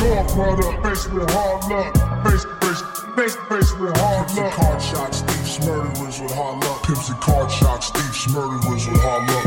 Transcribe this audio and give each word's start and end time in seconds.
We 0.00 0.08
all 0.10 0.24
product, 0.24 0.82
faced 0.84 1.12
with 1.12 1.30
hard 1.30 1.64
luck. 1.70 1.92
Face, 2.24 2.44
face, 2.62 2.82
face, 3.16 3.36
face 3.48 3.72
with 3.78 3.96
hard 3.98 4.28
Pimps 4.28 4.38
luck. 4.38 4.52
card 4.52 4.80
shots, 4.82 5.20
thieves, 5.20 5.58
murderers 5.66 6.20
with 6.20 6.32
hard 6.34 6.64
luck. 6.64 6.82
Pimps 6.84 7.08
and 7.10 7.20
card 7.20 7.50
shots, 7.50 7.90
thieves, 7.90 8.28
murderers 8.32 8.86
with 8.88 9.00
hard 9.02 9.28
luck. 9.28 9.46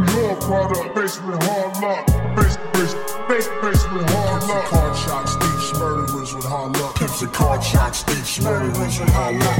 We 0.00 0.26
all 0.26 0.36
product, 0.36 0.94
faced 0.98 1.22
with 1.24 1.42
hard 1.42 1.76
luck. 1.82 2.06
Face, 2.36 2.56
face, 2.74 2.94
face, 3.28 3.48
face 3.60 3.84
with 3.92 4.08
hard 4.10 4.40
Pimps 4.40 4.48
luck. 4.48 4.64
card 4.64 4.96
shots, 4.96 5.36
thieves, 5.36 5.72
murderers 5.78 6.34
with 6.34 6.44
hard 6.44 6.76
luck. 6.80 6.94
Pimps 6.96 7.22
and 7.22 7.32
card 7.32 7.62
shots, 7.62 8.02
thieves, 8.02 8.40
murderers 8.42 8.98
with 9.00 9.10
hard 9.10 9.36
luck. 9.38 9.58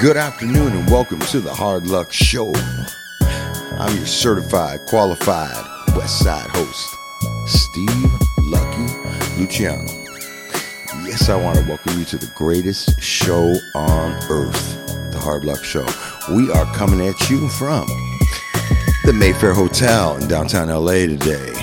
Good 0.00 0.16
afternoon 0.16 0.72
and 0.74 0.88
welcome 0.90 1.18
to 1.18 1.40
the 1.40 1.52
Hard 1.52 1.88
Luck 1.88 2.12
Show. 2.12 2.52
I'm 3.20 3.96
your 3.96 4.06
certified, 4.06 4.86
qualified 4.86 5.64
West 5.96 6.20
Side 6.20 6.48
host, 6.50 6.96
Steve 7.48 8.12
Lucky 8.38 8.86
Luciano. 9.40 9.86
Yes, 11.04 11.30
I 11.30 11.42
want 11.42 11.58
to 11.58 11.64
welcome 11.66 11.98
you 11.98 12.04
to 12.04 12.18
the 12.18 12.30
greatest 12.36 13.00
show 13.00 13.54
on 13.74 14.12
earth, 14.30 14.86
the 15.12 15.18
Hard 15.18 15.44
Luck 15.44 15.64
Show. 15.64 15.86
We 16.34 16.50
are 16.52 16.66
coming 16.74 17.00
at 17.06 17.30
you 17.30 17.48
from 17.48 17.86
the 19.04 19.14
Mayfair 19.14 19.54
Hotel 19.54 20.16
in 20.18 20.28
downtown 20.28 20.68
LA 20.68 21.06
today. 21.06 21.54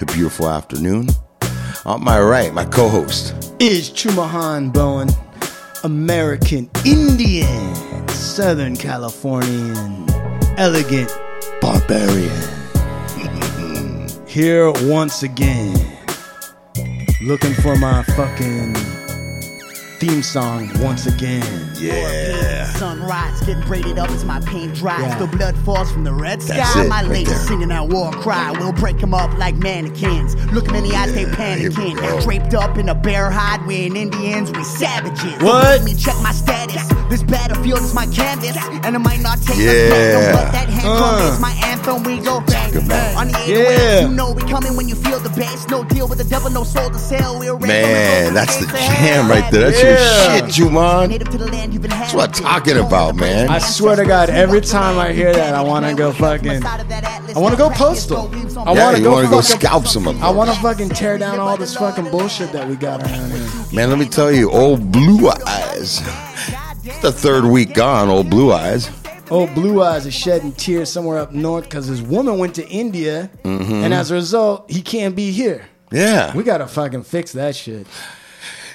A 0.00 0.06
beautiful 0.06 0.48
afternoon. 0.48 1.08
On 1.84 2.02
my 2.02 2.20
right, 2.20 2.54
my 2.54 2.64
co 2.64 2.88
host, 2.88 3.34
is 3.58 3.90
Chumahan 3.90 4.72
Bowen, 4.72 5.08
American 5.82 6.70
Indian, 6.84 7.74
Southern 8.08 8.76
Californian, 8.76 10.06
elegant 10.56 11.10
barbarian. 11.60 12.51
Here 14.32 14.72
once 14.84 15.24
again, 15.24 15.74
looking 17.20 17.52
for 17.52 17.76
my 17.76 18.02
fucking 18.16 18.72
theme 20.02 20.20
song 20.22 20.68
once 20.82 21.06
again. 21.06 21.46
Yeah. 21.78 22.64
Sunrise, 22.72 23.38
getting 23.42 23.62
braided 23.62 24.00
up 24.00 24.10
as 24.10 24.24
my 24.24 24.40
paint 24.40 24.74
dries. 24.74 25.00
Yeah. 25.00 25.16
The 25.18 25.28
blood 25.28 25.56
falls 25.58 25.92
from 25.92 26.02
the 26.02 26.12
red 26.12 26.40
That's 26.40 26.70
sky. 26.72 26.84
it, 26.84 26.88
my 26.88 27.02
right 27.02 27.10
lady 27.10 27.30
singing 27.30 27.68
that 27.68 27.86
war 27.88 28.10
cry. 28.10 28.50
We'll 28.50 28.72
break 28.72 28.98
them 28.98 29.14
up 29.14 29.32
like 29.38 29.54
mannequins. 29.58 30.34
Looking 30.52 30.74
in 30.74 30.82
the 30.88 30.94
eyes, 30.96 31.14
they 31.14 31.22
Yeah, 31.22 31.54
here 31.54 31.70
panicking. 31.70 31.96
go. 32.00 32.20
Draped 32.20 32.52
up 32.54 32.78
in 32.78 32.88
a 32.88 32.96
bear 32.96 33.30
hide, 33.30 33.64
we 33.64 33.76
ain't 33.76 33.96
Indians, 33.96 34.50
we 34.50 34.64
savages. 34.64 35.40
What? 35.40 35.62
Let 35.64 35.84
me 35.84 35.94
check 35.94 36.16
my 36.20 36.32
status. 36.32 36.82
This 37.08 37.22
battlefield 37.22 37.80
is 37.82 37.94
my 37.94 38.06
canvas, 38.06 38.56
and 38.84 38.96
it 38.96 38.98
might 38.98 39.20
not 39.20 39.40
take 39.42 39.58
Yeah. 39.58 39.70
us 39.70 40.14
long, 40.14 40.32
but 40.46 40.52
that 40.52 40.68
hand 40.68 40.88
Uh. 40.88 41.30
is 41.32 41.38
my 41.40 41.52
anthem. 41.64 42.02
We 42.02 42.18
go 42.18 42.40
bang 42.40 42.72
bang. 42.88 43.16
On 43.16 43.28
the 43.28 43.38
Yeah. 43.46 43.54
808s, 43.54 44.02
you 44.02 44.08
know 44.08 44.32
we 44.32 44.42
coming 44.50 44.74
when 44.76 44.88
you 44.88 44.96
feel 44.96 45.20
the 45.20 45.28
bass. 45.28 45.66
No 45.70 45.84
deal 45.84 46.08
with 46.08 46.18
the 46.18 46.24
devil, 46.24 46.50
no 46.50 46.64
soul 46.64 46.90
to 46.90 46.98
sell. 46.98 47.38
We're 47.38 47.54
ready 47.54 47.68
Man, 47.68 48.34
that's 48.34 48.56
the 48.56 48.66
jam 48.66 49.28
right 49.30 49.48
there. 49.52 49.70
That's 49.70 49.82
your 49.82 49.91
Yeah. 49.92 50.36
shit, 50.36 50.44
Juman. 50.46 51.08
Native 51.08 51.28
to 51.30 51.38
the 51.38 51.46
land 51.50 51.72
you've 51.72 51.82
That's 51.82 52.14
what 52.14 52.36
I'm 52.38 52.44
talking 52.44 52.78
about, 52.78 53.16
man. 53.16 53.48
I 53.48 53.58
swear 53.58 53.96
to 53.96 54.04
God, 54.04 54.30
every 54.30 54.60
time 54.60 54.98
I 54.98 55.12
hear 55.12 55.32
that, 55.32 55.54
I 55.54 55.60
want 55.62 55.86
to 55.86 55.94
go 55.94 56.12
fucking. 56.12 56.64
I 56.64 57.38
want 57.38 57.52
to 57.52 57.58
go 57.58 57.70
postal. 57.70 58.30
I 58.58 58.72
Yeah, 58.74 58.84
want 58.84 58.96
to 58.96 59.02
you 59.02 59.04
go 59.08 59.12
want 59.12 59.26
to 59.26 59.30
go 59.30 59.40
fucking- 59.42 59.60
scalp 59.60 59.86
some 59.86 60.06
of 60.06 60.14
them. 60.14 60.24
I 60.24 60.30
want 60.30 60.50
to 60.50 60.56
fucking 60.60 60.90
tear 60.90 61.18
down 61.18 61.38
all 61.40 61.56
this 61.56 61.74
fucking 61.76 62.10
bullshit 62.10 62.52
that 62.52 62.68
we 62.68 62.76
got 62.76 63.02
around 63.02 63.30
here. 63.32 63.48
Man, 63.72 63.88
let 63.90 63.98
me 63.98 64.06
tell 64.06 64.30
you, 64.32 64.50
old 64.50 64.90
Blue 64.92 65.28
Eyes. 65.46 66.00
It's 66.84 66.98
the 67.00 67.12
third 67.12 67.44
week 67.44 67.74
gone, 67.74 68.08
old 68.08 68.28
Blue 68.30 68.52
Eyes. 68.52 68.90
Old 69.30 69.54
Blue 69.54 69.82
Eyes 69.82 70.04
is 70.04 70.12
shedding 70.14 70.52
tears 70.52 70.90
somewhere 70.90 71.18
up 71.18 71.32
north 71.32 71.64
because 71.64 71.86
his 71.86 72.02
woman 72.02 72.38
went 72.38 72.54
to 72.56 72.68
India, 72.68 73.30
Mm-hmm. 73.44 73.72
and 73.84 73.94
as 73.94 74.10
a 74.10 74.14
result, 74.14 74.70
he 74.70 74.82
can't 74.82 75.16
be 75.16 75.30
here. 75.30 75.66
Yeah. 75.90 76.34
We 76.36 76.42
gotta 76.42 76.66
fucking 76.66 77.04
fix 77.04 77.32
that 77.32 77.54
shit. 77.56 77.86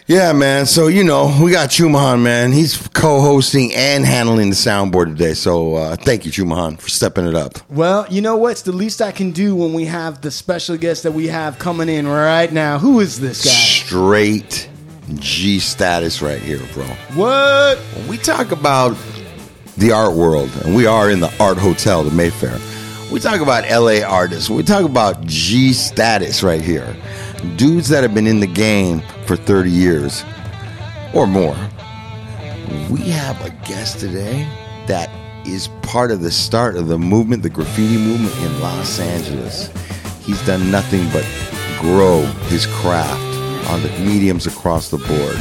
Yeah, 0.08 0.32
man. 0.32 0.66
So, 0.68 0.88
you 0.88 1.04
know, 1.04 1.38
we 1.44 1.52
got 1.52 1.68
Chumahan, 1.68 2.22
man. 2.22 2.54
He's 2.54 2.88
co 2.94 3.20
hosting 3.20 3.74
and 3.74 4.06
handling 4.06 4.50
the 4.50 4.56
soundboard 4.56 5.08
today. 5.08 5.34
So, 5.34 5.76
uh, 5.76 5.98
thank 5.98 6.26
you, 6.26 6.32
Chumahan, 6.32 6.80
for 6.80 6.88
stepping 6.88 7.28
it 7.28 7.36
up. 7.36 7.60
Well, 7.70 8.08
you 8.10 8.22
know 8.22 8.38
what's 8.38 8.62
the 8.62 8.72
least 8.72 9.02
I 9.02 9.12
can 9.12 9.32
do 9.32 9.54
when 9.54 9.74
we 9.74 9.84
have 9.84 10.22
the 10.22 10.32
special 10.32 10.78
guest 10.78 11.04
that 11.04 11.12
we 11.12 11.28
have 11.28 11.60
coming 11.60 11.90
in 11.90 12.08
right 12.08 12.52
now. 12.52 12.80
Who 12.80 13.02
is 13.02 13.20
this 13.20 13.44
guy? 13.44 13.52
Straight 13.52 14.70
G 15.16 15.60
status 15.60 16.22
right 16.22 16.42
here, 16.42 16.62
bro. 16.74 16.86
What? 17.14 17.78
When 17.78 18.08
we 18.08 18.18
talk 18.18 18.54
about 18.54 18.96
the 19.76 19.92
art 19.92 20.16
world, 20.16 20.50
and 20.64 20.74
we 20.74 20.86
are 20.86 21.12
in 21.12 21.20
the 21.20 21.34
art 21.38 21.58
hotel, 21.58 22.06
the 22.06 22.12
Mayfair, 22.12 22.58
we 23.12 23.20
talk 23.20 23.40
about 23.40 23.64
LA 23.70 24.06
artists. 24.06 24.50
We 24.50 24.64
talk 24.64 24.84
about 24.84 25.26
G 25.26 25.72
status 25.74 26.44
right 26.44 26.62
here. 26.62 26.96
Dudes 27.56 27.88
that 27.90 28.04
have 28.04 28.14
been 28.14 28.28
in 28.28 28.40
the 28.40 28.48
game 28.48 29.02
for 29.26 29.36
30 29.36 29.70
years 29.70 30.24
or 31.14 31.26
more. 31.26 31.56
We 32.90 33.02
have 33.12 33.44
a 33.46 33.50
guest 33.66 34.00
today 34.00 34.48
that 34.88 35.10
is 35.46 35.70
part 35.84 36.12
of 36.12 36.22
the 36.22 36.32
start 36.32 36.76
of 36.76 36.88
the 36.88 36.98
movement, 36.98 37.44
the 37.44 37.50
graffiti 37.50 37.98
movement 37.98 38.36
in 38.40 38.60
Los 38.60 39.00
Angeles. 39.00 39.70
He's 40.26 40.46
done 40.46 40.70
nothing 40.70 41.08
but 41.12 41.26
grow 41.80 42.24
his 42.48 42.66
craft 42.66 43.22
on 43.70 43.82
the 43.84 43.90
mediums 44.00 44.48
across 44.48 44.90
the 44.90 44.98
board. 44.98 45.38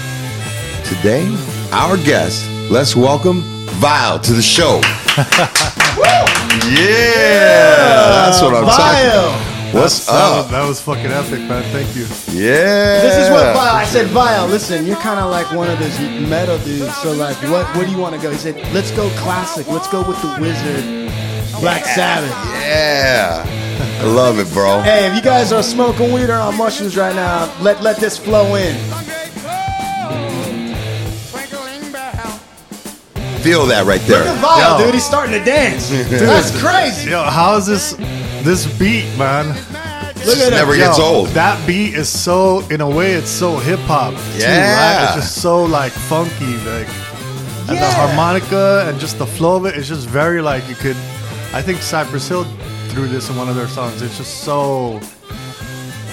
Today, 0.85 1.27
our 1.73 1.97
guest, 1.97 2.49
let's 2.71 2.95
welcome 2.95 3.43
Vyal 3.81 4.23
to 4.23 4.33
the 4.33 4.43
show. 4.43 4.81
yeah, 6.71 8.27
that's 8.27 8.43
what 8.43 8.55
I'm 8.55 8.65
talking 8.65 9.11
Vyal. 9.11 9.35
about. 9.37 9.75
What's 9.75 10.07
that, 10.07 10.15
up? 10.15 10.45
Was, 10.45 10.51
that 10.53 10.69
was 10.69 10.81
fucking 10.81 11.07
epic, 11.07 11.41
man. 11.41 11.63
Thank 11.73 11.95
you. 11.97 12.07
Yeah. 12.33 13.03
This 13.03 13.27
is 13.27 13.31
what 13.31 13.45
Vyal. 13.55 13.75
I 13.75 13.85
said, 13.85 14.07
Vyal. 14.09 14.49
Listen, 14.49 14.87
you're 14.87 14.97
kind 14.97 15.21
of 15.21 15.31
like 15.31 15.53
one 15.53 15.69
of 15.69 15.79
those 15.79 15.99
metal 16.29 16.59
dudes. 16.59 16.97
So 16.99 17.13
like, 17.13 17.37
what? 17.51 17.67
Where 17.77 17.85
do 17.85 17.91
you 17.91 17.99
want 17.99 18.15
to 18.15 18.21
go? 18.21 18.31
He 18.31 18.39
said, 18.39 18.57
let's 18.73 18.91
go 18.93 19.11
classic. 19.19 19.67
Let's 19.67 19.89
go 19.89 20.07
with 20.07 20.21
the 20.23 20.39
Wizard, 20.41 20.85
Black 21.61 21.85
Sabbath. 21.85 22.31
Yeah. 22.63 23.45
I 23.99 24.05
love 24.05 24.39
it, 24.39 24.51
bro. 24.53 24.81
Hey, 24.83 25.07
if 25.09 25.15
you 25.15 25.23
guys 25.23 25.53
are 25.53 25.63
smoking 25.63 26.13
weed 26.13 26.31
or 26.31 26.35
on 26.35 26.57
mushrooms 26.57 26.97
right 26.97 27.15
now, 27.15 27.53
let 27.61 27.83
let 27.83 27.97
this 27.99 28.17
flow 28.17 28.55
in. 28.55 28.77
Feel 33.47 33.67
that 33.67 33.87
right 33.87 34.01
there. 34.03 34.25
Look 34.25 34.27
at 34.29 34.41
there. 34.41 34.43
Vyal, 34.43 34.79
dude. 34.85 34.95
He's 34.95 35.05
starting 35.07 35.39
to 35.39 35.45
dance. 35.45 35.89
That's 36.11 36.51
crazy. 36.61 37.11
Yo, 37.11 37.23
how 37.23 37.57
is 37.57 37.65
this 37.67 37.93
this 38.43 38.67
beat, 38.79 39.07
man? 39.17 39.47
Look 40.27 40.39
at 40.39 40.51
never 40.51 40.73
him. 40.73 40.79
gets 40.81 40.99
Yo, 40.99 41.05
old. 41.05 41.29
That 41.29 41.65
beat 41.65 41.95
is 41.95 42.09
so, 42.09 42.67
in 42.71 42.81
a 42.81 42.91
way, 42.91 43.13
it's 43.13 43.31
so 43.31 43.57
hip 43.59 43.79
hop. 43.81 44.15
too, 44.15 44.39
Yeah. 44.41 44.75
right? 44.75 45.05
It's 45.17 45.27
just 45.27 45.41
so 45.41 45.63
like 45.65 45.93
funky, 45.93 46.57
like, 46.67 46.89
and 47.69 47.79
the 47.79 47.91
harmonica 47.93 48.85
and 48.89 48.99
just 48.99 49.19
the 49.19 49.27
flow 49.27 49.57
of 49.57 49.67
it 49.67 49.77
is 49.77 49.87
just 49.87 50.09
very 50.09 50.43
like 50.43 50.69
you 50.69 50.75
could. 50.75 50.97
I 51.53 51.63
think 51.63 51.81
Cypress 51.83 52.27
Hill 52.29 52.45
threw 52.89 53.07
this 53.07 53.31
in 53.31 53.37
one 53.37 53.49
of 53.49 53.55
their 53.55 53.69
songs. 53.69 54.03
It's 54.03 54.17
just 54.19 54.43
so. 54.43 55.01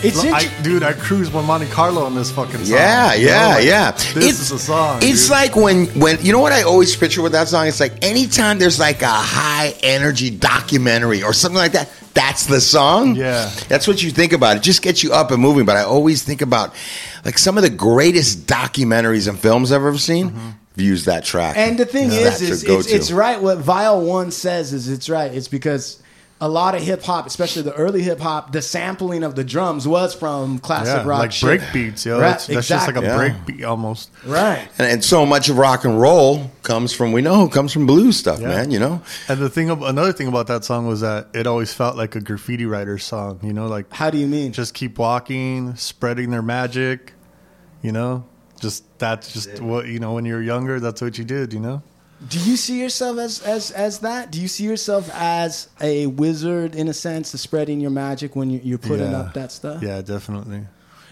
It's 0.03 0.19
I, 0.19 0.27
interesting. 0.27 0.63
dude, 0.63 0.83
I 0.83 0.93
cruise 0.93 1.31
with 1.31 1.45
Monte 1.45 1.67
Carlo 1.67 2.03
on 2.03 2.13
this 2.13 2.29
fucking 2.31 2.65
song. 2.65 2.77
Yeah, 2.77 3.13
you 3.13 3.27
know, 3.27 3.31
yeah, 3.31 3.47
like, 3.55 3.65
yeah. 3.65 3.91
This 4.13 4.39
is 4.41 4.51
a 4.51 4.59
song. 4.59 4.99
It's 5.01 5.23
dude. 5.23 5.31
like 5.31 5.55
when 5.55 5.85
when 5.99 6.23
you 6.23 6.33
know 6.33 6.39
what 6.39 6.51
I 6.51 6.63
always 6.63 6.95
picture 6.95 7.21
with 7.21 7.31
that 7.31 7.47
song. 7.47 7.67
It's 7.67 7.79
like 7.79 8.03
anytime 8.03 8.59
there's 8.59 8.79
like 8.79 9.01
a 9.01 9.07
high 9.07 9.73
energy 9.81 10.29
documentary 10.29 11.23
or 11.23 11.31
something 11.33 11.57
like 11.57 11.71
that. 11.71 11.89
That's 12.13 12.45
the 12.45 12.61
song. 12.61 13.15
Yeah. 13.15 13.49
that's 13.69 13.87
what 13.87 14.03
you 14.03 14.11
think 14.11 14.33
about. 14.33 14.57
It 14.57 14.61
just 14.61 14.83
gets 14.83 15.01
you 15.01 15.13
up 15.13 15.31
and 15.31 15.41
moving. 15.41 15.65
But 15.65 15.77
I 15.77 15.83
always 15.83 16.21
think 16.21 16.41
about 16.41 16.75
like 17.25 17.39
some 17.39 17.57
of 17.57 17.63
the 17.63 17.71
greatest 17.71 18.45
documentaries 18.45 19.27
and 19.27 19.39
films 19.39 19.71
I've 19.71 19.81
ever 19.81 19.97
seen. 19.97 20.29
Mm-hmm. 20.29 20.49
Use 20.75 21.05
that 21.05 21.23
track. 21.23 21.55
And 21.57 21.77
the 21.77 21.85
thing 21.85 22.09
That's 22.09 22.41
is, 22.41 22.63
is 22.63 22.63
it's, 22.63 22.91
it's 22.91 23.11
right. 23.11 23.41
What 23.41 23.59
Vyal 23.59 24.05
One 24.05 24.31
says 24.31 24.73
is 24.73 24.89
it's 24.89 25.07
right. 25.07 25.33
It's 25.33 25.47
because 25.47 26.02
a 26.43 26.49
lot 26.49 26.75
of 26.75 26.81
hip 26.81 27.01
hop, 27.03 27.25
especially 27.25 27.61
the 27.61 27.73
early 27.73 28.01
hip 28.01 28.19
hop, 28.19 28.51
the 28.51 28.61
sampling 28.61 29.23
of 29.23 29.33
the 29.35 29.45
drums 29.45 29.87
was 29.87 30.13
from 30.13 30.59
classic 30.59 30.97
yeah, 30.97 31.07
rock 31.07 31.19
like 31.19 31.31
shit. 31.31 31.47
break 31.61 31.61
beats, 31.71 32.05
yo. 32.05 32.19
Right, 32.19 32.31
That's, 32.31 32.47
that's 32.47 32.67
just 32.67 32.85
like 32.85 32.97
a. 32.97 33.01
Yeah. 33.01 33.15
break 33.15 33.45
beat 33.45 33.63
almost. 33.63 34.11
Right. 34.25 34.67
and, 34.77 34.87
and 34.91 35.03
so 35.05 35.25
much 35.25 35.47
of 35.47 35.57
rock 35.57 35.85
and 35.85 36.01
roll 36.01 36.51
comes 36.61 36.91
from 36.91 37.13
we 37.13 37.21
know 37.21 37.47
comes 37.47 37.71
from 37.71 37.87
blues 37.87 38.17
stuff, 38.17 38.41
Yeah. 38.41 38.49
man. 38.49 38.71
You 38.71 38.79
know. 38.79 39.01
And 39.29 39.39
the 39.39 39.49
thing, 39.49 39.69
ab- 39.69 39.83
another 39.83 40.11
thing 40.11 40.27
about 40.27 40.47
that 40.47 40.65
song 40.65 40.85
was 40.85 40.99
that 40.99 41.29
it 41.33 41.47
always 41.47 41.73
felt 41.73 41.95
like 41.95 42.13
a 42.15 42.19
graffiti 42.19 42.65
writer's 42.65 43.05
song. 43.05 43.39
You 43.41 43.53
know, 43.53 43.67
like 43.67 43.89
How 43.93 44.09
do 44.09 44.17
you 44.17 44.27
mean? 44.27 44.51
just 44.51 44.73
keep 44.73 44.99
walking, 44.99 45.75
spreading 45.77 46.29
their 46.29 46.41
magic. 46.41 47.13
You 47.81 47.93
know, 47.93 48.25
just 48.59 48.83
that's 48.99 49.31
just 49.31 49.61
what 49.61 49.87
you 49.87 49.99
know. 49.99 50.11
When 50.13 50.25
you're 50.25 50.41
younger, 50.43 50.81
that's 50.81 51.01
what 51.01 51.17
you 51.17 51.23
did. 51.23 51.53
You 51.53 51.61
know. 51.61 51.83
Do 52.29 52.39
you 52.39 52.55
see 52.57 52.79
yourself 52.79 53.17
as 53.19 53.41
as 53.41 53.71
as 53.71 53.99
that? 53.99 54.31
Do 54.31 54.39
you 54.41 54.47
see 54.47 54.63
yourself 54.63 55.09
as 55.13 55.67
a 55.81 56.07
wizard 56.07 56.75
in 56.75 56.87
a 56.87 56.93
sense, 56.93 57.31
to 57.31 57.37
spreading 57.37 57.81
your 57.81 57.91
magic 57.91 58.35
when 58.35 58.49
you're, 58.49 58.61
you're 58.61 58.77
putting 58.77 59.11
Yeah. 59.11 59.19
up 59.21 59.33
that 59.33 59.51
stuff? 59.51 59.81
Yeah, 59.83 60.01
definitely. 60.01 60.65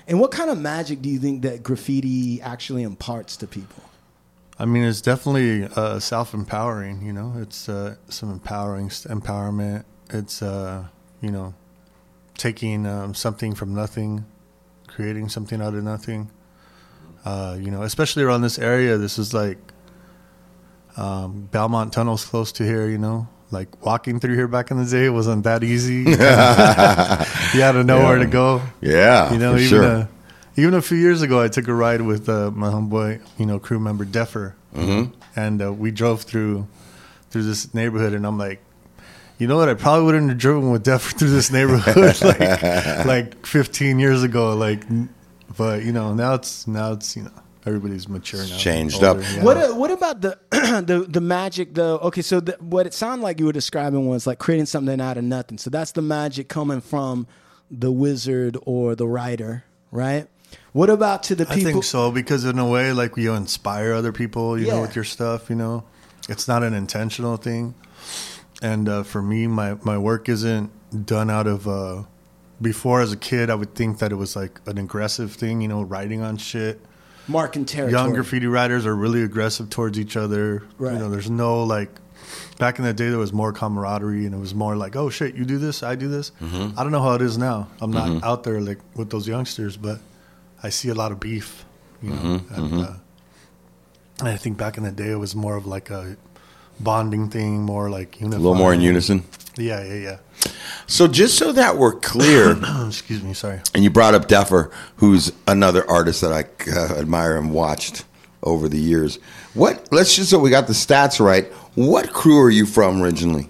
And 0.07 0.19
what 0.19 0.31
kind 0.31 0.49
of 0.49 0.59
magic 0.59 1.01
do 1.01 1.09
you 1.09 1.19
think 1.19 1.41
that 1.43 1.63
graffiti 1.63 2.41
actually 2.41 2.83
imparts 2.83 3.37
to 3.37 3.47
people? 3.47 3.83
I 4.57 4.65
mean, 4.65 4.83
it's 4.83 5.01
definitely 5.01 5.65
uh, 5.75 5.99
self 5.99 6.33
empowering. 6.33 7.01
You 7.05 7.13
know, 7.13 7.33
it's 7.37 7.67
uh, 7.67 7.95
some 8.09 8.31
empowering 8.31 8.89
empowerment. 8.89 9.83
It's 10.09 10.41
uh, 10.41 10.85
you 11.21 11.31
know, 11.31 11.53
taking 12.37 12.85
um, 12.85 13.13
something 13.15 13.53
from 13.53 13.73
nothing, 13.75 14.25
creating 14.87 15.29
something 15.29 15.61
out 15.61 15.73
of 15.73 15.83
nothing. 15.83 16.29
Uh, 17.25 17.57
you 17.59 17.69
know, 17.69 17.81
especially 17.83 18.23
around 18.23 18.41
this 18.41 18.57
area, 18.59 18.97
this 18.97 19.17
is 19.19 19.33
like 19.33 19.57
um, 20.97 21.47
Belmont 21.51 21.93
Tunnel's 21.93 22.25
close 22.25 22.51
to 22.53 22.63
here. 22.63 22.87
You 22.89 22.97
know, 22.97 23.27
like 23.51 23.85
walking 23.85 24.19
through 24.19 24.35
here 24.35 24.47
back 24.47 24.71
in 24.71 24.77
the 24.83 24.89
day 24.89 25.09
wasn't 25.09 25.43
that 25.43 25.63
easy. 25.63 25.93
you 26.09 26.15
had 26.15 27.73
to 27.73 27.83
know 27.83 27.99
where 28.05 28.17
to 28.19 28.25
go. 28.27 28.61
Yeah, 28.81 29.31
You 29.33 29.39
know, 29.39 29.55
even 29.55 29.67
sure. 29.67 29.83
uh, 29.83 30.07
even 30.57 30.73
a 30.73 30.81
few 30.81 30.97
years 30.97 31.21
ago, 31.21 31.41
I 31.41 31.47
took 31.47 31.67
a 31.67 31.73
ride 31.73 32.01
with 32.01 32.27
uh, 32.29 32.51
my 32.51 32.69
homeboy, 32.69 33.21
you 33.37 33.45
know, 33.45 33.59
crew 33.59 33.79
member 33.79 34.05
Deffer, 34.05 34.53
Mm-hmm. 34.75 35.11
and 35.35 35.61
uh, 35.61 35.73
we 35.73 35.91
drove 35.91 36.21
through 36.23 36.65
through 37.29 37.43
this 37.43 37.73
neighborhood, 37.73 38.13
and 38.13 38.25
I'm 38.25 38.37
like, 38.37 38.61
you 39.37 39.47
know 39.47 39.57
what? 39.57 39.67
I 39.69 39.73
probably 39.73 40.05
wouldn't 40.05 40.29
have 40.29 40.37
driven 40.37 40.71
with 40.71 40.85
Deffer 40.85 41.13
through 41.17 41.29
this 41.31 41.51
neighborhood 41.51 42.21
like 42.21 43.05
like 43.05 43.45
15 43.45 43.99
years 43.99 44.23
ago, 44.23 44.53
like, 44.55 44.83
but 45.57 45.83
you 45.83 45.91
know, 45.91 46.13
now 46.13 46.35
it's 46.35 46.67
now 46.67 46.93
it's 46.93 47.15
you 47.17 47.23
know 47.23 47.31
everybody's 47.65 48.07
mature 48.09 48.45
now, 48.45 48.57
changed 48.57 49.03
up. 49.03 49.17
yeah. 49.21 49.43
What 49.43 49.57
uh, 49.57 49.73
what 49.75 49.91
about 49.91 50.21
the 50.21 50.37
the 50.51 51.05
the 51.07 51.21
magic 51.21 51.73
though? 51.73 51.97
Okay, 51.99 52.21
so 52.21 52.39
the, 52.39 52.53
what 52.59 52.85
it 52.87 52.93
sounded 52.93 53.23
like 53.23 53.39
you 53.39 53.45
were 53.45 53.51
describing 53.53 54.07
was 54.07 54.25
like 54.27 54.39
creating 54.39 54.65
something 54.67 54.99
out 55.01 55.17
of 55.17 55.23
nothing. 55.23 55.57
So 55.57 55.69
that's 55.69 55.91
the 55.91 56.01
magic 56.01 56.47
coming 56.49 56.81
from 56.81 57.27
the 57.69 57.91
wizard 57.91 58.57
or 58.65 58.95
the 58.95 59.07
writer, 59.07 59.63
right? 59.91 60.27
What 60.73 60.89
about 60.89 61.23
to 61.23 61.35
the 61.35 61.45
people? 61.45 61.69
I 61.69 61.71
think 61.73 61.83
so 61.83 62.11
because 62.11 62.43
in 62.45 62.59
a 62.59 62.67
way, 62.67 62.91
like 62.93 63.15
you 63.17 63.33
inspire 63.33 63.93
other 63.93 64.11
people, 64.11 64.59
you 64.59 64.67
Yeah. 64.67 64.75
know, 64.75 64.81
with 64.81 64.95
your 64.95 65.05
stuff. 65.05 65.49
You 65.49 65.55
know, 65.55 65.83
it's 66.27 66.47
not 66.47 66.63
an 66.63 66.73
intentional 66.73 67.37
thing. 67.37 67.73
And 68.61 68.87
uh, 68.89 69.03
for 69.03 69.21
me, 69.21 69.47
my 69.47 69.75
my 69.83 69.97
work 69.97 70.29
isn't 70.29 70.71
done 71.05 71.29
out 71.29 71.47
of. 71.47 71.67
Uh, 71.67 72.03
before, 72.61 73.01
as 73.01 73.11
a 73.11 73.17
kid, 73.17 73.49
I 73.49 73.55
would 73.55 73.73
think 73.73 73.97
that 73.99 74.11
it 74.11 74.15
was 74.15 74.35
like 74.35 74.59
an 74.67 74.77
aggressive 74.77 75.33
thing. 75.33 75.61
You 75.61 75.67
know, 75.67 75.81
writing 75.81 76.21
on 76.21 76.37
shit. 76.37 76.79
Marking 77.27 77.65
territory. 77.65 77.91
Young 77.93 78.13
graffiti 78.13 78.47
writers 78.47 78.85
are 78.85 78.95
really 78.95 79.23
aggressive 79.23 79.69
towards 79.69 79.99
each 79.99 80.17
other. 80.17 80.63
Right. 80.77 80.93
You 80.93 80.99
know, 80.99 81.09
there's 81.09 81.29
no 81.29 81.63
like. 81.63 81.89
Back 82.57 82.77
in 82.77 82.85
the 82.85 82.93
day, 82.93 83.09
there 83.09 83.17
was 83.17 83.33
more 83.33 83.51
camaraderie, 83.51 84.25
and 84.25 84.35
it 84.35 84.37
was 84.37 84.53
more 84.53 84.75
like, 84.75 84.95
"Oh 84.95 85.09
shit, 85.09 85.35
you 85.35 85.45
do 85.45 85.57
this, 85.57 85.81
I 85.83 85.95
do 85.95 86.07
this." 86.07 86.31
Mm-hmm. 86.41 86.79
I 86.79 86.83
don't 86.83 86.91
know 86.91 87.01
how 87.01 87.13
it 87.15 87.21
is 87.21 87.37
now. 87.37 87.67
I'm 87.81 87.91
not 87.91 88.23
out 88.23 88.43
there 88.43 88.61
like 88.61 88.77
with 88.95 89.09
those 89.09 89.27
youngsters, 89.27 89.77
but 89.77 89.99
I 90.61 90.69
see 90.69 90.89
a 90.89 90.93
lot 90.93 91.11
of 91.11 91.19
beef. 91.19 91.65
You 92.01 92.11
know, 92.11 92.15
Mm-hmm, 92.15 92.53
and, 92.53 92.85
uh, 92.85 92.93
and 94.19 94.27
I 94.27 94.37
think 94.37 94.57
back 94.57 94.77
in 94.77 94.83
the 94.83 94.91
day, 94.91 95.09
it 95.11 95.15
was 95.15 95.35
more 95.35 95.55
of 95.55 95.65
like 95.65 95.89
a 95.89 96.15
bonding 96.83 97.29
thing, 97.29 97.61
more 97.61 97.89
like 97.89 98.19
A 98.21 98.25
little 98.25 98.55
more 98.55 98.73
in 98.73 98.81
unison. 98.81 99.23
Yeah, 99.57 99.83
yeah, 99.83 99.93
yeah. 99.93 100.17
So 100.87 101.07
just 101.07 101.37
so 101.37 101.51
that 101.51 101.77
we're 101.77 101.93
clear, 101.99 102.51
Excuse 102.87 103.21
me, 103.23 103.33
sorry. 103.33 103.61
and 103.75 103.83
you 103.83 103.89
brought 103.89 104.13
up 104.15 104.27
Deffer, 104.27 104.71
who's 104.97 105.31
another 105.47 105.87
artist 105.89 106.21
that 106.21 106.31
I 106.31 106.45
uh, 106.71 106.99
admire 106.99 107.37
and 107.37 107.51
watched 107.53 108.05
over 108.43 108.67
the 108.67 108.79
years. 108.79 109.19
What? 109.53 109.87
Let's 109.91 110.15
just 110.15 110.29
so 110.29 110.39
we 110.39 110.49
got 110.49 110.67
the 110.67 110.73
stats 110.73 111.19
right. 111.19 111.45
What 111.75 112.11
crew 112.13 112.39
are 112.41 112.49
you 112.49 112.65
from 112.65 113.01
originally? 113.01 113.49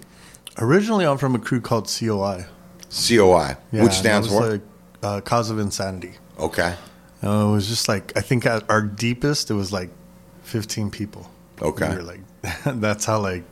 Originally, 0.58 1.06
I'm 1.06 1.18
from 1.18 1.34
a 1.34 1.38
crew 1.38 1.60
called 1.60 1.86
COI, 1.88 2.44
COI, 2.90 3.56
yeah, 3.72 3.82
which 3.82 3.92
stands 3.92 4.28
for. 4.28 4.50
like, 4.50 4.60
uh, 5.02 5.20
Cause 5.22 5.50
of 5.50 5.58
Insanity. 5.58 6.12
okay. 6.38 6.74
Uh, 7.24 7.46
it 7.48 7.52
was 7.52 7.68
just 7.68 7.88
like 7.88 8.12
I 8.16 8.20
think 8.20 8.44
at 8.46 8.68
our 8.68 8.82
deepest, 8.82 9.50
it 9.50 9.54
was 9.54 9.72
like 9.72 9.90
15 10.42 10.90
people. 10.90 11.30
Okay. 11.60 11.88
we 11.88 11.94
were 11.96 12.02
like 12.02 12.20
that's 12.66 13.04
how 13.04 13.20
like 13.20 13.44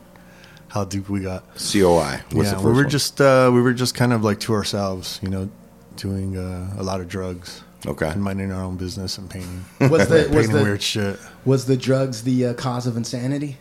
how 0.69 0.85
deep 0.85 1.09
we 1.09 1.21
got. 1.21 1.43
COI. 1.55 2.21
What's 2.31 2.33
yeah, 2.33 2.41
the 2.41 2.43
first 2.55 2.63
we 2.63 2.71
were 2.71 2.81
one? 2.83 2.89
just 2.89 3.21
uh, 3.21 3.51
we 3.53 3.61
were 3.61 3.73
just 3.73 3.95
kind 3.95 4.13
of 4.13 4.23
like 4.23 4.39
to 4.41 4.53
ourselves, 4.53 5.19
you 5.21 5.29
know, 5.29 5.49
doing 5.97 6.37
uh, 6.37 6.73
a 6.77 6.83
lot 6.83 7.01
of 7.01 7.07
drugs. 7.07 7.63
Okay. 7.87 8.07
and 8.09 8.21
minding 8.23 8.51
our 8.51 8.61
own 8.61 8.77
business 8.77 9.17
and 9.17 9.27
painting, 9.27 9.65
was 9.89 10.07
the 10.07 10.15
was 10.31 10.45
painting 10.45 10.51
the 10.51 10.61
weird 10.61 10.83
shit. 10.83 11.19
was 11.45 11.65
the 11.65 11.75
drugs 11.75 12.21
the 12.23 12.45
uh, 12.45 12.53
cause 12.53 12.85
of 12.85 12.95
insanity? 12.95 13.57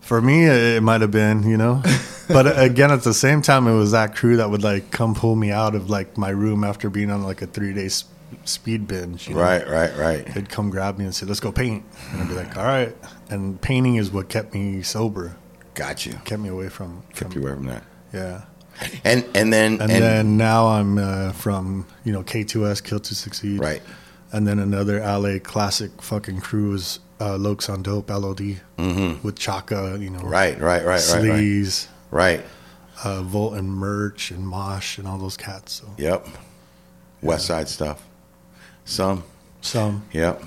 For 0.00 0.20
me, 0.20 0.46
it, 0.46 0.76
it 0.78 0.82
might 0.82 1.00
have 1.00 1.12
been, 1.12 1.44
you 1.44 1.56
know, 1.56 1.80
but 2.26 2.58
again, 2.60 2.90
at 2.90 3.02
the 3.04 3.14
same 3.14 3.42
time, 3.42 3.68
it 3.68 3.74
was 3.76 3.92
that 3.92 4.16
crew 4.16 4.36
that 4.38 4.50
would 4.50 4.64
like 4.64 4.90
come 4.90 5.14
pull 5.14 5.36
me 5.36 5.52
out 5.52 5.76
of 5.76 5.88
like 5.88 6.18
my 6.18 6.30
room 6.30 6.64
after 6.64 6.90
being 6.90 7.08
on 7.08 7.22
like 7.22 7.40
a 7.40 7.46
three 7.46 7.72
day 7.72 7.86
s- 7.86 8.04
speed 8.44 8.86
binge. 8.86 9.28
You 9.28 9.34
know? 9.34 9.40
right, 9.40 9.66
right, 9.68 9.96
right. 9.96 10.26
They'd 10.34 10.48
come 10.48 10.70
grab 10.70 10.98
me 10.98 11.04
and 11.04 11.14
say, 11.14 11.26
"Let's 11.26 11.40
go 11.40 11.52
paint," 11.52 11.84
and 12.12 12.22
I'd 12.22 12.28
be 12.28 12.34
like, 12.34 12.56
"All 12.56 12.64
right." 12.64 12.94
And 13.30 13.60
painting 13.60 13.96
is 13.96 14.10
what 14.10 14.28
kept 14.28 14.54
me 14.54 14.82
sober, 14.82 15.36
Got 15.74 16.06
you. 16.06 16.12
kept 16.24 16.40
me 16.40 16.48
away 16.48 16.68
from, 16.68 17.02
Kept 17.14 17.32
from 17.32 17.42
you 17.42 17.46
away 17.48 17.56
from 17.56 17.66
that. 17.66 17.82
yeah. 18.12 18.42
And 19.04 19.24
and 19.34 19.52
then 19.52 19.80
And, 19.80 19.90
then 19.90 20.36
now 20.36 20.66
I'm 20.68 20.98
uh, 20.98 21.32
from 21.32 21.86
you 22.04 22.12
know 22.12 22.22
K2S 22.22 22.82
Kill 22.84 23.00
to 23.00 23.14
Succeed, 23.14 23.58
right. 23.60 23.82
And 24.32 24.46
then 24.46 24.58
another 24.58 25.00
LA 25.00 25.38
classic 25.38 26.02
fucking 26.02 26.40
crew 26.40 26.74
is 26.74 26.98
uh, 27.20 27.36
Lokes 27.38 27.70
on 27.72 27.82
Dope 27.82 28.10
LOD 28.10 28.60
with 29.22 29.36
Chaka, 29.38 29.96
you 29.98 30.10
know, 30.10 30.18
Mm-hmm. 30.18 30.28
Right, 30.28 30.60
right, 30.60 30.84
right, 30.84 30.84
right, 30.84 31.14
right. 31.14 31.22
Sleaze, 31.24 31.86
Right. 32.10 32.44
uh, 33.04 33.22
Volt 33.22 33.54
and 33.54 33.70
Merch 33.72 34.30
and 34.30 34.46
Mosh 34.46 34.98
and 34.98 35.06
all 35.08 35.16
those 35.16 35.36
cats. 35.38 35.72
So 35.74 35.88
Yep. 35.96 36.26
West 37.22 37.46
Side 37.46 37.68
stuff. 37.68 38.02
Some. 38.86 39.24
some 39.60 40.04
Yep. 40.12 40.42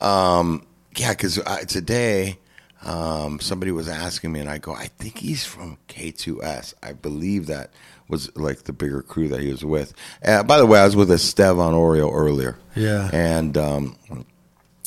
Um, 0.00 0.66
yeah, 0.96 1.10
because 1.12 1.40
today 1.68 2.38
um, 2.84 3.40
somebody 3.40 3.70
was 3.72 3.88
asking 3.88 4.32
me, 4.32 4.40
and 4.40 4.48
I 4.48 4.58
go, 4.58 4.74
I 4.74 4.86
think 4.86 5.18
he's 5.18 5.44
from 5.44 5.78
K2S. 5.88 6.74
I 6.82 6.92
believe 6.92 7.46
that 7.46 7.70
was 8.08 8.34
like 8.36 8.64
the 8.64 8.72
bigger 8.72 9.00
crew 9.00 9.28
that 9.28 9.40
he 9.40 9.50
was 9.50 9.64
with. 9.64 9.94
Uh, 10.24 10.42
by 10.42 10.58
the 10.58 10.66
way, 10.66 10.80
I 10.80 10.84
was 10.84 10.96
with 10.96 11.10
Estevan 11.10 11.72
Oriol 11.72 12.12
earlier. 12.12 12.58
Yeah. 12.74 13.08
And 13.12 13.56
um, 13.56 13.96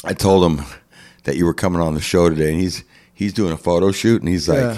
I 0.03 0.13
told 0.13 0.43
him 0.51 0.65
that 1.23 1.37
you 1.37 1.45
were 1.45 1.53
coming 1.53 1.81
on 1.81 1.95
the 1.95 2.01
show 2.01 2.29
today, 2.29 2.51
and 2.51 2.59
he's 2.59 2.83
he's 3.13 3.33
doing 3.33 3.53
a 3.53 3.57
photo 3.57 3.91
shoot, 3.91 4.21
and 4.21 4.29
he's 4.29 4.47
like. 4.47 4.59
Yeah. 4.59 4.77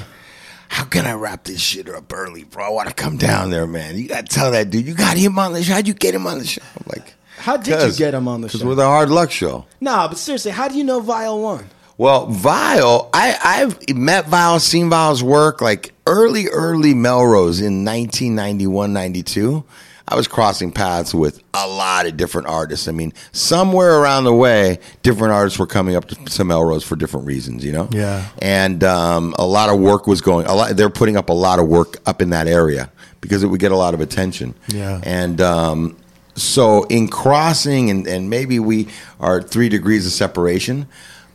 How 0.69 0.83
can 0.83 1.05
I 1.05 1.13
wrap 1.13 1.45
this 1.45 1.61
shit 1.61 1.88
up 1.88 2.11
early, 2.11 2.43
bro? 2.43 2.65
I 2.65 2.69
want 2.69 2.89
to 2.89 2.93
come 2.93 3.15
down 3.15 3.51
there, 3.51 3.65
man. 3.65 3.97
You 3.97 4.09
got 4.09 4.27
to 4.27 4.35
tell 4.35 4.51
that 4.51 4.69
dude. 4.69 4.85
You 4.85 4.95
got 4.95 5.15
him 5.15 5.39
on 5.39 5.53
the 5.53 5.63
show. 5.63 5.73
How'd 5.73 5.88
you 5.88 5.93
get 5.93 6.13
him 6.13 6.27
on 6.27 6.39
the 6.39 6.45
show? 6.45 6.61
I'm 6.75 6.83
like, 6.88 7.13
How 7.38 7.57
did 7.57 7.81
you 7.81 7.98
get 7.98 8.13
him 8.13 8.28
on 8.28 8.42
the 8.42 8.48
show? 8.48 8.54
Because 8.54 8.62
show? 8.62 8.69
with 8.69 8.80
a 8.80 8.86
hard 8.86 9.10
luck 9.10 9.31
show. 9.31 9.66
Nah, 9.80 10.07
but 10.07 10.18
seriously, 10.18 10.51
how 10.51 10.68
do 10.68 10.78
you 10.78 10.84
know 10.84 11.01
Vyal 11.01 11.42
won? 11.42 11.69
Well, 11.98 12.28
Vyal, 12.28 13.10
I, 13.13 13.38
I've 13.44 13.95
met 13.95 14.25
Vyal, 14.25 14.60
seen 14.60 14.89
Vyal's 14.89 15.24
work 15.24 15.62
like 15.62 15.94
early, 16.06 16.48
early 16.48 16.94
Melrose 16.94 17.60
in 17.60 17.84
1991, 17.86 18.94
92. 18.94 19.63
I 20.10 20.15
was 20.15 20.27
crossing 20.27 20.72
paths 20.72 21.13
with 21.13 21.44
a 21.53 21.67
lot 21.67 22.06
of 22.06 22.15
different 22.15 22.48
artists. 22.48 22.88
I 22.88 22.91
mean, 22.91 23.12
somewhere 23.34 24.00
around 24.00 24.24
the 24.24 24.34
way, 24.34 24.79
different 25.03 25.34
artists 25.34 25.60
were 25.60 25.67
coming 25.67 25.96
up 25.96 26.06
to, 26.06 26.15
to 26.15 26.44
Melrose 26.46 26.84
for 26.84 26.96
different 26.96 27.25
reasons, 27.25 27.65
you 27.65 27.74
know? 27.74 27.89
Yeah. 27.91 28.25
And 28.41 28.84
um, 28.86 29.36
a 29.38 29.46
lot 29.46 29.70
of 29.70 29.79
work 29.79 30.08
was 30.08 30.22
going, 30.22 30.46
a 30.46 30.53
lot, 30.53 30.77
they're 30.77 30.89
putting 30.89 31.17
up 31.17 31.29
a 31.29 31.34
lot 31.34 31.60
of 31.60 31.67
work 31.67 31.98
up 32.06 32.22
in 32.22 32.29
that 32.29 32.48
area 32.48 32.89
because 33.20 33.44
it 33.44 33.48
would 33.48 33.60
get 33.60 33.74
a 33.74 33.75
lot 33.75 33.94
of 33.94 34.00
attention. 34.00 34.53
Yeah. 34.70 35.01
And 35.03 35.41
um, 35.41 35.98
so 36.38 36.84
in 36.84 37.08
crossing, 37.10 37.89
and, 37.89 38.08
and 38.08 38.29
maybe 38.29 38.60
we 38.60 38.88
are 39.20 39.41
three 39.41 39.70
degrees 39.70 40.06
of 40.06 40.12
separation, 40.13 40.88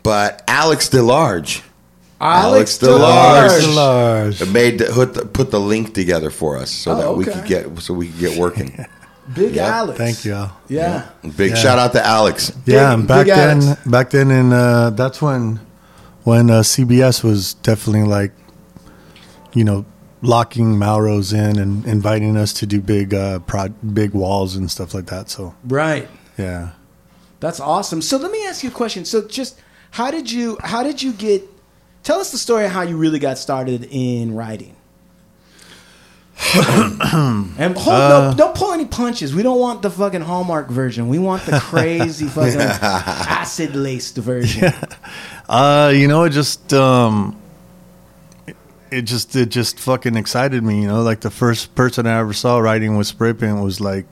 but 0.03 0.43
Alex 0.49 0.89
DeLarge. 0.89 1.63
Alex 2.21 2.79
DeLarge. 2.79 3.61
DeLarge. 3.61 4.53
Made 4.53 4.79
the, 4.79 4.87
put, 4.87 5.15
the, 5.15 5.27
put 5.27 5.51
the 5.51 5.59
link 5.61 5.93
together 5.93 6.31
for 6.31 6.57
us 6.57 6.71
so 6.71 6.93
Oh, 6.93 6.97
that 6.97 7.13
we 7.15 7.25
could 7.25 7.45
get 7.47 7.79
so 7.81 7.93
we 7.95 8.09
could 8.09 8.21
get 8.21 8.39
working. 8.39 8.87
Big 9.35 9.55
Yeah, 9.55 9.67
Alex. 9.79 9.99
Thank 9.99 10.25
you. 10.25 10.35
Al. 10.35 10.57
Yeah. 10.69 11.09
Big 11.37 11.51
Yeah. 11.51 11.57
shout 11.57 11.79
out 11.79 11.93
to 11.93 12.05
Alex. 12.05 12.51
Yeah, 12.67 12.91
Big- 12.91 12.99
and 13.01 13.09
back 13.09 13.27
big 13.27 13.35
then, 13.35 13.63
Alex. 13.63 13.81
back 13.87 14.11
then, 14.11 14.31
in 14.31 14.53
uh, 14.53 14.91
that's 14.91 15.21
when 15.23 15.61
when 16.25 16.51
uh, 16.51 16.61
CBS 16.61 17.23
was 17.25 17.55
definitely 17.55 18.05
like, 18.05 18.33
you 19.55 19.65
know, 19.65 19.85
locking 20.23 20.79
Melrose 20.79 21.33
in 21.33 21.59
and 21.59 21.85
inviting 21.85 22.37
us 22.37 22.53
to 22.55 22.67
do 22.67 22.81
big, 22.81 23.13
uh, 23.13 23.41
prod, 23.41 23.75
big 23.95 24.13
walls 24.13 24.55
and 24.57 24.71
stuff 24.71 24.95
like 24.95 25.07
that. 25.07 25.29
So 25.29 25.55
Right. 25.65 26.09
yeah, 26.39 26.71
That's 27.41 27.59
awesome. 27.61 28.01
So 28.01 28.17
let 28.19 28.31
me 28.31 28.47
ask 28.47 28.63
you 28.63 28.71
a 28.71 28.73
question. 28.73 29.05
So 29.05 29.27
just 29.27 29.61
how 29.91 30.11
did 30.11 30.31
you 30.31 30.57
how 30.63 30.83
did 30.85 31.03
you 31.03 31.13
get 31.13 31.43
tell 32.05 32.21
us 32.21 32.31
the 32.31 32.39
story 32.39 32.65
of 32.67 32.71
how 32.71 32.83
you 32.83 32.97
really 32.97 33.19
got 33.19 33.37
started 33.37 33.89
in 33.91 34.35
writing? 34.35 34.77
and 36.55 37.77
hold, 37.77 37.89
Uh, 37.97 38.31
no, 38.31 38.35
don't 38.37 38.55
pull 38.55 38.73
any 38.73 38.85
punches. 38.87 39.35
We 39.35 39.43
don't 39.43 39.61
want 39.61 39.83
the 39.83 39.91
fucking 39.91 40.23
Hallmark 40.23 40.71
version. 40.71 41.09
We 41.09 41.19
want 41.19 41.45
the 41.47 41.59
crazy 41.61 42.27
fucking 42.27 42.61
acid 42.61 43.77
laced 43.77 44.17
version. 44.17 44.73
uh, 45.49 45.93
you 45.95 46.09
know, 46.09 46.25
it 46.25 46.31
just 46.31 46.73
um, 46.73 47.37
it, 48.93 48.99
it 48.99 49.03
just 49.03 49.35
it 49.37 49.49
just 49.49 49.79
fucking 49.79 50.17
excited 50.17 50.63
me. 50.63 50.83
You 50.83 50.89
know, 50.89 51.03
like 51.03 51.21
the 51.21 51.31
first 51.31 51.75
person 51.75 52.07
I 52.07 52.19
ever 52.19 52.33
saw 52.33 52.59
writing 52.59 52.97
with 52.97 53.07
spray 53.07 53.33
paint 53.33 53.61
was 53.63 53.81
like 53.81 54.07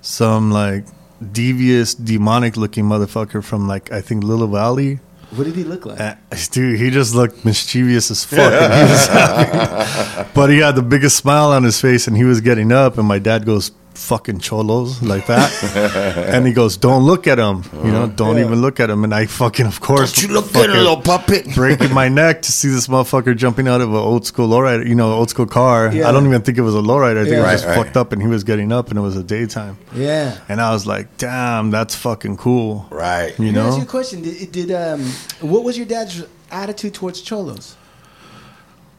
some 0.00 0.50
like 0.50 0.84
devious, 1.32 1.94
demonic 1.94 2.56
looking 2.56 2.84
motherfucker 2.84 3.42
from 3.42 3.68
like 3.68 3.92
I 3.92 4.00
think 4.00 4.24
Little 4.24 4.48
Valley. 4.48 5.00
What 5.30 5.44
did 5.44 5.56
he 5.56 5.64
look 5.64 5.86
like? 5.86 5.98
Uh, 5.98 6.14
Dude, 6.50 6.78
he 6.78 6.90
just 6.90 7.14
looked 7.14 7.42
mischievous 7.42 8.10
as 8.10 8.22
fuck. 8.26 8.38
and 8.52 8.74
he 8.74 8.92
was 8.92 10.28
but 10.34 10.50
he 10.50 10.58
had 10.58 10.76
the 10.76 10.82
biggest 10.82 11.16
smile 11.16 11.52
on 11.52 11.62
his 11.64 11.80
face, 11.80 12.06
and 12.06 12.16
he 12.16 12.24
was 12.24 12.42
getting 12.42 12.70
up. 12.70 12.98
And 12.98 13.08
my 13.08 13.18
dad 13.18 13.46
goes, 13.46 13.70
fucking 13.94 14.38
cholos 14.40 15.02
like 15.02 15.26
that. 15.26 15.50
and 16.34 16.46
he 16.46 16.52
goes, 16.52 16.76
"Don't 16.76 17.02
look 17.04 17.26
at 17.26 17.38
him. 17.38 17.62
You 17.84 17.90
know, 17.92 18.06
don't 18.08 18.36
Yeah. 18.36 18.44
even 18.46 18.60
look 18.60 18.80
at 18.80 18.88
him." 18.90 19.04
And 19.04 19.14
I 19.14 19.26
fucking, 19.26 19.66
of 19.66 19.80
course, 19.80 20.12
Don't 20.14 20.28
you 20.28 20.34
look 20.34 20.46
fucking 20.46 20.70
at 20.70 20.76
a 20.76 20.80
little 20.80 21.00
puppet. 21.00 21.54
breaking 21.54 21.92
my 21.92 22.08
neck 22.08 22.42
to 22.42 22.52
see 22.52 22.68
this 22.68 22.86
motherfucker 22.88 23.36
jumping 23.36 23.68
out 23.68 23.80
of 23.80 23.90
an 23.90 23.96
old 23.96 24.26
school 24.26 24.48
lowrider, 24.48 24.86
you 24.88 24.94
know, 24.94 25.12
old 25.12 25.30
school 25.30 25.46
car. 25.46 25.92
Yeah. 25.92 26.08
I 26.08 26.12
don't 26.12 26.26
even 26.26 26.42
think 26.42 26.58
it 26.58 26.62
was 26.62 26.74
a 26.74 26.78
lowrider. 26.78 27.18
I 27.18 27.24
think 27.24 27.34
it 27.34 27.38
Yeah. 27.38 27.42
was 27.42 27.52
just 27.52 27.64
Right, 27.66 27.76
right. 27.76 27.84
fucked 27.84 27.96
up, 27.96 28.12
and 28.12 28.20
he 28.22 28.28
was 28.28 28.44
getting 28.44 28.72
up, 28.72 28.88
and 28.90 28.98
it 28.98 29.02
was 29.02 29.16
a 29.16 29.22
daytime. 29.22 29.76
Yeah. 29.94 30.36
And 30.48 30.60
I 30.60 30.72
was 30.72 30.86
like, 30.86 31.16
"Damn, 31.18 31.70
that's 31.70 31.94
fucking 31.94 32.36
cool." 32.38 32.86
Right. 32.90 33.34
You 33.38 33.46
Let 33.46 33.54
me 33.54 33.60
ask 33.60 33.72
you 33.72 33.78
know, 33.78 33.82
a 33.84 33.86
question. 33.86 34.22
Did, 34.22 34.52
did 34.52 34.70
um, 34.72 35.04
what 35.40 35.64
was 35.64 35.76
your 35.76 35.86
dad's 35.86 36.22
attitude 36.50 36.94
towards 36.94 37.20
cholos? 37.20 37.76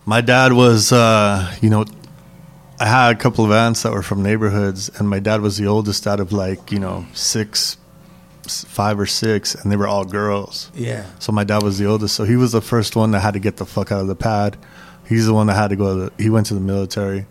my 0.06 0.20
dad 0.20 0.52
was, 0.52 0.92
uh, 0.92 1.50
you 1.62 1.70
know, 1.70 1.86
I 2.80 2.86
had 2.86 3.12
a 3.16 3.20
couple 3.20 3.46
of 3.46 3.52
aunts 3.52 3.84
that 3.84 3.92
were 3.94 4.02
from 4.02 4.24
neighborhoods, 4.24 4.90
and 5.00 5.08
my 5.10 5.20
dad 5.20 5.42
was 5.42 5.58
the 5.58 5.68
oldest 5.68 6.08
out 6.08 6.20
of 6.20 6.32
like 6.34 6.72
you 6.72 6.80
know 6.80 7.06
six, 7.14 7.78
five 8.48 9.00
or 9.00 9.06
six, 9.06 9.56
and 9.56 9.72
they 9.72 9.76
were 9.76 9.88
all 9.88 10.06
girls. 10.06 10.72
Yeah. 10.74 11.06
So 11.20 11.32
my 11.32 11.44
dad 11.44 11.64
was 11.64 11.78
the 11.78 11.86
oldest, 11.86 12.16
so 12.16 12.24
he 12.24 12.36
was 12.36 12.52
the 12.52 12.62
first 12.62 12.96
one 12.96 13.12
that 13.12 13.20
had 13.22 13.34
to 13.36 13.40
get 13.40 13.58
the 13.58 13.66
fuck 13.66 13.92
out 13.92 14.02
of 14.02 14.08
the 14.08 14.16
pad. 14.16 14.58
He's 15.08 15.26
the 15.28 15.34
one 15.34 15.48
that 15.48 15.56
had 15.56 15.70
to 15.70 15.76
go. 15.76 15.94
To 16.10 16.16
the, 16.16 16.24
he 16.24 16.30
went 16.30 16.48
to 16.48 16.54
the 16.54 16.60
military, 16.62 17.26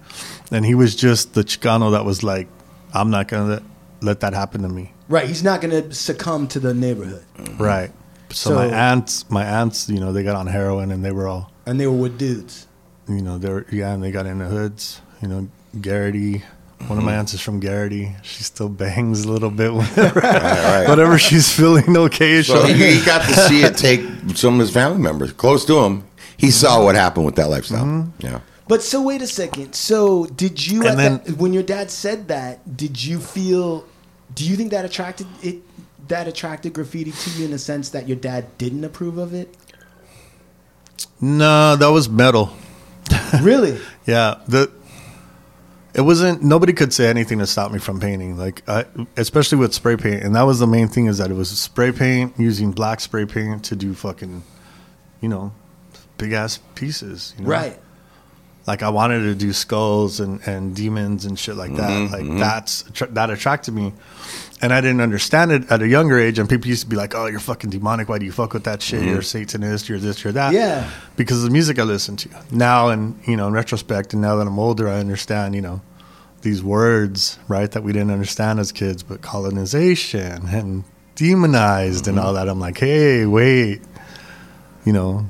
and 0.51 0.65
he 0.65 0.75
was 0.75 0.95
just 0.95 1.35
the 1.35 1.43
Chicano 1.43 1.93
that 1.93 2.05
was 2.05 2.23
like, 2.23 2.49
"I'm 2.95 3.11
not 3.11 3.29
gonna 3.29 3.47
let, 3.47 3.63
let 4.01 4.21
that 4.21 4.35
happen 4.35 4.63
to 4.63 4.69
me." 4.69 4.93
Right. 5.09 5.27
He's 5.27 5.43
not 5.43 5.61
going 5.61 5.73
to 5.91 5.93
succumb 5.95 6.47
to 6.49 6.61
the 6.61 6.73
neighborhood. 6.73 7.25
Mm-hmm. 7.37 7.63
Right. 7.63 7.91
So, 8.31 8.51
So- 8.51 8.55
my 8.55 8.67
aunts, 8.75 9.29
my 9.31 9.45
aunts, 9.45 9.91
you 9.91 10.01
know, 10.01 10.11
they 10.13 10.23
got 10.23 10.37
on 10.37 10.47
heroin, 10.47 10.91
and 10.91 11.05
they 11.05 11.13
were 11.13 11.29
all, 11.29 11.53
And 11.67 11.79
they 11.79 11.87
were 11.87 11.97
with 11.97 12.17
dudes. 12.17 12.67
you 13.09 13.21
know, 13.21 13.37
they 13.37 13.51
were 13.51 13.67
yeah, 13.71 13.93
and 13.93 14.03
they 14.03 14.11
got 14.11 14.25
in 14.25 14.39
the 14.39 14.47
hoods. 14.47 15.03
You 15.23 15.29
know, 15.29 15.49
Geraghty. 15.81 16.43
One 16.88 16.99
of 16.99 17.05
my 17.05 17.14
aunts 17.14 17.33
is 17.33 17.41
from 17.41 17.61
Geraghty. 17.61 18.12
She 18.23 18.43
still 18.43 18.69
bangs 18.83 19.25
a 19.25 19.31
little 19.31 19.50
bit 19.50 19.73
whenever, 19.73 20.19
right. 20.21 20.87
whenever 20.88 21.17
she's 21.17 21.50
feeling 21.55 21.97
okay. 21.97 22.43
So 22.43 22.64
he, 22.67 22.99
he 22.99 23.05
got 23.05 23.25
to 23.29 23.35
see 23.49 23.62
it 23.62 23.76
take 23.79 24.00
some 24.37 24.55
of 24.55 24.61
his 24.61 24.73
family 24.73 24.99
members 25.00 25.33
close 25.33 25.64
to 25.67 25.79
him. 25.85 26.05
He 26.37 26.50
saw 26.50 26.83
what 26.85 26.97
happened 26.97 27.25
with 27.25 27.37
that 27.37 27.49
lifestyle. 27.49 27.85
Mm-hmm. 27.85 28.26
Yeah. 28.26 28.41
But 28.67 28.83
so 28.83 29.00
wait 29.00 29.23
a 29.23 29.29
second. 29.29 29.75
So 29.75 30.26
did 30.26 30.67
you 30.67 30.85
And 30.85 30.99
then- 30.99 31.21
that, 31.25 31.37
when 31.37 31.52
your 31.52 31.62
dad 31.62 31.91
said 31.91 32.26
that? 32.29 32.76
Did 32.76 33.02
you 33.02 33.21
feel? 33.21 33.85
Do 34.35 34.45
you 34.45 34.57
think 34.57 34.73
that 34.73 34.85
attracted 34.85 35.29
it? 35.43 35.59
That 36.09 36.26
attracted 36.26 36.73
graffiti 36.73 37.12
to 37.12 37.31
you 37.38 37.45
in 37.45 37.52
the 37.52 37.59
sense 37.61 37.91
that 37.91 38.09
your 38.09 38.17
dad 38.17 38.59
didn't 38.59 38.83
approve 38.83 39.19
of 39.19 39.33
it. 39.35 39.55
no, 41.21 41.76
that 41.76 41.88
was 41.88 42.09
metal. 42.09 42.52
Really? 43.41 43.79
Yeah, 44.05 44.41
the 44.49 44.69
it 45.95 46.01
wasn't. 46.01 46.43
Nobody 46.43 46.73
could 46.73 46.93
say 46.93 47.09
anything 47.09 47.39
to 47.39 47.47
stop 47.47 47.73
me 47.73 47.79
from 47.79 48.01
painting. 48.01 48.37
Like, 48.37 48.67
I, 48.69 48.87
especially 49.17 49.59
with 49.59 49.75
spray 49.75 49.97
paint, 49.97 50.23
and 50.23 50.35
that 50.37 50.43
was 50.43 50.59
the 50.59 50.67
main 50.67 50.89
thing 50.89 51.07
is 51.07 51.19
that 51.19 51.31
it 51.31 51.35
was 51.35 51.51
spray 51.51 51.93
paint 51.93 52.35
using 52.39 52.73
black 52.73 53.01
spray 53.01 53.27
paint 53.27 53.65
to 53.65 53.77
do 53.77 53.95
fucking, 53.95 54.43
you 55.21 55.29
know, 55.29 55.53
big 56.19 56.33
ass 56.33 56.59
pieces. 56.75 57.35
You 57.37 57.45
know? 57.45 57.51
right. 57.51 57.79
Like 58.66 58.83
I 58.83 58.90
wanted 58.90 59.25
to 59.25 59.35
do 59.35 59.52
skulls 59.52 60.21
and, 60.21 60.40
and 60.47 60.75
demons 60.75 61.25
and 61.25 61.37
shit 61.37 61.57
like 61.57 61.75
that. 61.75 61.90
Mm-hmm, 61.90 62.12
like 62.12 62.23
mm-hmm. 62.23 62.38
that's 62.38 62.83
that 63.11 63.28
attracted 63.28 63.75
me, 63.75 63.92
and 64.61 64.73
I 64.73 64.81
didn't 64.81 65.00
understand 65.00 65.50
it 65.50 65.71
at 65.71 65.83
a 65.83 65.88
younger 65.88 66.16
age. 66.16 66.38
And 66.38 66.49
people 66.49 66.69
used 66.69 66.83
to 66.83 66.88
be 66.88 66.95
like, 66.95 67.12
"Oh, 67.12 67.26
you're 67.26 67.40
fucking 67.40 67.71
demonic. 67.71 68.09
Why 68.09 68.19
do 68.19 68.25
you 68.25 68.31
fuck 68.31 68.52
with 68.52 68.64
that 68.64 68.81
shit? 68.81 69.02
You're 69.02 69.19
a 69.19 69.25
Satanist. 69.25 69.88
You're 69.88 69.99
this. 69.99 70.23
You're 70.23 70.33
that." 70.35 70.52
Yeah. 70.52 70.88
because 71.16 71.38
of 71.38 71.45
the 71.45 71.50
music 71.50 71.81
I 71.81 71.83
listen 71.83 72.16
to 72.19 72.28
now, 72.52 72.90
and 72.90 73.21
you 73.26 73.37
know, 73.37 73.49
in 73.49 73.52
retrospect, 73.52 74.12
and 74.12 74.23
now 74.23 74.37
that 74.37 74.47
I'm 74.47 74.59
older, 74.61 74.88
I 74.88 75.00
understand. 75.00 75.57
You 75.57 75.62
know, 75.62 75.81
these 76.42 76.62
words 76.62 77.40
right 77.49 77.71
that 77.73 77.83
we 77.83 77.92
didn't 77.92 78.12
understand 78.12 78.61
as 78.61 78.71
kids, 78.71 79.02
but 79.02 79.23
colonization 79.23 80.47
and 80.47 80.85
demonized 81.16 82.07
and 82.07 82.21
all 82.21 82.35
that. 82.35 82.49
I'm 82.49 82.61
like, 82.61 82.78
hey, 82.78 83.26
wait, 83.26 83.83
you 84.85 84.92
know, 84.92 85.26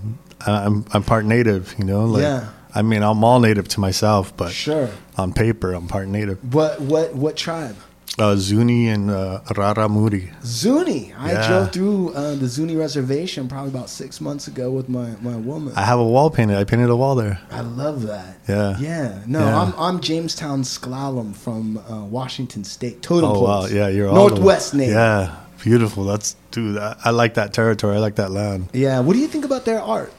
I- 0.46 0.66
I'm 0.66 0.84
I'm 0.92 1.02
part 1.02 1.24
native. 1.24 1.74
You 1.78 1.84
know, 1.86 2.04
like. 2.04 2.24
Yeah. 2.24 2.48
I 2.74 2.82
mean, 2.82 3.02
I'm 3.02 3.22
all 3.24 3.40
native 3.40 3.68
to 3.68 3.80
myself, 3.80 4.34
but 4.36 4.52
Sure. 4.52 4.88
on 5.16 5.32
paper, 5.32 5.72
I'm 5.72 5.88
part 5.88 6.08
native. 6.08 6.38
What 6.54 6.80
what 6.80 7.14
what 7.14 7.36
tribe? 7.36 7.76
Uh, 8.18 8.36
Zuni 8.36 8.88
and 8.88 9.10
uh, 9.10 9.40
Raramuri. 9.56 10.30
Zuni. 10.44 11.14
I 11.18 11.32
Yeah. 11.32 11.48
drove 11.48 11.72
through 11.72 12.12
uh, 12.14 12.34
the 12.34 12.46
Zuni 12.46 12.76
reservation 12.76 13.48
probably 13.48 13.70
about 13.70 13.88
six 13.88 14.20
months 14.20 14.46
ago 14.48 14.70
with 14.70 14.86
my, 14.90 15.12
my 15.22 15.34
woman. 15.36 15.72
I 15.76 15.82
have 15.84 15.98
a 15.98 16.04
wall 16.04 16.28
painted. 16.28 16.58
I 16.58 16.64
painted 16.64 16.90
a 16.90 16.96
wall 16.96 17.14
there. 17.14 17.40
I 17.50 17.62
love 17.62 18.02
that. 18.08 18.36
Yeah. 18.46 18.76
Yeah. 18.78 19.18
No, 19.26 19.40
Yeah. 19.40 19.58
I'm 19.62 19.72
I'm 19.78 20.00
Jamestown 20.00 20.62
S'Klallam 20.62 21.34
from 21.34 21.78
uh, 21.78 22.04
Washington 22.04 22.64
State. 22.64 23.00
Totem 23.00 23.30
Oh 23.30 23.40
wow, 23.42 23.64
yeah, 23.64 23.88
you're 23.88 24.08
all 24.08 24.28
Northwest 24.28 24.74
native. 24.74 24.94
Yeah, 24.94 25.34
beautiful. 25.62 26.04
That's 26.04 26.36
dude. 26.50 26.76
I, 26.76 26.96
I 27.06 27.10
like 27.12 27.32
that 27.34 27.54
territory. 27.54 27.96
I 27.96 28.00
like 28.00 28.16
that 28.16 28.30
land. 28.30 28.68
Yeah. 28.74 29.00
What 29.00 29.14
do 29.14 29.20
you 29.20 29.28
think 29.28 29.46
about 29.46 29.64
their 29.64 29.80
art? 29.80 30.12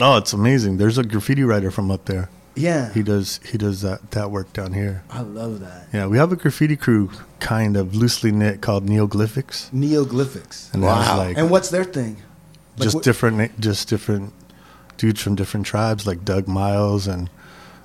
Oh, 0.00 0.16
it's 0.16 0.32
amazing. 0.32 0.76
There's 0.78 0.98
a 0.98 1.04
graffiti 1.04 1.42
writer 1.42 1.70
from 1.70 1.90
up 1.90 2.04
there. 2.06 2.28
Yeah. 2.54 2.92
He 2.94 3.02
does 3.02 3.38
he 3.50 3.58
does 3.58 3.82
that 3.82 4.10
that 4.12 4.30
work 4.30 4.52
down 4.54 4.72
here. 4.72 5.02
I 5.10 5.20
love 5.20 5.60
that. 5.60 5.88
Yeah, 5.92 6.06
we 6.06 6.16
have 6.18 6.32
a 6.32 6.36
graffiti 6.36 6.76
crew, 6.76 7.10
kind 7.38 7.76
of 7.76 7.94
loosely 7.94 8.32
knit, 8.32 8.62
called 8.62 8.86
Neoglyphics, 8.86 9.70
Neoglyphics. 9.72 10.72
and 10.72 10.82
Wow. 10.82 11.18
like 11.18 11.36
And 11.36 11.50
what's 11.50 11.68
their 11.68 11.84
thing? 11.84 12.16
Like 12.78 12.84
just 12.84 12.94
what- 12.94 13.04
different, 13.04 13.60
just 13.60 13.88
different 13.88 14.32
dudes 14.96 15.20
from 15.20 15.34
different 15.34 15.66
tribes, 15.66 16.06
like 16.06 16.24
Doug 16.24 16.48
Miles 16.48 17.06
and 17.06 17.28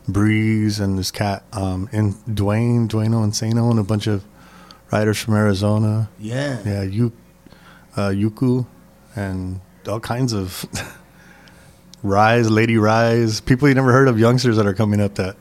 Breeze, 0.07 0.79
and 0.79 0.97
this 0.97 1.11
cat, 1.11 1.43
um, 1.53 1.89
and 1.91 2.13
Dwayne, 2.29 2.87
Dwayno 2.87 3.25
Insano, 3.27 3.69
and 3.71 3.79
a 3.79 3.83
bunch 3.83 4.07
of 4.07 4.23
writers 4.91 5.17
from 5.17 5.33
Arizona. 5.35 6.09
Yeah. 6.17 6.59
Yeah, 6.65 6.83
you, 6.83 7.11
uh, 7.97 8.09
Yuku, 8.09 8.65
and 9.17 9.59
all 9.87 9.99
kinds 9.99 10.31
of 10.33 10.65
Rise, 12.03 12.50
Lady 12.50 12.77
Rise, 12.77 13.41
people 13.41 13.67
you 13.67 13.75
never 13.75 13.91
heard 13.91 14.08
of, 14.08 14.20
youngsters 14.20 14.58
that 14.58 14.65
are 14.65 14.74
coming 14.74 15.00
up 15.00 15.15
that 15.15 15.36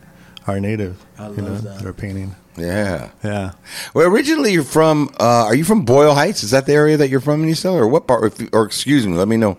are 0.47 0.61
native. 0.61 1.05
I 1.19 1.29
you 1.29 1.29
love 1.29 1.38
know, 1.38 1.57
that. 1.57 1.79
that 1.79 1.87
are 1.87 1.93
painting. 1.93 2.35
Yeah. 2.57 3.11
Yeah. 3.25 3.52
Well, 3.95 4.07
originally 4.07 4.52
you're 4.52 4.64
from. 4.64 5.11
Uh, 5.19 5.45
are 5.47 5.55
you 5.55 5.64
from 5.64 5.85
Boyle 5.85 6.14
Heights? 6.14 6.43
Is 6.43 6.50
that 6.50 6.67
the 6.67 6.73
area 6.73 6.97
that 6.97 7.09
you're 7.09 7.21
from, 7.21 7.43
in 7.43 7.49
you 7.49 7.55
so 7.55 7.75
or 7.75 7.87
what 7.88 8.07
part? 8.07 8.40
If, 8.40 8.52
or 8.52 8.64
excuse 8.64 9.07
me, 9.07 9.14
let 9.14 9.29
me 9.29 9.37
know 9.37 9.57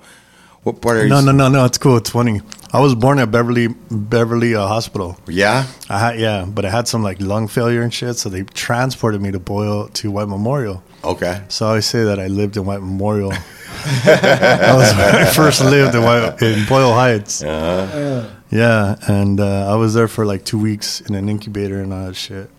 what 0.63 0.81
part 0.81 0.97
are 0.97 1.03
you? 1.03 1.09
No, 1.09 1.21
no, 1.21 1.31
no, 1.31 1.49
no. 1.49 1.65
It's 1.65 1.77
cool. 1.77 1.97
It's 1.97 2.09
funny. 2.09 2.41
I 2.71 2.79
was 2.79 2.95
born 2.95 3.19
at 3.19 3.31
Beverly 3.31 3.67
Beverly 3.89 4.55
uh, 4.55 4.67
Hospital. 4.67 5.17
Yeah. 5.27 5.65
I 5.89 5.99
had 5.99 6.19
yeah, 6.19 6.45
but 6.47 6.65
I 6.65 6.69
had 6.69 6.87
some 6.87 7.01
like 7.01 7.19
lung 7.19 7.47
failure 7.47 7.81
and 7.81 7.93
shit, 7.93 8.17
so 8.17 8.29
they 8.29 8.43
transported 8.43 9.21
me 9.21 9.31
to 9.31 9.39
Boyle 9.39 9.87
to 9.89 10.11
White 10.11 10.27
Memorial. 10.27 10.83
Okay. 11.03 11.43
So 11.47 11.65
I 11.65 11.69
always 11.69 11.85
say 11.85 12.03
that 12.03 12.19
I 12.19 12.27
lived 12.27 12.57
in 12.57 12.65
White 12.65 12.81
Memorial. 12.81 13.31
that 14.05 14.75
was 14.75 14.93
when 14.95 15.15
I 15.15 15.25
first 15.25 15.61
lived 15.63 15.95
in, 15.95 16.03
White, 16.03 16.41
in 16.41 16.65
Boyle 16.67 16.93
Heights. 16.93 17.41
Yeah, 18.51 18.95
and 19.07 19.39
uh, 19.39 19.71
I 19.71 19.75
was 19.75 19.93
there 19.93 20.09
for 20.09 20.25
like 20.25 20.43
two 20.43 20.59
weeks 20.59 20.99
in 21.01 21.15
an 21.15 21.29
incubator 21.29 21.79
and 21.81 21.93
all 21.93 22.07
that 22.07 22.15
shit. 22.15 22.49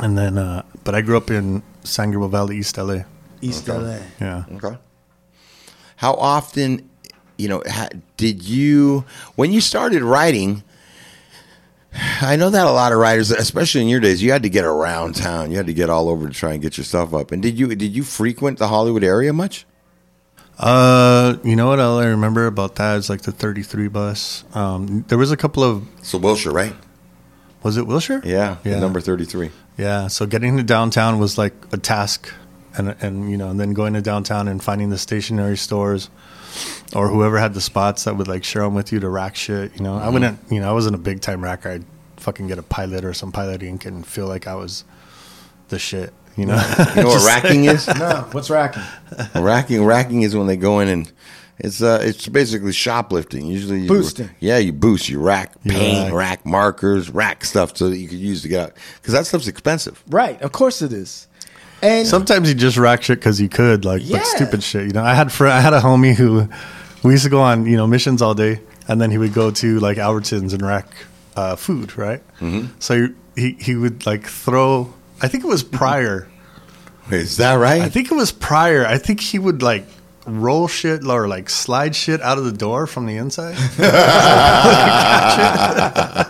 And 0.00 0.16
then, 0.18 0.36
uh, 0.36 0.62
but 0.84 0.94
I 0.94 1.00
grew 1.00 1.16
up 1.16 1.30
in 1.30 1.62
San 1.84 2.10
Gabriel 2.10 2.28
Valley, 2.28 2.58
East 2.58 2.76
LA. 2.76 3.04
East 3.40 3.66
LA. 3.66 3.98
Yeah. 4.20 4.44
Okay. 4.52 4.76
How 5.96 6.14
often, 6.14 6.88
you 7.38 7.48
know, 7.48 7.62
ha, 7.66 7.88
did 8.16 8.42
you 8.42 9.04
when 9.36 9.52
you 9.52 9.60
started 9.60 10.02
writing? 10.02 10.62
I 12.22 12.36
know 12.36 12.50
that 12.50 12.66
a 12.66 12.70
lot 12.72 12.92
of 12.92 12.98
writers, 12.98 13.30
especially 13.30 13.82
in 13.82 13.88
your 13.88 14.00
days, 14.00 14.22
you 14.22 14.32
had 14.32 14.42
to 14.42 14.48
get 14.48 14.64
around 14.64 15.14
town. 15.16 15.50
You 15.50 15.56
had 15.56 15.66
to 15.66 15.74
get 15.74 15.90
all 15.90 16.08
over 16.08 16.28
to 16.28 16.34
try 16.34 16.52
and 16.52 16.62
get 16.62 16.76
your 16.76 16.84
stuff 16.84 17.14
up. 17.14 17.32
And 17.32 17.42
did 17.42 17.58
you 17.58 17.74
did 17.74 17.94
you 17.94 18.02
frequent 18.02 18.58
the 18.58 18.68
Hollywood 18.68 19.04
area 19.04 19.32
much? 19.32 19.64
Uh, 20.58 21.36
you 21.42 21.56
know 21.56 21.66
what 21.66 21.80
all 21.80 21.98
I 21.98 22.06
remember 22.06 22.46
about 22.46 22.76
that 22.76 22.98
is 22.98 23.10
like 23.10 23.22
the 23.22 23.32
33 23.32 23.88
bus. 23.88 24.44
Um, 24.54 25.04
there 25.08 25.18
was 25.18 25.32
a 25.32 25.36
couple 25.36 25.64
of 25.64 25.84
So 26.02 26.16
Wilshire, 26.18 26.52
right? 26.52 26.74
was 27.64 27.76
it 27.76 27.86
Wilshire? 27.86 28.20
Yeah, 28.24 28.58
Yeah. 28.62 28.78
number 28.78 29.00
thirty 29.00 29.24
three. 29.24 29.50
Yeah, 29.78 30.06
so 30.08 30.26
getting 30.26 30.56
to 30.58 30.62
downtown 30.62 31.18
was 31.18 31.38
like 31.38 31.54
a 31.72 31.76
task, 31.78 32.32
and 32.76 32.94
and 33.00 33.30
you 33.30 33.36
know, 33.36 33.48
and 33.48 33.58
then 33.58 33.72
going 33.72 33.94
to 33.94 34.02
downtown 34.02 34.46
and 34.48 34.62
finding 34.62 34.90
the 34.90 34.98
stationery 34.98 35.56
stores, 35.56 36.10
or 36.94 37.08
whoever 37.08 37.38
had 37.38 37.54
the 37.54 37.60
spots 37.60 38.04
that 38.04 38.16
would 38.16 38.28
like 38.28 38.44
share 38.44 38.62
them 38.62 38.74
with 38.74 38.92
you 38.92 39.00
to 39.00 39.08
rack 39.08 39.36
shit. 39.36 39.74
You 39.76 39.82
know, 39.82 39.96
I 39.96 40.08
wouldn't, 40.08 40.38
you 40.50 40.60
know, 40.60 40.68
I 40.68 40.72
wasn't 40.72 40.94
a 40.94 40.98
big 40.98 41.20
time 41.20 41.40
racker. 41.40 41.66
I'd 41.66 41.84
fucking 42.18 42.46
get 42.46 42.58
a 42.58 42.62
pilot 42.62 43.04
or 43.04 43.12
some 43.14 43.32
pilot 43.32 43.62
ink 43.62 43.84
and 43.84 44.06
feel 44.06 44.26
like 44.28 44.46
I 44.46 44.54
was 44.54 44.84
the 45.68 45.78
shit. 45.78 46.12
You 46.36 46.46
know, 46.46 46.56
You 46.96 47.02
know 47.02 47.08
what 47.10 47.26
racking 47.26 47.64
is? 47.66 47.86
No, 47.98 48.26
what's 48.32 48.50
racking? 48.50 48.82
racking 49.34 49.84
racking 49.84 50.22
is 50.22 50.34
when 50.34 50.46
they 50.46 50.56
go 50.56 50.80
in 50.80 50.88
and 50.88 51.12
it's 51.58 51.80
uh 51.80 52.00
it's 52.02 52.26
basically 52.28 52.72
shoplifting. 52.72 53.46
Usually 53.46 53.82
you, 53.82 53.88
Boosting. 53.88 54.30
Yeah, 54.40 54.58
you 54.58 54.72
boost, 54.72 55.08
you 55.08 55.20
rack 55.20 55.54
paint, 55.62 56.12
rack. 56.12 56.40
rack. 56.40 56.46
markers, 56.46 57.10
rack 57.10 57.44
stuff 57.44 57.76
so 57.76 57.88
that 57.90 57.96
you 57.98 58.08
could 58.08 58.18
use 58.18 58.42
to 58.42 58.48
get 58.48 58.60
out 58.70 58.76
because 58.96 59.14
that 59.14 59.26
stuff's 59.26 59.46
expensive. 59.46 60.02
Right. 60.08 60.40
Of 60.42 60.50
course 60.50 60.82
it 60.82 60.92
is. 60.92 61.28
And 61.82 62.08
Sometimes 62.08 62.48
you 62.48 62.54
just 62.56 62.78
rack 62.78 63.02
shit 63.02 63.18
because 63.18 63.40
you 63.40 63.48
could, 63.48 63.84
like, 63.84 64.00
Yeah. 64.04 64.16
but 64.18 64.26
stupid 64.26 64.62
shit. 64.62 64.86
You 64.86 64.92
know, 64.94 65.04
I 65.04 65.14
had 65.14 65.30
fr- 65.30 65.46
I 65.48 65.60
had 65.60 65.74
a 65.74 65.80
homie 65.80 66.14
who 66.14 66.48
we 67.04 67.12
used 67.12 67.24
to 67.24 67.30
go 67.30 67.40
on, 67.40 67.66
you 67.66 67.76
know, 67.76 67.86
missions 67.86 68.22
all 68.22 68.34
day, 68.34 68.60
and 68.88 69.00
then 69.00 69.10
he 69.10 69.18
would 69.18 69.34
go 69.34 69.50
to 69.50 69.78
like 69.78 69.98
Albertsons 69.98 70.52
and 70.52 70.62
rack 70.62 70.88
uh, 71.36 71.54
food, 71.54 71.96
right? 71.96 72.22
Mm-hmm. 72.40 72.74
So 72.80 73.08
he 73.36 73.52
he 73.60 73.76
would 73.76 74.06
like 74.06 74.26
throw. 74.26 74.92
I 75.22 75.28
think 75.28 75.44
it 75.44 75.48
was 75.48 75.62
prior. 75.62 76.28
Is 77.10 77.36
that 77.36 77.54
right? 77.54 77.82
I 77.82 77.90
think 77.90 78.10
it 78.10 78.14
was 78.14 78.32
prior. 78.32 78.86
I 78.86 78.98
think 78.98 79.20
he 79.20 79.38
would 79.38 79.62
like 79.62 79.86
roll 80.26 80.68
shit 80.68 81.04
or 81.06 81.28
like 81.28 81.50
slide 81.50 81.94
shit 81.94 82.20
out 82.22 82.38
of 82.38 82.44
the 82.44 82.52
door 82.52 82.86
from 82.86 83.06
the 83.06 83.16
inside. 83.16 83.56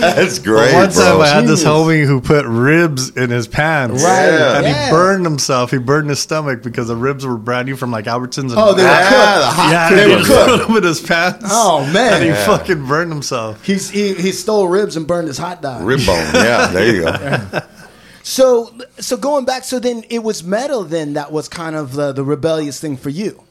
That's 0.00 0.38
great, 0.38 0.72
One 0.74 0.90
bro. 0.92 1.04
time 1.04 1.20
I 1.20 1.28
had 1.28 1.46
this 1.46 1.62
homie 1.64 2.04
who 2.06 2.20
put 2.20 2.44
ribs 2.46 3.10
in 3.16 3.30
his 3.30 3.46
pants. 3.48 4.02
Right, 4.02 4.28
And 4.28 4.66
yeah. 4.66 4.86
he 4.86 4.90
burned 4.90 5.24
himself. 5.24 5.70
He 5.70 5.78
burned 5.78 6.08
his 6.08 6.20
stomach 6.20 6.62
because 6.62 6.88
the 6.88 6.96
ribs 6.96 7.24
were 7.26 7.36
brand 7.36 7.66
new 7.68 7.76
from 7.76 7.90
like 7.90 8.06
Albertsons. 8.06 8.50
And 8.50 8.54
Oh, 8.56 8.72
they 8.74 8.82
were 8.82 8.88
cooked. 8.88 9.56
the 9.56 9.68
yeah, 9.70 9.90
they 9.94 10.08
were 10.08 10.24
cooked. 10.24 10.50
put 10.60 10.66
them 10.68 10.76
in 10.78 10.82
his 10.84 11.00
pants. 11.00 11.44
Oh, 11.48 11.84
man. 11.92 12.14
And 12.14 12.22
he 12.24 12.28
Yeah. 12.30 12.46
fucking 12.46 12.86
burned 12.86 13.12
himself. 13.12 13.64
He's, 13.64 13.90
he 13.90 14.14
he 14.14 14.32
stole 14.32 14.68
ribs 14.68 14.96
and 14.96 15.06
burned 15.06 15.28
his 15.28 15.38
hot 15.38 15.60
dog. 15.62 15.84
Rib 15.84 16.04
bone. 16.06 16.16
Yeah, 16.34 16.66
there 16.68 16.94
you 16.94 17.02
go. 17.02 17.60
So 18.22 18.76
so 18.98 19.16
going 19.16 19.44
back, 19.44 19.64
so 19.64 19.78
then 19.78 20.04
it 20.10 20.22
was 20.22 20.44
metal. 20.44 20.84
Then 20.84 21.14
that 21.14 21.32
was 21.32 21.48
kind 21.48 21.76
of 21.76 21.92
the, 21.92 22.12
the 22.12 22.24
rebellious 22.24 22.80
thing 22.80 22.96
for 22.96 23.10
you. 23.10 23.42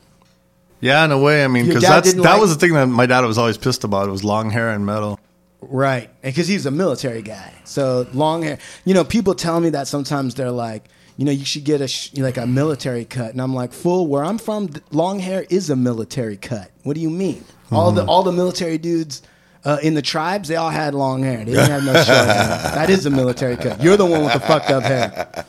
Yeah, 0.79 1.03
in 1.03 1.11
a 1.11 1.19
way. 1.19 1.43
I 1.43 1.47
mean, 1.47 1.65
Your 1.65 1.75
because 1.75 1.83
dad 1.83 1.95
that's 1.97 2.09
didn't 2.11 2.23
that 2.23 2.33
like- 2.33 2.41
was 2.41 2.53
the 2.55 2.59
thing 2.59 2.73
that 2.73 2.88
my 2.88 3.05
dad 3.05 3.25
was 3.25 3.38
always 3.38 3.57
pissed 3.57 3.83
about. 3.83 4.07
It 4.07 4.11
was 4.11 4.23
long 4.23 4.49
hair 4.49 4.69
and 4.69 4.85
metal. 4.85 5.19
Right. 5.61 6.09
Because 6.21 6.47
he's 6.47 6.65
a 6.65 6.71
military 6.71 7.21
guy. 7.21 7.53
So 7.65 8.07
long 8.13 8.43
hair. 8.43 8.59
You 8.85 8.93
know, 8.93 9.03
people 9.03 9.35
tell 9.35 9.59
me 9.59 9.71
that 9.71 9.88
sometimes 9.88 10.35
they're 10.35 10.51
like, 10.51 10.85
you 11.17 11.25
know, 11.25 11.33
you 11.33 11.43
should 11.43 11.65
get 11.65 11.81
a 11.81 11.88
sh- 11.89 12.13
like 12.15 12.38
a 12.38 12.47
military 12.47 13.03
cut, 13.03 13.31
and 13.31 13.41
I'm 13.41 13.53
like, 13.53 13.73
fool. 13.73 14.07
Where 14.07 14.23
I'm 14.23 14.38
from, 14.38 14.69
th- 14.69 14.85
long 14.91 15.19
hair 15.19 15.45
is 15.49 15.69
a 15.69 15.75
military 15.75 16.38
cut. 16.38 16.71
What 16.83 16.93
do 16.95 17.01
you 17.01 17.09
mean? 17.09 17.43
All 17.73 17.88
mm-hmm. 17.88 17.97
the 17.97 18.05
all 18.05 18.23
the 18.23 18.31
military 18.31 18.77
dudes. 18.77 19.21
Uh, 19.65 19.77
in 19.83 19.93
the 19.93 20.01
tribes, 20.01 20.47
they 20.47 20.55
all 20.55 20.69
had 20.69 20.93
long 20.93 21.21
hair. 21.23 21.39
They 21.39 21.51
didn't 21.51 21.69
have 21.69 21.83
no 21.83 21.93
short 21.93 22.07
hair. 22.07 22.71
That 22.75 22.89
is 22.89 23.05
a 23.05 23.09
military 23.09 23.57
cut. 23.57 23.81
You're 23.83 23.97
the 23.97 24.05
one 24.05 24.23
with 24.23 24.33
the 24.33 24.39
fucked 24.39 24.69
up 24.71 24.83
hair. 24.83 25.45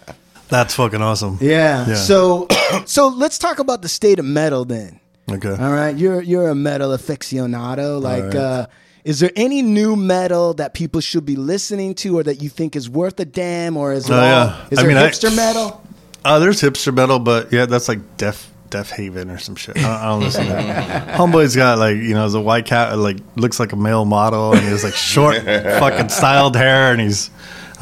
That's 0.49 0.75
fucking 0.75 1.01
awesome. 1.01 1.39
Yeah. 1.41 1.87
Yeah. 1.87 1.95
So, 1.95 2.49
so 2.87 3.07
let's 3.09 3.39
talk 3.39 3.61
about 3.61 3.83
the 3.83 3.89
state 3.89 4.19
of 4.19 4.25
metal 4.25 4.65
then. 4.65 4.99
Okay. 5.31 5.51
All 5.51 5.73
right, 5.73 5.97
you're 5.97 6.21
you're 6.23 6.49
a 6.49 6.57
metal 6.57 6.91
aficionado. 6.91 8.03
Like, 8.03 8.25
right. 8.25 8.35
uh, 8.35 8.67
is 9.05 9.21
there 9.21 9.31
any 9.37 9.63
new 9.63 9.95
metal 9.95 10.55
that 10.55 10.75
people 10.75 11.01
should 11.01 11.25
be 11.25 11.37
listening 11.37 11.95
to, 11.97 12.19
or 12.19 12.25
that 12.25 12.43
you 12.43 12.49
think 12.49 12.75
is 12.75 12.91
worth 12.91 13.21
a 13.21 13.25
damn, 13.25 13.77
or 13.77 13.93
is 13.93 14.07
it 14.11 14.13
Oh, 14.13 14.17
all, 14.17 14.23
yeah. 14.25 14.67
is 14.73 14.79
I 14.81 14.83
there 14.83 14.89
mean, 14.89 14.97
I- 14.97 15.09
hipster 15.09 15.35
metal? 15.35 15.81
Uh, 16.25 16.39
there's 16.41 16.61
hipster 16.61 16.93
metal, 16.93 17.21
but 17.21 17.53
yeah, 17.53 17.65
that's 17.67 17.87
like 17.89 18.01
Def 18.17 18.50
Deafheaven 18.71 19.35
or 19.35 19.39
some 19.39 19.57
shit. 19.57 19.77
I 19.77 19.83
don't, 19.83 19.91
I 19.91 20.05
don't 20.07 20.21
listen 20.21 20.47
to 20.47 20.53
that. 20.53 21.09
Homeboy's 21.19 21.57
got 21.57 21.79
like 21.79 21.97
you 21.97 22.15
know, 22.15 22.25
he's 22.25 22.35
a 22.35 22.41
white 22.41 22.67
cat, 22.67 22.97
like 22.99 23.19
looks 23.37 23.59
like 23.61 23.73
a 23.73 23.77
male 23.77 24.05
model, 24.05 24.53
and 24.55 24.67
he's 24.67 24.85
like 24.85 24.95
short, 24.95 25.37
fucking 25.43 26.09
styled 26.09 26.57
hair, 26.57 26.93
and 26.93 27.01
he's. 27.01 27.31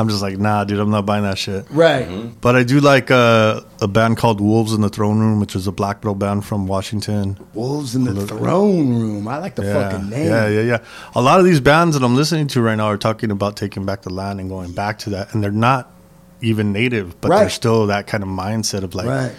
I'm 0.00 0.08
just 0.08 0.22
like, 0.22 0.38
nah, 0.38 0.62
dude, 0.62 0.78
I'm 0.78 0.90
not 0.90 1.06
buying 1.06 1.24
that 1.24 1.38
shit. 1.38 1.66
Right. 1.70 2.06
But 2.40 2.54
I 2.54 2.62
do 2.62 2.78
like 2.78 3.10
uh, 3.10 3.62
a 3.80 3.88
band 3.88 4.16
called 4.16 4.40
Wolves 4.40 4.72
in 4.72 4.80
the 4.80 4.88
Throne 4.88 5.18
Room, 5.18 5.40
which 5.40 5.56
is 5.56 5.66
a 5.66 5.72
black 5.72 6.04
metal 6.04 6.14
band 6.14 6.44
from 6.44 6.68
Washington. 6.68 7.36
Wolves 7.52 7.96
in 7.96 8.04
the 8.04 8.24
throne 8.24 8.94
room. 8.96 9.26
I 9.26 9.38
like 9.38 9.56
the 9.56 9.64
Yeah, 9.64 9.90
fucking 9.90 10.08
name. 10.08 10.28
yeah, 10.28 10.46
yeah, 10.46 10.60
yeah. 10.60 10.78
A 11.16 11.20
lot 11.20 11.40
of 11.40 11.46
these 11.46 11.58
bands 11.58 11.98
that 11.98 12.04
I'm 12.06 12.14
listening 12.14 12.46
to 12.46 12.62
right 12.62 12.76
now 12.76 12.86
are 12.86 12.96
talking 12.96 13.32
about 13.32 13.56
taking 13.56 13.84
back 13.86 14.02
the 14.02 14.12
land 14.12 14.38
and 14.38 14.48
going 14.48 14.70
back 14.70 14.98
to 15.00 15.10
that, 15.10 15.34
and 15.34 15.42
they're 15.42 15.50
not 15.50 15.90
even 16.42 16.72
native, 16.72 17.20
but 17.20 17.30
they're 17.36 17.50
still 17.50 17.88
that 17.88 18.06
kind 18.06 18.22
of 18.22 18.28
mindset 18.28 18.84
of 18.84 18.94
like 18.94 19.08
Right. 19.08 19.32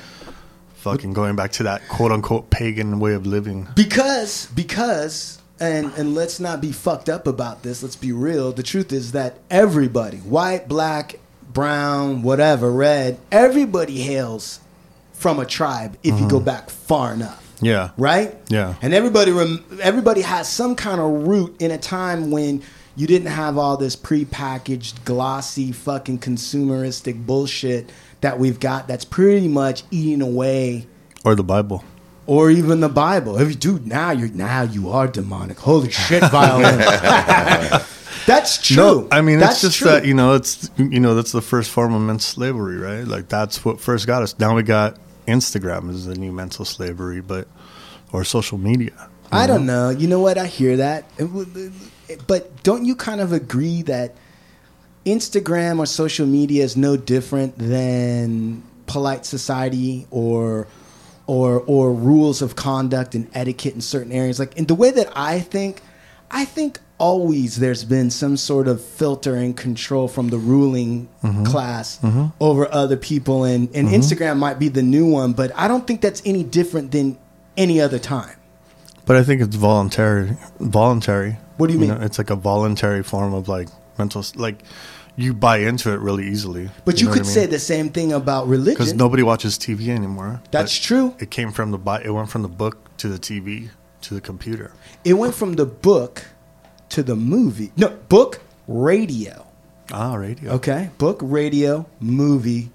Fucking 0.80 1.14
going 1.14 1.36
back 1.36 1.52
to 1.52 1.64
that 1.64 1.88
quote 1.88 2.12
unquote 2.12 2.50
pagan 2.50 3.00
way 3.00 3.14
of 3.14 3.26
living. 3.26 3.68
Because 3.76 4.48
because 4.48 5.42
and 5.60 5.92
and 5.94 6.16
let's 6.16 6.40
not 6.40 6.62
be 6.62 6.72
fucked 6.72 7.10
up 7.10 7.28
about 7.28 7.64
this. 7.64 7.84
Let's 7.84 7.96
be 7.96 8.12
real. 8.12 8.52
The 8.52 8.64
truth 8.64 8.92
is 8.92 9.12
that 9.12 9.40
everybody, 9.50 10.18
white, 10.18 10.68
black, 10.68 11.16
brown, 11.52 12.22
whatever, 12.22 12.72
red, 12.72 13.20
everybody 13.32 14.00
hails 14.02 14.60
from 15.14 15.40
a 15.40 15.46
tribe 15.46 15.98
if 16.02 16.18
you 16.20 16.30
go 16.30 16.38
mm-hmm. 16.38 16.46
back 16.46 16.70
far 16.70 17.14
enough. 17.14 17.46
Yeah. 17.62 17.92
Right? 17.98 18.38
Yeah. 18.48 18.76
And 18.82 18.94
everybody 18.94 19.32
rem- 19.32 19.66
everybody 19.82 20.22
has 20.22 20.50
some 20.50 20.76
kind 20.76 21.02
of 21.02 21.28
root 21.28 21.62
in 21.62 21.72
a 21.72 21.78
time 21.78 22.32
when 22.32 22.64
you 22.96 23.06
didn't 23.06 23.28
have 23.28 23.58
all 23.58 23.76
this 23.76 23.98
prepackaged 23.98 25.04
glossy 25.04 25.74
fucking 25.74 26.20
consumeristic 26.20 27.26
bullshit 27.26 27.92
that 28.22 28.40
we've 28.40 28.60
got 28.60 28.88
that's 28.88 29.06
pretty 29.06 29.48
much 29.48 29.84
eating 29.92 30.22
away 30.22 30.88
Or 31.26 31.36
the 31.36 31.44
Bible. 31.44 31.84
or 32.28 32.52
even 32.52 32.80
the 32.80 32.90
Bible. 32.90 33.38
If 33.40 33.50
you 33.50 33.56
do 33.56 33.80
now, 33.86 34.12
you're 34.12 34.30
now 34.30 34.62
you 34.64 34.90
are 34.90 35.08
demonic. 35.08 35.60
Holy 35.60 35.90
shit, 35.90 36.22
violin. 36.32 36.78
that's 38.26 38.62
true. 38.62 38.76
No, 38.76 39.08
I 39.12 39.22
mean 39.22 39.40
that's 39.40 39.56
it's 39.56 39.62
just 39.62 39.78
true. 39.80 39.92
that 39.92 40.06
you 40.06 40.14
know 40.14 40.34
it's 40.36 40.70
you 40.78 41.00
know 41.00 41.16
that's 41.16 41.32
the 41.32 41.42
first 41.42 41.72
form 41.72 41.94
of 41.94 42.02
mental 42.02 42.20
slavery, 42.20 42.78
right? 42.78 43.08
Like 43.08 43.30
that's 43.30 43.64
what 43.66 43.80
first 43.80 44.06
got 44.08 44.22
us. 44.22 44.38
Now 44.40 44.56
we 44.56 44.64
got 44.64 44.98
Instagram 45.28 45.90
is 45.90 46.06
the 46.06 46.16
new 46.16 46.32
mental 46.32 46.66
slavery, 46.66 47.22
but 47.22 47.48
or 48.12 48.24
social 48.24 48.58
media. 48.58 49.10
I 49.32 49.46
don't 49.46 49.66
know. 49.68 49.92
You 49.92 50.08
know 50.08 50.20
what? 50.20 50.40
I 50.40 50.48
hear 50.48 50.78
that, 50.78 51.06
but 52.28 52.64
don't 52.64 52.86
you 52.86 52.96
kind 52.96 53.22
of 53.22 53.32
agree 53.32 53.84
that 53.84 54.16
Instagram 55.06 55.80
or 55.80 55.86
social 55.86 56.28
media 56.28 56.64
is 56.64 56.76
no 56.76 56.98
different 56.98 57.58
than 57.58 58.64
polite 58.86 59.26
society 59.26 60.08
or 60.12 60.68
or 61.28 61.62
or 61.68 61.94
rules 61.94 62.42
of 62.42 62.56
conduct 62.56 63.16
and 63.16 63.30
etiquette 63.34 63.76
in 63.76 63.82
certain 63.82 64.12
areas? 64.12 64.40
Like 64.40 64.58
in 64.58 64.66
the 64.66 64.76
way 64.76 64.92
that 64.92 65.12
I 65.16 65.40
think, 65.40 65.82
I 66.30 66.46
think 66.46 66.80
always 66.98 67.58
there's 67.58 67.86
been 67.86 68.12
some 68.12 68.38
sort 68.38 68.68
of 68.68 68.84
filter 68.84 69.36
and 69.36 69.56
control 69.56 70.08
from 70.08 70.30
the 70.30 70.38
ruling 70.38 71.08
mm-hmm. 71.24 71.46
class 71.46 71.98
mm-hmm. 72.00 72.26
over 72.40 72.72
other 72.72 72.98
people, 72.98 73.46
and 73.46 73.70
and 73.74 73.88
mm-hmm. 73.88 73.96
Instagram 73.96 74.38
might 74.38 74.60
be 74.60 74.68
the 74.68 74.84
new 74.84 75.10
one, 75.10 75.34
but 75.34 75.52
I 75.56 75.68
don't 75.68 75.88
think 75.88 76.02
that's 76.02 76.22
any 76.26 76.44
different 76.44 76.92
than 76.92 77.18
any 77.58 77.82
other 77.82 78.00
time. 78.00 78.36
But 79.06 79.16
I 79.16 79.24
think 79.24 79.42
it's 79.42 79.56
voluntary. 79.56 80.38
Voluntary. 80.60 81.38
What 81.58 81.68
do 81.68 81.74
you 81.74 81.80
mean? 81.80 81.90
know, 81.90 82.00
it's 82.02 82.18
like 82.18 82.30
a 82.30 82.36
voluntary 82.36 83.02
form 83.02 83.34
of 83.34 83.48
like 83.48 83.68
mental, 84.00 84.26
like 84.36 84.64
you 85.16 85.34
buy 85.34 85.58
into 85.58 85.92
it 85.92 86.00
really 86.00 86.28
easily. 86.28 86.70
But 86.86 87.02
you, 87.02 87.08
know 87.08 87.14
could 87.14 87.24
I 87.24 87.26
say 87.26 87.46
the 87.46 87.60
same 87.60 87.90
thing 87.90 88.14
about 88.14 88.48
religion 88.48 88.74
because 88.74 88.94
nobody 88.94 89.22
watches 89.22 89.60
TV 89.60 89.90
anymore. 89.90 90.42
That's 90.52 90.78
true. 90.78 91.16
It 91.20 91.30
came 91.30 91.52
from 91.52 91.72
the 91.72 91.78
Bi- 91.78 92.02
it 92.02 92.10
went 92.10 92.30
from 92.30 92.42
the 92.42 92.48
book 92.48 92.98
to 92.98 93.10
the 93.10 93.20
TV 93.20 93.70
to 94.02 94.14
the 94.14 94.22
computer. 94.22 94.72
It 95.04 95.14
went 95.14 95.36
from 95.36 95.54
the 95.54 95.66
book 95.66 96.24
to 96.90 97.04
the 97.04 97.16
movie. 97.16 97.72
No, 97.78 97.90
book, 97.90 98.42
radio. 98.68 99.46
Ah, 99.92 100.16
radio. 100.16 100.52
Okay, 100.54 100.90
book, 100.98 101.20
radio, 101.22 101.86
movie, 102.00 102.72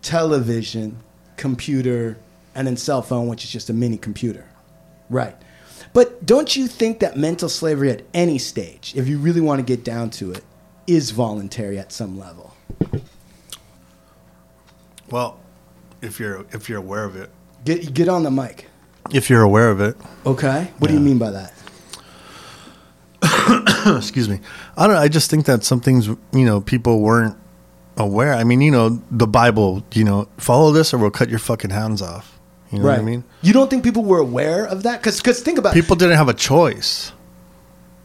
television, 0.00 0.96
computer, 1.36 2.16
and 2.54 2.66
then 2.66 2.76
cell 2.76 3.02
phone, 3.02 3.28
which 3.28 3.44
is 3.44 3.50
just 3.50 3.68
a 3.68 3.72
mini 3.72 3.98
computer. 3.98 4.46
Right. 5.10 5.36
But 5.92 6.24
don't 6.24 6.56
you 6.56 6.68
think 6.68 7.00
that 7.00 7.16
mental 7.16 7.48
slavery 7.48 7.90
at 7.90 8.02
any 8.14 8.38
stage, 8.38 8.94
if 8.96 9.08
you 9.08 9.18
really 9.18 9.40
want 9.40 9.58
to 9.58 9.64
get 9.64 9.84
down 9.84 10.10
to 10.10 10.32
it, 10.32 10.44
is 10.94 11.10
voluntary 11.10 11.78
at 11.78 11.92
some 11.92 12.18
level? 12.18 12.54
Well, 15.10 15.38
if 16.00 16.18
you're 16.18 16.44
if 16.52 16.68
you're 16.68 16.78
aware 16.78 17.04
of 17.04 17.16
it, 17.16 17.30
Get 17.64 17.92
get 17.94 18.08
on 18.08 18.22
the 18.22 18.30
mic. 18.30 18.66
if 19.12 19.28
you're 19.30 19.42
aware 19.42 19.70
of 19.70 19.80
it, 19.80 19.96
Okay. 20.26 20.70
What 20.78 20.88
do 20.88 20.94
you 20.94 21.00
mean 21.00 21.18
by 21.18 21.30
that? 21.30 21.52
excuse 23.96 24.28
me. 24.28 24.40
I 24.76 24.86
don't. 24.86 24.96
I 24.96 25.08
just 25.08 25.30
think 25.30 25.46
that 25.46 25.64
some 25.64 25.80
things 25.80 26.06
you 26.08 26.18
know 26.44 26.60
people 26.60 27.00
weren't 27.00 27.36
aware. 27.96 28.34
I 28.34 28.44
mean, 28.44 28.60
you 28.60 28.70
know, 28.70 29.00
the 29.10 29.26
Bible. 29.26 29.84
You 29.92 30.04
know, 30.04 30.28
follow 30.38 30.72
this 30.72 30.92
or 30.94 30.98
we'll 30.98 31.10
cut 31.10 31.28
your 31.28 31.38
fucking 31.38 31.70
hands 31.70 32.02
off. 32.02 32.38
You 32.70 32.78
know 32.78 32.86
what 32.86 32.98
I 32.98 33.02
mean? 33.02 33.22
You 33.42 33.52
don't 33.52 33.68
think 33.68 33.84
people 33.84 34.02
were 34.02 34.18
aware 34.18 34.64
of 34.64 34.82
that? 34.84 35.00
Because 35.00 35.18
because 35.18 35.40
think 35.42 35.58
about 35.58 35.76
it. 35.76 35.80
People 35.80 35.94
didn't 35.96 36.16
have 36.16 36.28
a 36.28 36.34
choice. 36.34 37.12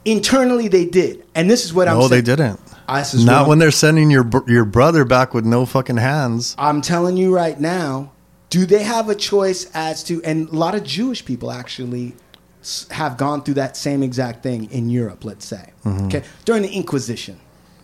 internally 0.03 0.67
they 0.67 0.85
did, 0.85 1.25
and 1.35 1.49
this 1.49 1.63
is 1.65 1.73
what 1.73 1.87
I'm 1.87 1.97
No, 1.97 2.07
they 2.07 2.21
didn't. 2.21 2.59
I, 2.87 2.99
this 3.01 3.13
is 3.15 3.25
Not 3.25 3.47
when 3.47 3.59
they're 3.59 3.71
sending 3.71 4.09
your 4.09 4.25
your 4.47 4.65
brother 4.65 5.03
back 5.05 5.33
with 5.33 5.45
no 5.45 5.65
fucking 5.65 5.97
hands. 5.97 6.55
I'm 6.57 6.81
telling 6.81 7.17
you 7.17 7.35
right 7.35 7.59
now. 7.59 8.11
Do 8.49 8.65
they 8.65 8.83
have 8.83 9.09
a 9.09 9.15
choice 9.15 9.69
as 9.73 10.03
to? 10.05 10.23
And 10.23 10.47
a 10.49 10.55
lot 10.55 10.73
of 10.73 10.83
Jewish 10.85 11.25
people 11.25 11.51
actually 11.51 12.15
have 12.91 13.17
gone 13.17 13.43
through 13.43 13.55
that 13.55 13.75
same 13.75 14.01
exact 14.03 14.41
thing 14.43 14.71
in 14.71 14.89
Europe. 14.89 15.25
Let's 15.25 15.45
say, 15.45 15.71
Mm-hmm. 15.83 16.05
okay, 16.07 16.23
during 16.45 16.61
the 16.63 16.69
Inquisition, 16.69 17.39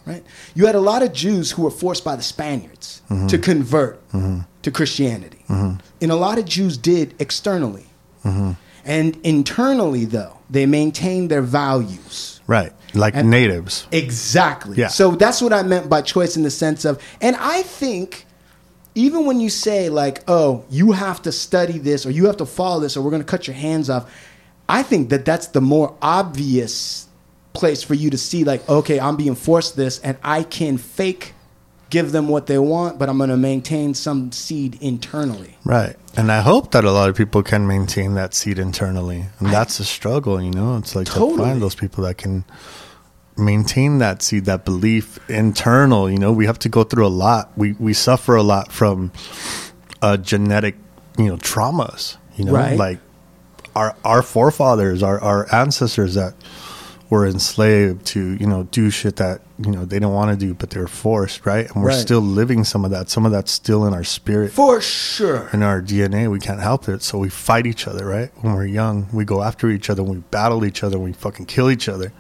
right? 0.05 0.23
You 0.55 0.65
had 0.65 0.75
a 0.75 0.79
lot 0.81 1.03
of 1.03 1.11
Jews 1.11 1.51
who 1.51 1.63
were 1.63 1.71
forced 1.71 2.03
by 2.05 2.15
the 2.15 2.23
Spaniards 2.23 3.01
Mm-hmm. 3.09 3.27
to 3.27 3.37
convert 3.37 3.99
to 4.61 4.71
Christianity, 4.71 5.43
and 5.49 5.81
a 6.11 6.15
lot 6.15 6.37
of 6.37 6.45
Jews 6.45 6.77
did 6.77 7.13
externally, 7.19 7.87
Mm-hmm. 8.23 8.51
and 8.85 9.17
internally 9.23 10.05
though 10.05 10.37
they 10.49 10.65
maintained 10.65 11.29
their 11.29 11.41
values. 11.41 12.39
Right. 12.47 12.71
Like 12.93 13.15
And- 13.15 13.29
natives. 13.29 13.87
Exactly. 13.91 14.77
Yeah. 14.77 14.87
So 14.87 15.11
that's 15.11 15.41
what 15.41 15.53
I 15.53 15.63
meant 15.63 15.89
by 15.89 16.01
choice 16.01 16.37
in 16.37 16.43
the 16.43 16.51
sense 16.51 16.85
of, 16.85 17.01
and 17.21 17.35
I 17.39 17.63
think 17.63 18.25
even 18.95 19.25
when 19.25 19.39
you 19.39 19.49
say 19.49 19.89
like, 19.89 20.23
oh, 20.27 20.63
you 20.69 20.91
have 20.91 21.21
to 21.23 21.31
study 21.31 21.79
this 21.79 22.05
or 22.05 22.11
you 22.11 22.27
have 22.27 22.37
to 22.37 22.45
follow 22.45 22.79
this 22.79 22.95
or 22.95 23.01
we're 23.01 23.09
going 23.09 23.23
to 23.23 23.27
cut 23.27 23.47
your 23.47 23.55
hands 23.55 23.89
off, 23.89 24.11
I 24.69 24.83
think 24.83 25.09
that 25.09 25.25
that's 25.25 25.47
the 25.47 25.61
more 25.61 25.95
obvious 26.01 27.07
place 27.53 27.83
for 27.83 27.95
you 27.95 28.09
to 28.11 28.17
see 28.17 28.43
like, 28.43 28.67
okay, 28.69 28.99
I'm 28.99 29.15
being 29.17 29.35
forced 29.35 29.75
this, 29.75 29.99
and 29.99 30.17
I 30.23 30.43
can 30.43 30.77
fake 30.77 31.33
give 31.89 32.11
them 32.11 32.27
what 32.27 32.47
they 32.47 32.57
want, 32.57 32.97
but 32.97 33.09
I'm 33.09 33.17
going 33.17 33.29
to 33.29 33.37
maintain 33.37 33.93
some 33.93 34.31
seed 34.31 34.77
internally. 34.81 35.57
Right. 35.63 35.95
And 36.17 36.31
I 36.31 36.41
hope 36.41 36.71
that 36.71 36.83
a 36.83 36.91
lot 36.91 37.09
of 37.09 37.15
people 37.15 37.43
can 37.43 37.67
maintain 37.67 38.15
that 38.15 38.33
seed 38.33 38.57
internally. 38.59 39.25
And 39.39 39.49
that's 39.49 39.79
a 39.79 39.85
struggle, 39.85 40.41
you 40.41 40.51
know? 40.51 40.77
It's 40.77 40.95
like 40.95 41.07
to 41.07 41.37
find 41.37 41.61
those 41.61 41.75
people 41.75 42.03
that 42.05 42.17
can 42.17 42.45
maintain 43.37 43.99
that 43.99 44.21
seed, 44.21 44.45
that 44.45 44.65
belief 44.65 45.19
internal, 45.29 46.09
you 46.09 46.17
know? 46.17 46.31
We 46.31 46.45
have 46.45 46.59
to 46.59 46.69
go 46.69 46.83
through 46.83 47.05
a 47.05 47.09
lot. 47.09 47.51
We 47.55 47.73
we 47.73 47.93
suffer 47.93 48.35
a 48.35 48.43
lot 48.43 48.71
from 48.71 49.11
uh 50.01 50.17
genetic, 50.17 50.75
you 51.17 51.27
know, 51.27 51.37
traumas, 51.37 52.17
you 52.35 52.45
know? 52.45 52.53
Right. 52.53 52.77
Like 52.77 52.99
our 53.75 53.95
our 54.03 54.21
forefathers, 54.21 55.03
our 55.03 55.19
our 55.19 55.53
ancestors 55.53 56.15
that 56.15 56.33
were 57.13 57.27
enslaved 57.27 58.05
to, 58.07 58.33
you 58.41 58.47
know, 58.47 58.63
do 58.71 58.89
shit 58.89 59.17
that, 59.17 59.41
you 59.59 59.69
know, 59.71 59.85
they 59.85 59.99
don't 59.99 60.15
want 60.15 60.31
to 60.31 60.45
do, 60.47 60.53
but 60.55 60.71
they're 60.71 60.87
forced, 60.87 61.45
right? 61.45 61.65
And 61.69 61.83
we're 61.83 61.89
Right. 61.89 61.99
still 62.07 62.21
living 62.21 62.63
some 62.63 62.83
of 62.85 62.89
that. 62.91 63.07
Some 63.09 63.23
of 63.27 63.31
that's 63.31 63.51
still 63.51 63.85
in 63.85 63.93
our 63.93 64.03
spirit 64.03 64.51
For 64.51 64.81
sure. 64.81 65.47
in 65.53 65.61
our 65.61 65.79
DNA. 65.79 66.27
We 66.27 66.39
can't 66.39 66.59
help 66.59 66.89
it. 66.89 67.03
So 67.03 67.19
we 67.19 67.29
fight 67.29 67.67
each 67.67 67.87
other, 67.87 68.03
right? 68.07 68.31
When 68.41 68.53
we're 68.55 68.65
young, 68.65 69.07
we 69.13 69.25
go 69.25 69.43
after 69.43 69.69
each 69.69 69.89
other, 69.91 70.01
we 70.01 70.17
battle 70.31 70.65
each 70.65 70.83
other, 70.83 70.97
we 70.97 71.13
fucking 71.13 71.45
kill 71.45 71.69
each 71.69 71.87
other. 71.87 72.11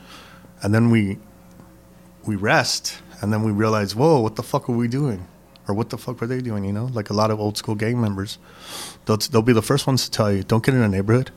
And 0.61 0.73
then 0.75 0.89
we 0.91 1.17
we 2.25 2.35
rest 2.35 2.83
and 3.21 3.33
then 3.33 3.41
we 3.43 3.51
realize, 3.51 3.95
whoa, 3.95 4.19
what 4.21 4.35
the 4.35 4.43
fuck 4.43 4.67
were 4.69 4.77
we 4.77 4.87
doing? 4.87 5.25
Or 5.67 5.73
what 5.73 5.89
the 5.89 5.97
fuck 5.97 6.21
were 6.21 6.27
they 6.27 6.41
doing, 6.41 6.65
you 6.65 6.73
know? 6.73 6.85
Like 6.99 7.09
a 7.09 7.13
lot 7.13 7.31
of 7.31 7.39
old 7.39 7.57
school 7.57 7.75
gang 7.75 7.99
members. 7.99 8.37
They'll, 9.05 9.17
they'll 9.17 9.41
be 9.41 9.53
the 9.53 9.61
first 9.71 9.87
ones 9.87 10.03
to 10.05 10.11
tell 10.11 10.29
you, 10.31 10.43
don't 10.43 10.63
get 10.63 10.75
in 10.75 10.81
a 10.81 10.87
neighborhood. 10.89 11.31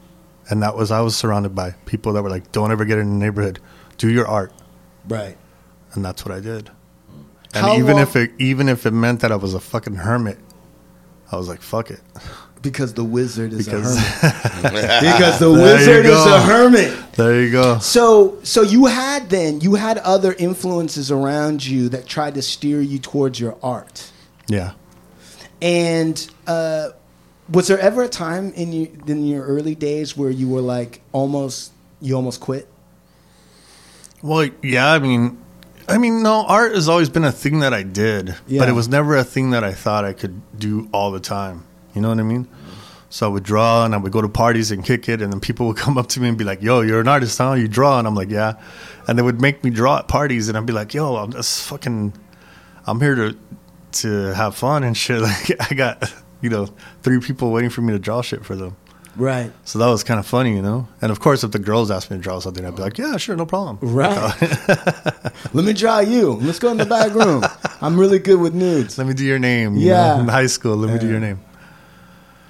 And 0.49 0.63
that 0.63 0.77
was, 0.77 0.91
I 0.91 1.01
was 1.01 1.17
surrounded 1.17 1.55
by 1.55 1.73
people 1.87 2.13
that 2.15 2.23
were 2.23 2.31
like, 2.31 2.53
don't 2.53 2.71
ever 2.71 2.85
get 2.85 2.99
in 2.99 3.11
the 3.19 3.25
neighborhood. 3.25 3.59
Do 3.99 4.09
your 4.11 4.27
art. 4.29 4.53
Right. 5.09 5.37
And 5.93 6.05
that's 6.05 6.25
what 6.25 6.35
I 6.35 6.41
did. 6.41 6.71
And 7.55 7.65
How 7.67 7.75
even 7.75 7.95
long- 7.95 8.03
if 8.03 8.17
it 8.17 8.33
even 8.39 8.69
if 8.69 8.85
it 8.87 8.91
meant 8.91 9.21
that 9.21 9.33
I 9.33 9.37
was 9.37 9.55
a 9.55 9.61
fucking 9.61 9.95
hermit, 9.95 10.39
I 11.33 11.37
was 11.37 11.49
like, 11.49 11.63
fuck 11.63 11.91
it. 11.91 12.01
Because 12.63 12.95
the 12.95 13.05
wizard 13.05 13.53
is 13.53 13.65
Because- 13.67 13.97
a 13.97 14.01
hermit. 14.01 14.73
because 15.01 15.39
the 15.39 15.51
wizard 15.51 16.05
is 16.07 16.27
a 16.27 16.43
hermit. 16.43 17.13
There 17.13 17.41
you 17.43 17.51
go. 17.53 17.79
So, 17.79 18.39
so 18.43 18.63
you 18.63 18.87
had 18.87 19.31
then 19.31 19.61
you 19.61 19.75
had 19.77 19.99
other 19.99 20.35
influences 20.35 21.11
around 21.11 21.65
you 21.65 21.89
that 21.91 22.07
tried 22.07 22.35
to 22.35 22.43
steer 22.43 22.81
you 22.81 22.99
towards 22.99 23.41
your 23.41 23.57
art. 23.63 24.11
Yeah. 24.49 24.73
And 25.63 26.29
uh, 26.47 26.91
was 27.51 27.69
there 27.69 27.79
ever 27.79 28.03
a 28.03 28.09
time 28.09 28.53
in 28.55 28.73
you 28.73 28.91
in 29.07 29.27
your 29.27 29.45
early 29.45 29.75
days 29.75 30.17
where 30.17 30.31
you 30.31 30.49
were 30.49 30.61
like 30.61 31.01
almost 31.13 31.73
you 32.01 32.15
almost 32.15 32.41
quit? 32.41 32.69
Well, 34.23 34.49
yeah, 34.63 34.93
I 34.93 34.99
mean, 34.99 35.39
I 35.89 35.99
mean, 35.99 36.23
no, 36.23 36.45
art 36.47 36.75
has 36.75 36.89
always 36.89 37.09
been 37.09 37.25
a 37.25 37.33
thing 37.33 37.61
that 37.61 37.73
I 37.73 37.83
did, 37.83 38.35
Yeah. 38.47 38.61
but 38.61 38.69
it 38.69 38.73
was 38.73 38.89
never 38.89 39.15
a 39.17 39.25
thing 39.25 39.51
that 39.51 39.63
I 39.63 39.73
thought 39.73 40.05
I 40.05 40.13
could 40.13 40.41
do 40.59 40.89
all 40.93 41.11
the 41.13 41.21
time. 41.21 41.65
You 41.95 42.01
know 42.01 42.09
what 42.09 42.19
I 42.19 42.23
mean? 42.25 42.49
So 43.09 43.27
I 43.27 43.29
would 43.33 43.45
draw 43.45 43.85
and 43.85 43.95
I 43.95 43.99
would 43.99 44.11
go 44.13 44.21
to 44.21 44.29
parties 44.29 44.71
and 44.73 44.85
kick 44.85 45.09
it, 45.09 45.23
and 45.23 45.33
then 45.33 45.41
people 45.41 45.67
would 45.69 45.77
come 45.85 45.97
up 45.97 46.09
to 46.09 46.21
me 46.21 46.29
and 46.29 46.37
be 46.37 46.45
like, 46.45 46.61
"Yo, 46.63 46.81
you're 46.81 47.01
an 47.01 47.09
artist, 47.09 47.39
huh? 47.39 47.53
You 47.53 47.69
draw?" 47.69 47.99
And 47.99 48.07
I'm 48.09 48.15
like, 48.15 48.31
"Yeah," 48.31 48.55
and 49.07 49.17
they 49.19 49.23
would 49.23 49.41
make 49.41 49.63
me 49.63 49.71
draw 49.71 49.99
at 49.99 50.09
parties, 50.09 50.49
and 50.49 50.59
I'd 50.59 50.67
be 50.67 50.73
like, 50.73 50.93
"Yo, 50.93 51.17
I'm 51.17 51.31
just 51.33 51.63
fucking, 51.69 52.13
I'm 52.87 53.01
here 53.01 53.15
to 53.15 53.37
to 54.03 54.35
have 54.35 54.57
fun 54.57 54.83
and 54.83 54.97
shit." 54.97 55.21
Like 55.23 55.71
I 55.71 55.75
got, 55.75 56.13
you 56.43 56.51
know, 56.51 56.69
three 57.03 57.21
people 57.21 57.51
waiting 57.51 57.71
for 57.71 57.81
me 57.83 57.93
to 57.93 57.99
draw 57.99 58.23
shit 58.23 58.45
for 58.45 58.55
them. 58.57 58.77
Right. 59.17 59.51
So 59.65 59.79
that 59.79 59.87
was 59.87 60.05
kind 60.05 60.21
of 60.21 60.27
funny, 60.27 60.55
you 60.55 60.61
know. 60.61 60.89
And 61.01 61.11
of 61.11 61.21
course, 61.21 61.43
if 61.43 61.51
the 61.51 61.59
girls 61.59 61.91
asked 61.91 62.11
me 62.11 62.19
to 62.19 62.23
draw 62.23 62.39
something, 62.39 62.63
I'd 62.67 62.77
be 62.77 62.83
like, 62.83 62.99
"Yeah, 62.99 63.17
sure, 63.17 63.35
no 63.35 63.47
problem." 63.47 63.79
Right. 63.81 64.35
Let 65.55 65.65
me 65.65 65.73
draw 65.73 66.01
you. 66.01 66.33
Let's 66.35 66.59
go 66.59 66.71
in 66.71 66.77
the 66.77 66.85
back 66.85 67.15
room. 67.15 67.43
I'm 67.81 67.99
really 67.99 68.19
good 68.19 68.39
with 68.39 68.53
nudes. 68.55 68.99
Let 68.99 69.07
me 69.07 69.15
do 69.15 69.25
your 69.25 69.39
name. 69.39 69.77
you 69.77 69.87
Yeah. 69.89 70.17
know, 70.17 70.21
in 70.21 70.29
high 70.29 70.47
school, 70.49 70.77
let 70.77 70.93
me 70.93 70.99
do 70.99 71.09
your 71.09 71.21
name. 71.21 71.41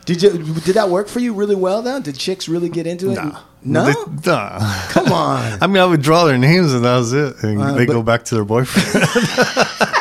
Did 0.07 0.23
you 0.23 0.31
did 0.31 0.75
that 0.75 0.89
work 0.89 1.07
for 1.09 1.21
you 1.21 1.35
really 1.35 1.55
well 1.57 1.83
though? 1.83 2.01
Did 2.01 2.17
chicks 2.17 2.49
really 2.49 2.69
get 2.69 2.87
into 2.87 3.11
it? 3.13 3.15
Nah. 3.17 3.41
No. 3.63 3.85
They- 3.87 4.31
nah. 4.31 4.59
Come 4.91 5.13
on. 5.13 5.59
I 5.63 5.67
mean, 5.69 5.79
I 5.79 5.85
would 5.87 6.03
draw 6.03 6.25
their 6.25 6.39
names 6.39 6.73
and 6.73 6.85
that 6.85 6.97
was 6.99 7.13
it. 7.13 7.43
And 7.45 7.61
Uh, 7.63 7.73
they 7.75 7.87
go 7.87 8.03
back 8.03 8.25
to 8.27 8.35
their 8.37 8.45
boyfriend. 8.45 8.87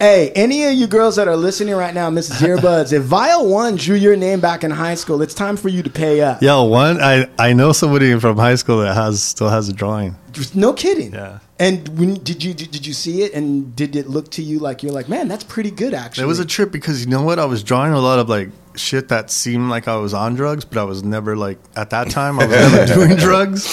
Hey, 0.00 0.30
any 0.36 0.64
of 0.64 0.74
you 0.74 0.86
girls 0.86 1.16
that 1.16 1.26
are 1.26 1.36
listening 1.36 1.74
right 1.74 1.92
now, 1.92 2.08
Mrs. 2.08 2.40
Earbuds, 2.56 2.92
if 2.92 3.02
Vyal 3.02 3.50
One 3.50 3.74
drew 3.74 3.96
your 3.96 4.14
name 4.14 4.38
back 4.40 4.62
in 4.62 4.70
high 4.70 4.94
school, 4.94 5.22
it's 5.22 5.34
time 5.34 5.56
for 5.56 5.68
you 5.68 5.82
to 5.82 5.90
pay 5.90 6.20
up. 6.20 6.40
Yo, 6.40 6.62
one, 6.64 7.00
I, 7.02 7.28
I 7.36 7.52
know 7.52 7.72
somebody 7.72 8.16
from 8.20 8.36
high 8.36 8.54
school 8.54 8.78
that 8.78 8.94
has 8.94 9.20
still 9.20 9.48
has 9.48 9.68
a 9.68 9.72
drawing. 9.72 10.14
No 10.54 10.72
kidding. 10.72 11.12
Yeah. 11.12 11.40
And 11.58 11.88
when 11.98 12.14
did 12.22 12.44
you 12.44 12.54
did 12.54 12.86
you 12.86 12.92
see 12.92 13.22
it 13.22 13.34
and 13.34 13.74
did 13.74 13.96
it 13.96 14.06
look 14.06 14.30
to 14.32 14.42
you 14.42 14.60
like 14.60 14.84
you're 14.84 14.92
like, 14.92 15.08
man, 15.08 15.26
that's 15.26 15.42
pretty 15.42 15.72
good 15.72 15.94
actually? 15.94 16.22
It 16.22 16.28
was 16.28 16.38
a 16.38 16.46
trip 16.46 16.70
because 16.70 17.04
you 17.04 17.10
know 17.10 17.22
what? 17.22 17.40
I 17.40 17.46
was 17.46 17.64
drawing 17.64 17.92
a 17.92 17.98
lot 17.98 18.20
of 18.20 18.28
like 18.28 18.50
shit 18.76 19.08
that 19.08 19.32
seemed 19.32 19.68
like 19.68 19.88
I 19.88 19.96
was 19.96 20.14
on 20.14 20.36
drugs, 20.36 20.64
but 20.64 20.78
I 20.78 20.84
was 20.84 21.02
never 21.02 21.36
like 21.36 21.58
at 21.74 21.90
that 21.90 22.10
time 22.10 22.38
I 22.38 22.46
was 22.46 22.56
never 22.72 22.94
doing 22.94 23.16
drugs. 23.16 23.64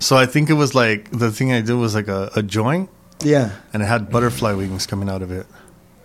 So 0.00 0.16
I 0.16 0.26
think 0.26 0.50
it 0.50 0.54
was 0.54 0.74
like 0.74 1.08
the 1.12 1.30
thing 1.30 1.52
I 1.52 1.60
did 1.60 1.74
was 1.74 1.94
like 1.94 2.08
a, 2.08 2.32
a 2.34 2.42
joint 2.42 2.90
yeah. 3.24 3.52
and 3.72 3.82
it 3.82 3.86
had 3.86 4.10
butterfly 4.10 4.52
wings 4.52 4.86
coming 4.86 5.08
out 5.08 5.22
of 5.22 5.30
it. 5.30 5.46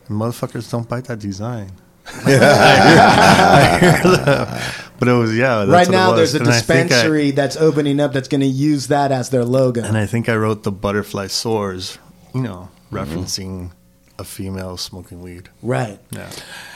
And 0.07 0.19
motherfuckers 0.19 0.69
don't 0.69 0.87
bite 0.87 1.05
that 1.05 1.19
design. 1.19 1.71
I 2.07 3.77
hear 3.79 4.01
them. 4.15 4.61
But 4.99 5.07
it 5.07 5.13
was 5.13 5.35
yeah. 5.35 5.65
That's 5.65 5.69
right 5.69 5.87
what 5.87 5.87
it 5.87 5.91
now, 5.91 6.11
was. 6.11 6.17
there's 6.17 6.35
a 6.35 6.39
And 6.39 6.47
I 6.47 6.51
I- 6.51 6.55
dispensary 6.57 7.31
that's 7.31 7.55
opening 7.57 7.99
up 7.99 8.13
that's 8.13 8.27
going 8.27 8.41
to 8.41 8.47
use 8.47 8.87
that 8.87 9.11
as 9.11 9.29
their 9.29 9.45
logo. 9.45 9.83
and 9.83 9.97
I 9.97 10.05
think 10.05 10.29
I 10.29 10.35
wrote 10.35 10.63
the 10.63 10.71
butterfly 10.71 11.27
sores, 11.27 11.97
you 12.33 12.41
know, 12.41 12.69
Mm-hmm. 12.91 12.97
referencing 13.17 13.71
a 14.19 14.23
female 14.23 14.77
smoking 14.77 15.21
weed. 15.23 15.49
right. 15.63 15.97
Yeah. 16.11 16.29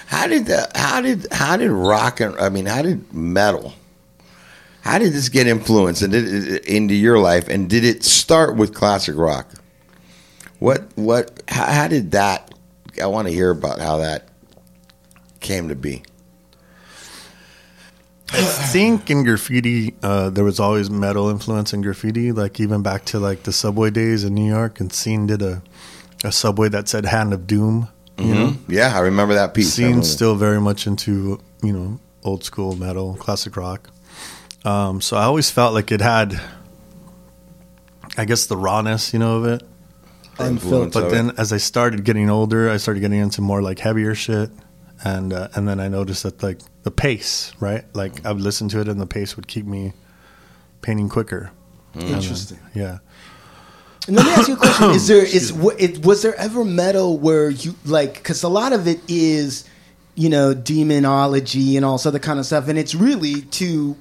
How 0.08 0.26
did 0.26 0.46
the, 0.48 0.68
how 0.74 1.02
did 1.02 1.28
how 1.32 1.58
did 1.58 1.70
rock 1.70 2.20
and 2.22 2.36
I 2.38 2.50
mean 2.50 2.66
how 2.66 2.82
did 2.82 3.14
metal? 3.14 3.74
How 4.82 4.98
did 5.00 5.12
this 5.14 5.28
get 5.30 5.46
influenced 5.48 6.02
and 6.02 6.12
did 6.14 6.28
it, 6.48 6.66
into 6.66 6.96
your 6.96 7.20
life? 7.20 7.48
And 7.50 7.70
did 7.70 7.84
it 7.84 8.04
start 8.06 8.56
with 8.56 8.74
classic 8.74 9.16
rock? 9.18 9.52
What 10.60 10.88
what 10.96 11.44
how, 11.50 11.66
how 11.66 11.88
did 11.88 12.12
that? 12.12 12.47
I 13.02 13.08
want 13.08 13.28
to 13.28 13.34
hear 13.34 13.52
about 13.52 13.80
how 13.80 13.98
that 13.98 14.28
came 15.40 15.70
to 15.70 15.76
be. 15.76 16.04
I 18.30 18.42
think 18.42 19.10
in 19.10 19.24
graffiti, 19.24 19.96
uh, 20.04 20.30
there 20.30 20.44
was 20.44 20.60
always 20.60 20.90
metal 20.90 21.30
influence 21.30 21.74
in 21.74 21.82
graffiti. 21.82 22.32
Like 22.34 22.60
even 22.60 22.82
back 22.82 23.06
to 23.06 23.20
like 23.20 23.44
the 23.44 23.54
subway 23.54 23.90
days 23.90 24.24
in 24.26 24.34
New 24.36 24.48
York, 24.48 24.80
and 24.80 24.92
Seen 24.92 25.28
did 25.28 25.42
a 25.42 25.62
a 26.24 26.32
subway 26.32 26.68
that 26.70 26.90
said 26.90 27.06
"Hand 27.06 27.34
of 27.34 27.48
Doom." 27.48 27.90
You 28.18 28.34
know, 28.34 28.58
Yeah, 28.68 28.98
I 28.98 29.00
remember 29.02 29.36
that 29.36 29.54
piece. 29.54 29.74
Seen's 29.74 30.10
still 30.12 30.36
very 30.36 30.60
much 30.60 30.88
into 30.88 31.40
you 31.62 31.72
know 31.72 32.00
old 32.24 32.44
school 32.44 32.76
metal, 32.76 33.16
classic 33.16 33.56
rock. 33.56 33.90
Um, 34.66 35.00
so 35.02 35.16
I 35.16 35.24
always 35.24 35.50
felt 35.50 35.74
like 35.74 35.92
it 35.92 36.02
had, 36.02 36.42
I 38.18 38.26
guess, 38.26 38.48
the 38.48 38.58
rawness, 38.58 39.14
you 39.14 39.20
know, 39.20 39.38
of 39.38 39.46
it. 39.46 39.64
Influence. 40.40 40.94
But 40.94 41.10
then 41.10 41.32
as 41.38 41.54
I 41.54 41.58
started 41.58 42.04
getting 42.04 42.30
older, 42.30 42.70
I 42.70 42.78
started 42.78 43.00
getting 43.00 43.20
into 43.20 43.42
more 43.42 43.62
like 43.62 43.80
heavier 43.80 44.16
shit. 44.16 44.50
And 45.04 45.32
uh, 45.32 45.50
and 45.54 45.68
then 45.68 45.80
I 45.80 45.90
noticed 45.90 46.24
that 46.24 46.42
like 46.42 46.60
the 46.84 46.92
pace, 46.92 47.54
right? 47.60 47.86
Like 47.94 48.14
mm. 48.14 48.26
I 48.26 48.32
would 48.32 48.42
listen 48.42 48.68
to 48.70 48.82
it 48.82 48.88
and 48.88 49.00
the 49.00 49.06
pace 49.06 49.36
would 49.36 49.48
keep 49.48 49.66
me 49.66 49.94
painting 50.82 51.08
quicker. 51.08 51.52
Mm. 51.94 52.04
Uh, 52.04 52.16
Interesting. 52.16 52.60
Yeah. 52.74 52.98
And 54.08 54.16
let 54.16 54.26
me 54.26 54.32
ask 54.32 54.48
you 54.48 54.56
a 54.56 54.58
question: 54.58 54.92
Is 54.92 55.08
there 55.08 55.24
is 55.38 55.54
wa- 55.54 55.76
it, 55.78 56.04
was 56.06 56.22
there 56.22 56.36
ever 56.36 56.66
metal 56.66 57.18
where 57.20 57.50
you 57.50 57.76
like? 57.86 58.16
Because 58.16 58.42
a 58.44 58.50
lot 58.50 58.74
of 58.74 58.88
it 58.88 59.00
is, 59.08 59.66
you 60.16 60.30
know, 60.30 60.54
demonology 60.54 61.76
and 61.76 61.86
all 61.86 61.98
this 61.98 62.06
other 62.06 62.20
kind 62.20 62.40
of 62.40 62.46
stuff, 62.46 62.68
and 62.68 62.80
it's 62.80 62.96
really 62.96 63.42
to 63.42 63.96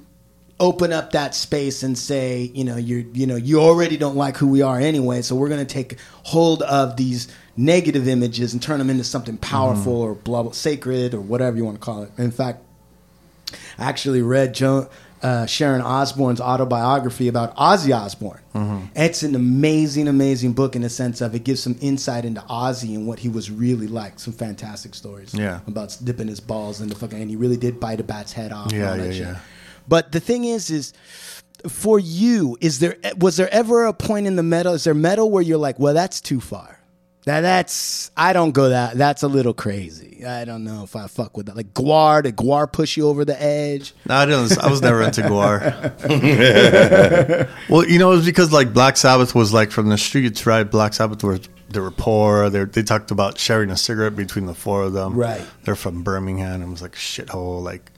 open 0.58 0.92
up 0.92 1.12
that 1.12 1.34
space 1.34 1.82
and 1.82 1.96
say, 1.98 2.50
you 2.54 2.64
know, 2.64 2.76
you're, 2.76 3.04
you 3.12 3.26
know, 3.26 3.36
you 3.36 3.60
already 3.60 3.96
don't 3.96 4.16
like 4.16 4.36
who 4.36 4.48
we 4.48 4.62
are 4.62 4.78
anyway, 4.78 5.20
so 5.22 5.36
we're 5.36 5.48
going 5.50 5.64
to 5.64 5.72
take 5.74 5.98
hold 6.22 6.62
of 6.62 6.96
these 6.96 7.28
negative 7.58 8.08
images 8.08 8.52
and 8.52 8.62
turn 8.62 8.78
them 8.78 8.88
into 8.90 9.04
something 9.04 9.36
powerful 9.38 9.92
or 10.00 10.14
blah, 10.14 10.42
blah 10.42 10.52
sacred 10.52 11.12
or 11.14 11.20
whatever 11.20 11.56
you 11.56 11.64
want 11.64 11.76
to 11.76 11.80
call 11.80 12.02
it. 12.04 12.10
In 12.18 12.30
fact, 12.30 12.62
I 13.78 13.84
actually 13.84 14.22
read 14.22 14.54
Joan, 14.54 14.88
uh, 15.22 15.44
Sharon 15.46 15.80
Osbourne's 15.82 16.40
autobiography 16.40 17.28
about 17.28 17.54
Ozzy 17.56 17.94
Osbourne. 17.94 18.40
Mm-hmm. 18.54 18.86
It's 18.96 19.22
an 19.22 19.34
amazing, 19.34 20.08
amazing 20.08 20.52
book 20.54 20.74
in 20.76 20.82
the 20.82 20.90
sense 20.90 21.20
of 21.20 21.34
it 21.34 21.44
gives 21.44 21.62
some 21.62 21.76
insight 21.80 22.24
into 22.24 22.40
Ozzy 22.42 22.94
and 22.94 23.06
what 23.06 23.18
he 23.18 23.28
was 23.28 23.50
really 23.50 23.86
like. 23.88 24.18
Some 24.18 24.32
fantastic 24.32 24.94
stories. 24.94 25.34
Yeah. 25.34 25.60
About 25.66 25.96
dipping 26.02 26.28
his 26.28 26.40
balls 26.40 26.80
into 26.80 26.94
fucking, 26.94 27.20
and 27.20 27.28
he 27.30 27.36
really 27.36 27.56
did 27.56 27.78
bite 27.80 28.00
a 28.00 28.04
bat's 28.04 28.32
head 28.32 28.52
off. 28.52 28.72
and 28.72 28.80
Yeah, 28.80 28.90
all 28.90 28.96
that 28.96 29.04
yeah, 29.06 29.12
shit. 29.12 29.20
yeah. 29.20 29.38
But 29.88 30.12
the 30.12 30.20
thing 30.20 30.44
is, 30.44 30.70
is 30.70 30.92
for 31.68 31.98
you, 31.98 32.56
is 32.60 32.78
there 32.78 32.96
was 33.18 33.36
there 33.36 33.52
ever 33.52 33.86
a 33.86 33.92
point 33.92 34.26
in 34.26 34.36
the 34.36 34.42
metal? 34.42 34.74
Is 34.74 34.84
there 34.84 34.94
metal 34.94 35.30
where 35.30 35.42
you're 35.42 35.58
like, 35.58 35.78
well, 35.78 35.94
that's 35.94 36.20
too 36.20 36.40
far? 36.40 36.80
That 37.26 37.40
that's 37.40 38.12
I 38.16 38.32
don't 38.32 38.52
go 38.52 38.68
that 38.68 38.96
that's 38.96 39.24
a 39.24 39.28
little 39.28 39.52
crazy. 39.52 40.24
I 40.24 40.44
don't 40.44 40.62
know 40.62 40.84
if 40.84 40.94
I 40.94 41.08
fuck 41.08 41.36
with 41.36 41.46
that. 41.46 41.56
Like 41.56 41.74
Gwar, 41.74 42.22
did 42.22 42.36
Gwar 42.36 42.72
push 42.72 42.96
you 42.96 43.08
over 43.08 43.24
the 43.24 43.40
edge? 43.42 43.94
No, 44.08 44.14
I 44.14 44.26
didn't. 44.26 44.56
I 44.58 44.70
was 44.70 44.80
never 44.80 45.02
into 45.02 45.22
Gwar. 45.22 45.58
well, 47.68 47.84
you 47.84 47.98
know, 47.98 48.12
it 48.12 48.16
was 48.16 48.26
because 48.26 48.52
like 48.52 48.72
Black 48.72 48.96
Sabbath 48.96 49.34
was 49.34 49.52
like 49.52 49.72
from 49.72 49.88
the 49.88 49.98
streets, 49.98 50.46
right? 50.46 50.62
Black 50.62 50.94
Sabbath 50.94 51.24
were 51.24 51.40
they 51.68 51.80
were 51.80 51.90
poor. 51.90 52.48
They 52.48 52.62
they 52.62 52.84
talked 52.84 53.10
about 53.10 53.38
sharing 53.38 53.70
a 53.70 53.76
cigarette 53.76 54.14
between 54.14 54.46
the 54.46 54.54
four 54.54 54.84
of 54.84 54.92
them. 54.92 55.14
Right. 55.14 55.44
They're 55.64 55.74
from 55.74 56.04
Birmingham. 56.04 56.62
It 56.62 56.68
was 56.68 56.80
like 56.80 56.94
a 56.94 56.98
shithole. 56.98 57.60
Like 57.60 57.90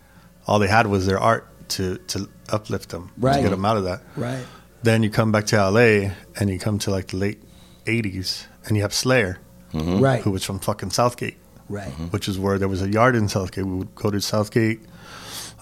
all 0.47 0.59
they 0.59 0.69
had 0.69 0.87
was 0.87 1.05
their 1.05 1.21
art 1.21 1.47
to 1.71 1.99
to 2.09 2.29
uplift 2.51 2.89
them, 2.91 3.11
Right. 3.19 3.37
to 3.37 3.43
get 3.43 3.51
them 3.51 3.65
out 3.65 3.77
of 3.77 3.85
that. 3.85 4.01
Right. 4.17 4.45
Then 4.83 5.03
you 5.03 5.11
come 5.11 5.33
back 5.33 5.47
to 5.47 5.57
LA 5.57 6.13
and 6.39 6.49
you 6.51 6.59
come 6.59 6.79
to 6.81 6.91
like 6.91 7.09
the 7.09 7.17
late 7.17 7.43
'80s, 7.87 8.47
and 8.67 8.77
you 8.77 8.83
have 8.83 8.95
Slayer, 8.95 9.39
Right. 9.75 10.23
who 10.23 10.31
was 10.31 10.45
from 10.45 10.59
fucking 10.61 10.91
Southgate 10.91 11.37
Right. 11.69 11.91
which 12.13 12.29
is 12.29 12.39
where 12.39 12.59
there 12.59 12.69
was 12.69 12.81
a 12.83 12.89
yard 12.91 13.15
in 13.17 13.29
Southgate. 13.29 13.67
We 13.67 13.73
would 13.77 13.95
go 13.95 14.11
to 14.11 14.21
Southgate 14.21 14.81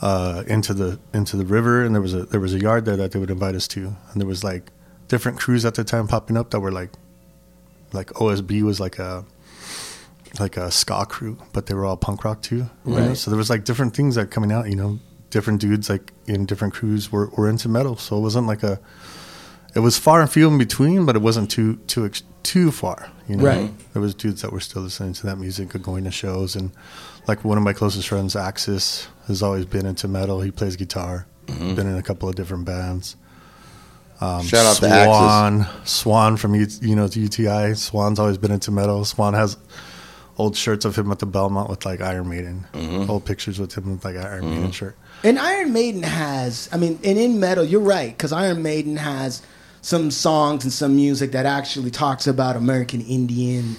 uh, 0.03 0.43
into 0.47 0.75
the 0.75 0.99
into 1.15 1.37
the 1.37 1.45
river, 1.47 1.83
and 1.85 1.95
there 1.95 2.03
was 2.03 2.15
a 2.15 2.25
there 2.27 2.41
was 2.41 2.53
a 2.55 2.61
yard 2.61 2.85
there 2.85 2.97
that 2.97 3.13
they 3.13 3.19
would 3.19 3.31
invite 3.31 3.55
us 3.55 3.67
to, 3.69 3.81
and 4.13 4.21
there 4.21 4.29
was 4.29 4.45
like 4.45 4.71
different 5.09 5.39
crews 5.39 5.65
at 5.65 5.75
the 5.75 5.85
time 5.85 6.07
popping 6.09 6.37
up 6.37 6.51
that 6.51 6.61
were 6.61 6.73
like 6.73 6.91
like 7.93 8.09
OSB 8.15 8.63
was 8.63 8.79
like 8.81 8.99
a 8.99 9.25
like 10.39 10.57
a 10.59 10.71
ska 10.71 11.07
crew, 11.09 11.39
but 11.53 11.67
they 11.67 11.75
were 11.75 11.85
all 11.87 11.97
punk 11.97 12.23
rock 12.25 12.43
too. 12.43 12.69
you 12.85 12.93
know? 12.93 13.09
Right. 13.09 13.17
So 13.17 13.31
there 13.31 13.39
was 13.39 13.49
like 13.49 13.65
different 13.65 13.97
things 13.97 14.17
that 14.17 14.31
coming 14.31 14.53
out. 14.53 14.69
You 14.69 14.77
know, 14.77 14.99
different 15.37 15.61
dudes 15.61 15.91
like 15.91 16.15
in 16.27 16.47
different 16.47 16.73
crews 16.73 17.13
were 17.13 17.27
were 17.37 17.47
into 17.47 17.69
metal. 17.69 17.97
So 17.99 18.17
it 18.17 18.21
wasn't 18.21 18.47
like 18.47 18.63
a 18.63 18.81
it 19.75 19.81
was 19.81 19.99
far 19.99 20.23
and 20.23 20.31
few 20.31 20.49
in 20.49 20.57
between, 20.57 21.05
but 21.05 21.15
it 21.15 21.21
wasn't 21.21 21.51
too 21.51 21.77
too 21.87 22.11
too 22.43 22.71
far. 22.71 23.11
You 23.29 23.37
know, 23.37 23.45
Right. 23.45 23.93
there 23.93 24.01
was 24.01 24.15
dudes 24.15 24.41
that 24.41 24.51
were 24.51 24.61
still 24.61 24.81
listening 24.81 25.13
to 25.13 25.27
that 25.27 25.37
music 25.37 25.75
or 25.75 25.79
going 25.79 26.05
to 26.05 26.11
shows, 26.11 26.57
and 26.57 26.71
like 27.29 27.45
one 27.45 27.59
of 27.59 27.65
my 27.65 27.75
closest 27.75 28.09
friends, 28.09 28.35
Axis, 28.35 29.09
has 29.27 29.43
always 29.43 29.67
been 29.67 29.85
into 29.85 30.09
metal. 30.09 30.41
He 30.41 30.51
plays 30.51 30.75
guitar, 30.77 31.27
mm-hmm. 31.47 31.75
been 31.75 31.87
in 31.87 31.97
a 31.97 32.03
couple 32.03 32.31
of 32.31 32.35
different 32.35 32.65
bands. 32.65 33.17
Um, 34.23 34.43
Shout 34.47 34.65
out 34.65 34.77
to 34.77 34.89
Axis. 34.89 35.17
Swan, 35.17 35.67
Swan 35.85 36.37
from 36.39 36.55
U- 36.55 36.81
you 36.81 36.97
know 36.97 37.11
UTI. 37.13 37.75
Swan's 37.75 38.19
always 38.19 38.39
been 38.39 38.53
into 38.53 38.71
metal. 38.71 39.05
Swan 39.05 39.35
has 39.35 39.59
old 40.39 40.57
shirts 40.57 40.87
of 40.87 40.97
him 40.97 41.13
at 41.13 41.19
the 41.19 41.27
Belmont 41.27 41.69
with 41.69 41.85
like 41.85 42.01
Iron 42.01 42.31
Maiden, 42.31 42.65
mm-hmm. 42.73 43.11
old 43.11 43.27
pictures 43.27 43.59
with 43.59 43.75
him 43.77 43.93
with 43.93 44.05
like 44.07 44.17
Iron 44.17 44.45
mm-hmm. 44.45 44.55
Maiden 44.55 44.71
shirt. 44.71 44.97
And 45.27 45.41
Iron 45.41 45.73
Maiden 45.73 46.05
has, 46.05 46.69
I 46.73 46.77
mean, 46.77 47.01
and 47.03 47.19
in 47.19 47.41
metal, 47.41 47.65
you're 47.65 47.81
right, 47.81 48.17
because 48.17 48.33
Iron 48.33 48.63
Maiden 48.63 48.97
has 48.97 49.43
some 49.83 50.13
songs 50.13 50.63
and 50.63 50.73
some 50.73 50.95
music 50.95 51.33
that 51.33 51.47
actually 51.47 51.91
talks 51.91 52.29
about 52.29 52.55
American 52.55 53.01
Indian, 53.01 53.75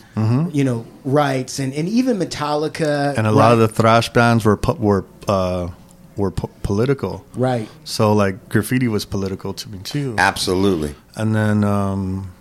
you 0.52 0.66
know, 0.66 0.86
rights, 1.06 1.60
and, 1.60 1.74
and 1.74 1.88
even 1.88 2.18
Metallica. 2.20 3.18
And 3.18 3.26
a 3.26 3.32
lot 3.32 3.54
of 3.54 3.60
the 3.60 3.70
thrash 3.70 4.10
bands 4.10 4.44
were 4.44 4.58
pu- 4.58 4.74
were 4.74 5.06
uh, 5.30 5.70
were 6.18 6.32
po- 6.32 6.50
political. 6.64 7.26
right, 7.36 7.70
So 7.86 8.12
like 8.12 8.50
graffiti 8.50 8.90
was 8.90 9.06
political 9.06 9.54
to 9.54 9.70
me 9.70 9.80
too. 9.80 10.16
Absolutely. 10.18 10.96
and 11.16 11.34
then 11.34 11.64
um, 11.64 12.34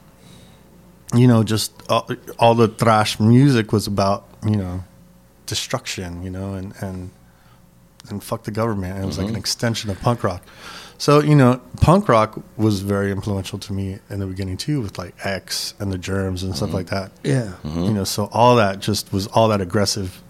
you 1.15 1.29
know 1.29 1.45
just 1.45 1.71
all, 1.89 2.09
all 2.41 2.55
the 2.57 2.67
thrash 2.69 3.21
music 3.21 3.73
was 3.73 3.87
about 3.87 4.27
you 4.45 4.57
know 4.57 4.83
destruction 5.47 6.23
you 6.25 6.31
know 6.31 6.55
and 6.55 6.75
and 6.81 7.11
and 8.11 8.23
fuck 8.23 8.45
the 8.45 8.51
government 8.51 9.03
it 9.03 9.07
was 9.07 9.19
like 9.19 9.27
an 9.27 9.33
mm-hmm. 9.33 9.39
extension 9.39 9.91
of 9.91 10.01
punk 10.01 10.23
rock 10.25 10.43
so 10.99 11.21
you 11.21 11.35
know 11.35 11.61
punk 11.81 12.09
rock 12.09 12.43
was 12.57 12.81
very 12.81 13.11
influential 13.11 13.59
to 13.59 13.73
me 13.73 13.99
in 14.11 14.21
the 14.21 14.27
beginning 14.27 14.57
too 14.57 14.81
with 14.81 14.99
like 14.99 15.15
x 15.25 15.75
and 15.79 15.93
the 15.93 15.99
germs 15.99 16.43
and 16.43 16.55
stuff 16.57 16.69
mm-hmm. 16.69 16.77
like 16.77 16.87
that 16.89 17.13
yeah. 17.23 17.53
Mm-hmm. 17.65 17.83
you 17.85 17.93
know 17.93 18.05
so 18.05 18.29
all 18.33 18.57
that 18.57 18.81
just 18.81 19.13
was 19.13 19.27
all 19.29 19.49
that 19.49 19.61
aggressive 19.61 20.23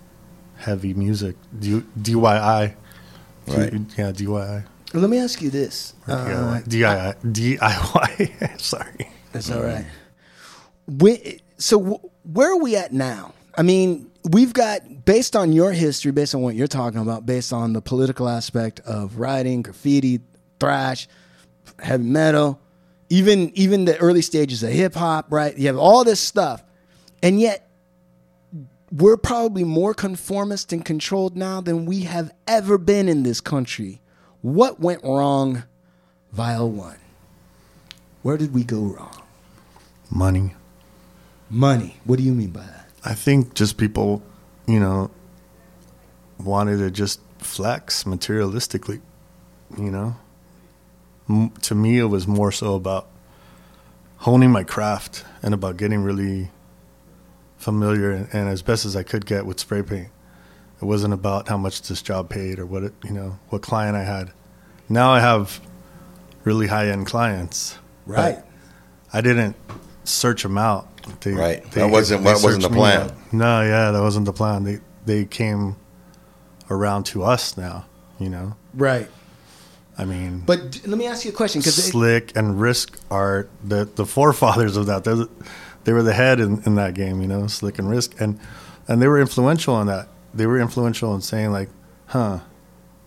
heavy 0.57 0.95
music 0.95 1.37
D- 1.59 1.83
dyi 2.01 2.75
Right. 3.49 3.73
yeah 3.97 4.11
dyi 4.13 4.65
Let 4.93 5.11
me 5.11 5.19
ask 5.19 5.41
you 5.41 5.51
this. 5.51 5.95
Uh, 6.09 6.61
DIY, 6.67 7.17
DIY. 7.23 8.61
Sorry. 8.61 9.11
That's 9.33 9.51
all 9.51 9.63
right. 9.63 9.85
When, 10.87 11.19
so 11.59 11.79
wh- 11.81 12.27
where 12.35 12.51
are 12.53 12.57
we 12.57 12.77
at 12.77 12.93
now? 12.93 13.35
I 13.57 13.63
mean, 13.63 14.11
we've 14.31 14.53
got 14.53 15.05
based 15.05 15.37
on 15.37 15.53
your 15.53 15.73
history, 15.73 16.13
based 16.13 16.35
on 16.35 16.43
what 16.43 16.55
you're 16.55 16.67
talking 16.67 17.01
about, 17.01 17.27
based 17.27 17.53
on 17.53 17.73
the 17.73 17.81
political 17.81 18.29
aspect 18.29 18.81
of 18.81 19.19
writing, 19.19 19.63
graffiti, 19.63 20.21
thrash, 20.59 21.09
heavy 21.79 22.05
metal, 22.05 22.61
even 23.09 23.51
even 23.55 23.85
the 23.85 23.97
early 23.99 24.23
stages 24.23 24.63
of 24.63 24.71
hip 24.71 24.95
hop, 24.95 25.27
right? 25.31 25.57
You 25.57 25.69
have 25.69 25.79
all 25.79 26.05
this 26.05 26.21
stuff, 26.21 26.63
and 27.23 27.41
yet 27.41 27.69
we're 28.93 29.17
probably 29.17 29.65
more 29.65 29.95
conformist 29.95 30.73
and 30.73 30.85
controlled 30.85 31.37
now 31.37 31.61
than 31.61 31.87
we 31.87 32.03
have 32.03 32.33
ever 32.47 32.79
been 32.79 33.09
in 33.09 33.23
this 33.23 33.41
country. 33.41 34.01
What 34.43 34.81
went 34.81 35.03
wrong, 35.03 35.65
Vyal 36.35 36.71
One? 36.71 36.99
Where 38.23 38.37
did 38.37 38.55
we 38.55 38.65
go 38.65 38.81
wrong? 38.81 39.23
Money. 40.11 40.55
Money. 41.49 41.97
What 42.05 42.19
do 42.19 42.25
you 42.25 42.33
mean 42.33 42.51
by 42.51 42.63
that? 42.63 42.86
I 43.07 43.15
think 43.15 43.55
just 43.55 43.77
people, 43.77 44.21
you 44.67 44.81
know, 44.81 45.11
wanted 46.39 46.79
to 46.79 46.91
just 46.91 47.21
flex 47.39 48.03
materialistically, 48.03 49.01
you 49.79 49.93
know. 49.93 50.17
M- 51.31 51.51
to 51.63 51.77
me, 51.77 51.99
it 52.01 52.07
was 52.07 52.27
more 52.27 52.51
so 52.51 52.75
about 52.75 53.07
honing 54.19 54.51
my 54.51 54.65
craft 54.65 55.25
and 55.41 55.55
about 55.55 55.77
getting 55.77 56.03
really 56.03 56.51
familiar 57.59 58.11
and, 58.11 58.29
and 58.33 58.49
as 58.49 58.63
best 58.63 58.85
as 58.85 58.97
I 58.97 59.05
could 59.05 59.25
get 59.25 59.47
with 59.47 59.61
spray 59.61 59.83
paint. 59.83 60.09
It 60.83 60.85
wasn't 60.85 61.15
about 61.15 61.49
how 61.49 61.57
much 61.57 61.83
this 61.83 62.03
job 62.03 62.29
paid 62.29 62.59
or 62.59 62.67
what 62.67 62.83
it, 62.83 62.93
you 63.05 63.13
know, 63.13 63.39
what 63.51 63.63
client 63.63 63.97
I 63.97 64.03
had. 64.03 64.33
Now 64.89 65.13
I 65.13 65.21
have 65.21 65.61
really 66.43 66.67
high 66.67 66.89
end 66.89 67.07
clients. 67.07 67.79
Right. 68.05 68.43
I 69.13 69.21
didn't 69.21 69.57
search 70.09 70.43
them 70.43 70.57
out. 70.59 70.89
They, 71.21 71.33
Right. 71.33 71.71
That 71.73 71.91
wasn't- 71.91 72.25
that 72.25 72.43
wasn't 72.43 72.63
the 72.63 72.69
plan. 72.71 73.13
No, 73.33 73.63
yeah, 73.63 73.91
that 73.93 74.01
wasn't 74.03 74.27
the 74.27 74.33
plan. 74.33 74.65
They 74.65 74.81
they 75.05 75.25
came 75.25 75.77
around 76.71 77.05
to 77.07 77.23
us 77.23 77.57
now. 77.57 77.85
You 78.19 78.31
know, 78.31 78.57
Right. 78.75 79.09
I 79.99 80.05
mean, 80.05 80.43
But 80.45 80.81
let 80.87 80.99
me 80.99 81.07
ask 81.07 81.25
you 81.25 81.31
a 81.31 81.35
question 81.35 81.61
because 81.61 81.77
Slick 81.83 82.37
and 82.37 82.61
Risk 82.61 82.99
are 83.11 83.47
the 83.65 83.89
the 83.95 84.05
forefathers 84.07 84.77
of 84.77 84.87
that. 84.87 85.05
They're 85.05 85.27
they 85.85 85.93
were 85.93 86.03
the 86.03 86.13
head 86.13 86.41
in, 86.41 86.63
in 86.67 86.75
that 86.75 86.95
game. 86.95 87.21
You 87.23 87.29
know, 87.29 87.47
Slick 87.47 87.79
and 87.79 87.89
Risk, 87.89 88.21
and 88.21 88.39
and 88.89 89.01
they 89.01 89.07
were 89.09 89.21
influential 89.21 89.81
in 89.81 89.87
that. 89.87 90.09
They 90.35 90.47
were 90.47 90.59
influential 90.61 91.15
in 91.15 91.21
saying 91.23 91.51
like, 91.53 91.69
huh, 92.07 92.41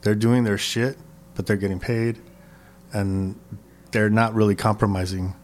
they're 0.01 0.15
doing 0.15 0.43
their 0.45 0.57
shit, 0.57 0.97
but 1.35 1.45
they're 1.45 1.57
getting 1.57 1.79
paid, 1.79 2.17
and 2.93 3.35
they're 3.91 4.09
not 4.09 4.33
really 4.33 4.55
compromising. 4.55 5.35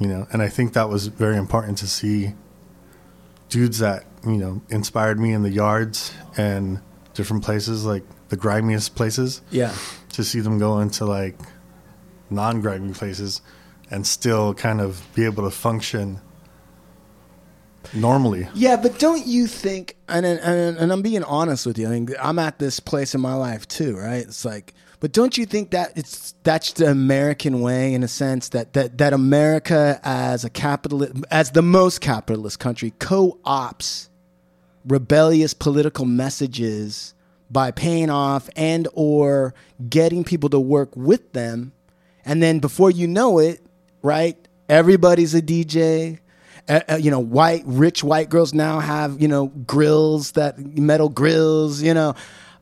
You 0.00 0.08
know, 0.08 0.26
and 0.32 0.42
I 0.42 0.48
think 0.48 0.72
that 0.72 0.88
was 0.88 1.06
very 1.06 1.36
important 1.36 1.78
to 1.78 1.86
see 1.86 2.34
dudes 3.48 3.78
that 3.78 4.04
you 4.26 4.36
know 4.36 4.62
inspired 4.70 5.20
me 5.20 5.32
in 5.32 5.42
the 5.42 5.50
yards 5.50 6.12
and 6.36 6.80
different 7.14 7.44
places 7.44 7.84
like 7.84 8.02
the 8.28 8.36
grimiest 8.36 8.96
places 8.96 9.42
yeah, 9.50 9.72
to 10.12 10.24
see 10.24 10.40
them 10.40 10.58
go 10.58 10.80
into 10.80 11.04
like 11.04 11.38
non-grimy 12.30 12.92
places 12.92 13.40
and 13.90 14.06
still 14.06 14.54
kind 14.54 14.80
of 14.80 15.02
be 15.14 15.24
able 15.24 15.44
to 15.44 15.50
function 15.50 16.20
normally. 17.92 18.48
yeah. 18.54 18.76
But 18.76 18.98
don't 18.98 19.26
you 19.26 19.46
think? 19.46 19.96
And 20.08 20.26
and, 20.26 20.76
and 20.76 20.92
I'm 20.92 21.02
being 21.02 21.22
honest 21.24 21.66
with 21.66 21.78
you. 21.78 21.86
I 21.86 21.90
mean, 21.90 22.08
I'm 22.20 22.38
at 22.38 22.58
this 22.58 22.80
place 22.80 23.14
in 23.14 23.20
my 23.20 23.34
life 23.34 23.68
too, 23.68 23.96
right? 23.96 24.22
It's 24.22 24.44
like, 24.44 24.74
but 25.04 25.12
don't 25.12 25.36
you 25.36 25.44
think 25.44 25.72
that 25.72 25.92
it's 25.96 26.32
that's 26.44 26.72
the 26.72 26.90
American 26.90 27.60
way 27.60 27.92
in 27.92 28.02
a 28.02 28.08
sense 28.08 28.48
that 28.48 28.72
that 28.72 28.96
that 28.96 29.12
America 29.12 30.00
as 30.02 30.46
a 30.46 30.48
capitalist, 30.48 31.12
as 31.30 31.50
the 31.50 31.60
most 31.60 32.00
capitalist 32.00 32.58
country, 32.58 32.90
co-ops 32.98 34.08
rebellious 34.86 35.52
political 35.52 36.06
messages 36.06 37.12
by 37.50 37.70
paying 37.70 38.08
off 38.08 38.48
and 38.56 38.88
or 38.94 39.52
getting 39.90 40.24
people 40.24 40.48
to 40.48 40.58
work 40.58 40.96
with 40.96 41.34
them. 41.34 41.74
And 42.24 42.42
then 42.42 42.58
before 42.58 42.90
you 42.90 43.06
know 43.06 43.38
it 43.38 43.60
right 44.00 44.38
everybody's 44.70 45.34
a 45.34 45.42
dj 45.42 46.18
uh, 46.66 46.80
uh, 46.88 46.96
you 46.96 47.10
know 47.10 47.20
white 47.20 47.62
rich 47.66 48.02
white 48.02 48.30
girls 48.30 48.54
now 48.54 48.80
have 48.80 49.20
you 49.20 49.28
know 49.28 49.48
grills 49.48 50.32
that 50.32 50.58
metal 50.58 51.10
grills 51.10 51.82
you 51.82 51.92
know 51.92 52.14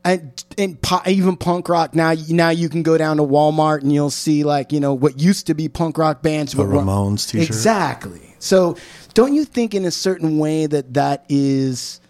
and, 0.05 0.45
and 0.59 0.81
po- 0.83 1.03
even 1.07 1.37
punk 1.37 1.69
rock 1.69 1.95
now 1.95 2.15
now 2.29 2.51
you 2.51 2.69
can 2.69 2.83
go 2.83 2.99
down 2.99 3.17
to 3.19 3.23
Walmart 3.23 3.83
and 3.83 3.93
you'll 3.93 4.11
see 4.11 4.45
like 4.45 4.73
you 4.73 4.81
know 4.81 4.95
what 4.95 5.21
used 5.21 5.47
to 5.47 5.55
be 5.55 5.69
punk 5.69 5.99
rock 5.99 6.23
bands 6.23 6.55
but 6.55 6.67
Ramones 6.67 7.29
t-shirt. 7.29 7.47
exactly 7.47 8.35
so 8.39 8.77
don't 9.15 9.35
you 9.35 9.45
think 9.45 9.75
in 9.75 9.85
a 9.85 9.91
certain 9.91 10.39
way 10.39 10.67
that 10.67 10.95
that 10.95 11.25
is 11.29 12.01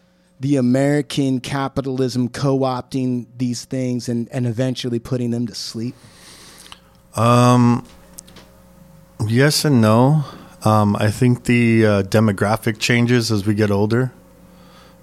the 0.40 0.56
American 0.56 1.38
capitalism 1.40 2.28
co-opting 2.28 3.26
these 3.36 3.64
things 3.64 4.08
and, 4.08 4.28
and 4.32 4.46
eventually 4.46 4.98
putting 4.98 5.30
them 5.30 5.46
to 5.46 5.54
sleep 5.54 5.94
um 7.16 7.86
Yes 9.28 9.64
and 9.64 9.80
no. 9.80 10.24
Um, 10.64 10.96
I 10.96 11.10
think 11.10 11.44
the 11.44 11.86
uh, 11.86 12.02
demographic 12.02 12.78
changes 12.78 13.30
as 13.30 13.46
we 13.46 13.54
get 13.54 13.70
older. 13.70 14.12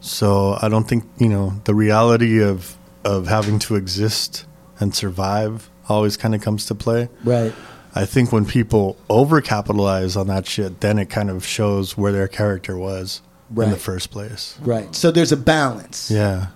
So 0.01 0.57
I 0.61 0.69
don't 0.69 0.87
think 0.87 1.03
you 1.17 1.27
know 1.27 1.61
the 1.65 1.75
reality 1.75 2.41
of 2.41 2.77
of 3.09 3.27
having 3.27 3.57
to 3.59 3.75
exist 3.75 4.45
and 4.79 4.93
survive 4.93 5.69
always 5.87 6.15
kind 6.15 6.35
of 6.35 6.41
comes 6.41 6.65
to 6.67 6.75
play. 6.75 7.09
Right. 7.23 7.53
I 7.95 8.05
think 8.05 8.31
when 8.31 8.45
people 8.45 8.97
overcapitalize 9.09 10.15
on 10.19 10.27
that 10.27 10.45
shit, 10.45 10.79
then 10.81 10.99
it 10.99 11.09
kind 11.09 11.29
of 11.31 11.43
shows 11.43 11.97
where 11.97 12.11
their 12.11 12.27
character 12.27 12.77
was 12.77 13.21
in 13.49 13.71
the 13.71 13.77
first 13.77 14.11
place. 14.11 14.57
Right. 14.61 14.93
So 14.95 15.09
there's 15.09 15.31
a 15.31 15.37
balance. 15.37 16.11
Yeah. 16.11 16.47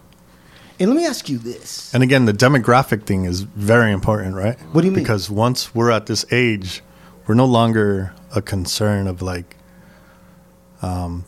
And 0.80 0.90
let 0.92 0.98
me 0.98 1.06
ask 1.06 1.30
you 1.30 1.40
this. 1.40 1.94
And 1.94 2.04
again, 2.04 2.26
the 2.26 2.34
demographic 2.34 3.04
thing 3.06 3.26
is 3.26 3.42
very 3.42 3.92
important, 3.92 4.36
right? 4.36 4.60
What 4.74 4.82
do 4.82 4.88
you 4.88 4.94
mean? 4.94 5.04
Because 5.04 5.30
once 5.30 5.74
we're 5.74 5.90
at 5.90 6.06
this 6.06 6.24
age, 6.32 6.84
we're 7.26 7.36
no 7.36 7.46
longer 7.46 8.14
a 8.36 8.42
concern 8.42 9.08
of 9.08 9.22
like 9.22 9.58
um, 10.84 11.26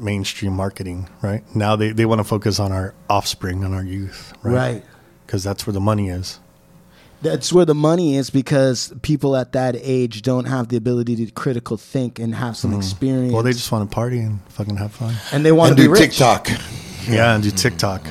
mainstream 0.00 0.52
marketing, 0.54 1.08
right? 1.22 1.44
Now 1.54 1.76
they, 1.76 1.92
they 1.92 2.06
want 2.06 2.18
to 2.20 2.24
focus 2.24 2.58
on 2.58 2.72
our 2.72 2.94
offspring, 3.08 3.62
on 3.64 3.72
our 3.74 3.84
youth, 3.84 4.32
right? 4.42 4.54
Right. 4.54 4.84
Because 5.26 5.44
that's 5.44 5.66
where 5.66 5.74
the 5.74 5.80
money 5.80 6.08
is. 6.08 6.40
That's 7.22 7.52
where 7.52 7.66
the 7.66 7.74
money 7.74 8.16
is 8.16 8.30
because 8.30 8.94
people 9.02 9.36
at 9.36 9.52
that 9.52 9.76
age 9.78 10.22
don't 10.22 10.46
have 10.46 10.68
the 10.68 10.78
ability 10.78 11.16
to 11.26 11.30
critical 11.32 11.76
think 11.76 12.18
and 12.18 12.34
have 12.34 12.56
some 12.56 12.72
experience. 12.72 13.26
Mm-hmm. 13.26 13.34
Well, 13.34 13.42
they 13.42 13.52
just 13.52 13.70
want 13.70 13.88
to 13.90 13.94
party 13.94 14.20
and 14.20 14.40
fucking 14.48 14.76
have 14.78 14.92
fun. 14.92 15.14
and 15.30 15.44
they 15.44 15.52
want 15.52 15.72
And 15.72 15.76
to 15.76 15.82
be 15.82 15.86
do 15.88 15.92
rich. 15.92 16.00
TikTok. 16.16 16.48
Yeah, 17.06 17.34
and 17.34 17.42
do 17.44 17.50
TikTok. 17.50 18.06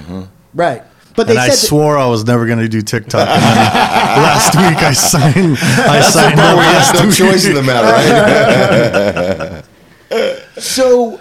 Right. 0.54 0.84
But 1.16 1.26
they 1.28 1.34
And 1.34 1.40
I 1.40 1.46
said 1.50 1.54
that- 1.54 1.58
swore 1.68 1.98
I 1.98 2.06
was 2.06 2.24
never 2.26 2.46
going 2.46 2.60
to 2.60 2.70
do 2.70 2.82
TikTok. 2.84 3.28
Last 3.28 4.54
week 4.56 4.78
I 4.84 4.94
signed. 4.94 5.58
I 5.60 6.02
signed 6.02 6.40
up 6.40 6.56
we 6.58 6.64
have 6.64 6.96
last 6.96 7.04
no 7.04 7.10
choice 7.12 7.46
in 7.48 7.56
the 7.56 7.64
matter, 7.64 9.64
right? 10.10 10.44
so 10.62 11.20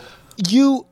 you 0.48 0.86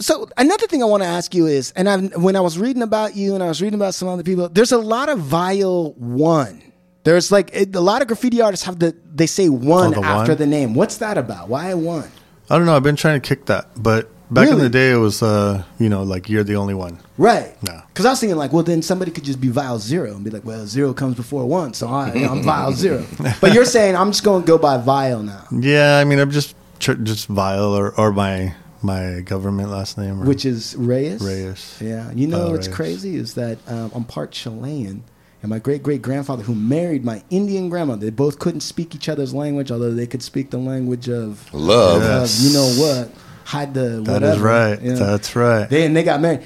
so 0.00 0.28
another 0.36 0.66
thing 0.66 0.82
I 0.82 0.86
want 0.86 1.02
to 1.02 1.08
ask 1.08 1.34
you 1.34 1.46
is, 1.46 1.72
and 1.72 1.88
I 1.88 1.98
when 2.18 2.36
I 2.36 2.40
was 2.40 2.58
reading 2.58 2.82
about 2.82 3.16
you 3.16 3.34
and 3.34 3.42
I 3.42 3.48
was 3.48 3.60
reading 3.60 3.78
about 3.78 3.94
some 3.94 4.08
other 4.08 4.22
people, 4.22 4.48
there's 4.48 4.72
a 4.72 4.78
lot 4.78 5.08
of 5.08 5.18
Vyal 5.18 5.96
one. 5.96 6.62
There's 7.04 7.32
like 7.32 7.50
it, 7.52 7.74
a 7.74 7.80
lot 7.80 8.02
of 8.02 8.08
graffiti 8.08 8.40
artists 8.40 8.64
have 8.66 8.78
the 8.78 8.94
they 9.14 9.26
say 9.26 9.48
one 9.48 9.94
Oh, 9.94 10.00
the 10.00 10.06
after 10.06 10.32
one? 10.32 10.38
the 10.38 10.46
name. 10.46 10.74
What's 10.74 10.98
that 10.98 11.18
about? 11.18 11.48
Why 11.48 11.74
one? 11.74 12.10
I 12.50 12.56
don't 12.56 12.66
know. 12.66 12.76
I've 12.76 12.82
been 12.82 12.96
trying 12.96 13.20
to 13.20 13.26
kick 13.28 13.46
that, 13.46 13.70
but 13.76 14.08
back 14.30 14.48
in 14.48 14.58
the 14.58 14.68
day, 14.70 14.92
it 14.92 14.96
was 14.96 15.22
uh, 15.22 15.64
you 15.78 15.88
know 15.88 16.02
like 16.02 16.28
you're 16.28 16.44
the 16.44 16.56
only 16.56 16.74
one. 16.74 16.98
Right. 17.16 17.60
No. 17.64 17.82
Because 17.88 18.06
I 18.06 18.10
was 18.10 18.20
thinking 18.20 18.36
like, 18.36 18.52
well, 18.52 18.62
then 18.62 18.82
somebody 18.82 19.10
could 19.10 19.24
just 19.24 19.40
be 19.40 19.48
Vyal 19.48 19.78
zero 19.80 20.14
and 20.14 20.22
be 20.24 20.30
like, 20.30 20.44
well, 20.44 20.64
zero 20.66 20.94
comes 20.94 21.16
before 21.16 21.44
one, 21.46 21.74
so 21.74 21.88
I, 21.88 22.10
I'm 22.10 22.42
Vyal 22.44 22.72
zero. 22.72 23.04
But 23.40 23.52
you're 23.54 23.64
saying 23.64 23.96
I'm 23.96 24.12
just 24.12 24.22
going 24.22 24.42
to 24.42 24.46
go 24.46 24.58
by 24.58 24.78
Vyal 24.78 25.24
now, 25.24 25.44
Yeah, 25.50 25.98
I 25.98 26.04
mean 26.04 26.20
I'm 26.20 26.30
just 26.30 26.54
just 26.78 27.28
Vyal 27.28 27.76
or, 27.76 27.92
or 27.98 28.12
my 28.12 28.54
my 28.82 29.20
government 29.20 29.70
last 29.70 29.98
name. 29.98 30.24
Which 30.24 30.44
is 30.44 30.76
Reyes. 30.76 31.22
Reyes. 31.22 31.78
Yeah. 31.80 32.10
You 32.12 32.26
know 32.26 32.46
Vyal 32.46 32.52
what's 32.52 32.66
Reyes. 32.68 32.76
crazy 32.76 33.16
is 33.16 33.34
that 33.34 33.58
um, 33.66 33.90
I'm 33.94 34.04
part 34.04 34.32
Chilean. 34.32 35.04
And 35.40 35.50
my 35.50 35.60
great 35.60 35.84
great 35.84 36.02
grandfather, 36.02 36.42
who 36.42 36.54
married 36.54 37.04
my 37.04 37.22
Indian 37.30 37.68
grandmother, 37.68 38.06
they 38.06 38.10
both 38.10 38.40
couldn't 38.40 38.62
speak 38.62 38.94
each 38.96 39.08
other's 39.08 39.32
language, 39.32 39.70
although 39.70 39.92
they 39.94 40.06
could 40.06 40.22
speak 40.22 40.50
the 40.50 40.58
language 40.58 41.08
of, 41.08 41.52
Love. 41.54 42.02
Yeah. 42.02 42.22
of 42.24 42.36
you 42.40 42.52
know 42.52 42.66
what, 42.76 43.12
hide 43.44 43.72
the 43.72 44.00
That 44.02 44.12
whatever. 44.14 44.32
is 44.34 44.38
right. 44.40 44.82
Yeah. 44.82 44.94
That's 44.94 45.36
right. 45.36 45.68
They 45.70 45.86
and 45.86 45.94
they 45.96 46.02
got 46.02 46.20
married. 46.20 46.42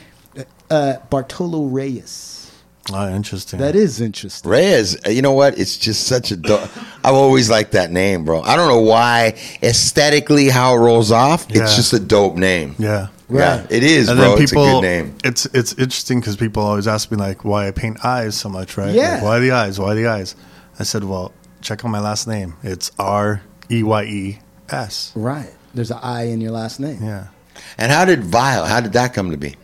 Uh, 0.71 0.97
Bartolo 1.11 1.65
Reyes. 1.67 2.42
Oh, 2.93 3.09
interesting. 3.15 3.61
That 3.61 3.77
is 3.77 4.01
interesting. 4.01 4.51
Reyes, 4.51 4.97
uh, 5.07 5.11
you 5.11 5.23
know 5.23 5.33
what? 5.33 5.59
It's 5.59 5.77
just 5.77 6.07
such 6.09 6.33
a. 6.33 6.37
Do- 6.37 6.59
I've 7.05 7.15
always 7.15 7.49
liked 7.49 7.73
that 7.73 7.91
name, 7.93 8.25
bro. 8.25 8.43
I 8.43 8.57
don't 8.57 8.69
know 8.69 8.81
why. 8.81 9.39
Aesthetically, 9.63 10.49
how 10.49 10.75
it 10.75 10.79
rolls 10.79 11.13
off, 11.13 11.47
Yeah. 11.49 11.63
it's 11.63 11.77
just 11.77 11.93
a 11.93 12.01
dope 12.01 12.37
name. 12.37 12.75
Yeah. 12.79 13.09
Yeah, 13.31 13.67
it 13.71 13.83
is, 13.83 14.09
and 14.11 14.19
bro. 14.19 14.35
then 14.35 14.43
it's 14.43 14.53
a 14.53 14.55
good 14.57 14.83
name. 14.83 15.15
it's 15.25 15.47
it's 15.47 15.73
interesting 15.73 16.21
because 16.21 16.37
people 16.37 16.63
always 16.63 16.87
ask 16.87 17.11
me 17.11 17.17
like 17.17 17.47
why 17.47 17.67
I 17.67 17.71
paint 17.71 18.05
eyes 18.05 18.35
so 18.35 18.51
much, 18.51 18.77
right? 18.77 18.95
Yeah. 18.95 19.15
Like, 19.15 19.23
why 19.23 19.39
the 19.39 19.53
eyes? 19.53 19.79
Why 19.81 19.95
the 19.95 20.07
eyes? 20.09 20.35
I 20.79 20.83
said, 20.83 21.03
well, 21.05 21.33
check 21.63 21.83
out 21.83 21.89
my 21.91 22.01
last 22.01 22.27
name. 22.29 22.55
It's 22.63 22.91
R 22.99 23.41
E 23.71 23.83
Y 23.83 24.05
E 24.05 24.39
S. 24.69 25.13
Right. 25.15 25.51
There's 25.73 25.91
an 25.91 25.99
I 26.03 26.25
in 26.25 26.43
your 26.43 26.51
last 26.51 26.79
name. 26.79 27.03
Yeah. 27.03 27.29
And 27.79 27.91
how 27.91 28.05
did 28.05 28.21
Vyal? 28.21 28.67
How 28.67 28.81
did 28.81 28.93
that 28.95 29.15
come 29.15 29.31
to 29.31 29.39
be? 29.39 29.57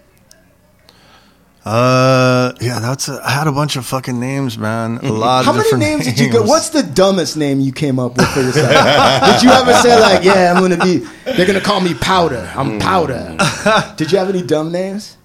Uh, 1.65 2.53
yeah, 2.61 2.79
that's 2.79 3.09
a, 3.09 3.21
I 3.23 3.31
had 3.31 3.47
a 3.47 3.53
bunch 3.53 3.77
of 3.77 3.85
fucking 3.85 4.19
names, 4.19 4.57
man. 4.57 4.99
A 5.03 5.13
lot 5.13 5.45
How 5.45 5.51
of 5.51 5.57
many 5.57 5.65
different 5.65 5.85
names 5.85 6.05
did 6.07 6.19
you 6.19 6.33
go? 6.33 6.43
What's 6.43 6.71
the 6.71 6.83
dumbest 6.83 7.37
name 7.37 7.61
you 7.61 7.73
came 7.73 7.99
up 7.99 8.17
with 8.17 8.27
for 8.29 8.41
yourself? 8.41 8.71
did 9.33 9.43
you 9.43 9.51
ever 9.51 9.75
say 9.75 10.01
like, 10.01 10.25
"Yeah, 10.25 10.55
I'm 10.55 10.63
gonna 10.63 10.83
be"? 10.83 11.07
They're 11.25 11.47
gonna 11.47 11.61
call 11.61 11.81
me 11.81 11.93
Powder. 11.93 12.51
I'm 12.57 12.79
Powder. 12.79 13.37
did 13.97 14.11
you 14.11 14.19
have 14.19 14.31
any 14.31 14.43
dumb 14.43 14.73
names? 14.73 15.18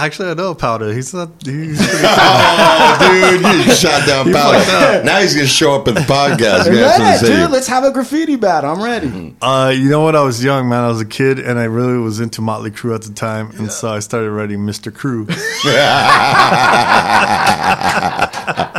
Actually, 0.00 0.30
I 0.30 0.34
know 0.34 0.54
Powder. 0.54 0.92
He's 0.92 1.12
not. 1.12 1.30
He's 1.44 1.76
pretty 1.78 2.02
Oh, 2.06 3.38
dude, 3.42 3.66
you 3.66 3.72
shot 3.74 4.06
down 4.06 4.32
Powder. 4.32 5.02
Now 5.04 5.18
he's 5.20 5.34
gonna 5.34 5.46
show 5.46 5.74
up 5.74 5.88
at 5.88 5.94
the 5.94 6.00
podcast. 6.02 6.66
We're 6.66 6.74
gonna 6.74 6.88
have 6.88 7.00
Yeah, 7.00 7.16
something 7.16 7.34
say. 7.34 7.42
dude, 7.42 7.50
let's 7.50 7.66
have 7.66 7.82
a 7.84 7.90
graffiti 7.90 8.36
battle. 8.36 8.70
I'm 8.70 8.82
ready. 8.82 9.34
Uh, 9.42 9.72
you 9.76 9.90
know 9.90 10.00
what? 10.00 10.14
I 10.14 10.22
was 10.22 10.42
young, 10.44 10.68
man. 10.68 10.84
I 10.84 10.88
was 10.88 11.00
a 11.00 11.04
kid, 11.06 11.40
and 11.40 11.58
I 11.58 11.64
really 11.64 11.98
was 11.98 12.20
into 12.20 12.40
Motley 12.40 12.70
Crue 12.70 12.94
at 12.94 13.02
the 13.02 13.12
time, 13.12 13.50
and 13.58 13.72
so 13.72 13.88
I 13.88 13.98
started 13.98 14.30
writing 14.30 14.60
Mr. 14.60 14.94
Crew. 14.94 15.26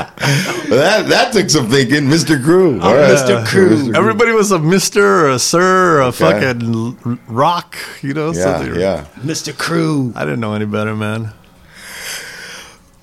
that 0.69 1.05
that 1.09 1.33
took 1.33 1.49
some 1.49 1.69
thinking, 1.69 2.03
Mr. 2.05 2.41
Crew. 2.43 2.79
All 2.81 2.93
right. 2.95 3.11
Mr. 3.11 3.45
Crew. 3.45 3.93
Everybody 3.95 4.31
was 4.31 4.51
a 4.51 4.59
Mister 4.59 5.25
or 5.25 5.29
a 5.31 5.39
Sir 5.39 5.97
or 5.97 6.01
a 6.01 6.07
Okay. 6.07 6.17
fucking 6.17 7.19
rock, 7.27 7.75
you 8.01 8.13
know. 8.13 8.31
Yeah, 8.31 8.57
they 8.59 8.69
were- 8.69 8.79
yeah. 8.79 9.05
Mr. 9.21 9.55
Crew. 9.57 10.13
I 10.15 10.25
didn't 10.25 10.39
know 10.39 10.53
any 10.53 10.65
better, 10.65 10.95
man. 10.95 11.31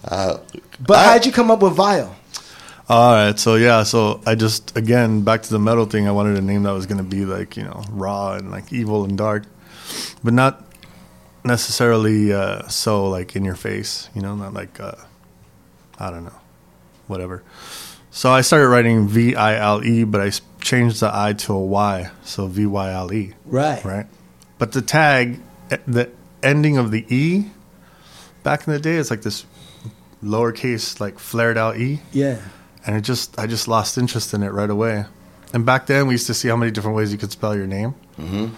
But 0.08 0.98
how'd 0.98 1.26
you 1.26 1.32
come 1.32 1.50
up 1.50 1.62
with 1.62 1.76
Vyal? 1.76 2.12
All 2.88 3.12
right, 3.14 3.36
so 3.38 3.56
yeah, 3.56 3.82
so 3.82 4.20
I 4.26 4.36
just 4.36 4.76
again 4.76 5.22
back 5.22 5.42
to 5.42 5.50
the 5.50 5.58
metal 5.58 5.86
thing. 5.86 6.06
I 6.06 6.12
wanted 6.12 6.36
a 6.38 6.40
name 6.42 6.62
that 6.62 6.70
was 6.72 6.86
gonna 6.86 7.02
be 7.02 7.24
like 7.24 7.56
you 7.56 7.64
know 7.64 7.82
raw 7.90 8.34
and 8.34 8.50
like 8.52 8.72
evil 8.72 9.02
and 9.04 9.18
dark, 9.18 9.42
but 10.22 10.32
not 10.32 10.62
necessarily 11.42 12.32
uh, 12.32 12.62
so 12.68 13.08
like 13.08 13.34
in 13.34 13.44
your 13.44 13.56
face. 13.56 14.08
You 14.14 14.22
know, 14.22 14.36
not 14.36 14.54
like 14.54 14.78
uh, 14.78 14.92
I 15.98 16.10
don't 16.10 16.24
know, 16.24 16.38
whatever. 17.06 17.42
So 18.10 18.30
I 18.30 18.40
started 18.40 18.68
writing 18.68 19.08
V 19.08 19.34
I 19.36 19.56
L 19.56 19.84
E, 19.84 20.04
but 20.04 20.20
I 20.20 20.30
changed 20.60 21.00
the 21.00 21.10
I 21.12 21.34
to 21.34 21.52
a 21.52 21.60
Y, 21.60 22.10
so 22.24 22.46
V 22.46 22.66
Y 22.66 22.92
L 22.92 23.12
E. 23.12 23.34
Right. 23.44 23.84
Right. 23.84 24.06
But 24.58 24.72
the 24.72 24.82
tag, 24.82 25.40
the 25.86 26.10
ending 26.42 26.78
of 26.78 26.90
the 26.90 27.04
E, 27.14 27.50
back 28.42 28.66
in 28.66 28.72
the 28.72 28.78
day, 28.80 28.96
it's 28.96 29.10
like 29.10 29.22
this 29.22 29.44
lowercase, 30.24 30.98
like 30.98 31.18
flared 31.18 31.58
out 31.58 31.76
E 31.76 32.00
Yeah. 32.12 32.38
and 32.86 32.96
it 32.96 33.02
just 33.02 33.38
I 33.38 33.46
just 33.46 33.68
lost 33.68 33.98
interest 33.98 34.32
in 34.32 34.42
it 34.42 34.50
right 34.52 34.70
away. 34.70 35.04
And 35.52 35.64
back 35.66 35.86
then 35.86 36.06
we 36.06 36.14
used 36.14 36.26
to 36.28 36.34
see 36.34 36.48
how 36.48 36.56
many 36.56 36.72
different 36.72 36.96
ways 36.96 37.12
you 37.12 37.18
could 37.18 37.32
spell 37.32 37.54
your 37.54 37.66
name, 37.66 37.94
mm-hmm. 38.18 38.48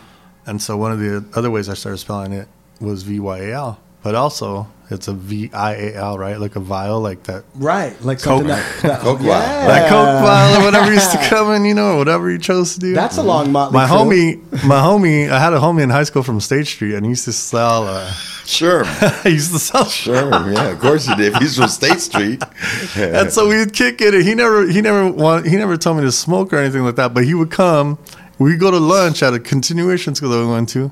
and 0.46 0.62
so 0.62 0.76
one 0.76 0.92
of 0.92 1.00
the 1.00 1.24
other 1.34 1.50
ways 1.50 1.68
I 1.68 1.74
started 1.74 1.98
spelling 1.98 2.32
it 2.32 2.48
was 2.80 3.02
V 3.02 3.20
Y 3.20 3.38
A 3.38 3.52
L, 3.52 3.80
but 4.08 4.14
also 4.14 4.66
it's 4.88 5.06
a 5.06 5.12
V 5.12 5.50
I 5.52 5.74
A 5.74 5.94
L, 5.96 6.16
right? 6.16 6.40
Like 6.40 6.56
a 6.56 6.60
vial, 6.60 6.98
like 7.02 7.24
that. 7.24 7.44
Right. 7.54 7.92
Like 8.02 8.18
something 8.20 8.48
Coke. 8.48 8.56
that, 8.56 8.82
that 8.82 9.00
Coke 9.06 9.18
vial. 9.18 9.28
yeah. 9.28 9.66
That 9.66 9.88
Coke 9.90 10.22
vial 10.24 10.62
or 10.62 10.64
whatever 10.64 10.90
used 10.90 11.12
to 11.12 11.18
come 11.28 11.52
in, 11.52 11.66
you 11.66 11.74
know, 11.74 11.98
whatever 11.98 12.30
you 12.30 12.38
chose 12.38 12.72
to 12.72 12.80
do. 12.80 12.94
That's 12.94 13.18
a 13.18 13.22
long 13.22 13.52
motley. 13.52 13.74
my 13.74 13.86
Crew. 13.86 13.96
homie, 13.98 14.64
my 14.66 14.80
homie. 14.80 15.28
I 15.28 15.38
had 15.38 15.52
a 15.52 15.58
homie 15.58 15.82
in 15.82 15.90
high 15.90 16.04
school 16.04 16.22
from 16.22 16.40
State 16.40 16.66
Street, 16.66 16.94
and 16.94 17.04
he 17.04 17.10
used 17.10 17.26
to 17.26 17.32
sell. 17.34 17.86
Uh, 17.86 18.10
Sure, 18.46 18.84
he 19.24 19.32
used 19.32 19.52
to 19.52 19.58
sell 19.58 19.84
sure, 19.84 20.30
yeah. 20.50 20.68
Of 20.70 20.78
course 20.80 21.04
he 21.04 21.14
did. 21.16 21.36
He's 21.36 21.58
from 21.58 21.68
State 21.68 22.00
Street. 22.00 22.42
and 22.96 23.30
so 23.30 23.46
we'd 23.46 23.74
kick 23.74 24.00
it. 24.00 24.14
And 24.14 24.24
he 24.24 24.34
never, 24.34 24.66
he 24.66 24.80
never 24.80 25.12
want, 25.12 25.46
he 25.46 25.54
never 25.56 25.76
told 25.76 25.98
me 25.98 26.04
to 26.04 26.10
smoke 26.12 26.54
or 26.54 26.56
anything 26.56 26.82
like 26.82 26.96
that. 26.96 27.12
But 27.12 27.24
he 27.24 27.34
would 27.34 27.50
come. 27.50 27.98
We 28.38 28.56
go 28.56 28.70
to 28.70 28.78
lunch 28.78 29.22
at 29.22 29.34
a 29.34 29.38
continuation 29.38 30.14
school 30.14 30.30
that 30.30 30.38
we 30.38 30.50
went 30.50 30.70
to, 30.70 30.90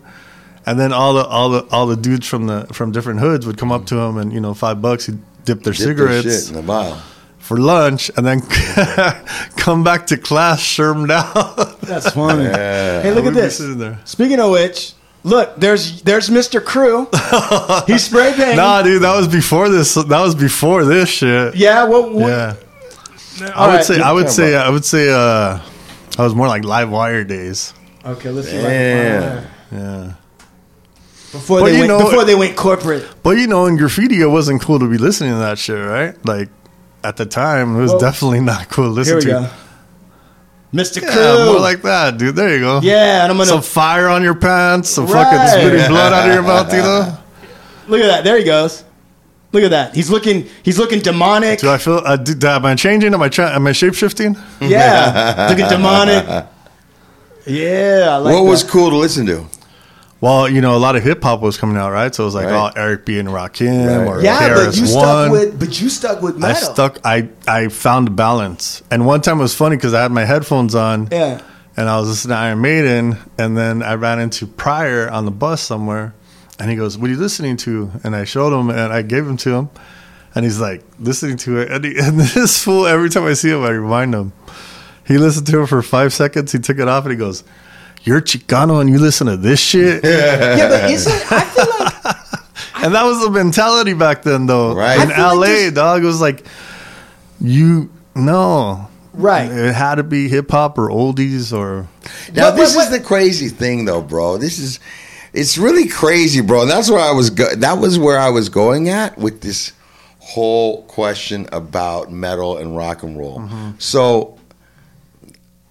and 0.66 0.78
then 0.78 0.92
all 0.92 1.14
the 1.14 1.24
all 1.24 1.48
the 1.50 1.64
all 1.70 1.86
the 1.86 1.96
dudes 1.96 2.26
from 2.26 2.46
the 2.46 2.66
from 2.72 2.92
different 2.92 3.20
hoods 3.20 3.46
would 3.46 3.56
come 3.58 3.72
up 3.72 3.86
to 3.86 3.96
him, 3.98 4.18
and 4.18 4.32
you 4.32 4.40
know, 4.40 4.52
five 4.54 4.82
bucks, 4.82 5.06
he'd 5.06 5.18
dip 5.44 5.62
their 5.62 5.72
Dip 5.72 5.74
their 5.74 5.74
cigarettes 5.74 6.22
shit 6.46 6.48
in 6.48 6.54
the 6.56 6.62
vial. 6.62 7.00
for 7.38 7.56
lunch, 7.58 8.10
and 8.16 8.26
then 8.26 8.40
come 9.56 9.84
back 9.84 10.06
to 10.08 10.16
class 10.16 10.60
shermed 10.60 11.10
out. 11.10 11.80
That's 11.80 12.10
funny. 12.10 12.44
Hey, 12.44 13.12
look 13.12 13.24
We'd 13.24 13.30
at 13.30 13.34
this. 13.34 13.58
there. 13.58 14.00
Speaking 14.04 14.40
of 14.40 14.50
which, 14.50 14.92
look, 15.22 15.54
there's 15.56 16.02
there's 16.02 16.28
Mr. 16.30 16.62
Crew. 16.64 17.08
He 17.86 17.98
spray 17.98 18.32
painting. 18.34 18.56
Nah, 18.56 18.82
dude, 18.82 19.02
that 19.02 19.16
was 19.16 19.28
before 19.28 19.68
this. 19.68 19.94
That 19.94 20.20
was 20.20 20.34
before 20.34 20.84
this 20.84 21.08
shit. 21.08 21.54
Yeah. 21.54 21.84
What? 21.84 22.12
what 22.12 22.28
Yeah. 22.28 22.54
All 23.54 23.64
I 23.64 23.66
would 23.68 23.74
right. 23.76 23.84
say. 23.84 24.00
I 24.00 24.12
would 24.12 24.30
say. 24.30 24.56
I 24.56 24.68
would 24.70 24.84
say. 24.84 25.10
Uh, 25.12 25.60
I 26.18 26.22
was 26.24 26.34
more 26.34 26.48
like 26.48 26.64
live 26.64 26.90
wire 26.90 27.22
days. 27.24 27.74
Okay, 28.04 28.30
let's 28.30 28.48
see. 28.48 28.56
Yeah. 28.56 29.46
Yeah. 29.70 30.12
Before 31.36 31.60
But 31.60 31.66
they 31.66 31.72
you 31.74 31.78
went, 31.80 31.88
know- 31.88 32.04
before 32.04 32.24
they 32.24 32.34
went 32.34 32.56
corporate. 32.56 33.04
But 33.22 33.38
you 33.38 33.46
know, 33.46 33.66
in 33.66 33.76
graffiti, 33.76 34.20
it 34.20 34.26
wasn't 34.26 34.60
cool 34.62 34.78
to 34.78 34.88
be 34.90 34.98
listening 34.98 35.30
to 35.32 35.38
that 35.38 35.58
shit, 35.58 35.78
right? 35.84 36.14
Like 36.26 36.48
at 37.04 37.16
the 37.16 37.26
time, 37.26 37.76
it 37.76 37.80
was 37.80 37.90
Well, 37.92 38.00
definitely 38.00 38.40
not 38.40 38.68
cool 38.68 38.94
to 38.94 39.02
Here 39.04 39.14
listen 39.14 39.16
we 39.16 39.22
to. 39.22 39.50
go. 39.50 39.50
Mr. 40.74 41.00
Yeah, 41.00 41.12
Crew. 41.12 41.46
more 41.52 41.60
like 41.60 41.82
that, 41.82 42.18
dude. 42.18 42.34
There 42.36 42.52
you 42.52 42.60
go. 42.60 42.80
yeah, 42.82 43.22
and 43.22 43.30
I'm 43.30 43.38
gonna 43.38 43.48
Some 43.48 43.62
fire 43.62 44.08
on 44.08 44.22
your 44.22 44.34
pants, 44.34 44.90
some 44.90 45.06
Right. 45.06 45.22
fucking 45.24 45.48
spitting 45.60 45.88
blood 45.92 46.12
out 46.12 46.28
of 46.28 46.34
your 46.34 46.42
mouth, 46.42 46.72
you 46.72 46.82
know? 46.82 47.16
look 47.88 48.00
at 48.00 48.08
that. 48.08 48.24
There 48.24 48.36
he 48.36 48.44
goes. 48.44 48.82
Look 49.52 49.62
at 49.62 49.70
that. 49.70 49.94
He's 49.94 50.10
looking. 50.10 50.48
He's 50.64 50.76
looking 50.78 50.98
demonic. 51.00 51.60
Do 51.60 51.70
I 51.70 51.78
feel, 51.78 52.02
uh, 52.04 52.16
did, 52.16 52.44
am 52.44 52.66
I 52.66 52.74
changing? 52.74 53.14
Am 53.14 53.22
I, 53.22 53.28
tra- 53.30 53.54
am 53.54 53.66
I 53.66 53.72
shape 53.72 53.94
shifting? 53.94 54.36
Yeah, 54.60 55.46
looking 55.50 55.68
demonic. 55.68 56.46
Yeah, 57.46 58.08
I 58.10 58.16
like 58.16 58.34
what 58.34 58.44
was 58.44 58.64
cool 58.64 58.90
to 58.90 58.96
listen 58.96 59.24
to? 59.26 59.46
Well, 60.20 60.48
you 60.48 60.62
know, 60.62 60.74
a 60.76 60.78
lot 60.78 60.96
of 60.96 61.02
hip 61.02 61.22
hop 61.22 61.42
was 61.42 61.58
coming 61.58 61.76
out, 61.76 61.92
right? 61.92 62.14
So 62.14 62.22
it 62.22 62.26
was 62.26 62.34
like, 62.34 62.46
Right. 62.46 62.72
oh, 62.74 62.80
Eric 62.80 63.04
B 63.04 63.18
and 63.18 63.28
Rakim 63.28 63.86
Right. 63.86 64.06
or 64.08 64.22
Yeah, 64.22 64.48
but 64.54 64.68
KRS 64.68 64.80
you 64.80 64.86
stuck 64.86 65.02
One. 65.04 65.30
with. 65.30 65.58
But 65.60 65.80
you 65.80 65.88
stuck 65.90 66.22
with 66.22 66.42
I 66.42 66.52
stuck. 66.54 66.98
I 67.04 67.28
I 67.46 67.68
found 67.68 68.16
balance, 68.16 68.82
and 68.90 69.04
one 69.06 69.20
time 69.20 69.38
it 69.38 69.42
was 69.42 69.54
funny 69.54 69.76
because 69.76 69.92
I 69.92 70.00
had 70.02 70.12
my 70.12 70.24
headphones 70.24 70.74
on, 70.74 71.08
Yeah. 71.12 71.40
and 71.76 71.88
I 71.90 71.98
was 71.98 72.08
listening 72.08 72.34
to 72.34 72.38
Iron 72.40 72.60
Maiden, 72.62 73.18
and 73.36 73.56
then 73.58 73.82
I 73.82 73.94
ran 73.94 74.18
into 74.18 74.46
Pryor 74.46 75.10
on 75.10 75.26
the 75.26 75.30
bus 75.30 75.60
somewhere, 75.60 76.14
and 76.58 76.70
he 76.70 76.76
goes, 76.76 76.96
"What 76.96 77.10
are 77.10 77.12
you 77.12 77.18
listening 77.20 77.58
to?" 77.58 77.90
And 78.02 78.16
I 78.16 78.24
showed 78.24 78.58
him, 78.58 78.70
and 78.70 78.92
I 78.94 79.02
gave 79.02 79.26
him 79.26 79.36
to 79.38 79.54
him, 79.54 79.68
and 80.34 80.46
he's 80.46 80.58
like 80.60 80.82
listening 80.98 81.36
to 81.38 81.58
it, 81.58 81.70
and, 81.70 81.84
he, 81.84 81.98
and 82.00 82.18
this 82.18 82.62
fool 82.64 82.86
every 82.86 83.10
time 83.10 83.24
I 83.24 83.34
see 83.34 83.50
him, 83.50 83.62
I 83.64 83.68
remind 83.70 84.14
him. 84.14 84.32
He 85.04 85.18
listened 85.18 85.46
to 85.48 85.60
it 85.62 85.66
for 85.68 85.82
five 85.82 86.14
seconds. 86.14 86.52
He 86.52 86.58
took 86.58 86.78
it 86.78 86.88
off, 86.88 87.04
and 87.04 87.12
he 87.12 87.18
goes. 87.18 87.44
You're 88.06 88.20
Chicano 88.20 88.80
and 88.80 88.88
you 88.88 88.98
listen 88.98 89.26
to 89.26 89.36
this 89.36 89.60
shit? 89.60 90.02
Yeah, 90.04 90.68
but 90.68 90.90
isn't 90.90 91.32
I 91.32 91.40
feel 91.44 91.84
like 91.84 92.16
And 92.84 92.94
that 92.94 93.04
was 93.04 93.20
the 93.24 93.30
mentality 93.30 93.94
back 93.94 94.22
then, 94.22 94.46
though. 94.46 94.74
Right. 94.74 95.00
In 95.00 95.10
I 95.10 95.16
feel 95.16 95.36
like 95.40 95.48
LA, 95.64 95.70
dog, 95.70 96.02
it 96.02 96.06
was 96.06 96.20
like, 96.20 96.46
you, 97.40 97.90
no. 98.14 98.88
right. 99.12 99.50
It 99.50 99.74
had 99.74 99.96
to 99.96 100.02
be 100.04 100.28
hip 100.28 100.50
hop 100.50 100.78
or 100.78 100.88
oldies 100.88 101.52
or. 101.56 101.88
Now 102.34 102.50
What- 102.50 102.56
this 102.56 102.76
what- 102.76 102.84
is 102.84 102.90
the 102.90 103.00
crazy 103.00 103.48
thing, 103.48 103.84
though, 103.86 104.02
bro. 104.02 104.36
This 104.38 104.58
is 104.58 104.78
it's 105.32 105.58
really 105.58 105.86
crazy, 105.88 106.40
bro. 106.40 106.62
And 106.62 106.70
that's 106.70 106.90
where 106.90 107.00
I 107.00 107.10
was. 107.12 107.28
Go- 107.30 107.54
that 107.56 107.78
was 107.78 107.98
where 107.98 108.18
I 108.18 108.30
was 108.30 108.48
going 108.48 108.88
at 108.88 109.18
with 109.18 109.40
this 109.42 109.72
whole 110.20 110.82
question 110.84 111.46
about 111.52 112.10
metal 112.12 112.56
and 112.56 112.74
rock 112.76 113.02
and 113.02 113.18
roll. 113.18 113.40
Mm-hmm. 113.40 113.70
So, 113.78 114.35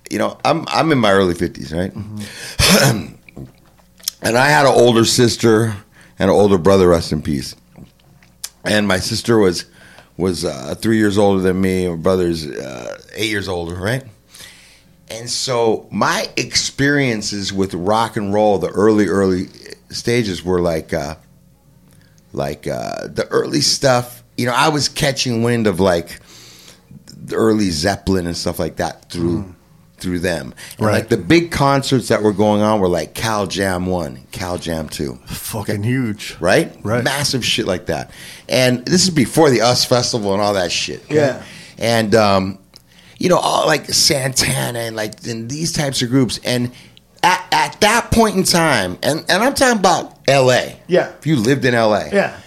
you 0.10 0.18
know, 0.18 0.38
I'm 0.46 0.66
I'm 0.68 0.92
in 0.92 1.00
my 1.00 1.12
early 1.12 1.36
fifties, 1.36 1.74
right? 1.74 1.94
and 2.84 3.18
I 4.24 4.48
had 4.48 4.66
an 4.66 4.74
older 4.74 5.06
sister 5.06 5.76
and 6.20 6.30
an 6.30 6.36
older 6.36 6.58
brother. 6.58 6.90
Rest 6.90 7.12
in 7.12 7.22
peace. 7.22 7.56
And 8.64 8.88
my 8.88 9.00
sister 9.00 9.38
was 9.38 9.66
was 10.18 10.46
uh, 10.46 10.76
three 10.76 10.98
years 10.98 11.18
older 11.18 11.42
than 11.42 11.60
me. 11.60 11.88
My 11.88 11.96
brother's 11.96 12.46
uh, 12.46 13.02
eight 13.14 13.30
years 13.30 13.48
older, 13.48 13.76
right? 13.76 14.04
And 15.10 15.30
so 15.30 15.88
my 15.92 16.30
experiences 16.36 17.54
with 17.54 17.74
rock 17.74 18.18
and 18.18 18.34
roll, 18.34 18.58
the 18.58 18.70
early, 18.70 19.08
early 19.08 19.48
stages 19.90 20.44
were 20.44 20.62
like, 20.62 20.94
uh, 20.94 21.16
like 22.34 22.68
uh, 22.68 23.08
the 23.08 23.28
early 23.30 23.62
stuff. 23.62 24.24
You 24.36 24.48
know, 24.48 24.54
I 24.54 24.70
was 24.70 24.90
catching 24.90 25.44
wind 25.44 25.68
of 25.68 25.80
like 25.80 26.20
the 27.08 27.36
early 27.36 27.70
Zeppelin 27.70 28.26
and 28.26 28.36
stuff 28.36 28.60
like 28.60 28.78
that 28.78 29.10
through 29.10 29.55
through 29.98 30.20
them. 30.20 30.54
And 30.78 30.86
Right. 30.88 30.94
like 30.94 31.10
the 31.10 31.18
big 31.18 31.52
concerts 31.52 32.08
that 32.10 32.22
were 32.22 32.34
going 32.34 32.62
on 32.62 32.80
were 32.80 32.88
like 32.88 33.14
Cal 33.14 33.48
Jam 33.48 33.86
One, 33.86 34.20
Cal 34.32 34.58
Jam 34.58 34.90
Two 34.90 35.20
Fucking 35.26 35.84
huge. 35.84 36.36
right? 36.40 36.76
Right. 36.84 37.04
Massive 37.04 37.44
shit 37.46 37.66
like 37.66 37.86
that. 37.88 38.12
And 38.50 38.86
this 38.86 39.04
is 39.04 39.10
before 39.10 39.50
the 39.50 39.62
US 39.62 39.86
Festival 39.86 40.34
and 40.34 40.42
all 40.42 40.54
that 40.56 40.72
shit. 40.72 41.04
okay? 41.06 41.16
Yeah. 41.16 41.44
And 41.78 42.14
um, 42.16 42.60
you 43.18 43.30
know, 43.30 43.38
all 43.38 43.66
like 43.66 43.86
Santana 43.94 44.80
and 44.80 44.96
like 44.96 45.26
and 45.28 45.50
these 45.50 45.72
types 45.74 46.02
of 46.02 46.10
groups. 46.10 46.40
And 46.44 46.72
at, 47.24 47.44
at 47.52 47.82
that 47.82 48.12
point 48.12 48.36
in 48.36 48.44
time, 48.44 48.98
and, 49.02 49.26
and 49.30 49.42
I'm 49.44 49.54
talking 49.56 49.80
about 49.80 50.20
LA. 50.28 50.74
Yeah. 50.88 51.12
If 51.18 51.26
you 51.26 51.38
lived 51.38 51.66
in 51.66 51.74
LA, 51.74 52.10
Yeah. 52.12 52.38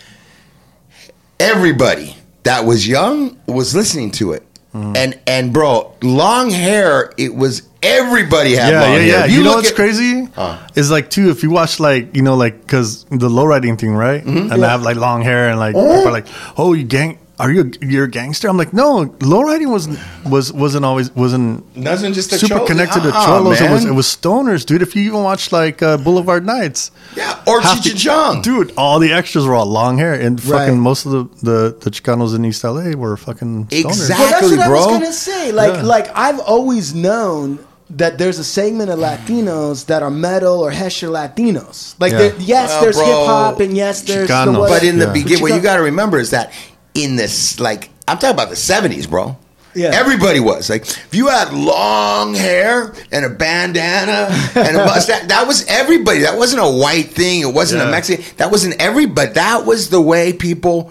everybody 1.40 2.16
that 2.44 2.64
was 2.64 2.86
young 2.86 3.36
was 3.46 3.74
listening 3.74 4.10
to 4.12 4.32
it. 4.32 4.42
Mm-hmm. 4.78 4.96
And 4.96 5.18
and 5.26 5.52
bro, 5.52 5.94
long 6.02 6.50
hair, 6.50 7.12
it 7.16 7.34
was 7.34 7.62
everybody 7.82 8.54
had 8.54 8.72
Yeah, 8.72 8.80
long 8.80 8.92
yeah, 8.92 8.98
hair. 8.98 9.06
yeah. 9.08 9.24
If 9.26 9.30
You, 9.32 9.38
know 9.42 9.50
look 9.50 9.56
what's 9.56 9.70
at- 9.70 9.76
crazy? 9.76 10.24
Huh. 10.34 10.58
Is 10.74 10.90
like 10.90 11.10
too 11.10 11.30
if 11.30 11.42
you 11.42 11.50
watch 11.50 11.80
like 11.80 12.14
you 12.16 12.22
know 12.22 12.36
like 12.36 12.60
because 12.60 13.04
the 13.10 13.28
low 13.30 13.44
riding 13.44 13.76
thing, 13.76 13.94
right? 13.94 14.24
Mm-hmm. 14.24 14.52
And 14.52 14.64
I 14.64 14.70
have 14.70 14.82
like 14.82 14.96
long 14.96 15.22
hair 15.22 15.48
and 15.50 15.58
like 15.58 15.74
people 15.74 16.06
are 16.08 16.12
like, 16.12 16.26
oh, 16.56 16.72
you 16.72 16.84
gang. 16.84 17.18
Are 17.40 17.52
you 17.52 17.60
a, 17.80 17.86
you're 17.86 18.04
a 18.04 18.10
gangster? 18.10 18.48
I'm 18.48 18.56
like, 18.56 18.72
no. 18.72 19.14
Low 19.20 19.42
riding 19.42 19.70
wasn't 19.70 19.98
was 20.24 20.52
wasn't 20.52 20.84
always 20.84 21.10
wasn't 21.14 21.64
Wasn't 21.76 22.14
just 22.14 22.30
super 22.30 22.54
cholo- 22.54 22.66
connected 22.66 23.00
to 23.02 23.08
Uh-uh, 23.10 23.26
cholos. 23.26 23.60
It 23.60 23.70
was 23.70 23.84
it 23.84 23.92
was 23.92 24.06
stoners, 24.06 24.66
dude. 24.66 24.82
If 24.82 24.96
you 24.96 25.02
even 25.02 25.22
watch 25.22 25.52
like 25.52 25.80
uh, 25.82 25.96
Boulevard 25.98 26.44
Nights, 26.44 26.90
Yeah, 27.16 27.40
or 27.46 27.60
half 27.60 27.82
the- 27.82 27.90
Cheech 27.90 27.92
and 27.92 28.00
Chong. 28.00 28.42
dude, 28.42 28.72
all 28.76 28.98
the 28.98 29.12
extras 29.12 29.46
were 29.46 29.54
all 29.54 29.66
long 29.66 29.98
hair, 29.98 30.14
and 30.14 30.42
fucking 30.42 30.52
Right. 30.56 30.72
most 30.90 31.06
of 31.06 31.12
the, 31.12 31.24
the 31.50 31.76
the 31.78 31.90
Chicanos 31.90 32.34
in 32.34 32.44
East 32.44 32.64
LA 32.64 32.96
were 32.96 33.16
fucking 33.16 33.66
stoners. 33.66 33.84
Exactly. 33.84 34.56
Well, 34.56 34.56
that's 34.58 34.58
what 34.58 34.60
I 34.60 34.70
was 34.70 34.86
gonna 34.86 35.12
say. 35.12 35.52
Like, 35.52 35.74
Yeah. 35.74 35.82
like 35.82 36.10
I've 36.16 36.40
always 36.40 36.94
known 36.94 37.60
that 37.90 38.18
there's 38.18 38.38
a 38.38 38.44
segment 38.44 38.90
of 38.90 38.98
Latinos 38.98 39.86
that 39.86 40.02
are 40.02 40.10
metal 40.10 40.60
or 40.60 40.70
Hesher 40.72 41.08
Latinos. 41.08 41.94
Like, 42.00 42.12
Yeah. 42.12 42.32
yes, 42.38 42.68
Well, 42.70 42.80
there's 42.82 42.96
hip 43.00 43.06
hop, 43.06 43.60
and 43.60 43.74
yes, 43.76 44.02
there's 44.02 44.28
Chicanos. 44.28 44.52
the 44.54 44.58
what- 44.60 44.68
But 44.70 44.82
in 44.82 44.98
the 44.98 45.06
Yeah. 45.06 45.12
beginning, 45.12 45.40
what 45.42 45.48
you 45.50 45.56
you 45.56 45.62
got 45.62 45.76
to 45.76 45.82
remember 45.82 46.18
is 46.18 46.30
that 46.30 46.50
in 46.98 47.16
this, 47.16 47.58
like, 47.60 47.90
I'm 48.06 48.18
talking 48.18 48.34
about 48.34 48.48
the 48.48 48.54
70s, 48.56 49.08
bro. 49.08 49.36
Yeah. 49.74 49.90
Everybody 49.92 50.40
was 50.40 50.68
like, 50.70 50.82
if 50.82 51.14
you 51.14 51.28
had 51.28 51.52
long 51.52 52.34
hair 52.34 52.94
and 53.12 53.24
a 53.24 53.28
bandana 53.28 54.28
and 54.56 54.76
a 54.76 54.84
mustache, 54.84 55.26
that 55.28 55.46
was 55.46 55.64
everybody. 55.68 56.20
That 56.20 56.36
wasn't 56.36 56.62
a 56.62 56.68
white 56.68 57.10
thing. 57.10 57.42
It 57.42 57.54
wasn't 57.54 57.82
a 57.82 57.90
Mexican. 57.90 58.24
That 58.38 58.50
wasn't 58.50 58.80
everybody. 58.80 59.26
But 59.26 59.34
that 59.34 59.66
was 59.66 59.90
the 59.90 60.00
way 60.00 60.32
people 60.32 60.90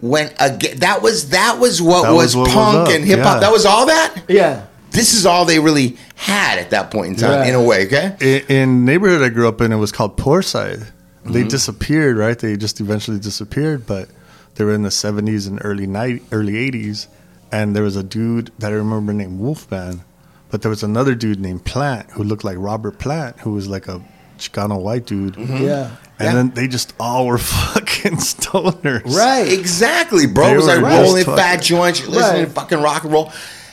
went 0.00 0.34
again. 0.38 0.78
That 0.80 1.02
was 1.02 1.30
that 1.30 1.58
was 1.58 1.80
what 1.82 2.02
That 2.02 2.10
was 2.12 2.36
was 2.36 2.36
what 2.36 2.50
punk 2.50 2.88
up, 2.88 2.94
and 2.94 3.04
hip 3.04 3.20
hop. 3.20 3.36
yeah. 3.36 3.40
That 3.40 3.52
was 3.52 3.64
all 3.66 3.86
that. 3.86 4.22
yeah, 4.28 4.66
This 4.90 5.14
is 5.14 5.26
all 5.26 5.44
they 5.44 5.58
really 5.58 5.96
had 6.14 6.58
at 6.58 6.70
that 6.70 6.90
point 6.90 7.08
in 7.08 7.16
time, 7.16 7.40
Right. 7.40 7.48
in 7.48 7.54
a 7.54 7.62
way. 7.62 7.86
Okay. 7.86 8.16
in, 8.20 8.56
in 8.56 8.84
neighborhood 8.84 9.22
I 9.22 9.30
grew 9.30 9.48
up 9.48 9.60
in, 9.60 9.72
it 9.72 9.76
was 9.76 9.90
called 9.92 10.16
Poor 10.16 10.42
Side. 10.42 10.80
They 11.24 11.40
Mm-hmm. 11.40 11.48
disappeared, 11.48 12.18
right? 12.18 12.38
They 12.38 12.56
just 12.56 12.80
eventually 12.80 13.18
disappeared, 13.18 13.86
but 13.86 14.08
they 14.54 14.64
were 14.64 14.72
in 14.74 14.82
the 14.82 14.90
seventies 14.90 15.46
and 15.46 15.60
early 15.64 15.86
night, 15.86 16.22
early 16.32 16.56
eighties. 16.56 17.08
And 17.52 17.74
there 17.76 17.82
was 17.84 17.94
a 17.96 18.02
dude 18.02 18.50
that 18.58 18.72
I 18.72 18.74
remember 18.74 19.12
named 19.12 19.38
Wolfman, 19.38 20.02
but 20.50 20.62
there 20.62 20.70
was 20.70 20.82
another 20.82 21.14
dude 21.14 21.38
named 21.38 21.64
Plant 21.64 22.10
who 22.10 22.24
looked 22.24 22.42
like 22.44 22.56
Robert 22.58 22.98
Plant, 22.98 23.38
who 23.40 23.52
was 23.52 23.68
like 23.68 23.86
a 23.86 24.02
Chicano 24.38 24.80
white 24.80 25.06
dude. 25.06 25.36
yeah. 25.36 25.42
And 25.44 25.48
Mm-hmm. 25.48 25.64
Yeah. 25.64 26.32
then 26.34 26.50
they 26.50 26.66
just 26.68 26.94
all 26.98 27.26
were 27.26 27.38
fucking 27.38 28.16
stoners. 28.16 29.04
Right. 29.16 29.52
Exactly, 29.52 30.26
bro. 30.26 30.46
They 30.46 30.52
It 30.52 30.56
was 30.56 30.66
like 30.66 30.80
rolling 30.80 31.24
just 31.24 31.36
fat 31.36 31.62
joints, 31.62 32.06
listening 32.06 32.42
Right. 32.42 32.48
to 32.48 32.50
fucking 32.50 32.80
rock 32.80 33.04
and 33.04 33.12
roll. 33.12 33.32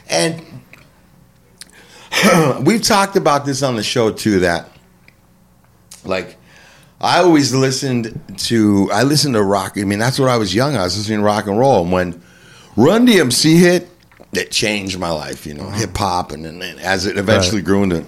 And 0.10 0.44
we've 2.66 2.82
talked 2.84 3.16
about 3.16 3.46
this 3.46 3.64
on 3.64 3.76
the 3.76 3.84
show 3.84 4.12
too, 4.12 4.40
that 4.42 4.70
like 6.04 6.38
I 7.02 7.18
always 7.18 7.54
listened 7.54 8.22
to 8.38 8.90
I 8.94 9.04
listened 9.04 9.34
to 9.34 9.44
rock. 9.44 9.74
I 9.78 9.84
mean, 9.84 10.00
that's 10.00 10.20
what 10.20 10.30
I 10.30 10.38
was 10.38 10.54
young. 10.54 10.76
I 10.76 10.84
was 10.84 10.98
listening 10.98 11.20
to 11.20 11.26
rock 11.26 11.48
and 11.48 11.58
roll. 11.58 11.82
And 11.84 11.92
when 11.92 12.22
Run 12.78 13.08
DMC 13.08 13.58
hit, 13.58 13.90
it 14.34 14.52
changed 14.52 15.00
my 15.00 15.10
life, 15.10 15.46
you 15.46 15.56
know, 15.56 15.64
uh-huh. 15.64 15.80
hip 15.80 15.98
hop 15.98 16.32
and 16.32 16.46
then 16.46 16.62
as 16.80 17.06
it 17.06 17.18
eventually 17.18 17.58
Right. 17.58 17.66
grew 17.66 17.84
into 17.84 18.06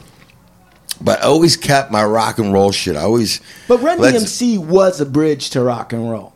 but 1.01 1.19
I 1.19 1.23
always 1.23 1.57
kept 1.57 1.91
my 1.91 2.05
rock 2.05 2.37
and 2.37 2.53
roll 2.53 2.71
shit. 2.71 2.95
I 2.95 3.01
always 3.01 3.41
But 3.67 3.81
Run 3.81 3.97
DMC 3.99 4.59
was 4.59 5.01
a 5.01 5.05
bridge 5.05 5.49
to 5.51 5.61
rock 5.63 5.91
and 5.91 6.09
roll. 6.09 6.33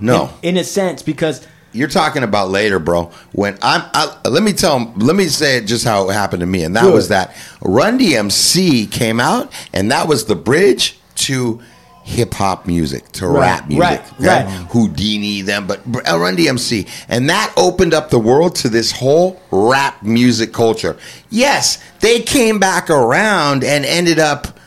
No. 0.00 0.30
in, 0.42 0.50
in 0.50 0.56
a 0.58 0.64
sense, 0.64 1.02
because 1.02 1.46
You're 1.72 1.88
talking 1.88 2.22
about 2.22 2.50
later, 2.50 2.78
bro. 2.78 3.10
When 3.32 3.58
I'm, 3.62 3.82
I, 3.92 4.16
let 4.28 4.42
me 4.42 4.52
tell, 4.54 4.92
let 4.96 5.14
me 5.14 5.26
say 5.26 5.58
it 5.58 5.66
just 5.66 5.84
how 5.84 6.08
it 6.08 6.14
happened 6.14 6.40
to 6.40 6.46
me, 6.46 6.64
and 6.64 6.74
that 6.74 6.82
Good. 6.84 6.94
was 6.94 7.08
that 7.08 7.36
Run 7.60 7.98
DMC 7.98 8.90
came 8.90 9.20
out, 9.20 9.52
and 9.72 9.90
that 9.90 10.08
was 10.08 10.24
the 10.24 10.36
bridge 10.36 10.98
to 11.16 11.60
hip 12.08 12.32
hop 12.34 12.66
music, 12.66 13.10
to 13.12 13.26
Right, 13.26 13.40
rap 13.40 13.68
music, 13.68 13.82
right, 13.82 14.00
okay? 14.00 14.26
right. 14.26 14.68
Whodini, 14.70 15.44
them, 15.44 15.66
but 15.66 15.84
Run 15.86 16.36
DMC, 16.36 16.88
and 17.08 17.28
that 17.28 17.52
opened 17.56 17.92
up 17.94 18.08
the 18.10 18.18
world 18.18 18.56
to 18.56 18.68
this 18.68 18.90
whole 18.92 19.40
rap 19.50 20.02
music 20.02 20.52
culture. 20.52 20.96
Yes, 21.28 21.82
they 22.00 22.20
came 22.20 22.58
back 22.58 22.88
around 22.90 23.62
and 23.62 23.84
ended 23.84 24.18
up 24.18 24.58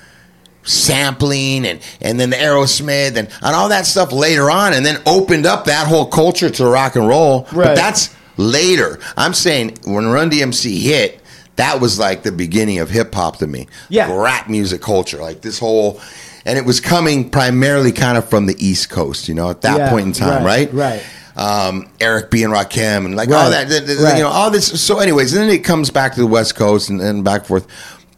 sampling 0.64 1.66
and 1.66 1.80
and 2.02 2.20
then 2.20 2.30
the 2.30 2.36
Aerosmith 2.36 3.16
and, 3.18 3.28
and 3.42 3.56
all 3.56 3.70
that 3.70 3.88
stuff 3.88 4.12
later 4.12 4.52
on 4.52 4.74
and 4.74 4.86
then 4.86 5.02
opened 5.08 5.48
up 5.48 5.66
that 5.66 5.88
whole 5.88 6.06
culture 6.06 6.52
to 6.52 6.66
rock 6.68 6.96
and 6.96 7.08
roll. 7.08 7.48
But 7.52 7.76
that's 7.76 8.16
later. 8.38 9.00
I'm 9.18 9.34
saying 9.34 9.80
when 9.86 10.08
Run 10.08 10.30
DMC 10.30 10.80
hit, 10.82 11.20
that 11.56 11.82
was 11.82 11.98
like 11.98 12.22
the 12.22 12.32
beginning 12.32 12.78
of 12.78 12.92
hip 12.92 13.14
hop 13.14 13.38
to 13.38 13.48
me. 13.48 13.68
Yeah. 13.90 14.16
Rap 14.16 14.48
music 14.50 14.82
culture. 14.82 15.18
Like 15.18 15.42
this 15.42 15.58
whole 15.58 16.00
and 16.46 16.58
it 16.58 16.66
was 16.66 16.80
coming 16.80 17.30
primarily 17.30 17.92
kind 17.92 18.18
of 18.18 18.30
from 18.30 18.46
the 18.46 18.56
East 18.66 18.90
Coast, 18.90 19.28
you 19.28 19.34
know, 19.36 19.50
at 19.50 19.62
that 19.62 19.78
Yeah, 19.78 19.90
point 19.90 20.08
in 20.08 20.14
time, 20.14 20.44
right? 20.44 20.72
right, 20.74 21.02
right. 21.36 21.68
um, 21.68 21.88
Eric 22.00 22.30
B 22.32 22.44
and 22.44 22.54
Rakim 22.54 23.06
and 23.06 23.16
like 23.16 23.30
all 23.30 23.50
that, 23.52 23.70
the- 23.70 23.80
the- 23.82 24.04
Right. 24.04 24.18
you 24.18 24.24
know, 24.24 24.30
all 24.30 24.50
this. 24.52 24.68
So, 24.82 25.00
anyways, 25.00 25.32
then 25.32 25.50
it 25.50 25.60
comes 25.60 25.90
back 25.90 26.14
to 26.16 26.20
the 26.20 26.28
West 26.28 26.56
Coast 26.56 26.90
and, 26.90 27.00
and 27.02 27.24
back 27.24 27.42
and 27.42 27.48
forth. 27.48 27.68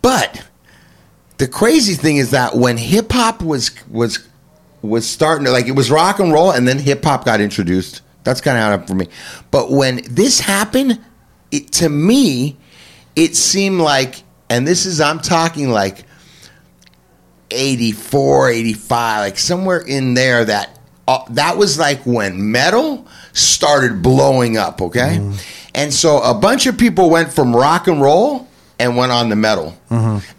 But 0.01 0.41
the 1.37 1.47
crazy 1.47 1.93
thing 1.95 2.17
is 2.17 2.31
that 2.31 2.55
when 2.55 2.77
hip 2.77 3.11
hop 3.11 3.41
was 3.41 3.71
was 3.89 4.19
was 4.81 5.07
starting 5.07 5.45
to 5.45 5.51
like 5.51 5.67
it 5.67 5.75
was 5.75 5.89
rock 5.91 6.19
and 6.19 6.31
roll, 6.33 6.51
and 6.51 6.67
then 6.67 6.77
hip 6.79 7.03
hop 7.03 7.25
got 7.25 7.39
introduced. 7.41 8.01
That's 8.23 8.39
kind 8.41 8.57
of 8.57 8.63
how 8.63 8.73
it 8.83 8.87
for 8.87 8.95
me. 8.95 9.07
But 9.51 9.71
when 9.71 10.01
this 10.09 10.39
happened, 10.39 10.99
it 11.51 11.71
to 11.73 11.89
me, 11.89 12.57
it 13.15 13.35
seemed 13.35 13.79
like, 13.81 14.23
and 14.49 14.67
this 14.67 14.85
is 14.85 14.99
I'm 15.01 15.19
talking 15.19 15.69
like 15.69 16.03
84, 17.53 18.49
85, 18.49 19.19
like 19.21 19.37
somewhere 19.37 19.79
in 19.79 20.13
there 20.15 20.43
that 20.45 20.79
uh, 21.07 21.19
that 21.31 21.57
was 21.57 21.77
like 21.77 22.01
when 22.05 22.51
metal 22.51 23.05
started 23.33 24.01
blowing 24.01 24.57
up, 24.57 24.81
okay? 24.81 25.17
And 25.75 25.93
so 25.93 26.21
a 26.21 26.33
bunch 26.33 26.65
of 26.67 26.77
people 26.77 27.09
went 27.09 27.33
from 27.33 27.55
rock 27.55 27.87
and 27.87 28.01
roll 28.01 28.47
and 28.79 28.95
went 28.95 29.11
on 29.11 29.29
to 29.29 29.35
metal. 29.35 29.77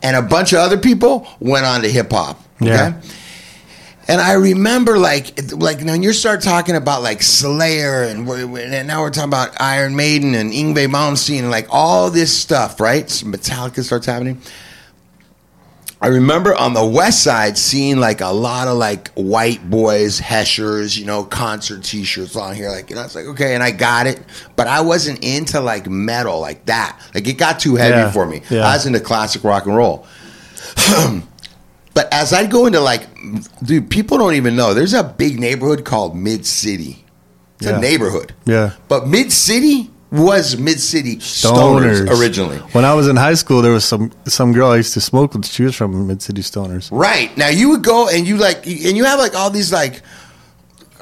And 0.03 0.17
a 0.17 0.23
bunch 0.23 0.53
of 0.53 0.59
other 0.61 0.79
people 0.79 1.27
went 1.41 1.67
on 1.67 1.83
to 1.83 1.89
hip 1.91 2.11
hop, 2.12 2.41
okay? 2.62 2.71
Yeah. 2.71 3.01
And 4.07 4.21
I 4.21 4.35
remember, 4.35 4.99
like, 4.99 5.33
like 5.55 5.81
when 5.81 6.03
you 6.03 6.12
start 6.12 6.43
talking 6.43 6.77
about 6.77 7.03
like 7.03 7.23
Slayer, 7.23 8.03
and, 8.03 8.29
and 8.29 8.87
now 8.87 9.01
we're 9.01 9.09
talking 9.11 9.31
about 9.31 9.59
Iron 9.61 9.97
Maiden 9.97 10.35
and 10.35 10.53
Yngwie 10.53 10.89
Malmsteen, 10.89 11.39
and 11.39 11.51
like 11.51 11.69
all 11.71 12.11
this 12.11 12.37
stuff, 12.37 12.81
right? 12.81 13.07
Metallica 13.07 13.83
starts 13.83 14.05
happening. 14.05 14.43
I 16.05 16.09
remember 16.09 16.55
on 16.55 16.74
the 16.74 16.84
west 16.84 17.22
side 17.24 17.57
seeing 17.57 17.96
like 17.96 18.20
a 18.20 18.28
lot 18.28 18.68
of 18.68 18.76
like 18.76 19.11
white 19.14 19.70
boys, 19.70 20.18
heshers, 20.18 20.98
you 20.98 21.07
know, 21.07 21.24
concert 21.24 21.82
T-shirts 21.82 22.36
on 22.36 22.55
here. 22.55 22.68
Like, 22.68 22.90
you 22.90 22.96
know, 22.96 23.02
it's 23.05 23.14
like 23.14 23.24
okay, 23.24 23.55
and 23.55 23.62
I 23.62 23.70
got 23.70 24.07
it, 24.07 24.20
but 24.55 24.66
I 24.66 24.82
wasn't 24.82 25.24
into 25.24 25.61
like 25.61 25.88
metal 25.88 26.40
like 26.40 26.66
that. 26.66 27.00
Like, 27.14 27.26
it 27.26 27.38
got 27.38 27.59
too 27.59 27.76
heavy 27.76 27.96
Yeah, 27.96 28.11
for 28.12 28.26
me. 28.26 28.42
yeah. 28.50 28.66
I 28.66 28.74
was 28.74 28.84
into 28.84 29.00
classic 29.00 29.44
rock 29.44 29.64
and 29.64 29.74
roll. 29.74 30.07
But 31.94 32.12
as 32.12 32.32
I 32.32 32.46
go 32.46 32.66
into 32.66 32.80
like, 32.80 33.07
dude, 33.62 33.88
people 33.88 34.18
don't 34.18 34.34
even 34.34 34.57
know. 34.57 34.74
There's 34.74 34.94
a 34.94 35.05
big 35.05 35.38
neighborhood 35.38 35.84
called 35.84 36.16
Mid 36.16 36.44
City. 36.44 37.05
It's 37.61 37.68
Yeah. 37.70 37.76
a 37.78 37.80
neighborhood. 37.80 38.34
Yeah. 38.44 38.72
But 38.88 39.07
Mid 39.07 39.30
City 39.30 39.90
was 40.15 40.57
Mid 40.57 40.81
City 40.81 41.17
Stoners, 41.17 42.09
originally. 42.19 42.59
When 42.73 42.85
I 42.85 42.95
was 42.95 43.09
in 43.09 43.17
high 43.17 43.35
school, 43.35 43.62
there 43.62 43.73
was 43.73 43.85
some 43.85 44.12
some 44.27 44.53
girl 44.53 44.71
I 44.71 44.77
used 44.77 44.95
to 44.95 45.01
smoke 45.01 45.35
with. 45.35 45.47
She 45.47 45.65
was 45.65 45.75
from 45.75 46.07
Mid 46.07 46.23
City 46.23 46.43
Stoners. 46.43 46.89
Right. 46.93 47.37
Now 47.37 47.49
you 47.49 47.71
would 47.71 47.83
go 47.83 48.09
and 48.09 48.27
you 48.27 48.37
like, 48.37 48.67
and 48.67 48.97
you 48.97 49.05
have 49.05 49.19
like 49.19 49.35
all 49.35 49.51
these 49.51 49.73
like 49.73 50.03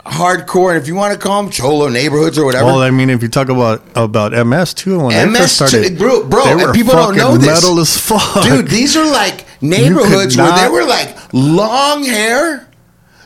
hardcore, 0.06 0.74
and 0.74 0.82
if 0.82 0.88
you 0.88 0.94
want 0.94 1.12
to 1.12 1.18
call 1.18 1.42
them 1.42 1.50
cholo 1.52 1.88
neighborhoods 1.88 2.38
or 2.38 2.44
whatever. 2.44 2.64
Well, 2.64 2.80
I 2.80 2.90
mean, 2.90 3.10
if 3.10 3.22
you 3.22 3.28
talk 3.28 3.48
about 3.48 3.84
about 3.94 4.32
MS 4.32 4.74
too, 4.74 4.98
when 4.98 5.32
MS 5.32 5.52
started, 5.52 5.98
bro, 5.98 6.26
bro, 6.26 6.72
people 6.72 6.94
don't 6.94 7.16
know 7.16 7.36
this. 7.36 7.46
metal 7.46 7.78
as 7.80 7.96
fuck, 7.96 8.42
Dude, 8.42 8.68
these 8.68 8.96
are 8.96 9.10
like 9.10 9.44
neighborhoods 9.62 10.36
where 10.36 10.56
they 10.58 10.68
were 10.68 10.84
like 10.84 11.16
long 11.32 12.04
hair. 12.04 12.68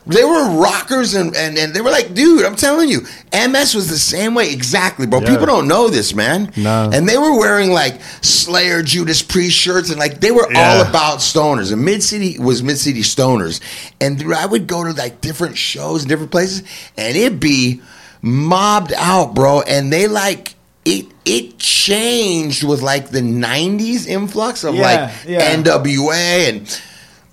They 0.09 0.22
were 0.22 0.61
rockers 0.61 1.14
and, 1.14 1.34
and, 1.34 1.59
and 1.59 1.74
they 1.74 1.80
were 1.80 1.90
like, 1.90 2.14
dude, 2.14 2.44
I'm 2.44 2.54
telling 2.54 2.88
you, 2.88 3.00
MS 3.32 3.74
was 3.74 3.88
the 3.88 3.98
same 3.98 4.34
way 4.34 4.52
exactly, 4.52 5.04
bro. 5.04 5.20
Yeah. 5.20 5.30
People 5.30 5.46
don't 5.46 5.66
know 5.66 5.88
this, 5.88 6.14
man. 6.14 6.52
No. 6.57 6.88
And 6.92 7.09
they 7.09 7.18
were 7.18 7.36
wearing 7.36 7.72
like 7.72 8.00
Slayer, 8.22 8.82
Judas 8.82 9.22
Priest 9.22 9.57
shirts, 9.59 9.90
and 9.90 9.98
like 9.98 10.20
they 10.20 10.30
were 10.30 10.46
all 10.54 10.80
about 10.82 11.18
stoners. 11.18 11.72
And 11.72 11.84
Mid 11.84 12.04
City 12.04 12.38
was 12.38 12.62
Mid 12.62 12.78
City 12.78 13.00
Stoners, 13.00 13.61
and 14.00 14.16
dude, 14.18 14.32
I 14.32 14.46
would 14.46 14.68
go 14.68 14.84
to 14.84 14.92
like 14.92 15.20
different 15.20 15.57
shows 15.59 16.04
in 16.04 16.09
different 16.09 16.30
places, 16.30 16.62
and 16.96 17.16
it'd 17.16 17.40
be 17.40 17.82
mobbed 18.22 18.92
out, 18.96 19.34
bro. 19.34 19.62
And 19.62 19.92
they 19.92 20.07
like 20.07 20.54
it. 20.84 21.07
It 21.24 21.59
changed 21.59 22.62
with 22.62 22.80
like 22.80 23.09
the 23.09 23.22
'90s 23.22 24.07
influx 24.07 24.62
of 24.62 24.76
Yeah, 24.76 24.82
like 24.82 25.11
yeah. 25.26 25.57
NWA 25.57 26.48
and 26.48 26.82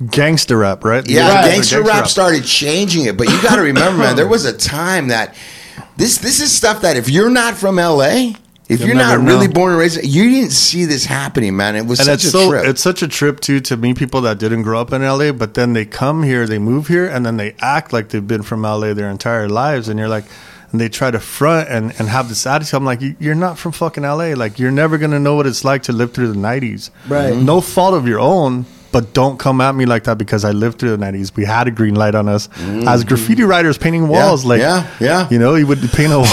gangster 0.10 0.58
rap, 0.58 0.84
right? 0.84 1.08
yeah, 1.10 1.30
Right. 1.30 1.52
gangster 1.52 1.82
rap 1.84 2.08
started 2.08 2.44
changing 2.44 3.06
it. 3.06 3.18
But 3.18 3.30
you 3.30 3.42
got 3.42 3.56
to 3.58 3.62
remember, 3.62 4.00
man, 4.00 4.16
there 4.16 4.28
was 4.28 4.46
a 4.46 4.54
time 4.58 5.08
that 5.10 5.36
this 5.98 6.18
this 6.18 6.40
is 6.42 6.52
stuff 6.52 6.82
that 6.82 6.98
if 6.98 7.10
you're 7.10 7.30
not 7.30 7.56
from 7.56 7.76
LA, 7.78 8.34
if 8.70 8.80
You'll 8.80 8.88
you're 8.90 8.96
not 8.98 9.10
never 9.20 9.24
really 9.24 9.48
know. 9.48 9.54
born 9.54 9.72
and 9.72 9.80
raised, 9.80 10.04
you 10.04 10.30
didn't 10.30 10.52
see 10.52 10.86
this 10.86 11.06
happening, 11.06 11.56
man. 11.56 11.76
It 11.76 11.86
was 11.86 12.00
and 12.00 12.06
such 12.08 12.14
it's 12.16 12.26
a 12.26 12.32
so 12.32 12.50
trip. 12.50 12.66
it's 12.66 12.82
such 12.82 13.02
a 13.04 13.08
trip 13.08 13.40
too 13.40 13.60
to 13.62 13.78
meet 13.78 13.98
people 13.98 14.22
that 14.22 14.40
didn't 14.40 14.64
grow 14.64 14.80
up 14.82 14.92
in 14.94 15.02
LA, 15.04 15.32
but 15.32 15.54
then 15.54 15.74
they 15.74 15.86
come 15.86 16.24
here, 16.24 16.48
they 16.48 16.60
move 16.60 16.88
here, 16.88 17.06
and 17.06 17.26
then 17.26 17.38
they 17.38 17.56
act 17.60 17.92
like 17.94 18.10
they've 18.10 18.28
been 18.28 18.42
from 18.44 18.62
LA 18.64 18.94
their 18.94 19.10
entire 19.10 19.48
lives, 19.50 19.90
and 19.90 20.00
you're 20.00 20.08
like, 20.10 20.26
and 20.72 20.82
they 20.82 20.90
try 20.90 21.12
to 21.12 21.20
front 21.20 21.70
and, 21.70 21.94
and 22.00 22.08
have 22.10 22.30
this 22.30 22.48
attitude. 22.48 22.74
I'm 22.74 22.86
like, 22.86 23.00
"You- 23.02 23.16
you're 23.20 23.36
not 23.36 23.60
from 23.60 23.74
fucking 23.74 24.04
LA. 24.04 24.34
Like, 24.34 24.58
you're 24.58 24.72
never 24.72 24.98
gonna 24.98 25.20
know 25.20 25.36
what 25.36 25.46
it's 25.46 25.64
like 25.64 25.84
to 25.84 25.92
live 25.94 26.14
through 26.14 26.30
the 26.30 26.40
'90s. 26.40 26.90
Right. 27.08 27.36
No 27.36 27.62
fault 27.62 27.94
of 27.94 28.08
your 28.08 28.20
own. 28.20 28.66
But 28.94 29.12
don't 29.12 29.40
come 29.40 29.60
at 29.60 29.74
me 29.74 29.86
like 29.86 30.04
that 30.04 30.20
because 30.20 30.46
I 30.46 30.52
lived 30.52 30.80
through 30.80 30.96
the 30.96 31.04
'90s. 31.04 31.36
We 31.36 31.46
had 31.46 31.68
a 31.68 31.72
green 31.72 31.96
light 31.96 32.14
on 32.14 32.30
us 32.30 32.48
mm-hmm. 32.48 32.88
as 32.88 33.04
graffiti 33.04 33.44
writers 33.44 33.78
painting 33.78 34.08
walls. 34.08 34.46
like, 34.46 34.62
yeah, 34.62 34.88
yeah. 35.02 35.28
you 35.32 35.40
know, 35.40 35.56
he 35.56 35.64
would 35.64 35.80
paint 35.92 36.14
a 36.14 36.20
wall. 36.20 36.28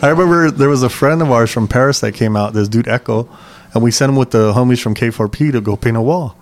I 0.00 0.08
remember 0.08 0.50
there 0.52 0.68
was 0.68 0.84
a 0.84 0.88
friend 0.88 1.20
of 1.20 1.30
ours 1.30 1.50
from 1.50 1.66
Paris 1.66 1.98
that 2.00 2.12
came 2.12 2.36
out, 2.36 2.54
this 2.54 2.68
dude 2.68 2.86
Echo, 2.86 3.28
and 3.74 3.82
we 3.82 3.90
sent 3.90 4.10
him 4.10 4.16
with 4.16 4.30
the 4.30 4.52
homies 4.52 4.80
from 4.80 4.94
K4P 4.94 5.52
to 5.52 5.60
go 5.60 5.76
paint 5.76 5.96
a 5.96 6.00
wall. 6.00 6.36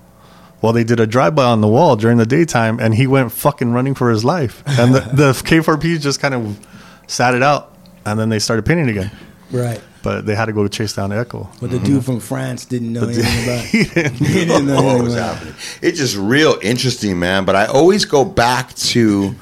Well, 0.63 0.75
they 0.75 0.85
did 0.85 1.01
a 1.01 1.07
drive 1.07 1.35
by 1.35 1.45
on 1.45 1.63
the 1.63 1.69
wall 1.69 1.97
during 1.97 2.19
the 2.19 2.27
daytime, 2.27 2.79
and 2.79 2.95
he 2.95 3.07
went 3.07 3.33
fucking 3.33 3.73
running 3.73 3.95
for 3.95 4.11
his 4.11 4.25
life. 4.27 4.63
And 4.67 4.95
the, 4.95 5.01
the 5.01 5.33
K4P 5.33 6.01
just 6.01 6.21
kind 6.21 6.35
of 6.35 6.67
sat 7.07 7.35
it 7.35 7.43
out, 7.43 7.75
and 8.05 8.21
then 8.21 8.29
they 8.29 8.39
started 8.39 8.67
painting 8.67 8.91
again. 8.91 9.11
Right. 9.51 9.81
But 10.03 10.25
they 10.25 10.35
had 10.35 10.47
to 10.47 10.53
go 10.53 10.67
chase 10.69 10.95
down 10.95 11.13
Echo. 11.13 11.51
But 11.61 11.71
the 11.71 11.79
dude 11.79 12.05
from 12.05 12.21
France 12.21 12.65
didn't 12.65 12.93
know 12.93 13.05
anything 13.05 13.23
about 13.45 13.65
it. 13.65 13.69
he 13.71 13.85
didn't. 13.85 14.15
He 14.27 14.45
didn't 14.47 14.67
know 14.67 14.83
what 14.83 15.03
was 15.05 15.15
happening. 15.15 15.55
It's 15.83 15.99
just 15.99 16.17
real 16.17 16.59
interesting, 16.63 17.19
man. 17.19 17.45
But 17.45 17.57
I 17.57 17.67
always 17.67 18.05
go 18.07 18.25
back 18.25 18.73
to 18.75 19.35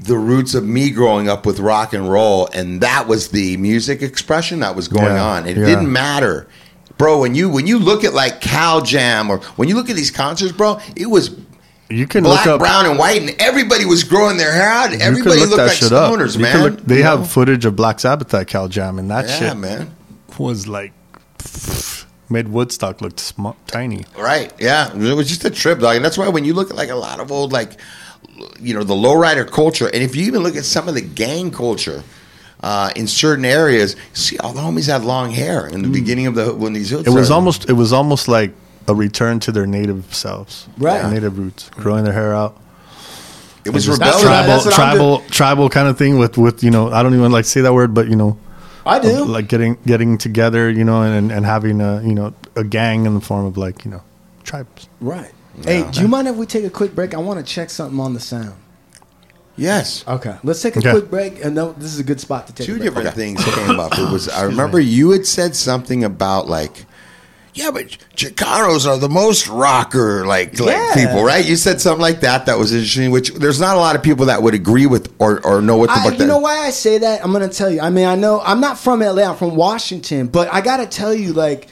the 0.00 0.16
roots 0.16 0.54
of 0.54 0.64
me 0.64 0.90
growing 0.90 1.28
up 1.28 1.44
with 1.44 1.58
rock 1.58 1.92
and 1.92 2.10
roll, 2.10 2.48
and 2.54 2.80
that 2.80 3.06
was 3.08 3.28
the 3.28 3.56
music 3.56 4.00
expression 4.00 4.60
that 4.60 4.76
was 4.76 4.88
going 4.88 5.04
Yeah, 5.04 5.24
on. 5.24 5.46
It 5.46 5.56
yeah. 5.56 5.66
didn't 5.66 5.92
matter. 5.92 6.46
Bro, 6.96 7.20
when 7.20 7.34
you 7.34 7.48
when 7.48 7.66
you 7.66 7.78
look 7.78 8.04
at 8.04 8.14
like 8.14 8.40
Cal 8.40 8.80
Jam 8.80 9.30
or 9.30 9.38
when 9.56 9.68
you 9.68 9.74
look 9.74 9.90
at 9.90 9.96
these 9.96 10.10
concerts, 10.10 10.52
bro, 10.52 10.80
it 10.96 11.06
was 11.06 11.30
You 11.90 12.06
can 12.06 12.22
black, 12.22 12.44
look 12.44 12.54
up. 12.54 12.60
brown, 12.60 12.84
and 12.86 12.98
white, 12.98 13.22
and 13.22 13.34
everybody 13.40 13.84
was 13.86 14.04
growing 14.04 14.36
their 14.36 14.52
hair 14.52 14.68
out. 14.68 14.92
Everybody 14.92 15.40
look 15.40 15.50
looked 15.50 15.62
like 15.62 15.78
stoners, 15.78 16.34
up. 16.36 16.40
Man. 16.42 16.62
look- 16.62 16.84
they 16.84 16.98
You 16.98 17.02
have 17.04 17.20
know? 17.20 17.24
footage 17.26 17.64
of 17.64 17.76
Black 17.76 17.98
Sabbath 18.00 18.32
at 18.34 18.46
Cal 18.46 18.68
Jam, 18.68 18.98
and 18.98 19.10
that 19.10 19.26
yeah, 19.26 19.38
shit 19.38 19.56
man. 19.56 19.90
was 20.38 20.68
like 20.68 20.92
made 22.30 22.48
Woodstock 22.48 23.00
look 23.00 23.18
sm- 23.18 23.48
tiny. 23.66 24.04
Right. 24.18 24.52
Yeah. 24.58 24.92
It 24.94 25.14
was 25.14 25.28
just 25.28 25.44
a 25.46 25.50
trip, 25.50 25.78
dog. 25.80 25.96
And 25.96 26.04
that's 26.04 26.18
why 26.18 26.28
when 26.28 26.44
you 26.44 26.52
look 26.52 26.70
at 26.70 26.76
like 26.76 26.90
a 26.90 26.94
lot 26.94 27.20
of 27.20 27.32
old 27.32 27.52
like 27.52 27.72
you 28.60 28.74
know, 28.74 28.84
the 28.84 28.94
lowrider 28.94 29.50
culture, 29.50 29.86
and 29.86 30.02
if 30.02 30.14
you 30.14 30.24
even 30.26 30.42
look 30.42 30.56
at 30.56 30.64
some 30.64 30.88
of 30.88 30.94
the 30.94 31.00
gang 31.00 31.50
culture 31.50 32.04
uh, 32.62 32.90
in 32.94 33.06
certain 33.06 33.44
areas, 33.44 33.96
see 34.12 34.36
all 34.38 34.52
the 34.52 34.60
homies 34.60 34.88
had 34.88 35.04
long 35.04 35.30
hair 35.30 35.66
in 35.66 35.82
the 35.82 35.88
beginning 35.88 36.26
of 36.26 36.34
the 36.34 36.54
when 36.54 36.72
these 36.72 36.90
Mm. 36.92 37.06
It 37.06 37.10
was 37.10 37.26
started. 37.26 37.32
almost 37.32 37.68
it 37.70 37.72
was 37.72 37.92
almost 37.92 38.28
like 38.28 38.52
a 38.88 38.94
return 38.94 39.38
to 39.40 39.52
their 39.52 39.66
native 39.66 40.14
selves, 40.14 40.66
Right. 40.78 41.02
Their 41.02 41.10
native 41.10 41.38
roots, 41.38 41.70
growing 41.76 42.04
their 42.04 42.12
hair 42.14 42.34
out. 42.34 42.56
it 43.64 43.70
was 43.70 43.88
rebellious. 43.88 44.16
what 44.16 44.22
tribal, 44.22 44.46
that's 44.64 44.74
tribal, 44.74 45.20
tribal 45.30 45.68
kind 45.68 45.88
of 45.88 45.98
thing 45.98 46.18
with 46.18 46.38
with 46.38 46.64
you 46.64 46.70
know 46.70 46.90
I 46.90 47.02
don't 47.02 47.14
even 47.14 47.30
like 47.32 47.44
to 47.44 47.50
say 47.50 47.60
that 47.60 47.74
word, 47.74 47.92
but 47.94 48.08
you 48.08 48.16
know 48.16 48.38
I 48.86 48.98
do. 48.98 49.24
like 49.24 49.48
getting 49.48 49.76
getting 49.86 50.16
together, 50.18 50.70
you 50.70 50.84
know, 50.84 51.02
and 51.02 51.30
and 51.30 51.44
having 51.44 51.80
a 51.80 52.00
you 52.02 52.14
know 52.14 52.32
a 52.56 52.64
gang 52.64 53.04
in 53.06 53.14
the 53.14 53.20
form 53.20 53.44
of 53.44 53.56
like 53.58 53.84
you 53.84 53.90
know 53.90 54.02
tribes. 54.44 54.88
Right. 55.00 55.30
Hey, 55.64 55.84
do 55.90 56.00
you 56.00 56.08
mind 56.08 56.28
if 56.28 56.36
we 56.36 56.46
take 56.46 56.64
a 56.64 56.70
quick 56.70 56.94
break? 56.94 57.14
I 57.14 57.18
want 57.18 57.44
to 57.44 57.52
check 57.54 57.68
something 57.68 57.98
on 58.00 58.14
the 58.14 58.20
sound. 58.20 58.54
Yes. 59.56 60.04
Okay. 60.06 60.36
Let's 60.44 60.62
take 60.62 60.76
a 60.76 60.78
Okay. 60.78 60.90
quick 60.92 61.10
break, 61.10 61.44
and 61.44 61.58
then 61.58 61.74
this 61.78 61.92
is 61.92 61.98
a 61.98 62.04
good 62.04 62.20
spot 62.20 62.46
to 62.46 62.52
take. 62.52 62.64
Two 62.66 62.74
a 62.74 62.78
break. 62.78 62.84
different 62.94 63.14
things 63.16 63.44
came 63.44 63.80
up. 63.80 63.98
It 63.98 64.08
was 64.10 64.28
I 64.28 64.42
remember 64.52 64.78
you 64.78 65.10
had 65.10 65.26
said 65.26 65.56
something 65.56 66.04
about 66.04 66.46
like 66.48 66.86
yeah, 67.58 67.70
but 67.70 67.88
Chicanos 68.16 68.86
are 68.86 68.96
the 68.98 69.08
most 69.08 69.48
rocker 69.48 70.26
like 70.26 70.58
like 70.58 70.70
Yeah. 70.76 70.94
people, 70.94 71.24
right? 71.24 71.44
You 71.44 71.56
said 71.56 71.80
something 71.80 72.00
like 72.00 72.20
that. 72.20 72.46
That 72.46 72.58
was 72.58 72.72
interesting. 72.72 73.10
Which 73.10 73.32
there's 73.34 73.60
not 73.60 73.76
a 73.76 73.80
lot 73.80 73.96
of 73.96 74.02
people 74.02 74.26
that 74.26 74.42
would 74.42 74.54
agree 74.54 74.86
with 74.86 75.12
or, 75.18 75.44
or 75.46 75.60
know 75.60 75.76
what 75.76 75.88
the 75.88 75.94
I, 76.00 76.02
fuck 76.04 76.12
you 76.12 76.18
that. 76.20 76.26
know 76.26 76.38
why 76.38 76.58
I 76.66 76.70
say 76.70 76.98
that? 76.98 77.24
I'm 77.24 77.32
gonna 77.32 77.48
tell 77.48 77.70
you. 77.70 77.80
I 77.80 77.90
mean, 77.90 78.06
I 78.06 78.14
know 78.14 78.40
I'm 78.40 78.60
not 78.60 78.78
from 78.78 79.00
LA. 79.00 79.22
I'm 79.28 79.36
from 79.36 79.56
Washington, 79.56 80.28
but 80.28 80.52
I 80.52 80.60
gotta 80.60 80.86
tell 80.86 81.12
you, 81.14 81.32
like, 81.32 81.68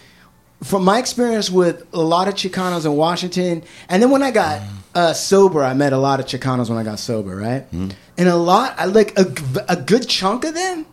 from 0.63 0.85
my 0.85 0.99
experience 0.99 1.51
with 1.51 1.85
a 1.93 2.01
lot 2.01 2.29
of 2.29 2.35
Chicanos 2.35 2.85
in 2.87 2.93
Washington, 2.97 3.63
and 3.89 4.03
then 4.03 4.11
when 4.11 4.23
I 4.23 4.31
got 4.31 4.63
uh, 4.95 5.13
sober, 5.13 5.63
I 5.63 5.75
met 5.75 5.93
a 5.93 5.99
lot 5.99 6.19
of 6.21 6.27
Chicanos 6.27 6.69
when 6.71 6.79
I 6.79 6.83
got 6.83 6.99
sober, 6.99 7.37
right? 7.37 7.65
And 7.73 8.29
a 8.29 8.37
lot, 8.37 8.75
I 8.79 8.87
like 8.87 9.19
a, 9.19 9.27
a 9.69 9.77
good 9.77 10.09
chunk 10.09 10.45
of 10.45 10.55
them. 10.55 10.87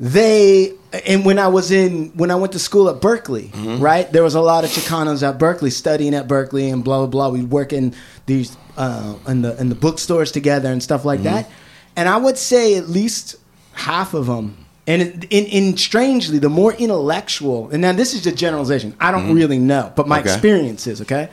They 0.00 0.72
and 1.06 1.24
when 1.24 1.38
I 1.38 1.48
was 1.48 1.70
in 1.70 2.08
when 2.16 2.30
I 2.32 2.34
went 2.34 2.52
to 2.52 2.58
school 2.58 2.88
at 2.88 3.00
Berkeley, 3.00 3.50
right? 3.78 4.10
There 4.10 4.24
was 4.24 4.34
a 4.34 4.40
lot 4.40 4.64
of 4.64 4.70
Chicanos 4.70 5.22
at 5.26 5.38
Berkeley 5.38 5.70
studying 5.70 6.14
at 6.14 6.26
Berkeley 6.26 6.68
and 6.68 6.82
blah 6.82 6.98
blah 6.98 7.06
blah. 7.06 7.28
We 7.28 7.42
work 7.44 7.72
in 7.72 7.94
these 8.26 8.56
uh, 8.76 9.14
in 9.28 9.42
the 9.42 9.58
in 9.60 9.68
the 9.68 9.76
bookstores 9.76 10.32
together 10.32 10.70
and 10.72 10.82
stuff 10.82 11.04
like 11.04 11.22
that. 11.22 11.48
And 11.96 12.08
I 12.08 12.16
would 12.16 12.36
say 12.38 12.74
at 12.76 12.88
least 12.88 13.36
half 13.72 14.14
of 14.14 14.26
them. 14.26 14.66
And 14.86 15.24
in, 15.30 15.46
in, 15.46 15.76
strangely, 15.78 16.38
the 16.38 16.50
more 16.50 16.74
intellectual, 16.74 17.70
and 17.70 17.80
now 17.80 17.92
this 17.92 18.12
is 18.12 18.22
just 18.22 18.36
generalization. 18.36 18.94
I 19.00 19.12
don't 19.12 19.32
really 19.34 19.58
know, 19.58 19.90
but 19.96 20.06
my 20.06 20.18
Mm-hmm. 20.18 20.26
Okay. 20.28 20.34
experience 20.34 20.86
is 20.86 21.00
okay. 21.02 21.30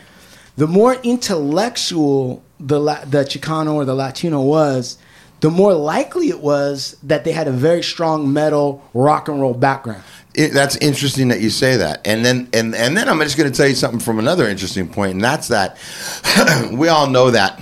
The 0.56 0.68
more 0.68 0.94
intellectual 1.04 2.44
the 2.60 2.80
La- 2.80 3.04
the 3.06 3.24
Chicano 3.26 3.74
or 3.74 3.84
the 3.86 3.96
Latino 3.96 4.42
was, 4.42 4.98
the 5.42 5.50
more 5.50 5.74
likely 5.74 6.30
it 6.30 6.40
was 6.40 6.96
that 7.04 7.24
they 7.24 7.32
had 7.32 7.48
a 7.48 7.52
very 7.52 7.84
strong 7.84 8.32
metal 8.32 8.84
rock 8.94 9.28
and 9.28 9.42
roll 9.42 9.54
background. 9.54 10.04
It, 10.34 10.54
that's 10.54 10.78
interesting 10.78 11.28
that 11.28 11.42
you 11.42 11.50
say 11.50 11.76
that, 11.78 12.08
and 12.08 12.24
then 12.24 12.48
and 12.54 12.74
and 12.74 12.96
then 12.96 13.10
I'm 13.10 13.20
just 13.20 13.38
going 13.38 13.52
to 13.52 13.56
tell 13.56 13.68
you 13.68 13.76
something 13.76 14.00
from 14.00 14.18
another 14.18 14.48
interesting 14.48 14.88
point, 14.88 15.14
and 15.14 15.24
that's 15.24 15.50
that 15.50 15.78
we 16.72 16.88
all 16.88 17.08
know 17.08 17.32
that 17.32 17.60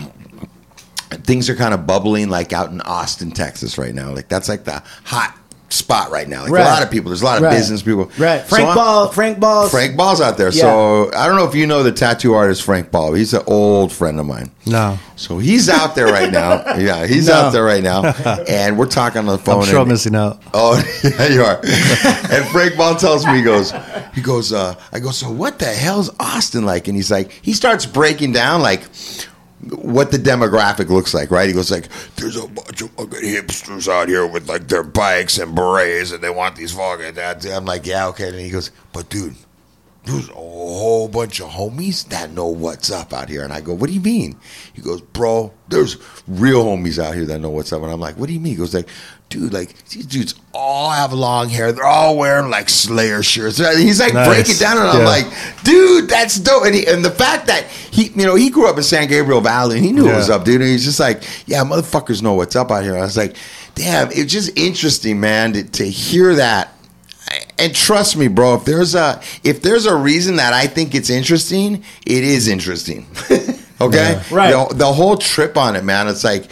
things 1.09 1.49
are 1.49 1.55
kind 1.55 1.73
of 1.73 1.88
bubbling 1.88 2.30
like 2.30 2.53
out 2.53 2.69
in 2.69 2.82
Austin, 2.82 3.32
Texas, 3.32 3.80
right 3.80 3.95
now. 3.95 4.13
Like 4.13 4.27
that's 4.27 4.47
like 4.47 4.65
the 4.65 4.84
hot 5.03 5.38
spot 5.70 6.09
right 6.11 6.28
now. 6.28 6.43
Like 6.43 6.51
Right. 6.51 6.61
a 6.65 6.70
lot 6.70 6.84
of 6.84 6.89
people, 6.91 7.09
there's 7.09 7.22
a 7.22 7.26
lot 7.26 7.38
of 7.38 7.43
Right. 7.43 7.51
business 7.51 7.82
people. 7.82 8.09
Right. 8.17 8.41
So 8.41 8.47
Frank 8.55 8.67
I'm- 8.70 8.76
Ball. 8.76 9.07
Frank 9.09 9.39
Ball's. 9.39 9.72
Frank 9.72 9.95
Ball's 9.95 10.20
out 10.22 10.38
there. 10.38 10.51
So 10.51 11.11
I 11.15 11.28
don't 11.28 11.36
know 11.36 11.45
if 11.45 11.53
you 11.55 11.67
know 11.67 11.84
the 11.84 11.91
tattoo 11.91 12.34
artist 12.34 12.63
Frank 12.63 12.91
Ball. 12.91 13.13
He's 13.13 13.34
an 13.34 13.43
old 13.47 13.91
friend 13.91 14.20
of 14.20 14.26
mine. 14.26 14.49
No, 14.65 14.99
So 15.15 15.39
he's 15.39 15.67
out 15.70 15.95
there 15.95 16.07
right 16.07 16.32
now. 16.32 16.63
Yeah, 16.78 17.05
he's 17.07 17.28
No. 17.28 17.34
out 17.34 17.53
there 17.53 17.63
right 17.63 17.82
now, 17.84 18.03
and 18.47 18.78
we're 18.78 18.86
talking 18.86 19.20
on 19.20 19.26
the 19.26 19.38
phone. 19.38 19.61
I'm 19.63 19.67
sure 19.67 19.80
I'm 19.80 19.88
missing 19.88 20.15
out. 20.15 20.41
Oh, 20.53 20.82
yeah, 21.03 21.28
you 21.28 21.43
are. 21.43 21.59
and 21.63 22.45
Frank 22.49 22.78
Ball 22.78 22.95
tells 22.95 23.26
me, 23.26 23.38
he 23.38 23.41
goes, 23.41 23.74
he 24.13 24.22
goes, 24.22 24.53
uh, 24.53 24.76
I 24.93 24.99
go, 24.99 25.09
so 25.11 25.30
what 25.32 25.59
the 25.59 25.65
hell's 25.65 26.09
Austin 26.20 26.65
like? 26.65 26.88
And 26.88 26.95
he's 26.95 27.09
like, 27.11 27.32
he 27.41 27.53
starts 27.53 27.86
breaking 27.86 28.32
down 28.34 28.61
like 28.61 28.82
what 29.76 30.11
the 30.11 30.17
demographic 30.17 30.89
looks 30.89 31.13
like, 31.13 31.32
right? 31.32 31.47
He 31.47 31.53
goes 31.53 31.72
like, 31.72 31.88
there's 32.15 32.36
a 32.36 32.47
bunch 32.47 32.82
of 32.82 32.89
fucking 32.91 33.22
hipsters 33.22 33.88
out 33.88 34.07
here 34.07 34.28
with 34.28 34.47
like 34.49 34.67
their 34.67 34.84
bikes 34.84 35.38
and 35.38 35.55
berets, 35.55 36.11
and 36.11 36.24
they 36.24 36.30
want 36.30 36.55
these 36.55 36.74
fucking 36.74 37.15
that. 37.15 37.45
I'm 37.45 37.65
like, 37.65 37.86
yeah, 37.86 38.07
okay. 38.07 38.30
And 38.30 38.39
he 38.39 38.49
goes, 38.49 38.72
but 38.93 39.09
dude, 39.09 39.36
there's 40.05 40.30
a 40.30 40.34
whole 40.34 41.07
bunch 41.07 41.39
of 41.39 41.49
homies 41.49 42.07
that 42.09 42.32
know 42.32 42.47
what's 42.47 42.91
up 42.91 43.13
out 43.13 43.30
here. 43.30 43.43
And 43.43 43.53
I 43.53 43.61
go, 43.61 43.74
what 43.74 43.88
do 43.88 43.93
you 43.93 44.01
mean? 44.01 44.38
He 44.74 44.82
goes, 44.82 45.01
bro, 45.01 45.53
there's 45.67 45.97
real 46.28 46.65
homies 46.65 47.03
out 47.03 47.15
here 47.15 47.26
that 47.26 47.39
know 47.39 47.49
what's 47.49 47.72
up. 47.74 47.82
And 47.84 47.91
I'm 47.91 47.99
like, 47.99 48.17
what 48.17 48.28
do 48.28 48.34
you 48.34 48.39
mean? 48.39 48.53
He 48.53 48.57
goes 48.57 48.74
like, 48.74 48.89
dude, 49.30 49.53
like 49.53 49.73
these 49.89 50.05
dudes 50.05 50.36
all 50.53 50.89
have 50.89 51.13
long 51.13 51.49
hair. 51.49 51.71
They're 51.71 51.86
all 51.86 52.17
wearing 52.17 52.49
like 52.49 52.67
Slayer 52.69 53.21
shirts. 53.23 53.59
And 53.59 53.80
he's 53.80 53.99
like 53.99 54.13
Nice. 54.13 54.27
breaking 54.27 54.55
down, 54.57 54.77
and 54.77 54.88
I'm 54.88 54.99
Yeah. 55.01 55.05
like, 55.07 55.25
dude, 55.63 56.09
that's 56.09 56.38
dope. 56.39 56.65
And, 56.65 56.73
he, 56.75 56.86
and 56.88 57.03
the 57.05 57.11
fact 57.11 57.47
that 57.47 57.65
he, 57.67 58.07
you 58.09 58.25
know, 58.25 58.36
he 58.36 58.49
grew 58.49 58.67
up 58.67 58.77
in 58.77 58.84
San 58.84 59.07
Gabriel 59.07 59.41
Valley, 59.41 59.77
and 59.77 59.86
he 59.86 59.91
knew 59.91 60.05
what 60.05 60.15
was 60.15 60.30
up, 60.30 60.43
dude. 60.45 60.61
And 60.61 60.69
he's 60.69 60.84
just 60.86 60.99
like, 60.99 61.23
yeah, 61.45 61.63
motherfuckers 61.63 62.21
know 62.21 62.34
what's 62.34 62.55
up 62.55 62.71
out 62.71 62.84
here. 62.84 62.93
And 62.93 63.01
I 63.01 63.05
was 63.05 63.17
like, 63.17 63.36
damn, 63.75 64.09
it's 64.11 64.32
just 64.34 64.57
interesting, 64.57 65.19
man, 65.19 65.53
to, 65.53 65.63
to 65.63 65.86
hear 65.89 66.36
that 66.36 66.73
and 67.59 67.75
trust 67.75 68.17
me, 68.17 68.27
bro. 68.27 68.55
If 68.55 68.65
there's 68.65 68.95
a 68.95 69.21
if 69.43 69.61
there's 69.61 69.86
a 69.86 69.95
reason 69.95 70.38
that 70.38 70.51
I 70.53 70.65
think 70.65 70.95
it's 70.95 71.11
interesting, 71.11 71.84
it 72.05 72.23
is 72.23 72.47
interesting. 72.47 73.05
okay, 73.82 74.19
Right. 74.32 74.51
The, 74.69 74.73
the 74.73 74.86
whole 74.91 75.15
trip 75.15 75.55
on 75.55 75.75
it, 75.75 75.84
man. 75.84 76.07
It's 76.07 76.23
like 76.23 76.49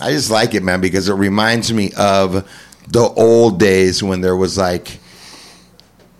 I 0.00 0.12
just 0.12 0.30
like 0.30 0.54
it, 0.54 0.62
man, 0.62 0.80
because 0.80 1.08
it 1.08 1.14
reminds 1.14 1.72
me 1.72 1.92
of 1.96 2.48
the 2.88 3.02
old 3.02 3.58
days 3.58 4.02
when 4.02 4.20
there 4.20 4.36
was 4.36 4.56
like 4.56 4.98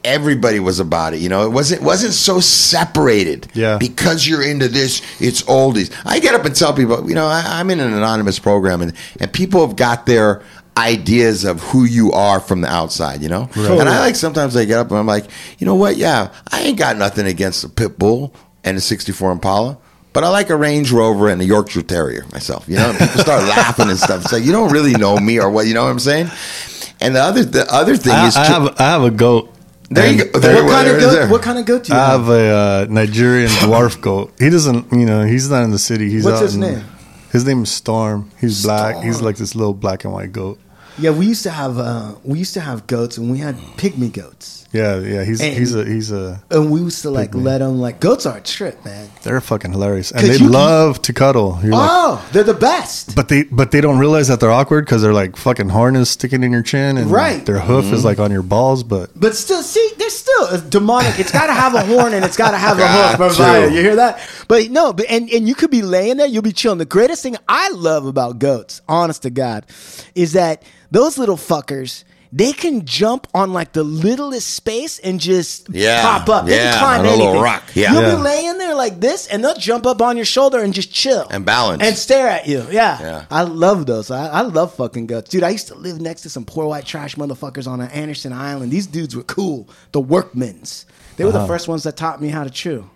everybody 0.04 0.60
was 0.60 0.80
about 0.80 1.14
it. 1.14 1.20
You 1.20 1.28
know, 1.28 1.44
it 1.44 1.50
wasn't 1.50 1.82
wasn't 1.82 2.14
so 2.14 2.40
separated. 2.40 3.48
Yeah. 3.54 3.78
Because 3.78 4.26
you're 4.26 4.42
into 4.42 4.68
this, 4.68 5.02
it's 5.20 5.42
oldies. 5.42 5.94
I 6.04 6.18
get 6.20 6.34
up 6.34 6.44
and 6.44 6.54
tell 6.54 6.72
people, 6.72 7.08
you 7.08 7.14
know, 7.14 7.26
I, 7.26 7.42
I'm 7.46 7.70
in 7.70 7.80
an 7.80 7.92
anonymous 7.92 8.38
program, 8.38 8.82
and 8.82 8.92
and 9.20 9.32
people 9.32 9.66
have 9.66 9.76
got 9.76 10.06
their 10.06 10.42
ideas 10.76 11.44
of 11.44 11.60
who 11.60 11.84
you 11.84 12.12
are 12.12 12.40
from 12.40 12.60
the 12.60 12.68
outside. 12.68 13.22
You 13.22 13.28
know, 13.28 13.50
and 13.54 13.88
I 13.88 14.00
like 14.00 14.16
sometimes 14.16 14.56
I 14.56 14.64
get 14.64 14.78
up 14.78 14.90
and 14.90 14.98
I'm 14.98 15.06
like, 15.06 15.26
you 15.58 15.66
know 15.66 15.74
what? 15.74 15.96
Yeah, 15.96 16.32
I 16.50 16.62
ain't 16.62 16.78
got 16.78 16.96
nothing 16.96 17.26
against 17.26 17.64
a 17.64 17.68
pit 17.68 17.98
bull 17.98 18.34
and 18.64 18.76
a 18.76 18.80
'64 18.80 19.32
Impala. 19.32 19.78
But 20.18 20.24
I 20.24 20.30
like 20.30 20.50
a 20.50 20.56
Range 20.56 20.90
Rover 20.90 21.28
and 21.28 21.40
a 21.40 21.44
Yorkshire 21.44 21.82
Terrier 21.82 22.26
myself. 22.32 22.68
You 22.68 22.74
know, 22.74 22.90
people 22.90 23.20
start 23.20 23.40
laughing 23.56 23.88
and 23.88 23.96
stuff. 23.96 24.22
It's 24.24 24.32
like 24.32 24.42
you 24.42 24.50
don't 24.50 24.72
really 24.72 24.94
know 24.94 25.16
me 25.16 25.38
or 25.38 25.48
what. 25.48 25.68
You 25.68 25.74
know 25.74 25.84
what 25.84 25.90
I'm 25.92 26.00
saying? 26.00 26.28
And 27.00 27.14
the 27.14 27.20
other 27.20 27.44
the 27.44 27.72
other 27.72 27.96
thing 27.96 28.14
I, 28.14 28.26
is, 28.26 28.36
I 28.36 28.44
have 28.46 28.80
I 28.80 28.82
have 28.82 29.04
a 29.04 29.12
goat. 29.12 29.54
there 29.90 30.10
you 30.10 30.24
go. 30.24 30.40
there- 30.40 30.64
What 30.64 30.72
kind 30.72 30.88
of 30.88 31.00
goat? 31.00 31.30
What 31.30 31.42
kind 31.42 31.58
of 31.60 31.66
goat 31.66 31.84
do 31.84 31.92
you 31.92 31.98
have? 32.00 32.08
I 32.08 32.12
have? 32.12 32.20
have 32.26 32.28
a 32.30 32.50
uh, 32.50 32.86
Nigerian 32.90 33.48
dwarf 33.62 34.00
goat. 34.00 34.32
He 34.40 34.50
doesn't, 34.50 34.92
you 34.92 35.06
know, 35.06 35.24
he's 35.24 35.48
not 35.48 35.62
in 35.62 35.70
the 35.70 35.78
city. 35.78 36.10
He's 36.10 36.24
What's 36.24 36.40
his 36.40 36.56
in- 36.56 36.62
name? 36.62 36.84
His 37.30 37.44
name 37.46 37.62
is 37.62 37.70
Storm. 37.70 38.28
He's 38.40 38.64
black. 38.64 39.04
He's 39.04 39.22
like 39.22 39.36
this 39.36 39.54
little 39.54 39.72
black 39.74 40.02
and 40.04 40.12
white 40.12 40.32
goat. 40.32 40.58
Yeah, 41.00 41.10
we 41.10 41.26
used 41.26 41.42
to 41.44 41.50
have 41.50 41.78
uh, 41.78 42.14
we 42.24 42.38
used 42.38 42.54
to 42.54 42.60
have 42.60 42.86
goats, 42.86 43.18
and 43.18 43.30
we 43.30 43.38
had 43.38 43.56
pygmy 43.76 44.12
goats, 44.12 44.66
Yeah, 44.72 44.98
yeah. 44.98 45.24
He's 45.24 45.40
And- 45.40 45.56
he's 45.56 45.74
a 45.74 45.84
he's 45.84 46.10
a. 46.12 46.42
and 46.50 46.70
we 46.70 46.80
used 46.80 47.02
to 47.02 47.10
like 47.10 47.34
let 47.34 47.58
them 47.58 47.80
like 47.80 48.00
goats 48.00 48.26
are 48.26 48.36
a 48.38 48.40
trip, 48.40 48.84
man. 48.84 49.08
They're 49.22 49.40
fucking 49.40 49.72
hilarious, 49.72 50.10
and 50.10 50.26
they 50.26 50.32
you 50.32 50.38
can- 50.38 50.52
love 50.52 51.00
to 51.02 51.12
cuddle. 51.12 51.58
You're 51.62 51.72
like, 51.72 51.90
Oh, 51.90 52.28
they're 52.32 52.42
the 52.44 52.52
best. 52.54 53.14
but 53.14 53.28
they 53.28 53.44
but 53.44 53.70
they 53.70 53.80
don't 53.80 53.98
realize 53.98 54.26
that 54.28 54.40
they're 54.40 54.50
awkward 54.50 54.84
because 54.86 55.00
they're 55.02 55.14
like 55.14 55.36
fucking 55.36 55.68
horn 55.70 55.94
is 55.96 56.10
sticking 56.10 56.42
in 56.42 56.50
your 56.52 56.62
chin, 56.62 56.98
and 56.98 57.10
Right. 57.10 57.46
their 57.46 57.60
hoof 57.60 57.84
Mm-hmm. 57.86 57.94
is 57.94 58.04
like 58.04 58.18
on 58.18 58.30
your 58.32 58.42
balls. 58.42 58.82
But 58.82 59.10
But 59.18 59.36
still, 59.36 59.62
see, 59.62 59.88
they're 59.98 60.10
still 60.10 60.48
it's 60.52 60.62
demonic. 60.64 61.18
It's 61.20 61.32
got 61.32 61.46
to 61.46 61.54
have 61.54 61.74
a 61.74 61.84
horn 61.84 62.12
and 62.12 62.24
it's 62.24 62.36
got 62.36 62.50
to 62.50 62.58
have 62.58 62.76
a 62.76 62.80
Got 62.80 63.18
hoof 63.18 63.36
provider. 63.36 63.68
You 63.70 63.80
hear 63.80 63.96
that? 63.96 64.18
But 64.48 64.70
no, 64.70 64.92
but 64.92 65.06
and 65.08 65.30
and 65.30 65.46
you 65.48 65.54
could 65.54 65.70
be 65.70 65.82
laying 65.82 66.16
there, 66.18 66.26
you'll 66.26 66.42
be 66.42 66.52
chilling. 66.52 66.78
The 66.78 66.84
greatest 66.98 67.22
thing 67.22 67.36
I 67.48 67.70
love 67.70 68.04
about 68.06 68.38
goats, 68.40 68.80
honest 68.88 69.22
to 69.22 69.30
God, 69.30 69.64
is 70.14 70.32
that 70.32 70.62
those 70.90 71.18
little 71.18 71.36
fuckers. 71.36 72.04
They 72.30 72.52
can 72.52 72.84
jump 72.84 73.26
on 73.32 73.54
like 73.54 73.72
the 73.72 73.82
littlest 73.82 74.50
space 74.54 74.98
and 74.98 75.18
just 75.18 75.66
Yeah, 75.70 76.02
pop 76.02 76.28
up. 76.28 76.44
They 76.44 76.56
yeah, 76.56 76.72
can 76.72 76.78
climb 76.78 77.00
on 77.00 77.06
a 77.06 77.10
little 77.10 77.24
anything. 77.28 77.42
rock, 77.42 77.62
yeah. 77.72 77.92
You'll 77.94 78.02
Yeah. 78.02 78.16
be 78.16 78.20
laying 78.20 78.58
there 78.58 78.74
like 78.74 79.00
this, 79.00 79.26
and 79.28 79.42
they'll 79.42 79.54
jump 79.56 79.86
up 79.86 80.02
on 80.02 80.16
your 80.16 80.26
shoulder 80.26 80.58
and 80.58 80.74
just 80.74 80.92
chill 80.92 81.26
And 81.30 81.46
balance. 81.46 81.82
and 81.82 81.96
stare 81.96 82.28
at 82.28 82.46
you. 82.46 82.66
Yeah, 82.70 82.98
Yeah. 83.00 83.24
I 83.30 83.44
love 83.44 83.86
those. 83.86 84.10
I, 84.10 84.26
I 84.28 84.40
love 84.42 84.74
fucking 84.74 85.06
guts, 85.06 85.30
dude. 85.30 85.42
I 85.42 85.48
used 85.48 85.68
to 85.68 85.74
live 85.74 86.02
next 86.02 86.20
to 86.24 86.28
some 86.28 86.44
poor 86.44 86.66
white 86.66 86.84
trash 86.84 87.16
motherfuckers 87.16 87.66
on 87.66 87.80
an 87.80 87.88
Anderson 87.92 88.34
Island. 88.34 88.72
These 88.72 88.88
dudes 88.88 89.16
were 89.16 89.22
cool. 89.22 89.66
The 89.92 90.00
workmen's. 90.00 90.84
They 91.16 91.24
were 91.24 91.30
Uh-huh. 91.30 91.40
the 91.40 91.46
first 91.48 91.66
ones 91.66 91.84
that 91.84 91.96
taught 91.96 92.20
me 92.20 92.28
how 92.28 92.44
to 92.44 92.50
chew. 92.50 92.90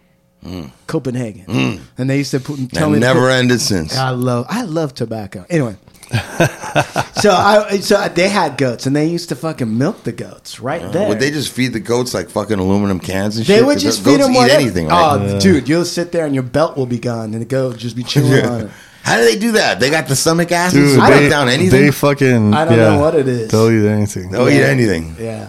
Copenhagen, 0.88 1.80
and 1.96 2.10
they 2.10 2.18
used 2.18 2.32
to 2.32 2.40
put, 2.40 2.56
tell 2.72 2.84
and 2.84 2.94
me 2.94 2.98
to 3.00 3.06
Mm. 3.06 3.08
never 3.14 3.20
put- 3.28 3.32
ended 3.32 3.60
since. 3.60 3.96
I 3.96 4.10
love 4.10 4.44
I 4.50 4.62
love 4.62 4.92
tobacco. 4.92 5.46
Anyway. 5.48 5.76
so 7.20 7.30
I 7.32 7.78
so 7.80 8.06
they 8.08 8.28
had 8.28 8.58
goats 8.58 8.86
and 8.86 8.94
they 8.94 9.06
used 9.06 9.28
to 9.30 9.36
fucking 9.36 9.78
milk 9.78 10.02
the 10.04 10.12
goats 10.12 10.60
right 10.60 10.92
there. 10.92 11.08
Would 11.08 11.20
they 11.20 11.30
just 11.30 11.52
feed 11.52 11.72
the 11.72 11.80
goats 11.80 12.12
like 12.14 12.28
fucking 12.30 12.58
aluminum 12.58 13.00
cans 13.00 13.36
and 13.36 13.46
shit? 13.46 13.54
They 13.54 13.58
shit? 13.60 13.66
would 13.66 13.74
'Cause 13.76 13.82
just 13.82 14.04
goats 14.04 14.16
feed 14.18 14.24
them 14.24 14.32
eat 14.32 14.36
whatever. 14.36 14.60
anything, 14.60 14.88
right? 14.88 15.18
Oh, 15.34 15.40
dude, 15.40 15.68
you'll 15.68 15.84
sit 15.84 16.12
there 16.12 16.26
and 16.26 16.34
your 16.34 16.42
belt 16.44 16.76
will 16.76 16.86
be 16.86 16.98
gone, 16.98 17.32
and 17.32 17.40
the 17.40 17.46
goat 17.46 17.68
would 17.72 17.78
just 17.78 17.96
be 17.96 18.02
chewing 18.02 18.44
on 18.44 18.60
it. 18.62 18.70
How 19.04 19.16
do 19.16 19.24
they 19.24 19.36
do 19.36 19.52
that? 19.52 19.80
They 19.80 19.90
got 19.90 20.06
the 20.06 20.14
stomach 20.14 20.52
acid 20.52 20.78
dude, 20.78 21.00
to 21.00 21.06
break 21.06 21.20
they, 21.22 21.28
down 21.28 21.48
anything. 21.48 21.86
they 21.86 21.90
fucking 21.90 22.54
I 22.54 22.64
don't 22.64 22.78
yeah, 22.78 22.90
know 22.94 23.00
what 23.00 23.16
it 23.16 23.26
is. 23.26 23.50
They'll 23.50 23.68
eat 23.70 23.88
anything. 23.88 24.30
They'll 24.30 24.48
eat 24.48 24.62
anything. 24.62 25.16
Yeah. 25.18 25.48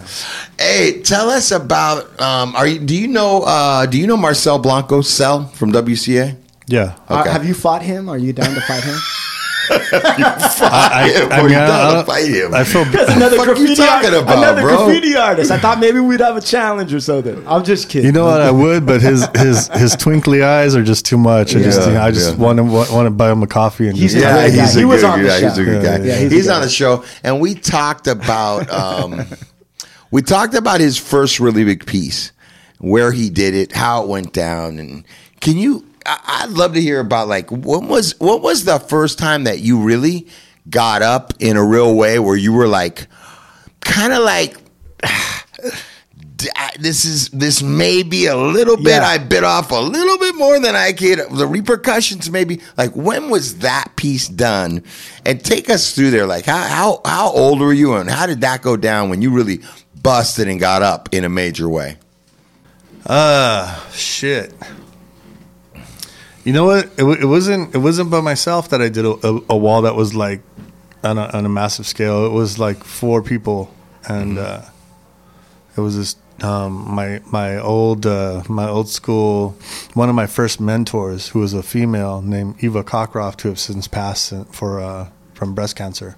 Hey, 0.58 1.00
tell 1.02 1.30
us 1.30 1.52
about. 1.52 2.20
Um, 2.20 2.56
are 2.56 2.66
you? 2.66 2.80
Do 2.80 2.96
you 2.96 3.06
know? 3.06 3.42
Uh, 3.42 3.86
do 3.86 3.96
you 3.98 4.06
know 4.08 4.16
Marcel 4.16 4.58
Blanco 4.58 5.02
Cell 5.02 5.46
from 5.54 5.72
WCA? 5.72 6.36
Yeah, 6.66 6.94
Uh, 7.08 7.20
Okay. 7.20 7.30
have 7.30 7.44
you 7.46 7.54
fought 7.54 7.82
him? 7.82 8.08
Are 8.08 8.16
you 8.18 8.32
down 8.32 8.54
to 8.54 8.60
fight 8.62 8.82
him? 8.82 8.96
I, 9.70 11.26
I, 11.28 11.28
I 11.30 11.36
Boy, 11.40 11.42
mean, 11.44 11.50
you 11.52 11.56
I, 11.58 11.66
gotta 11.66 11.72
I, 11.72 11.92
don't- 11.94 12.06
fight 12.06 12.28
him. 12.28 12.54
I 12.54 12.64
feel 12.64 12.82
another 12.82 13.36
fuck 13.36 13.58
you 13.58 13.74
talking 13.74 14.10
art- 14.14 14.22
about, 14.22 14.38
another 14.38 14.62
bro? 14.62 14.86
graffiti 14.86 15.16
artist. 15.16 15.50
I 15.50 15.58
thought 15.58 15.78
maybe 15.80 16.00
we'd 16.00 16.20
have 16.20 16.36
a 16.36 16.40
challenge 16.40 16.92
or 16.92 17.00
something. 17.00 17.46
I'm 17.46 17.64
just 17.64 17.88
kidding. 17.88 18.06
You 18.06 18.12
know 18.12 18.26
what? 18.26 18.40
I 18.42 18.50
would, 18.50 18.86
but 18.86 19.00
his 19.00 19.26
his 19.36 19.68
his 19.68 19.96
twinkly 19.96 20.42
eyes 20.42 20.74
are 20.76 20.82
just 20.82 21.06
too 21.06 21.18
much. 21.18 21.54
I 21.56 21.62
just 21.62 21.80
Yeah, 21.88 22.04
I 22.04 22.10
just 22.10 22.32
yeah. 22.32 22.42
want 22.42 22.58
to 22.58 22.64
want 22.64 23.06
to 23.06 23.10
buy 23.10 23.30
him 23.30 23.42
a 23.42 23.46
coffee 23.46 23.88
and 23.88 23.96
He's 23.96 24.12
just, 24.12 24.24
a 24.24 24.28
Yeah, 24.28 24.48
he's 24.48 24.76
a 24.76 24.78
He 24.80 24.84
was 24.84 25.00
good 25.02 25.10
on 25.10 25.22
the 25.22 25.28
guy. 25.28 25.40
He's 25.40 25.54
show. 25.56 25.62
a 25.62 25.64
good 25.64 25.82
guy. 25.82 25.96
Yeah, 25.98 26.04
yeah, 26.04 26.18
he's 26.20 26.32
he's 26.32 26.48
on 26.48 26.62
the 26.62 26.68
show, 26.68 27.04
and 27.22 27.40
we 27.40 27.54
talked 27.54 28.06
about 28.06 28.70
um, 28.70 29.24
we 30.10 30.22
talked 30.22 30.54
about 30.54 30.80
his 30.80 30.96
first 30.98 31.40
really 31.40 31.64
big 31.64 31.86
piece, 31.86 32.32
where 32.78 33.12
he 33.12 33.30
did 33.30 33.54
it, 33.54 33.72
how 33.72 34.02
it 34.04 34.08
went 34.08 34.32
down, 34.32 34.78
and 34.78 35.04
can 35.40 35.56
you? 35.56 35.84
I'd 36.06 36.50
love 36.50 36.74
to 36.74 36.80
hear 36.80 37.00
about 37.00 37.28
like 37.28 37.50
what 37.50 37.84
was 37.84 38.18
what 38.20 38.42
was 38.42 38.64
the 38.64 38.78
first 38.78 39.18
time 39.18 39.44
that 39.44 39.60
you 39.60 39.80
really 39.82 40.26
got 40.68 41.02
up 41.02 41.32
in 41.40 41.56
a 41.56 41.64
real 41.64 41.94
way 41.94 42.18
where 42.18 42.36
you 42.36 42.52
were 42.52 42.68
like, 42.68 43.06
kind 43.80 44.12
of 44.12 44.22
like. 44.22 44.56
This 46.78 47.06
is 47.06 47.30
this 47.30 47.62
may 47.62 48.02
be 48.02 48.26
a 48.26 48.36
little 48.36 48.76
bit. 48.76 48.88
Yeah. 48.88 49.06
I 49.06 49.16
bit 49.16 49.44
off 49.44 49.70
a 49.70 49.76
little 49.76 50.18
bit 50.18 50.34
more 50.34 50.60
than 50.60 50.74
I 50.76 50.92
could. 50.92 51.20
The 51.30 51.46
repercussions, 51.46 52.30
maybe. 52.30 52.60
Like 52.76 52.94
when 52.94 53.30
was 53.30 53.58
that 53.58 53.92
piece 53.96 54.28
done? 54.28 54.82
And 55.24 55.42
take 55.42 55.70
us 55.70 55.94
through 55.94 56.10
there. 56.10 56.26
Like 56.26 56.44
how 56.44 56.58
how 56.58 57.00
how 57.06 57.30
old 57.30 57.60
were 57.60 57.72
you, 57.72 57.94
and 57.94 58.10
how 58.10 58.26
did 58.26 58.42
that 58.42 58.60
go 58.60 58.76
down 58.76 59.08
when 59.08 59.22
you 59.22 59.30
really 59.30 59.60
busted 60.02 60.48
and 60.48 60.60
got 60.60 60.82
up 60.82 61.08
in 61.12 61.24
a 61.24 61.30
major 61.30 61.68
way? 61.68 61.96
uh 63.06 63.90
shit. 63.90 64.52
You 66.44 66.52
know 66.52 66.66
what? 66.66 66.86
It, 66.98 67.04
it 67.22 67.26
wasn't 67.26 67.74
it 67.74 67.78
wasn't 67.78 68.10
by 68.10 68.20
myself 68.20 68.68
that 68.70 68.80
I 68.82 68.88
did 68.88 69.04
a, 69.04 69.26
a, 69.26 69.40
a 69.50 69.56
wall 69.56 69.82
that 69.82 69.94
was 69.94 70.14
like 70.14 70.42
on 71.02 71.18
a, 71.18 71.26
on 71.32 71.46
a 71.46 71.48
massive 71.48 71.86
scale. 71.86 72.26
It 72.26 72.32
was 72.32 72.58
like 72.58 72.84
four 72.84 73.22
people, 73.22 73.74
and 74.06 74.38
uh, 74.38 74.62
it 75.76 75.80
was 75.80 75.96
this 75.96 76.16
um, 76.42 76.94
my 76.94 77.20
my 77.26 77.58
old 77.58 78.04
uh, 78.06 78.42
my 78.48 78.68
old 78.68 78.88
school 78.88 79.56
one 79.94 80.08
of 80.08 80.14
my 80.14 80.26
first 80.26 80.60
mentors 80.60 81.28
who 81.28 81.38
was 81.38 81.54
a 81.54 81.62
female 81.62 82.20
named 82.20 82.56
Eva 82.62 82.82
Cockcroft 82.84 83.40
who 83.42 83.48
have 83.48 83.58
since 83.58 83.88
passed 83.88 84.32
for 84.50 84.80
uh, 84.80 85.08
from 85.34 85.54
breast 85.54 85.76
cancer. 85.76 86.16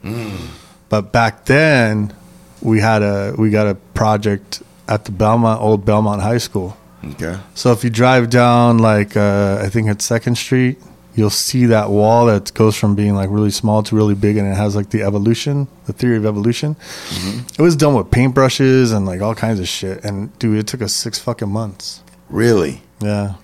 But 0.89 1.13
back 1.13 1.45
then, 1.47 2.13
we 2.61 2.81
had 2.81 3.03
a 3.03 3.35
we 3.39 3.51
got 3.51 3.67
a 3.69 3.75
project 3.95 4.63
at 4.89 5.05
the 5.05 5.13
Belmont 5.13 5.61
old 5.61 5.85
Belmont 5.85 6.23
High 6.23 6.39
School. 6.39 6.77
Okay. 7.13 7.39
So 7.55 7.73
if 7.73 7.85
you 7.85 7.91
drive 7.91 8.31
down 8.31 8.79
like 8.79 9.17
uh, 9.17 9.61
I 9.63 9.69
think 9.69 9.89
it's 9.89 10.05
Second 10.05 10.37
Street, 10.37 10.79
you'll 11.15 11.31
see 11.31 11.67
that 11.67 11.91
wall 11.91 12.27
that 12.27 12.53
goes 12.55 12.77
from 12.77 12.95
being 12.95 13.15
like 13.15 13.31
really 13.31 13.51
small 13.51 13.83
to 13.85 13.97
really 13.97 14.15
big, 14.15 14.37
and 14.37 14.47
it 14.47 14.55
has 14.57 14.75
like 14.77 14.91
the 14.91 15.03
evolution, 15.03 15.69
the 15.87 15.93
theory 15.93 16.17
of 16.17 16.27
evolution. 16.27 16.77
It 17.59 17.63
was 17.63 17.77
done 17.77 17.95
with 17.95 18.11
paintbrushes 18.11 18.95
and 18.95 19.07
like 19.07 19.21
all 19.21 19.35
kinds 19.35 19.61
of 19.61 19.69
shit. 19.69 20.05
And 20.05 20.37
dude, 20.39 20.59
it 20.59 20.67
took 20.67 20.83
us 20.83 20.93
six 20.93 21.19
fucking 21.19 21.49
months. 21.51 22.03
Really? 22.29 22.83
Yeah, 23.01 23.35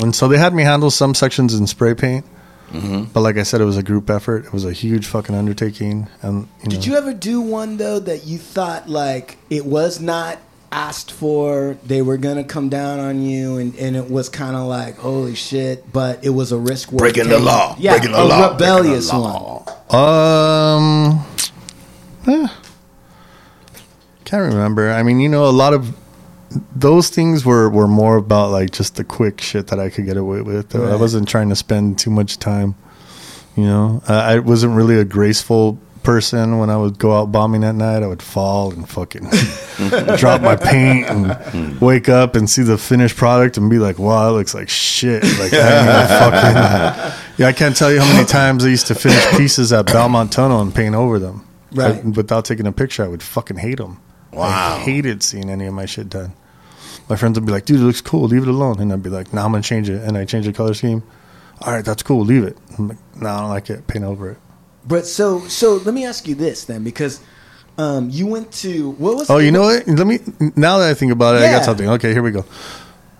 and 0.00 0.14
so 0.14 0.28
they 0.28 0.38
had 0.38 0.52
me 0.54 0.62
handle 0.62 0.90
some 0.90 1.14
sections 1.14 1.54
in 1.54 1.66
spray 1.66 1.94
paint. 1.94 2.24
But 2.72 3.20
like 3.22 3.38
I 3.38 3.42
said, 3.42 3.62
it 3.62 3.64
was 3.64 3.78
a 3.78 3.82
group 3.82 4.10
effort. 4.10 4.44
It 4.44 4.52
was 4.52 4.66
a 4.66 4.72
huge 4.72 5.06
fucking 5.06 5.34
undertaking. 5.34 6.08
And 6.20 6.46
you 6.62 6.68
Did 6.68 6.80
know, 6.80 6.86
you 6.86 6.96
ever 6.98 7.14
do 7.14 7.40
one 7.40 7.78
though 7.78 7.98
that 8.00 8.26
you 8.26 8.36
thought 8.36 8.86
like 8.86 9.38
it 9.48 9.64
was 9.64 9.98
not 9.98 10.38
asked 10.76 11.10
for? 11.10 11.78
They 11.84 12.02
were 12.02 12.18
gonna 12.18 12.44
come 12.44 12.68
down 12.68 13.00
on 13.00 13.22
you, 13.22 13.56
and, 13.56 13.74
and 13.76 13.96
it 13.96 14.10
was 14.10 14.28
kind 14.28 14.54
of 14.54 14.66
like 14.66 14.96
holy 14.98 15.34
shit, 15.34 15.90
but 15.92 16.22
it 16.24 16.30
was 16.30 16.52
a 16.52 16.58
risk 16.58 16.92
worth 16.92 17.00
Breaking 17.00 17.28
the 17.28 17.38
law. 17.38 17.74
Yeah, 17.78 17.92
Breaking 17.92 18.12
the 18.12 18.22
a 18.22 18.24
law. 18.24 18.52
rebellious 18.52 19.10
Breaking 19.10 19.22
the 19.22 19.28
one. 19.28 19.64
law. 19.90 20.66
Um, 20.68 21.26
eh, 22.28 22.48
can't 24.24 24.52
remember. 24.52 24.90
I 24.90 25.02
mean, 25.02 25.18
you 25.20 25.28
know, 25.28 25.46
a 25.46 25.50
lot 25.50 25.72
of 25.72 25.96
those 26.74 27.08
things 27.08 27.44
were 27.44 27.68
were 27.70 27.88
more 27.88 28.16
about 28.16 28.50
like 28.50 28.70
just 28.70 28.96
the 28.96 29.04
quick 29.04 29.40
shit 29.40 29.68
that 29.68 29.80
I 29.80 29.88
could 29.88 30.04
get 30.04 30.16
away 30.18 30.42
with. 30.42 30.76
I 30.76 30.96
wasn't 30.96 31.28
trying 31.28 31.48
to 31.48 31.56
spend 31.56 31.98
too 31.98 32.10
much 32.10 32.38
time. 32.38 32.74
You 33.56 33.64
know, 33.64 34.02
I, 34.06 34.34
I 34.34 34.38
wasn't 34.40 34.74
really 34.76 34.98
a 34.98 35.04
graceful 35.04 35.78
person 36.06 36.58
when 36.58 36.70
I 36.70 36.76
would 36.76 36.98
go 36.98 37.12
out 37.18 37.32
bombing 37.32 37.64
at 37.64 37.74
night. 37.74 38.02
I 38.02 38.06
would 38.06 38.22
fall 38.22 38.70
and 38.72 38.88
fucking 38.88 39.28
drop 40.16 40.40
my 40.40 40.56
paint 40.56 41.06
and 41.08 41.80
wake 41.80 42.08
up 42.08 42.36
and 42.36 42.48
see 42.48 42.62
the 42.62 42.78
finished 42.78 43.16
product 43.16 43.56
and 43.58 43.68
be 43.68 43.78
like, 43.78 43.98
"Wow, 43.98 44.30
it 44.30 44.32
looks 44.32 44.54
like 44.54 44.68
shit." 44.68 45.22
Like, 45.24 45.52
I 45.52 46.06
fucking. 46.06 47.12
Yeah, 47.38 47.48
I 47.48 47.52
can't 47.52 47.76
tell 47.76 47.92
you 47.92 48.00
how 48.00 48.10
many 48.14 48.24
times 48.26 48.64
I 48.64 48.68
used 48.68 48.86
to 48.86 48.94
finish 48.94 49.22
pieces 49.36 49.70
at 49.70 49.84
Belmont 49.84 50.32
Tunnel 50.32 50.62
and 50.62 50.74
paint 50.74 50.94
over 50.94 51.18
them. 51.18 51.46
Right. 51.70 51.96
I- 51.96 52.08
without 52.08 52.46
taking 52.46 52.66
a 52.66 52.72
picture, 52.72 53.04
I 53.04 53.08
would 53.08 53.22
fucking 53.22 53.58
hate 53.58 53.76
them. 53.76 54.00
Wow. 54.32 54.76
I 54.76 54.78
hated 54.78 55.22
seeing 55.22 55.50
any 55.50 55.66
of 55.66 55.74
my 55.74 55.84
shit 55.84 56.08
done. 56.08 56.32
My 57.10 57.16
friends 57.16 57.38
would 57.38 57.44
be 57.44 57.52
like, 57.52 57.66
dude, 57.66 57.80
it 57.80 57.84
looks 57.84 58.00
cool. 58.00 58.22
Leave 58.22 58.42
it 58.44 58.48
alone. 58.48 58.80
And 58.80 58.90
I'd 58.90 59.02
be 59.02 59.10
like, 59.10 59.34
nah, 59.34 59.44
I'm 59.44 59.50
going 59.50 59.62
to 59.62 59.68
change 59.68 59.90
it. 59.90 60.00
And 60.02 60.16
I 60.16 60.24
change 60.24 60.46
the 60.46 60.52
color 60.54 60.72
scheme. 60.72 61.02
All 61.60 61.74
right, 61.74 61.84
that's 61.84 62.02
cool. 62.02 62.24
Leave 62.24 62.42
it. 62.44 62.56
I'm 62.78 62.88
like, 62.88 62.96
no, 63.16 63.28
I 63.28 63.40
don't 63.40 63.48
like 63.50 63.68
it. 63.68 63.86
Paint 63.86 64.04
over 64.06 64.30
it. 64.30 64.38
But 64.86 65.06
so 65.06 65.40
so 65.48 65.76
let 65.76 65.94
me 65.94 66.04
ask 66.04 66.26
you 66.28 66.34
this 66.34 66.64
then, 66.64 66.84
because 66.84 67.20
um, 67.78 68.08
you 68.10 68.26
went 68.26 68.52
to 68.52 68.90
what 68.92 69.16
was? 69.16 69.30
Oh, 69.30 69.38
you 69.38 69.50
know 69.50 69.62
what? 69.62 69.86
Let 69.86 70.06
me, 70.06 70.18
now 70.56 70.78
that 70.78 70.90
I 70.90 70.94
think 70.94 71.12
about 71.12 71.36
it, 71.36 71.42
I 71.42 71.50
got 71.50 71.64
something. 71.64 71.88
Okay, 71.90 72.12
here 72.12 72.22
we 72.22 72.30
go. 72.30 72.44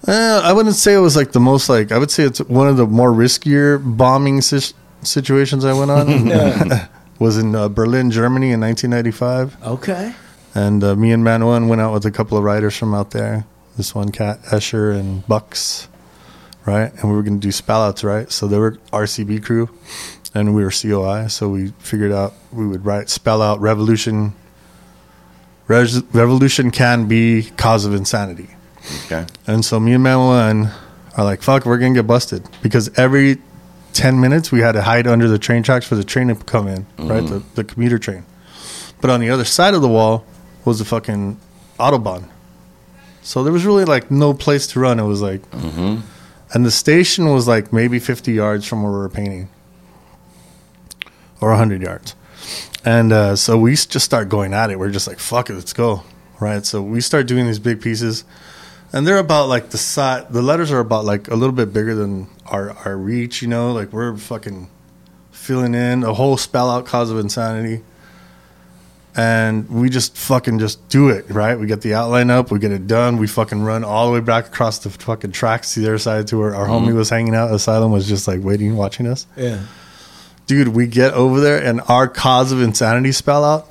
Uh, 0.06 0.40
I 0.44 0.52
wouldn't 0.52 0.76
say 0.76 0.94
it 0.94 0.98
was 0.98 1.16
like 1.16 1.32
the 1.32 1.40
most 1.40 1.68
like, 1.68 1.90
I 1.90 1.98
would 1.98 2.10
say 2.12 2.22
it's 2.22 2.40
one 2.40 2.68
of 2.68 2.76
the 2.76 2.86
more 2.86 3.10
riskier 3.10 3.82
bombing 3.96 4.40
sis- 4.40 4.72
situations 5.02 5.64
I 5.64 5.72
went 5.72 5.90
on. 5.90 6.88
was 7.18 7.38
in 7.38 7.54
uh, 7.54 7.68
Berlin, 7.68 8.10
Germany 8.10 8.52
in 8.52 8.60
1995. 8.60 9.62
Okay. 9.62 10.14
And 10.54 10.82
uh, 10.82 10.94
me 10.94 11.12
and 11.12 11.24
Manuel 11.24 11.66
went 11.66 11.80
out 11.80 11.92
with 11.92 12.06
a 12.06 12.10
couple 12.10 12.38
of 12.38 12.44
riders 12.44 12.76
from 12.76 12.94
out 12.94 13.10
there. 13.10 13.46
This 13.76 13.94
one 13.94 14.10
cat, 14.10 14.42
Escher 14.44 14.98
and 14.98 15.26
Bucks, 15.26 15.88
right? 16.64 16.92
And 16.94 17.10
we 17.10 17.16
were 17.16 17.22
going 17.22 17.38
to 17.38 17.46
do 17.46 17.52
spell 17.52 17.82
outs, 17.82 18.02
right? 18.02 18.30
So 18.30 18.46
they 18.46 18.58
were 18.58 18.72
RCB 18.92 19.44
crew 19.44 19.68
and 20.36 20.54
we 20.54 20.62
were 20.62 20.70
COI. 20.70 21.28
So 21.28 21.48
we 21.48 21.68
figured 21.78 22.12
out 22.12 22.34
we 22.52 22.66
would 22.66 22.84
write 22.84 23.08
spell 23.08 23.40
out 23.40 23.58
revolution. 23.60 24.34
Res- 25.66 26.02
revolution 26.12 26.70
can 26.70 27.08
be 27.08 27.44
cause 27.56 27.86
of 27.86 27.94
insanity. 27.94 28.50
Okay. 29.06 29.26
And 29.46 29.64
so 29.64 29.80
me 29.80 29.94
and 29.94 30.02
Manuel 30.02 30.70
are 31.16 31.24
like, 31.24 31.40
fuck, 31.40 31.64
we're 31.64 31.78
going 31.78 31.94
to 31.94 31.98
get 31.98 32.06
busted. 32.06 32.46
Because 32.62 32.90
every 32.98 33.38
10 33.94 34.20
minutes 34.20 34.52
we 34.52 34.60
had 34.60 34.72
to 34.72 34.82
hide 34.82 35.06
under 35.06 35.26
the 35.26 35.38
train 35.38 35.62
tracks 35.62 35.86
for 35.86 35.94
the 35.94 36.04
train 36.04 36.28
to 36.28 36.34
come 36.34 36.68
in, 36.68 36.86
right? 36.98 37.24
Mm-hmm. 37.24 37.26
The, 37.26 37.42
the 37.54 37.64
commuter 37.64 37.98
train. 37.98 38.24
But 39.00 39.08
on 39.10 39.20
the 39.20 39.30
other 39.30 39.44
side 39.44 39.72
of 39.72 39.80
the 39.80 39.88
wall 39.88 40.26
was 40.66 40.78
the 40.78 40.84
fucking 40.84 41.40
Autobahn. 41.80 42.28
So 43.22 43.42
there 43.42 43.52
was 43.52 43.64
really 43.64 43.86
like 43.86 44.10
no 44.10 44.34
place 44.34 44.66
to 44.68 44.80
run. 44.80 45.00
It 45.00 45.04
was 45.04 45.22
like, 45.22 45.50
mm-hmm. 45.50 46.00
and 46.52 46.64
the 46.64 46.70
station 46.70 47.32
was 47.32 47.48
like 47.48 47.72
maybe 47.72 47.98
50 47.98 48.32
yards 48.32 48.66
from 48.66 48.82
where 48.82 48.92
we 48.92 48.98
were 48.98 49.08
painting 49.08 49.48
or 51.40 51.50
100 51.50 51.82
yards. 51.82 52.14
And 52.84 53.12
uh, 53.12 53.36
so 53.36 53.58
we 53.58 53.72
just 53.72 54.00
start 54.00 54.28
going 54.28 54.54
at 54.54 54.70
it. 54.70 54.78
We're 54.78 54.90
just 54.90 55.08
like, 55.08 55.18
fuck 55.18 55.50
it, 55.50 55.54
let's 55.54 55.72
go. 55.72 56.02
Right. 56.38 56.64
So 56.64 56.82
we 56.82 57.00
start 57.00 57.26
doing 57.26 57.46
these 57.46 57.58
big 57.58 57.80
pieces. 57.80 58.24
And 58.92 59.06
they're 59.06 59.18
about 59.18 59.48
like 59.48 59.70
the 59.70 59.78
side, 59.78 60.30
the 60.32 60.42
letters 60.42 60.70
are 60.70 60.78
about 60.78 61.04
like 61.04 61.28
a 61.28 61.34
little 61.34 61.54
bit 61.54 61.72
bigger 61.72 61.94
than 61.94 62.28
our, 62.46 62.70
our 62.84 62.96
reach, 62.96 63.42
you 63.42 63.48
know? 63.48 63.72
Like 63.72 63.92
we're 63.92 64.16
fucking 64.16 64.70
filling 65.32 65.74
in 65.74 66.04
a 66.04 66.14
whole 66.14 66.36
spell 66.36 66.70
out 66.70 66.86
cause 66.86 67.10
of 67.10 67.18
insanity. 67.18 67.82
And 69.18 69.68
we 69.70 69.88
just 69.88 70.14
fucking 70.16 70.58
just 70.58 70.86
do 70.90 71.08
it, 71.08 71.24
right? 71.30 71.58
We 71.58 71.66
get 71.66 71.80
the 71.80 71.94
outline 71.94 72.28
up, 72.30 72.50
we 72.50 72.58
get 72.58 72.70
it 72.70 72.86
done, 72.86 73.16
we 73.16 73.26
fucking 73.26 73.62
run 73.62 73.82
all 73.82 74.08
the 74.08 74.12
way 74.12 74.20
back 74.20 74.48
across 74.48 74.78
the 74.80 74.90
fucking 74.90 75.32
tracks 75.32 75.72
to 75.72 75.80
the 75.80 75.86
other 75.86 75.98
side 75.98 76.26
to 76.28 76.38
where 76.38 76.54
our 76.54 76.66
homie 76.66 76.94
was 76.94 77.08
hanging 77.08 77.34
out. 77.34 77.50
Asylum 77.50 77.92
was 77.92 78.06
just 78.06 78.28
like 78.28 78.40
waiting, 78.42 78.76
watching 78.76 79.06
us 79.06 79.26
Yeah. 79.34 79.62
Dude, 80.46 80.68
we 80.68 80.86
get 80.86 81.14
over 81.14 81.40
there 81.40 81.62
and 81.62 81.80
our 81.88 82.08
cause 82.08 82.52
of 82.52 82.60
insanity 82.60 83.12
spell 83.12 83.44
out 83.44 83.68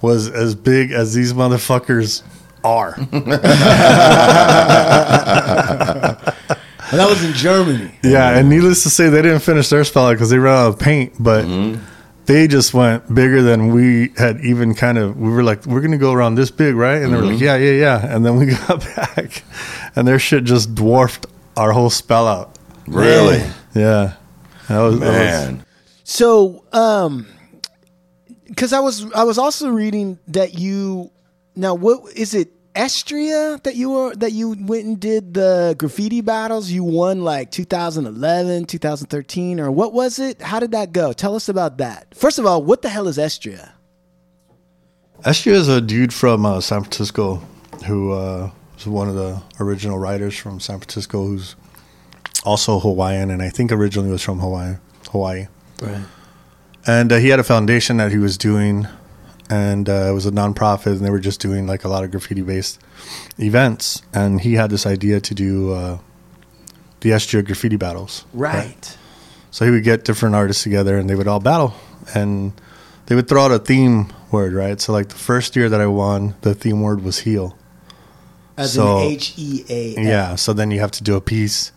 was 0.00 0.28
as 0.28 0.54
big 0.54 0.92
as 0.92 1.14
these 1.14 1.32
motherfuckers 1.32 2.22
are. 2.62 2.96
And 6.90 7.00
that 7.00 7.08
was 7.08 7.24
in 7.24 7.32
Germany. 7.32 7.90
yeah, 8.04 8.38
and 8.38 8.48
needless 8.48 8.82
to 8.82 8.90
say, 8.90 9.08
they 9.08 9.22
didn't 9.22 9.40
finish 9.40 9.68
their 9.68 9.84
spell 9.84 10.06
out 10.06 10.12
because 10.12 10.30
they 10.30 10.38
ran 10.38 10.54
out 10.54 10.68
of 10.68 10.78
paint, 10.78 11.14
but 11.18 11.44
mm-hmm. 11.44 11.82
they 12.26 12.46
just 12.46 12.74
went 12.74 13.12
bigger 13.12 13.42
than 13.42 13.74
we 13.74 14.12
had 14.16 14.40
even 14.42 14.74
kind 14.74 14.98
of. 14.98 15.18
We 15.18 15.30
were 15.30 15.42
like, 15.42 15.66
we're 15.66 15.80
gonna 15.80 15.98
go 15.98 16.12
around 16.12 16.34
this 16.34 16.50
big, 16.50 16.74
right? 16.74 17.02
And 17.02 17.12
they 17.12 17.16
were 17.16 17.24
like, 17.24 17.36
mm-hmm. 17.36 17.44
yeah, 17.44 17.56
yeah, 17.56 17.72
yeah. 17.72 18.14
And 18.14 18.24
then 18.24 18.36
we 18.36 18.46
got 18.68 18.80
back, 18.96 19.42
and 19.96 20.06
their 20.06 20.20
shit 20.20 20.44
just 20.44 20.74
dwarfed 20.74 21.26
our 21.56 21.72
whole 21.72 21.90
spell 21.90 22.28
out. 22.28 22.56
Really? 22.86 23.42
Yeah, 23.74 24.14
that 24.68 24.80
was, 24.80 25.00
that 25.00 25.08
was 25.08 25.16
Man. 25.16 25.64
So, 26.14 26.64
um, 26.72 27.26
because 28.46 28.72
I 28.72 28.78
was 28.78 29.12
I 29.14 29.24
was 29.24 29.36
also 29.36 29.70
reading 29.70 30.20
that 30.28 30.56
you 30.56 31.10
now 31.56 31.74
what 31.74 32.16
is 32.16 32.34
it 32.34 32.52
Estria 32.72 33.60
that 33.64 33.74
you 33.74 33.90
were 33.90 34.14
that 34.14 34.30
you 34.30 34.50
went 34.50 34.84
and 34.84 35.00
did 35.00 35.34
the 35.34 35.74
graffiti 35.76 36.20
battles 36.20 36.70
you 36.70 36.84
won 36.84 37.24
like 37.24 37.50
2011 37.50 38.66
2013 38.66 39.58
or 39.58 39.72
what 39.72 39.92
was 39.92 40.20
it 40.20 40.40
how 40.40 40.60
did 40.60 40.70
that 40.70 40.92
go 40.92 41.12
tell 41.12 41.34
us 41.34 41.48
about 41.48 41.78
that 41.78 42.14
first 42.14 42.38
of 42.38 42.46
all 42.46 42.62
what 42.62 42.82
the 42.82 42.88
hell 42.88 43.08
is 43.08 43.18
Estria 43.18 43.72
Estria 45.22 45.54
is 45.54 45.66
a 45.66 45.80
dude 45.80 46.14
from 46.14 46.46
uh, 46.46 46.60
San 46.60 46.82
Francisco 46.82 47.42
who 47.86 48.12
uh, 48.12 48.50
was 48.74 48.86
one 48.86 49.08
of 49.08 49.16
the 49.16 49.42
original 49.58 49.98
writers 49.98 50.36
from 50.38 50.60
San 50.60 50.78
Francisco 50.78 51.26
who's 51.26 51.56
also 52.44 52.78
Hawaiian 52.78 53.32
and 53.32 53.42
I 53.42 53.48
think 53.48 53.72
originally 53.72 54.10
was 54.12 54.22
from 54.22 54.38
Hawaii. 54.38 54.76
Hawaii. 55.10 55.48
Right 55.82 56.04
And 56.86 57.12
uh, 57.12 57.16
he 57.16 57.28
had 57.28 57.40
a 57.40 57.44
foundation 57.44 57.96
that 57.98 58.10
he 58.12 58.18
was 58.18 58.36
doing 58.38 58.86
and 59.50 59.88
uh, 59.88 60.08
it 60.10 60.12
was 60.12 60.26
a 60.26 60.30
nonprofit 60.30 60.86
and 60.96 61.00
they 61.00 61.10
were 61.10 61.20
just 61.20 61.40
doing 61.40 61.66
like 61.66 61.84
a 61.84 61.88
lot 61.88 62.04
of 62.04 62.10
graffiti 62.10 62.42
based 62.42 62.80
events 63.38 64.02
and 64.12 64.40
he 64.40 64.54
had 64.54 64.70
this 64.70 64.86
idea 64.86 65.20
to 65.20 65.34
do 65.34 65.72
uh, 65.72 65.98
the 67.00 67.10
Estria 67.10 67.44
graffiti 67.44 67.76
battles. 67.76 68.24
right 68.32 68.96
So 69.50 69.64
he 69.64 69.70
would 69.70 69.84
get 69.84 70.04
different 70.04 70.34
artists 70.34 70.62
together 70.62 70.98
and 70.98 71.08
they 71.08 71.14
would 71.14 71.28
all 71.28 71.40
battle. 71.40 71.74
And 72.14 72.52
they 73.06 73.14
would 73.14 73.28
throw 73.28 73.44
out 73.44 73.52
a 73.52 73.58
theme 73.58 74.12
word, 74.30 74.52
right? 74.52 74.80
So, 74.80 74.92
like 74.92 75.08
the 75.08 75.14
first 75.14 75.54
year 75.56 75.68
that 75.68 75.80
I 75.80 75.86
won, 75.86 76.34
the 76.40 76.54
theme 76.54 76.80
word 76.82 77.02
was 77.04 77.20
heal. 77.20 77.56
as 78.56 78.72
So- 78.74 78.98
in 78.98 79.12
H 79.12 79.34
E 79.36 79.64
A 79.68 79.94
Yeah. 80.02 80.36
So 80.36 80.52
then 80.52 80.70
you 80.70 80.80
have 80.80 80.90
to 80.92 81.02
do 81.02 81.14
a 81.16 81.20
piece. 81.20 81.72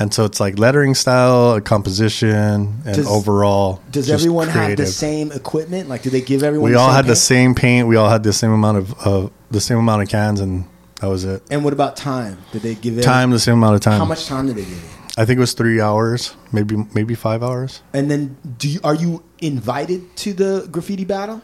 And 0.00 0.12
so 0.14 0.24
it's 0.24 0.40
like 0.40 0.58
lettering 0.58 0.94
style, 0.94 1.54
a 1.56 1.60
composition, 1.60 2.82
and 2.86 2.96
Does- 2.96 3.06
overall. 3.06 3.82
does 3.90 4.08
everyone 4.10 4.48
have 4.48 4.76
the 4.76 4.86
same 4.86 5.30
equipment 5.30 5.88
like 5.90 6.02
do 6.02 6.10
they 6.10 6.22
give 6.22 6.42
everyone 6.42 6.70
We 6.70 6.74
all 6.76 6.90
had 6.90 7.06
the 7.06 7.14
same 7.16 7.54
paint. 7.54 7.86
We 7.86 7.96
all 7.96 8.08
had 8.08 8.22
the 8.22 8.32
same 8.32 8.50
amount 8.50 8.78
of, 8.78 8.94
of 9.06 9.30
the 9.50 9.60
same 9.60 9.78
amount 9.78 10.02
of 10.02 10.08
cans, 10.08 10.40
and 10.40 10.64
that 11.00 11.06
was 11.08 11.24
it. 11.24 11.42
and 11.50 11.62
what 11.64 11.72
about 11.74 11.96
time 11.96 12.38
did 12.52 12.62
they 12.62 12.74
give 12.74 12.94
every- 12.94 13.02
Time, 13.04 13.30
the 13.30 13.38
same 13.38 13.54
amount 13.54 13.74
of 13.76 13.82
time. 13.82 13.98
how 13.98 14.04
much 14.06 14.26
time 14.26 14.46
did 14.46 14.56
they 14.56 14.64
give 14.64 14.72
you 14.72 14.88
I 15.18 15.24
think 15.26 15.36
it 15.36 15.40
was 15.40 15.52
three 15.52 15.80
hours, 15.82 16.34
maybe 16.50 16.76
maybe 16.94 17.14
five 17.14 17.42
hours. 17.42 17.82
And 17.92 18.10
then, 18.10 18.36
do 18.56 18.68
you, 18.70 18.80
are 18.82 18.94
you 18.94 19.22
invited 19.40 20.16
to 20.18 20.32
the 20.32 20.66
graffiti 20.70 21.04
battle? 21.04 21.42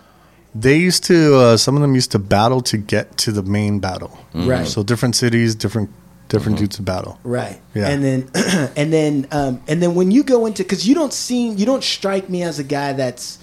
They 0.54 0.76
used 0.78 1.04
to. 1.04 1.34
Uh, 1.36 1.57
some 1.59 1.74
of 1.76 1.82
them 1.82 1.94
used 1.94 2.12
to 2.12 2.18
battle 2.18 2.61
to 2.62 2.78
get 2.78 3.18
to 3.18 3.32
the 3.32 3.42
main 3.42 3.80
battle. 3.80 4.16
Right. 4.32 4.66
So 4.66 4.82
different 4.82 5.14
cities, 5.16 5.54
different 5.54 5.90
different 6.29 6.59
dudes 6.59 6.77
to 6.77 6.83
battle. 6.83 7.18
Right. 7.22 7.61
Yeah. 7.74 7.89
And 7.89 8.03
then 8.05 8.31
and 8.77 8.93
then 8.93 9.29
um, 9.31 9.62
and 9.68 9.83
then 9.83 9.95
when 9.95 10.11
you 10.11 10.22
go 10.24 10.47
into 10.47 10.62
because 10.62 10.87
you 10.87 10.95
don't 10.95 11.12
seem 11.12 11.57
you 11.57 11.66
don't 11.66 11.85
strike 11.85 12.29
me 12.29 12.43
as 12.43 12.59
a 12.59 12.64
guy 12.64 12.93
that's 12.93 13.39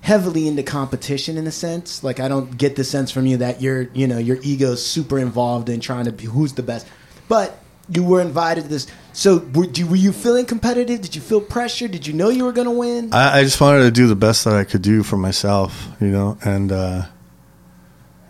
heavily 0.00 0.46
into 0.46 0.62
competition 0.62 1.36
in 1.36 1.46
a 1.46 1.52
sense. 1.52 2.04
Like 2.04 2.20
I 2.20 2.28
don't 2.28 2.56
get 2.56 2.76
the 2.76 2.84
sense 2.84 3.10
from 3.10 3.26
you 3.26 3.38
that 3.38 3.60
you're 3.60 3.82
you 3.92 4.06
know 4.06 4.18
your 4.18 4.38
ego's 4.42 4.84
super 4.84 5.18
involved 5.18 5.68
in 5.68 5.80
trying 5.80 6.04
to 6.04 6.12
be 6.12 6.24
who's 6.24 6.54
the 6.54 6.62
best. 6.62 6.86
But 7.28 7.58
you 7.88 8.04
were 8.04 8.20
invited 8.20 8.62
to 8.62 8.68
this. 8.68 8.86
So 9.12 9.38
were, 9.54 9.66
do, 9.66 9.86
were 9.86 9.96
you 9.96 10.12
feeling 10.12 10.44
competitive? 10.44 11.00
Did 11.00 11.14
you 11.14 11.20
feel 11.20 11.40
pressure? 11.40 11.88
Did 11.88 12.06
you 12.06 12.12
know 12.12 12.28
you 12.28 12.44
were 12.44 12.52
going 12.52 12.66
to 12.66 12.72
win? 12.72 13.12
I, 13.12 13.40
I 13.40 13.42
just 13.44 13.60
wanted 13.60 13.82
to 13.82 13.90
do 13.90 14.06
the 14.06 14.16
best 14.16 14.44
that 14.44 14.54
I 14.54 14.64
could 14.64 14.82
do 14.82 15.02
for 15.02 15.16
myself, 15.16 15.88
you 16.00 16.08
know, 16.08 16.36
and 16.44 16.72
uh, 16.72 17.06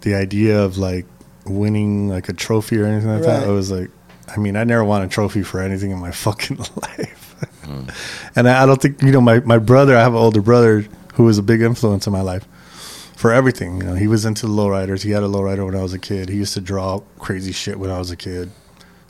the 0.03 0.15
idea 0.15 0.63
of 0.63 0.79
like 0.79 1.07
winning 1.49 2.09
like 2.09 2.29
a 2.29 2.33
trophy 2.33 2.79
or 2.79 2.85
anything 2.85 3.11
like 3.11 3.23
that, 3.23 3.41
Right. 3.41 3.49
I 3.49 3.51
was 3.51 3.71
like, 3.71 3.91
I 4.29 4.39
mean, 4.39 4.57
I 4.57 4.65
never 4.65 4.85
won 4.85 5.03
a 5.03 5.09
trophy 5.09 5.43
for 5.43 5.61
anything 5.61 5.91
in 5.91 5.99
my 5.99 6.11
fucking 6.27 6.59
life. 6.59 7.35
and 8.37 8.49
I, 8.49 8.63
I 8.63 8.67
don't 8.67 8.81
think, 8.81 9.03
you 9.03 9.13
know, 9.13 9.21
my, 9.21 9.41
my 9.41 9.59
brother, 9.59 9.97
I 9.97 10.01
have 10.01 10.13
an 10.15 10.19
older 10.19 10.43
brother 10.43 10.87
who 11.15 11.25
was 11.25 11.39
a 11.39 11.43
big 11.43 11.61
influence 11.63 12.07
in 12.07 12.13
my 12.13 12.21
life 12.23 12.47
for 13.17 13.33
everything. 13.33 13.79
You 13.79 13.83
know, 13.85 13.95
he 13.95 14.09
was 14.09 14.25
into 14.25 14.47
lowriders. 14.47 15.03
He 15.03 15.11
had 15.11 15.23
a 15.23 15.27
lowrider 15.29 15.65
when 15.65 15.75
I 15.75 15.83
was 15.83 15.93
a 15.93 15.99
kid. 15.99 16.29
He 16.29 16.37
used 16.37 16.55
to 16.55 16.61
draw 16.61 17.01
crazy 17.19 17.53
shit 17.53 17.79
when 17.79 17.91
I 17.91 17.99
was 17.99 18.11
a 18.11 18.17
kid. 18.17 18.51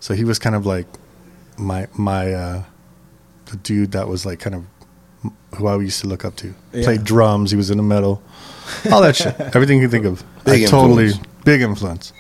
So 0.01 0.15
he 0.15 0.25
was 0.25 0.39
kind 0.39 0.55
of 0.55 0.67
like 0.67 0.87
my, 1.59 1.89
my, 1.95 2.33
uh, 2.33 2.63
the 3.47 3.57
dude 3.59 3.93
that 3.93 4.09
was 4.09 4.27
like 4.27 4.41
kind 4.41 4.55
of 4.57 4.65
who 5.57 5.67
I 5.67 5.77
used 5.77 6.01
to 6.03 6.09
look 6.09 6.25
up 6.25 6.37
to. 6.37 6.55
Yeah. 6.73 6.85
Played 6.85 7.05
drums. 7.05 7.51
He 7.51 7.57
was 7.57 7.71
in 7.71 7.77
the 7.77 7.83
metal. 7.83 8.23
All 8.91 9.01
that 9.03 9.17
shit. 9.17 9.39
Everything 9.41 9.79
you 9.79 9.89
can 9.89 9.91
think 9.91 10.05
of. 10.07 10.25
Big 10.45 10.65
I 10.65 10.67
totally 10.67 11.13
big 11.45 11.63
influence. 11.63 12.13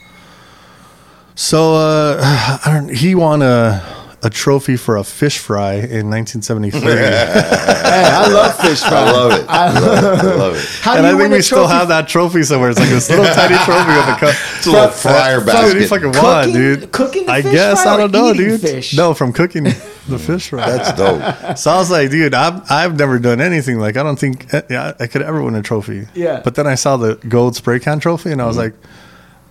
So 1.36 1.74
uh, 1.76 2.18
I 2.64 2.72
don't, 2.74 2.88
he 2.90 3.14
won 3.14 3.42
a 3.42 3.92
a 4.22 4.30
trophy 4.30 4.76
for 4.76 4.96
a 4.96 5.04
fish 5.04 5.38
fry 5.38 5.74
in 5.74 6.10
1973, 6.10 6.80
hey, 6.80 6.90
I 6.90 8.26
love 8.28 8.58
fish 8.58 8.80
fry. 8.80 8.90
I 8.98 9.12
love 9.12 9.32
it. 9.32 9.46
I 9.48 9.78
love 9.78 10.02
it. 10.02 10.24
I 10.24 10.34
love 10.34 10.56
it. 10.56 10.64
How 10.80 10.96
and 10.96 11.06
you 11.06 11.14
I 11.14 11.18
think 11.18 11.32
we 11.32 11.42
still 11.42 11.66
have 11.68 11.88
that 11.88 12.08
trophy 12.08 12.42
somewhere. 12.42 12.70
It's 12.70 12.80
like 12.80 12.88
this 12.88 13.08
little 13.10 13.24
tiny 13.34 13.54
trophy 13.64 13.92
with 13.94 14.08
a 14.08 14.16
cup. 14.18 14.34
It's 14.56 14.66
a 14.66 14.70
little 14.72 14.88
fryer 14.88 15.38
Dude, 15.40 15.46
he 15.46 15.52
basket. 15.52 15.88
fucking 15.88 16.12
won, 16.22 16.44
Cooking- 16.46 16.52
dude. 16.54 16.92
cooking 16.92 17.26
the 17.26 17.32
I 17.32 17.42
fish 17.42 17.52
guess 17.52 17.82
fry 17.82 17.94
I 17.94 17.96
don't 17.98 18.10
know, 18.12 18.32
dude. 18.32 18.60
fish? 18.60 18.96
No, 18.96 19.14
from 19.14 19.32
cooking 19.32 19.64
the 19.64 20.18
fish 20.26 20.48
fry. 20.48 20.66
That's 20.76 20.92
dope. 20.98 21.58
So 21.58 21.70
I 21.70 21.76
was 21.76 21.90
like, 21.90 22.10
dude, 22.10 22.34
I've 22.34 22.68
I've 22.70 22.98
never 22.98 23.18
done 23.20 23.40
anything 23.40 23.78
like 23.78 23.96
I 23.96 24.02
don't 24.02 24.18
think 24.18 24.52
uh, 24.52 24.62
yeah, 24.70 24.94
I 24.98 25.06
could 25.06 25.22
ever 25.22 25.40
win 25.42 25.54
a 25.54 25.62
trophy. 25.62 26.08
Yeah. 26.14 26.40
But 26.42 26.54
then 26.56 26.66
I 26.66 26.74
saw 26.74 26.96
the 26.96 27.16
gold 27.28 27.54
spray 27.54 27.78
can 27.78 28.00
trophy, 28.00 28.32
and 28.32 28.42
I 28.42 28.46
was 28.46 28.56
like, 28.56 28.74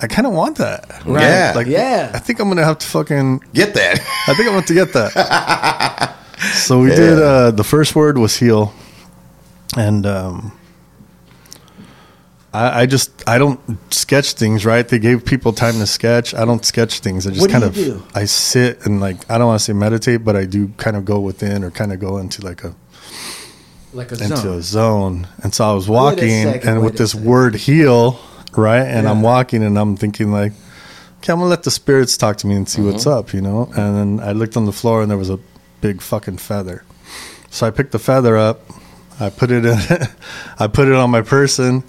I 0.02 0.08
kind 0.08 0.28
of 0.28 0.34
want 0.34 0.58
that. 0.58 1.04
Right. 1.06 1.22
Yeah. 1.22 1.54
Like, 1.56 1.68
Yeah. 1.68 2.12
I 2.14 2.20
think 2.20 2.40
I'm 2.40 2.48
gonna 2.50 2.64
have 2.66 2.80
to 2.80 2.88
fucking. 2.88 3.40
Get 3.54 3.74
that. 3.76 4.00
I 4.28 4.34
think 4.34 4.48
I'm 4.48 4.54
going 4.54 4.64
to 4.66 4.74
get 4.74 4.94
that. 4.94 6.16
so 6.54 6.80
we 6.82 6.90
did. 6.90 7.18
Uh, 7.20 7.52
the 7.52 7.64
first 7.64 7.96
word 7.96 8.18
was 8.18 8.36
heal, 8.36 8.74
and 9.78 10.06
um, 10.06 10.58
I, 12.54 12.82
I 12.82 12.86
just 12.86 13.28
I 13.28 13.38
don't 13.38 13.60
sketch 13.94 14.34
things. 14.34 14.66
Right? 14.66 14.88
They 14.88 15.00
gave 15.00 15.26
people 15.26 15.54
time 15.54 15.76
to 15.76 15.86
sketch. 15.88 16.34
I 16.34 16.44
don't 16.46 16.66
sketch 16.66 17.00
things. 17.00 17.26
I 17.26 17.30
just 17.32 17.42
What 17.42 17.48
do 17.48 17.60
kind 17.60 17.76
you 17.78 17.94
of 17.94 18.00
do? 18.02 18.06
I 18.14 18.26
sit 18.26 18.86
and 18.86 19.00
like 19.00 19.30
I 19.32 19.38
don't 19.38 19.48
want 19.48 19.60
to 19.60 19.64
say 19.64 19.74
meditate, 19.74 20.24
but 20.26 20.36
I 20.36 20.46
do 20.46 20.68
kind 20.78 20.98
of 20.98 21.06
go 21.06 21.20
within 21.20 21.64
or 21.64 21.72
kind 21.72 21.94
of 21.94 22.00
go 22.00 22.18
into 22.18 22.44
like 22.46 22.64
a 22.64 22.76
like 23.94 24.12
a 24.12 24.16
into 24.16 24.36
zone. 24.38 24.58
a 24.58 24.62
zone. 24.62 25.28
And 25.44 25.54
so 25.54 25.70
I 25.70 25.74
was 25.74 25.88
walking 25.88 26.44
second, 26.44 26.70
and 26.70 26.84
with 26.84 26.98
this 26.98 27.12
second. 27.12 27.26
word 27.26 27.56
heal, 27.56 28.20
right? 28.58 28.82
And 28.84 29.08
I'm 29.08 29.22
walking 29.22 29.64
and 29.64 29.78
I'm 29.78 29.96
thinking 29.98 30.32
like, 30.32 30.52
okay, 31.20 31.34
I'm 31.34 31.40
gonna 31.40 31.50
let 31.50 31.64
the 31.64 31.72
spirits 31.72 32.18
talk 32.18 32.38
to 32.38 32.48
me 32.48 32.56
and 32.56 32.68
see 32.68 32.82
what's 32.82 33.06
Mm-hmm. 33.06 33.18
up, 33.20 33.34
you 33.34 33.42
know? 33.42 33.66
And 33.76 34.20
then 34.20 34.28
I 34.28 34.32
looked 34.34 34.56
on 34.58 34.66
the 34.66 34.72
floor 34.72 35.02
and 35.02 35.10
there 35.10 35.18
was 35.18 35.30
a 35.30 35.40
big 35.82 36.02
fucking 36.02 36.38
feather. 36.38 36.84
So 37.50 37.66
I 37.68 37.72
picked 37.72 37.92
the 37.92 38.00
feather 38.00 38.36
up, 38.38 38.62
I 39.20 39.30
put 39.30 39.50
it 39.52 39.66
in 39.66 39.78
I 40.60 40.68
put 40.68 40.88
it 40.88 40.94
on 40.94 41.10
my 41.10 41.22
person 41.22 41.84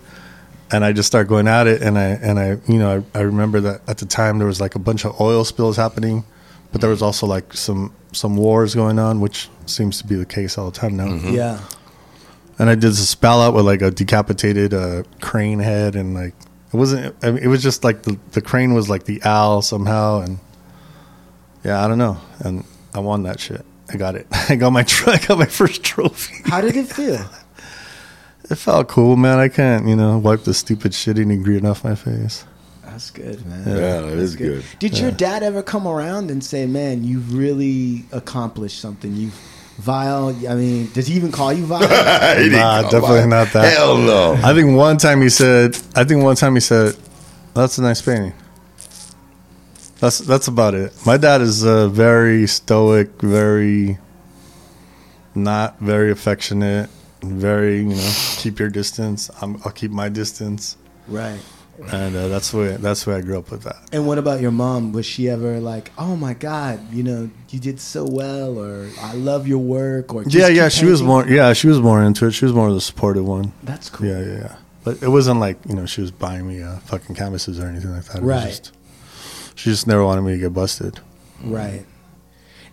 and 0.73 0.85
I 0.85 0.93
just 0.93 1.07
start 1.07 1.29
going 1.29 1.49
at 1.49 1.67
it 1.67 1.83
and 1.83 1.99
I 1.99 2.05
and 2.07 2.39
I 2.39 2.59
you 2.69 2.79
know, 2.79 3.05
I, 3.15 3.19
I 3.19 3.23
remember 3.23 3.61
that 3.61 3.81
at 3.89 3.99
the 3.99 4.07
time 4.07 4.39
there 4.39 4.47
was 4.47 4.61
like 4.61 4.75
a 4.75 4.79
bunch 4.81 5.05
of 5.05 5.21
oil 5.21 5.45
spills 5.45 5.77
happening, 5.77 6.25
but 6.73 6.81
there 6.81 6.91
was 6.91 7.03
also 7.03 7.27
like 7.27 7.53
some 7.55 7.93
some 8.13 8.37
wars 8.37 8.75
going 8.75 8.99
on, 8.99 9.21
which 9.21 9.49
seems 9.67 9.99
to 10.01 10.07
be 10.07 10.15
the 10.15 10.25
case 10.27 10.57
all 10.57 10.71
the 10.71 10.79
time 10.79 10.97
now 10.97 11.13
Yeah. 11.31 11.61
and 12.59 12.71
I 12.71 12.75
did 12.75 12.93
this 12.93 13.09
spell 13.09 13.43
out 13.43 13.53
with 13.55 13.67
like 13.67 13.83
a 13.83 13.91
decapitated 13.91 14.73
uh, 14.73 15.03
crane 15.21 15.59
head, 15.59 15.97
and 15.97 16.15
like 16.15 16.35
it 16.77 16.79
wasn't. 16.79 17.17
I 17.23 17.31
mean, 17.31 17.43
it 17.43 17.49
was 17.49 17.63
just 17.63 17.85
like 17.85 18.03
the 18.03 18.19
the 18.33 18.43
crane 18.43 18.75
was 18.75 18.91
like 18.91 19.05
the 19.05 19.23
owl 19.25 19.63
somehow, 19.63 20.21
and 20.21 20.39
yeah, 21.65 21.83
I 21.83 21.89
don't 21.89 21.99
know. 21.99 22.19
And 22.41 22.65
I 22.95 23.01
won 23.01 23.23
that 23.23 23.41
shit. 23.41 23.65
I 23.89 23.97
got 23.97 24.15
it. 24.15 24.27
I 24.51 24.57
got 24.57 24.71
my 24.71 24.83
tr- 24.83 25.11
I 25.11 25.19
got 25.19 25.39
my 25.39 25.47
first 25.47 25.83
trophy. 25.83 26.43
How 26.51 26.61
did 26.61 26.77
it 26.77 26.87
feel? 26.87 27.25
It 28.49 28.55
felt 28.55 28.87
cool, 28.87 29.17
man. 29.17 29.41
I 29.41 29.49
can't, 29.49 29.89
you 29.89 29.97
know, 29.97 30.19
wipe 30.19 30.45
the 30.45 30.55
stupid 30.55 30.95
shit 30.95 31.17
shitty 31.17 31.33
ingredient 31.33 31.67
off 31.67 31.83
my 31.83 31.97
face. 31.97 32.45
That's 32.85 33.11
good, 33.11 33.45
man. 33.45 33.67
Yeah, 33.67 34.07
it 34.07 34.21
is 34.21 34.37
good. 34.37 34.63
Did 34.79 35.01
your 35.01 35.11
dad 35.11 35.43
ever 35.43 35.65
come 35.65 35.85
around 35.85 36.31
and 36.31 36.45
say, 36.45 36.65
"Man, 36.65 37.03
you've 37.03 37.35
really 37.35 38.05
accomplished 38.13 38.79
something"? 38.79 39.17
You, 39.17 39.33
Vyal. 39.81 40.49
I 40.49 40.55
mean, 40.55 40.91
does 40.93 41.07
he 41.07 41.15
even 41.15 41.31
call 41.33 41.53
you 41.53 41.65
Vyal? 41.67 41.81
He 42.39 42.45
didn't 42.45 42.59
Nah, 42.61 42.83
definitely 42.83 43.21
by. 43.21 43.27
not 43.27 43.53
that. 43.53 43.73
Hell 43.77 43.99
no. 43.99 44.33
I 44.43 44.55
think 44.55 44.77
one 44.77 44.97
time 44.97 45.21
he 45.23 45.29
said. 45.29 45.77
I 45.95 46.05
think 46.05 46.23
one 46.23 46.37
time 46.37 46.55
he 46.55 46.61
said, 46.61 46.97
"That's 47.55 47.77
a 47.79 47.83
nice 47.83 48.01
painting." 48.01 48.33
That's 50.01 50.19
that's 50.19 50.49
about 50.49 50.75
it. 50.75 50.93
My 51.07 51.17
dad 51.17 51.41
is 51.41 51.65
uh, 51.65 51.89
very 51.89 52.47
stoic, 52.47 53.21
very 53.23 53.99
not 55.35 55.79
very 55.81 56.11
affectionate, 56.11 56.89
very 57.23 57.79
you 57.79 57.95
know 57.95 58.13
keep 58.37 58.59
your 58.59 58.69
distance. 58.69 59.31
I'm, 59.41 59.57
I'll 59.65 59.73
keep 59.73 59.91
my 59.91 60.09
distance, 60.11 60.77
right. 61.09 61.41
And 61.93 62.17
uh, 62.17 62.29
that's 62.29 62.53
where 62.55 62.79
that's 62.79 63.07
way 63.07 63.15
I 63.17 63.21
grew 63.21 63.39
up 63.39 63.51
with 63.51 63.63
that. 63.63 63.77
And 63.93 64.07
what 64.07 64.19
about 64.19 64.41
your 64.41 64.51
mom? 64.51 64.93
Was 64.93 65.07
she 65.07 65.29
ever 65.29 65.61
like, 65.61 65.93
"Oh 65.99 66.17
my 66.17 66.35
God, 66.35 66.93
you 66.93 67.03
know, 67.03 67.31
you 67.51 67.59
did 67.61 67.81
so 67.81 68.05
well," 68.09 68.59
or 68.59 68.89
"I 69.01 69.15
love 69.15 69.47
your 69.47 69.59
work," 69.59 70.15
or 70.15 70.25
just 70.25 70.35
yeah, 70.37 70.49
yeah, 70.49 70.69
she 70.69 70.87
was 70.87 71.03
more. 71.03 71.27
Yeah, 71.27 71.53
she 71.53 71.67
was 71.69 71.81
more 71.81 72.03
into 72.03 72.27
it. 72.27 72.33
She 72.33 72.45
was 72.45 72.55
more 72.55 72.69
of 72.69 72.75
the 72.75 72.81
supportive 72.81 73.27
one. 73.27 73.53
That's 73.63 73.91
cool. 73.91 74.07
Yeah, 74.07 74.21
yeah, 74.21 74.39
yeah. 74.39 74.57
But 74.85 75.03
it 75.03 75.09
wasn't 75.09 75.41
like 75.41 75.59
you 75.69 75.75
know 75.75 75.87
she 75.87 76.01
was 76.01 76.11
buying 76.11 76.47
me 76.47 76.63
uh, 76.63 76.77
fucking 76.81 77.15
canvases 77.17 77.59
or 77.61 77.67
anything 77.67 77.91
like 77.93 78.05
that. 78.07 78.19
It 78.19 78.23
Right. 78.23 78.49
just- 78.49 78.73
she 79.55 79.71
just 79.71 79.87
never 79.87 80.05
wanted 80.05 80.21
me 80.23 80.33
to 80.33 80.39
get 80.39 80.53
busted. 80.53 81.01
Right. 81.43 81.87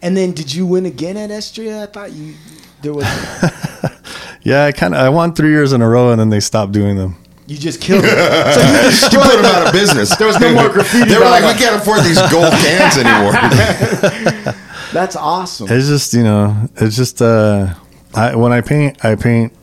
And 0.01 0.17
then, 0.17 0.33
did 0.33 0.53
you 0.53 0.65
win 0.65 0.85
again 0.85 1.15
at 1.15 1.29
Estria? 1.29 1.83
I 1.83 1.85
thought 1.85 2.11
you 2.11 2.33
there 2.81 2.93
was 2.93 3.05
Yeah, 4.43 4.65
I 4.65 4.73
kind 4.73 4.93
of 4.93 4.99
I 4.99 5.07
won 5.07 5.33
three 5.33 5.51
years 5.51 5.71
in 5.71 5.81
a 5.81 5.87
row, 5.87 6.11
and 6.11 6.19
then 6.19 6.29
they 6.29 6.41
stopped 6.41 6.73
doing 6.73 6.97
them. 6.97 7.15
You 7.47 7.57
just 7.57 7.81
killed 7.81 8.03
it. 8.07 8.09
So 8.09 8.61
you 8.61 9.19
You 9.19 9.23
put 9.23 9.35
them 9.35 9.45
out 9.45 9.67
of 9.67 9.73
business. 9.73 10.15
There 10.15 10.27
was 10.27 10.39
no 10.39 10.53
more 10.53 10.69
graffiti 10.69 11.09
They 11.09 11.17
were 11.17 11.25
like, 11.25 11.43
we 11.43 11.59
can't 11.59 11.75
afford 11.81 12.03
these 12.03 12.19
gold 12.31 12.51
cans 12.63 12.97
anymore. 12.97 13.33
That's 14.93 15.15
awesome. 15.15 15.67
It's 15.69 15.87
just 15.87 16.13
you 16.13 16.23
know, 16.23 16.69
it's 16.75 16.95
just 16.95 17.21
uh, 17.21 17.73
I 18.13 18.35
when 18.35 18.51
I 18.51 18.61
paint, 18.61 19.03
I 19.03 19.15
paint, 19.15 19.53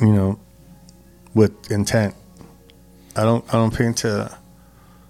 you 0.00 0.12
know, 0.12 0.38
with 1.34 1.70
intent. 1.70 2.14
I 3.16 3.22
don't 3.24 3.44
I 3.52 3.58
don't 3.58 3.74
paint 3.74 3.98
to 3.98 4.36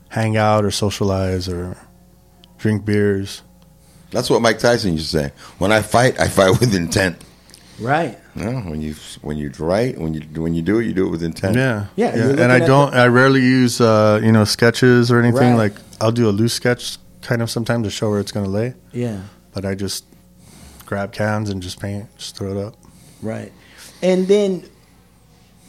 hang 0.09 0.37
out 0.37 0.65
or 0.65 0.71
socialize 0.71 1.49
or 1.49 1.77
drink 2.59 2.85
beers. 2.85 3.43
That's 4.11 4.31
what 4.31 4.41
Mike 4.41 4.59
Tyson 4.59 4.93
used 4.95 5.11
to 5.11 5.19
say. 5.19 5.33
When 5.59 5.73
I 5.73 5.83
fight, 5.83 6.19
I 6.19 6.29
fight 6.29 6.59
with 6.59 6.75
intent. 6.75 7.21
Right. 7.79 8.19
You 8.37 8.45
know, 8.45 8.61
when 8.61 8.83
you 8.83 8.95
when 9.23 9.39
you 9.39 9.51
write, 9.59 9.99
when 9.99 10.13
you 10.15 10.21
when 10.43 10.53
you 10.55 10.63
do 10.63 10.79
it, 10.79 10.85
you 10.85 10.93
do 10.93 11.07
it 11.07 11.11
with 11.11 11.23
intent. 11.23 11.57
Yeah, 11.57 11.87
Yeah, 11.97 12.15
you're 12.15 12.31
And 12.41 12.53
I 12.53 12.59
don't. 12.59 12.95
I 12.95 13.07
rarely 13.07 13.41
use 13.41 13.81
uh, 13.81 14.21
you 14.23 14.31
know 14.31 14.45
sketches 14.45 15.11
or 15.11 15.19
anything. 15.21 15.53
Right. 15.57 15.71
Like 15.71 15.73
I'll 16.01 16.13
do 16.13 16.29
a 16.29 16.31
loose 16.33 16.53
sketch 16.53 16.99
kind 17.23 17.41
of 17.43 17.51
sometimes 17.51 17.87
to 17.87 17.91
show 17.91 18.11
where 18.11 18.21
it's 18.21 18.33
gonna 18.33 18.49
lay. 18.49 18.75
Yeah. 18.93 19.23
But 19.53 19.65
I 19.65 19.75
just 19.75 20.05
grab 20.85 21.13
cans 21.13 21.49
and 21.51 21.63
just 21.63 21.81
paint, 21.81 22.07
just 22.19 22.37
throw 22.37 22.51
it 22.51 22.63
up. 22.63 22.77
Right. 23.23 23.53
And 24.03 24.29
then, 24.29 24.65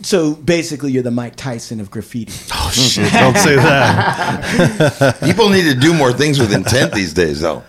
so 0.01 0.35
basically, 0.35 0.91
you're 0.91 1.03
the 1.03 1.09
Mike 1.11 1.37
Tyson 1.37 1.79
of 1.79 1.89
graffiti. 1.89 2.33
Oh 2.53 2.69
shit! 2.71 3.11
Don't 3.13 3.37
say 3.37 3.55
that. 3.55 5.17
People 5.23 5.47
need 5.49 5.63
to 5.63 5.73
do 5.73 5.93
more 5.93 6.11
things 6.11 6.37
with 6.37 6.51
intent 6.53 6.93
these 6.93 7.13
days, 7.13 7.39
though. 7.39 7.63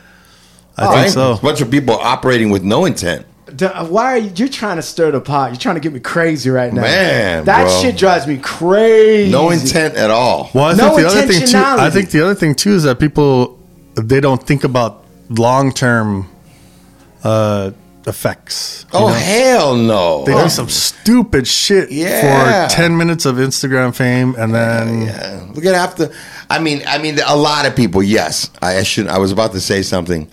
I 0.76 0.84
Right? 0.86 1.03
think 1.03 1.14
so. 1.14 1.32
A 1.34 1.38
bunch 1.38 1.61
of 1.61 1.70
people 1.70 1.94
operating 1.94 2.51
with 2.51 2.64
no 2.64 2.84
intent. 2.84 3.26
D- 3.55 3.66
Why 3.66 4.05
are 4.14 4.18
you? 4.18 4.30
You're 4.34 4.49
trying 4.49 4.76
to 4.76 4.82
stir 4.82 5.11
the 5.11 5.20
pot. 5.20 5.51
You're 5.51 5.59
trying 5.59 5.76
to 5.76 5.80
get 5.80 5.92
me 5.92 6.01
crazy 6.01 6.51
right 6.51 6.72
now. 6.72 6.82
Man, 6.82 7.44
that 7.46 7.64
bro. 7.64 7.80
shit 7.82 7.96
drives 7.96 8.26
me 8.26 8.38
crazy. 8.38 9.30
No 9.32 9.51
intent 9.51 9.94
at 9.96 10.11
all. 10.11 10.51
Well, 10.55 10.64
I 10.66 10.72
No 10.74 10.90
think 10.96 11.01
the 11.01 11.07
other 11.09 11.26
thing 11.32 11.46
too. 11.46 11.59
I 11.59 11.90
think 11.90 12.11
the 12.11 12.20
other 12.24 12.34
thing 12.34 12.55
too 12.55 12.72
is 12.72 12.82
that 12.84 12.99
people 12.99 13.59
they 13.94 14.20
don't 14.20 14.42
think 14.42 14.64
about 14.64 15.05
long 15.30 15.72
term 15.72 16.28
uh, 17.24 17.70
effects. 18.07 18.86
Oh 18.92 19.09
know? 19.09 19.12
hell 19.14 19.76
no! 19.76 20.24
They 20.24 20.32
do 20.34 20.49
some 20.49 20.68
stupid 20.68 21.46
shit 21.46 21.90
Yeah. 21.90 22.68
for 22.68 22.74
ten 22.74 22.96
minutes 22.96 23.26
of 23.26 23.36
Instagram 23.36 23.94
fame, 23.94 24.34
and 24.38 24.55
then 24.55 25.03
Yeah, 25.03 25.46
we're 25.55 25.62
gonna 25.62 25.78
have 25.78 25.94
to. 25.96 26.12
I 26.51 26.59
mean, 26.59 26.82
I 26.86 26.99
mean, 26.99 27.18
a 27.26 27.36
lot 27.36 27.66
of 27.66 27.74
people. 27.76 28.03
Yes, 28.03 28.51
I, 28.62 28.78
I 28.78 28.82
should. 28.82 29.07
I 29.09 29.18
was 29.18 29.32
about 29.32 29.53
to 29.53 29.61
say 29.61 29.82
something. 29.82 30.30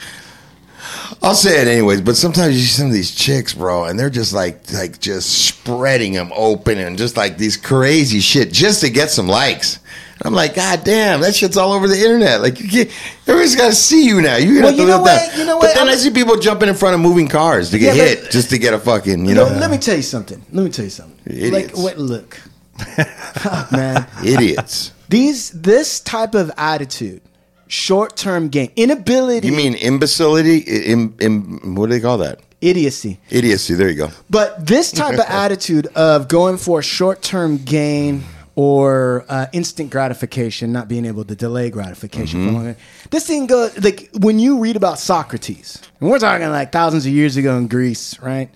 I'll 1.25 1.33
say 1.35 1.59
it 1.61 1.67
anyways. 1.67 2.01
But 2.01 2.15
sometimes 2.15 2.55
you 2.55 2.61
see 2.61 2.77
some 2.77 2.87
of 2.87 2.93
these 2.93 3.13
chicks, 3.13 3.53
bro, 3.53 3.85
and 3.85 3.97
they're 3.99 4.09
just 4.11 4.31
like, 4.31 4.71
like 4.71 4.99
just 4.99 5.47
spreading 5.47 6.13
them 6.13 6.31
open 6.35 6.77
and 6.77 6.97
just 6.97 7.17
like 7.17 7.37
these 7.37 7.57
crazy 7.57 8.19
shit 8.19 8.51
just 8.53 8.81
to 8.81 8.89
get 8.91 9.09
some 9.09 9.27
likes. 9.27 9.79
I'm 10.23 10.33
like, 10.33 10.55
God 10.55 10.83
damn, 10.85 11.19
that 11.21 11.35
shit's 11.35 11.57
all 11.57 11.73
over 11.73 11.87
the 11.89 11.97
internet. 11.97 12.41
Like, 12.41 12.59
you 12.61 12.69
get, 12.69 12.91
everybody's 13.27 13.55
got 13.55 13.67
to 13.67 13.75
see 13.75 14.05
you 14.05 14.21
now. 14.21 14.37
You 14.37 14.61
Well, 14.63 14.71
you 14.71 14.85
know 14.85 15.01
what? 15.01 15.35
You 15.37 15.45
know 15.45 15.59
But 15.59 15.67
what? 15.67 15.75
then 15.75 15.87
i 15.87 15.91
I'm- 15.91 15.99
see 15.99 16.09
people 16.11 16.37
jumping 16.39 16.69
in 16.69 16.75
front 16.75 16.95
of 16.95 17.01
moving 17.01 17.27
cars 17.27 17.69
to 17.71 17.79
get 17.79 17.95
Yeah, 17.97 18.03
but- 18.15 18.23
hit 18.23 18.31
just 18.31 18.49
to 18.51 18.57
get 18.57 18.73
a 18.73 18.79
fucking, 18.79 19.25
you 19.25 19.35
know, 19.35 19.43
let 19.43 19.69
me 19.71 19.77
tell 19.77 19.95
you 19.97 20.01
something. 20.03 20.41
Let 20.53 20.63
me 20.63 20.69
tell 20.71 20.85
you 20.85 20.91
something. 20.91 21.19
Idiots. 21.25 21.75
Like, 21.75 21.85
wait, 21.85 21.97
look, 21.97 22.39
man. 23.71 24.07
idiots. 24.23 24.91
These 25.09 25.51
this 25.51 25.99
type 25.99 26.33
of 26.33 26.49
attitude, 26.57 27.21
short 27.67 28.15
term 28.15 28.49
gain, 28.49 28.71
inability, 28.75 29.47
You 29.47 29.53
mean 29.53 29.73
imbecility? 29.75 30.59
Im, 30.59 31.15
im, 31.19 31.75
what 31.75 31.89
do 31.89 31.95
they 31.95 32.01
call 32.01 32.17
that? 32.19 32.39
idiocy. 32.61 33.19
Idiocy. 33.29 33.75
There 33.75 33.89
you 33.89 33.95
go. 33.95 34.09
But 34.29 34.65
this 34.65 34.91
type 34.91 35.15
of 35.15 35.25
attitude 35.27 35.87
of 35.87 36.27
going 36.27 36.57
for 36.57 36.81
short 36.81 37.21
term 37.21 37.57
gain 37.57 38.23
or 38.55 39.25
uh, 39.27 39.47
instant 39.51 39.91
gratification, 39.91 40.71
not 40.71 40.87
being 40.87 41.05
able 41.05 41.25
to 41.25 41.35
delay 41.35 41.69
gratification 41.69 42.47
for 42.47 42.53
longer. 42.53 42.77
This 43.11 43.27
thing 43.27 43.47
goes 43.47 43.77
like 43.83 44.09
when 44.13 44.39
you 44.39 44.59
read 44.59 44.75
about 44.75 44.97
Socrates, 44.97 45.81
and 45.99 46.09
we're 46.09 46.19
talking 46.19 46.49
like 46.49 46.71
thousands 46.71 47.05
of 47.05 47.11
years 47.11 47.37
ago 47.37 47.57
in 47.57 47.67
Greece, 47.67 48.17
right? 48.19 48.49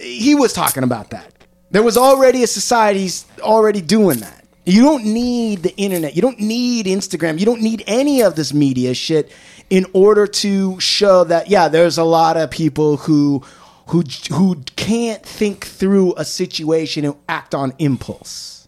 He 0.00 0.34
was 0.34 0.52
talking 0.52 0.82
about 0.82 1.10
that. 1.10 1.32
There 1.70 1.82
was 1.82 1.96
already 1.96 2.42
a 2.42 2.46
society 2.46 3.10
already 3.40 3.80
doing 3.80 4.20
that. 4.20 4.44
You 4.66 4.82
don't 4.82 5.04
need 5.04 5.62
the 5.62 5.74
internet. 5.76 6.16
You 6.16 6.22
don't 6.22 6.40
need 6.40 6.86
Instagram. 6.86 7.38
You 7.38 7.46
don't 7.46 7.62
need 7.62 7.84
any 7.86 8.20
of 8.22 8.34
this 8.34 8.52
media 8.52 8.94
shit 8.94 9.32
in 9.70 9.86
order 9.92 10.26
to 10.26 10.78
show 10.80 11.22
that 11.24 11.48
yeah, 11.48 11.68
there's 11.68 11.98
a 11.98 12.04
lot 12.04 12.36
of 12.36 12.50
people 12.50 12.96
who 12.96 13.44
who 13.86 14.02
who 14.32 14.56
can't 14.74 15.24
think 15.24 15.64
through 15.64 16.14
a 16.16 16.24
situation 16.24 17.04
and 17.04 17.14
act 17.28 17.54
on 17.54 17.74
impulse. 17.78 18.66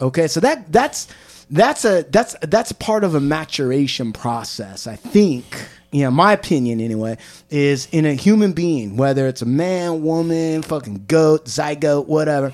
Okay, 0.00 0.28
so 0.28 0.40
that 0.40 0.70
that's 0.70 1.08
that's 1.50 1.86
a 1.86 2.02
that's 2.10 2.36
that's 2.42 2.72
part 2.72 3.02
of 3.02 3.14
a 3.14 3.20
maturation 3.20 4.12
process. 4.12 4.86
I 4.86 4.96
think, 4.96 5.66
know, 6.02 6.10
my 6.10 6.34
opinion 6.34 6.80
anyway, 6.80 7.16
is 7.48 7.88
in 7.90 8.04
a 8.04 8.12
human 8.12 8.52
being, 8.52 8.98
whether 8.98 9.26
it's 9.26 9.40
a 9.40 9.46
man, 9.46 10.02
woman, 10.02 10.60
fucking 10.60 11.06
goat, 11.08 11.46
zygote, 11.46 12.06
whatever. 12.06 12.52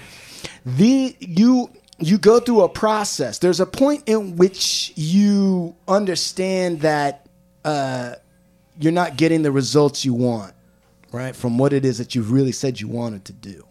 The 0.65 1.17
you 1.19 1.71
you 1.99 2.19
go 2.19 2.41
through 2.41 2.63
a 2.63 2.69
process. 2.69 3.39
There's 3.39 3.61
a 3.61 3.67
point 3.67 4.05
in 4.07 4.37
which 4.37 4.93
you 4.97 5.75
understand 5.87 6.81
that 6.81 7.27
uh, 7.65 8.15
you're 8.79 8.93
not 8.93 9.17
getting 9.17 9.43
the 9.43 9.53
results 9.53 10.05
you 10.05 10.15
want, 10.15 10.55
right, 11.13 11.35
from 11.37 11.59
what 11.59 11.73
it 11.73 11.85
is 11.85 11.99
that 11.99 12.15
you've 12.15 12.33
really 12.33 12.53
said 12.53 12.81
you 12.81 12.89
wanted 12.89 13.25
to 13.27 13.33
do. 13.33 13.65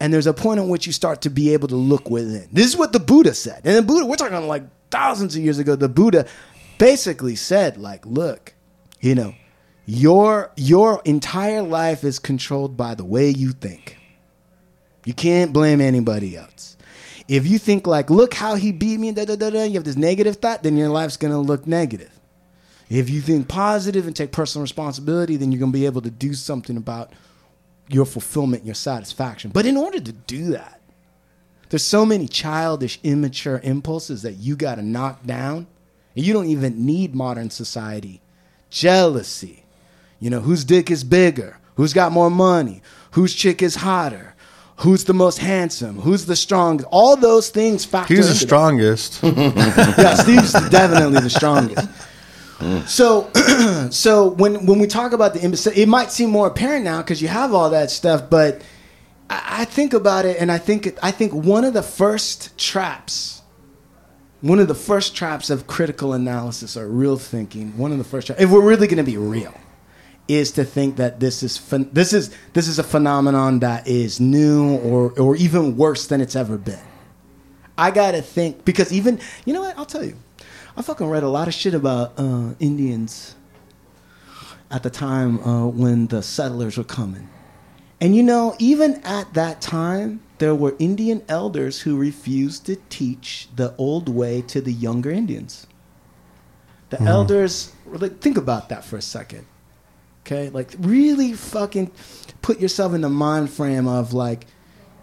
And 0.00 0.12
there's 0.12 0.26
a 0.26 0.34
point 0.34 0.58
in 0.58 0.68
which 0.68 0.86
you 0.86 0.92
start 0.92 1.22
to 1.22 1.30
be 1.30 1.52
able 1.52 1.68
to 1.68 1.76
look 1.76 2.10
within. 2.10 2.48
This 2.52 2.66
is 2.66 2.76
what 2.76 2.92
the 2.92 2.98
Buddha 2.98 3.34
said. 3.34 3.60
And 3.64 3.76
the 3.76 3.82
Buddha, 3.82 4.04
we're 4.06 4.16
talking 4.16 4.48
like 4.48 4.64
thousands 4.90 5.36
of 5.36 5.42
years 5.42 5.58
ago, 5.58 5.76
the 5.76 5.88
Buddha 5.88 6.26
basically 6.78 7.36
said, 7.36 7.76
like, 7.76 8.04
look, 8.04 8.54
you 9.00 9.14
know, 9.14 9.34
your 9.86 10.50
your 10.56 11.02
entire 11.04 11.62
life 11.62 12.04
is 12.04 12.18
controlled 12.18 12.76
by 12.76 12.94
the 12.94 13.04
way 13.04 13.30
you 13.30 13.52
think. 13.52 13.96
You 15.04 15.14
can't 15.14 15.52
blame 15.52 15.80
anybody 15.80 16.36
else. 16.36 16.71
If 17.28 17.46
you 17.46 17.58
think 17.58 17.86
like, 17.86 18.10
look 18.10 18.34
how 18.34 18.54
he 18.56 18.72
beat 18.72 18.98
me, 18.98 19.08
and 19.08 19.16
da 19.16 19.24
da 19.24 19.36
da 19.36 19.50
da, 19.50 19.64
you 19.64 19.74
have 19.74 19.84
this 19.84 19.96
negative 19.96 20.36
thought, 20.36 20.62
then 20.62 20.76
your 20.76 20.88
life's 20.88 21.16
gonna 21.16 21.40
look 21.40 21.66
negative. 21.66 22.10
If 22.90 23.08
you 23.08 23.20
think 23.20 23.48
positive 23.48 24.06
and 24.06 24.14
take 24.14 24.32
personal 24.32 24.62
responsibility, 24.62 25.36
then 25.36 25.50
you're 25.50 25.60
gonna 25.60 25.72
be 25.72 25.86
able 25.86 26.02
to 26.02 26.10
do 26.10 26.34
something 26.34 26.76
about 26.76 27.12
your 27.88 28.04
fulfillment, 28.04 28.64
your 28.64 28.74
satisfaction. 28.74 29.50
But 29.50 29.66
in 29.66 29.76
order 29.76 30.00
to 30.00 30.12
do 30.12 30.50
that, 30.52 30.80
there's 31.72 31.84
so 31.84 32.04
many 32.04 32.28
childish, 32.28 33.00
immature 33.02 33.58
impulses 33.64 34.20
that 34.22 34.34
you 34.34 34.56
got 34.56 34.74
to 34.74 34.82
knock 34.82 35.24
down. 35.24 35.66
And 36.14 36.26
you 36.26 36.34
don't 36.34 36.48
even 36.48 36.84
need 36.84 37.14
modern 37.14 37.48
society. 37.48 38.20
Jealousy. 38.68 39.64
You 40.20 40.28
know, 40.28 40.40
whose 40.40 40.64
dick 40.64 40.90
is 40.90 41.02
bigger? 41.02 41.58
Who's 41.76 41.94
got 41.94 42.12
more 42.12 42.30
money? 42.30 42.82
Whose 43.12 43.34
chick 43.34 43.62
is 43.62 43.76
hotter? 43.76 44.31
Who's 44.82 45.04
the 45.04 45.14
most 45.14 45.38
handsome? 45.38 46.00
Who's 46.00 46.26
the 46.26 46.34
strongest? 46.34 46.88
All 46.90 47.16
those 47.16 47.50
things 47.50 47.84
factor 47.84 48.14
he's 48.14 48.28
the 48.28 48.34
strongest. 48.34 49.22
Yeah, 49.22 50.14
Steve's 50.14 50.52
definitely 50.70 51.20
the 51.20 51.30
strongest. 51.30 51.88
So, 52.86 53.30
so 53.90 54.30
when 54.30 54.66
when 54.66 54.78
we 54.78 54.86
talk 54.86 55.12
about 55.12 55.34
the 55.34 55.40
imbecile, 55.40 55.72
it 55.76 55.86
might 55.86 56.10
seem 56.10 56.30
more 56.30 56.48
apparent 56.48 56.84
now 56.84 56.98
because 56.98 57.22
you 57.22 57.28
have 57.28 57.54
all 57.54 57.70
that 57.70 57.90
stuff. 57.90 58.28
But 58.28 58.62
I, 59.30 59.62
I 59.62 59.64
think 59.64 59.94
about 59.94 60.24
it, 60.24 60.36
and 60.40 60.50
I 60.50 60.58
think 60.58 60.96
I 61.02 61.10
think 61.12 61.32
one 61.32 61.64
of 61.64 61.74
the 61.74 61.82
first 61.82 62.56
traps, 62.58 63.42
one 64.40 64.58
of 64.58 64.66
the 64.68 64.74
first 64.74 65.14
traps 65.14 65.50
of 65.50 65.66
critical 65.66 66.12
analysis 66.12 66.76
or 66.76 66.88
real 66.88 67.18
thinking, 67.18 67.76
one 67.76 67.92
of 67.92 67.98
the 67.98 68.04
first 68.04 68.26
traps, 68.26 68.42
if 68.42 68.50
we're 68.50 68.62
really 68.62 68.86
going 68.86 69.04
to 69.04 69.10
be 69.10 69.16
real, 69.16 69.54
is 70.28 70.52
to 70.52 70.64
think 70.64 70.96
that 70.96 71.20
this 71.20 71.42
is 71.42 71.58
this 71.92 72.12
is 72.12 72.34
this 72.52 72.68
is 72.68 72.78
a 72.78 72.82
phenomenon 72.82 73.60
that 73.60 73.86
is 73.86 74.20
new 74.20 74.76
or 74.78 75.12
or 75.18 75.36
even 75.36 75.76
worse 75.76 76.06
than 76.06 76.20
it's 76.20 76.36
ever 76.36 76.56
been. 76.56 76.78
I 77.76 77.90
gotta 77.90 78.22
think 78.22 78.64
because 78.64 78.92
even 78.92 79.18
you 79.44 79.52
know 79.52 79.62
what 79.62 79.76
I'll 79.76 79.86
tell 79.86 80.04
you, 80.04 80.16
I 80.76 80.82
fucking 80.82 81.08
read 81.08 81.22
a 81.22 81.28
lot 81.28 81.48
of 81.48 81.54
shit 81.54 81.74
about 81.74 82.12
uh, 82.16 82.54
Indians 82.60 83.34
at 84.70 84.82
the 84.82 84.90
time 84.90 85.40
uh, 85.40 85.66
when 85.66 86.06
the 86.06 86.22
settlers 86.22 86.78
were 86.78 86.84
coming, 86.84 87.28
and 88.00 88.14
you 88.14 88.22
know 88.22 88.54
even 88.58 89.00
at 89.04 89.34
that 89.34 89.60
time 89.60 90.20
there 90.38 90.54
were 90.54 90.74
Indian 90.78 91.22
elders 91.28 91.80
who 91.80 91.96
refused 91.96 92.66
to 92.66 92.76
teach 92.88 93.48
the 93.54 93.74
old 93.76 94.08
way 94.08 94.42
to 94.42 94.60
the 94.60 94.72
younger 94.72 95.10
Indians. 95.10 95.66
The 96.90 97.00
elders, 97.02 97.72
like, 97.86 98.20
think 98.20 98.36
about 98.36 98.68
that 98.68 98.84
for 98.84 98.98
a 98.98 99.02
second. 99.02 99.46
Okay, 100.24 100.50
like 100.50 100.72
really 100.78 101.32
fucking 101.32 101.90
put 102.42 102.60
yourself 102.60 102.94
in 102.94 103.00
the 103.00 103.08
mind 103.08 103.50
frame 103.50 103.88
of 103.88 104.12
like 104.12 104.46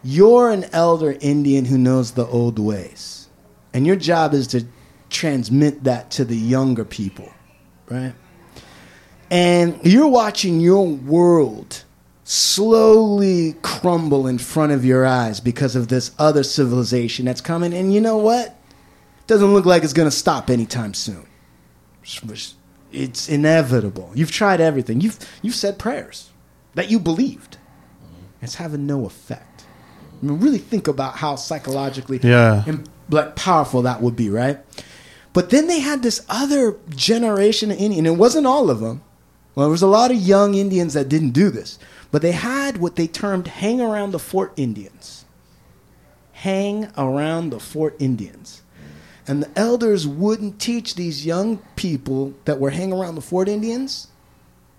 you're 0.01 0.49
an 0.49 0.65
elder 0.71 1.17
Indian 1.19 1.65
who 1.65 1.77
knows 1.77 2.11
the 2.11 2.25
old 2.25 2.57
ways, 2.57 3.27
and 3.73 3.85
your 3.85 3.97
job 3.97 4.33
is 4.33 4.47
to 4.47 4.65
transmit 5.09 5.83
that 5.83 6.11
to 6.11 6.23
the 6.23 6.37
younger 6.37 6.85
people, 6.85 7.31
right? 7.89 8.13
And 9.29 9.79
you're 9.83 10.07
watching 10.07 10.61
your 10.61 10.87
world 10.87 11.83
slowly 12.23 13.55
crumble 13.61 14.25
in 14.27 14.37
front 14.37 14.71
of 14.71 14.85
your 14.85 15.05
eyes 15.05 15.39
because 15.39 15.75
of 15.75 15.89
this 15.89 16.11
other 16.17 16.43
civilization 16.43 17.25
that's 17.25 17.41
coming, 17.41 17.73
and 17.73 17.93
you 17.93 17.99
know 17.99 18.17
what? 18.17 18.55
Doesn't 19.27 19.53
look 19.53 19.65
like 19.65 19.83
it's 19.83 19.93
gonna 19.93 20.11
stop 20.11 20.49
anytime 20.49 20.93
soon 20.93 21.27
it's 22.91 23.29
inevitable. 23.29 24.11
You've 24.15 24.31
tried 24.31 24.61
everything. 24.61 25.01
You've 25.01 25.19
you've 25.41 25.55
said 25.55 25.77
prayers 25.79 26.29
that 26.75 26.89
you 26.89 26.99
believed. 26.99 27.57
Mm-hmm. 27.57 28.45
It's 28.45 28.55
having 28.55 28.85
no 28.87 29.05
effect. 29.05 29.65
I 30.21 30.25
mean, 30.25 30.39
really 30.39 30.57
think 30.57 30.87
about 30.87 31.15
how 31.17 31.35
psychologically 31.35 32.19
Yeah. 32.21 32.63
and 32.67 32.89
like 33.09 33.35
powerful 33.35 33.81
that 33.83 34.01
would 34.01 34.15
be, 34.15 34.29
right? 34.29 34.59
But 35.33 35.49
then 35.51 35.67
they 35.67 35.79
had 35.79 36.01
this 36.03 36.25
other 36.27 36.77
generation 36.89 37.71
of 37.71 37.77
Indian. 37.77 38.05
It 38.05 38.17
wasn't 38.17 38.47
all 38.47 38.69
of 38.69 38.79
them. 38.79 39.01
Well, 39.55 39.67
there 39.67 39.71
was 39.71 39.81
a 39.81 39.87
lot 39.87 40.11
of 40.11 40.17
young 40.17 40.55
Indians 40.55 40.93
that 40.93 41.09
didn't 41.09 41.31
do 41.31 41.49
this, 41.49 41.79
but 42.11 42.21
they 42.21 42.31
had 42.33 42.77
what 42.77 42.95
they 42.95 43.07
termed 43.07 43.47
"hang 43.47 43.79
around 43.81 44.11
the 44.11 44.19
fort 44.19 44.53
Indians." 44.57 45.25
Hang 46.33 46.89
around 46.97 47.49
the 47.49 47.59
fort 47.59 47.95
Indians. 47.99 48.61
And 49.29 49.43
the 49.43 49.59
elders 49.59 50.07
wouldn't 50.07 50.59
teach 50.59 50.95
these 50.95 51.23
young 51.23 51.59
people 51.75 52.33
that 52.45 52.59
were 52.59 52.71
hanging 52.71 52.93
around 52.93 53.13
the 53.13 53.21
Fort 53.21 53.47
Indians 53.47 54.07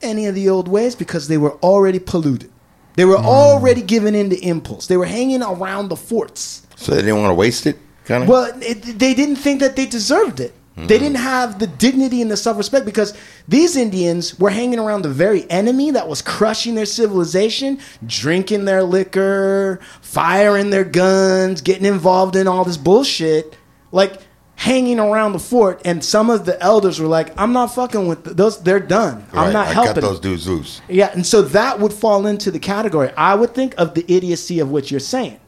any 0.03 0.27
of 0.27 0.35
the 0.35 0.49
old 0.49 0.67
ways 0.67 0.97
because 0.97 1.29
they 1.29 1.39
were 1.39 1.53
already 1.59 2.01
polluted. 2.01 2.51
They 2.97 3.05
were 3.05 3.17
mm. 3.17 3.25
already 3.25 3.81
given 3.81 4.17
into 4.17 4.37
impulse. 4.45 4.89
They 4.89 4.97
were 4.97 5.07
hanging 5.07 5.41
around 5.41 5.89
the 5.89 5.95
forts. 5.95 6.67
So 6.75 6.93
they 6.93 7.03
didn't 7.03 7.21
want 7.21 7.31
to 7.31 7.35
waste 7.35 7.65
it, 7.65 7.79
kind 8.05 8.25
of. 8.25 8.29
Well, 8.29 8.53
it, 8.61 8.83
they 8.99 9.15
didn't 9.15 9.37
think 9.37 9.61
that 9.61 9.77
they 9.77 9.87
deserved 9.87 10.41
it. 10.41 10.53
They 10.75 10.83
mm. 10.83 11.01
didn't 11.01 11.15
have 11.19 11.61
the 11.61 11.69
dignity 11.69 12.21
and 12.21 12.29
the 12.29 12.37
self 12.37 12.59
respect 12.59 12.85
because 12.85 13.17
these 13.47 13.77
Indians 13.77 14.37
were 14.37 14.51
hanging 14.51 14.81
around 14.81 15.03
the 15.03 15.11
very 15.11 15.49
enemy 15.49 15.93
that 15.93 16.09
was 16.09 16.23
crushing 16.23 16.75
their 16.75 16.87
civilization, 16.87 17.79
drinking 18.05 18.65
their 18.65 18.83
liquor, 18.83 19.79
firing 20.01 20.71
their 20.71 20.83
guns, 20.83 21.61
getting 21.61 21.87
involved 21.87 22.35
in 22.35 22.49
all 22.49 22.65
this 22.65 22.77
bullshit. 22.77 23.57
Like, 23.93 24.21
hanging 24.61 25.01
around 25.01 25.33
the 25.33 25.39
fort, 25.39 25.81
and 25.87 26.05
some 26.05 26.29
of 26.29 26.45
the 26.45 26.63
elders 26.63 27.01
were 27.01 27.09
like, 27.09 27.33
"I'm 27.41 27.55
not 27.55 27.75
fucking 27.75 28.07
with 28.07 28.25
th- 28.25 28.37
those. 28.37 28.63
They're 28.63 28.79
done. 28.79 29.25
I'm 29.33 29.55
not 29.55 29.69
I 29.69 29.73
helping." 29.73 29.95
cut 29.95 30.03
those 30.03 30.21
dudes 30.21 30.47
loose. 30.47 30.83
Yeah, 30.87 31.11
and 31.15 31.25
so 31.25 31.41
that 31.41 31.81
would 31.81 31.95
fall 31.95 32.27
into 32.27 32.51
the 32.51 32.59
category. 32.59 33.11
I 33.17 33.35
would 33.35 33.55
think 33.55 33.75
of 33.79 33.95
the 33.95 34.05
idiocy 34.07 34.61
of 34.61 34.71
what 34.71 34.91
you're 34.91 35.01
saying. 35.01 35.41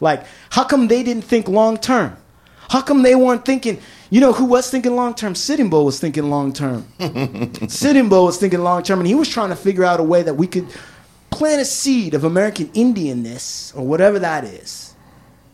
Like, 0.00 0.24
how 0.50 0.62
come 0.62 0.86
they 0.86 1.02
didn't 1.02 1.24
think 1.24 1.48
long 1.48 1.78
term? 1.78 2.16
How 2.68 2.80
come 2.80 3.02
they 3.02 3.16
weren't 3.16 3.44
thinking? 3.44 3.80
You 4.08 4.20
know 4.20 4.32
who 4.32 4.44
was 4.44 4.70
thinking 4.70 4.94
long 4.94 5.14
term? 5.14 5.34
Sitting 5.34 5.68
Bull 5.68 5.84
was 5.84 5.98
thinking 5.98 6.30
long 6.30 6.52
term. 6.52 6.86
Sitting 7.68 8.08
Bull 8.08 8.26
was 8.26 8.38
thinking 8.38 8.60
long 8.60 8.84
term, 8.84 9.00
and 9.00 9.08
he 9.08 9.16
was 9.16 9.28
trying 9.28 9.48
to 9.48 9.56
figure 9.56 9.82
out 9.82 9.98
a 9.98 10.04
way 10.04 10.22
that 10.22 10.34
we 10.34 10.46
could 10.46 10.68
plant 11.30 11.60
a 11.60 11.64
seed 11.64 12.14
of 12.14 12.22
American 12.22 12.68
Indianness 12.68 13.76
or 13.76 13.84
whatever 13.84 14.20
that 14.20 14.44
is 14.44 14.89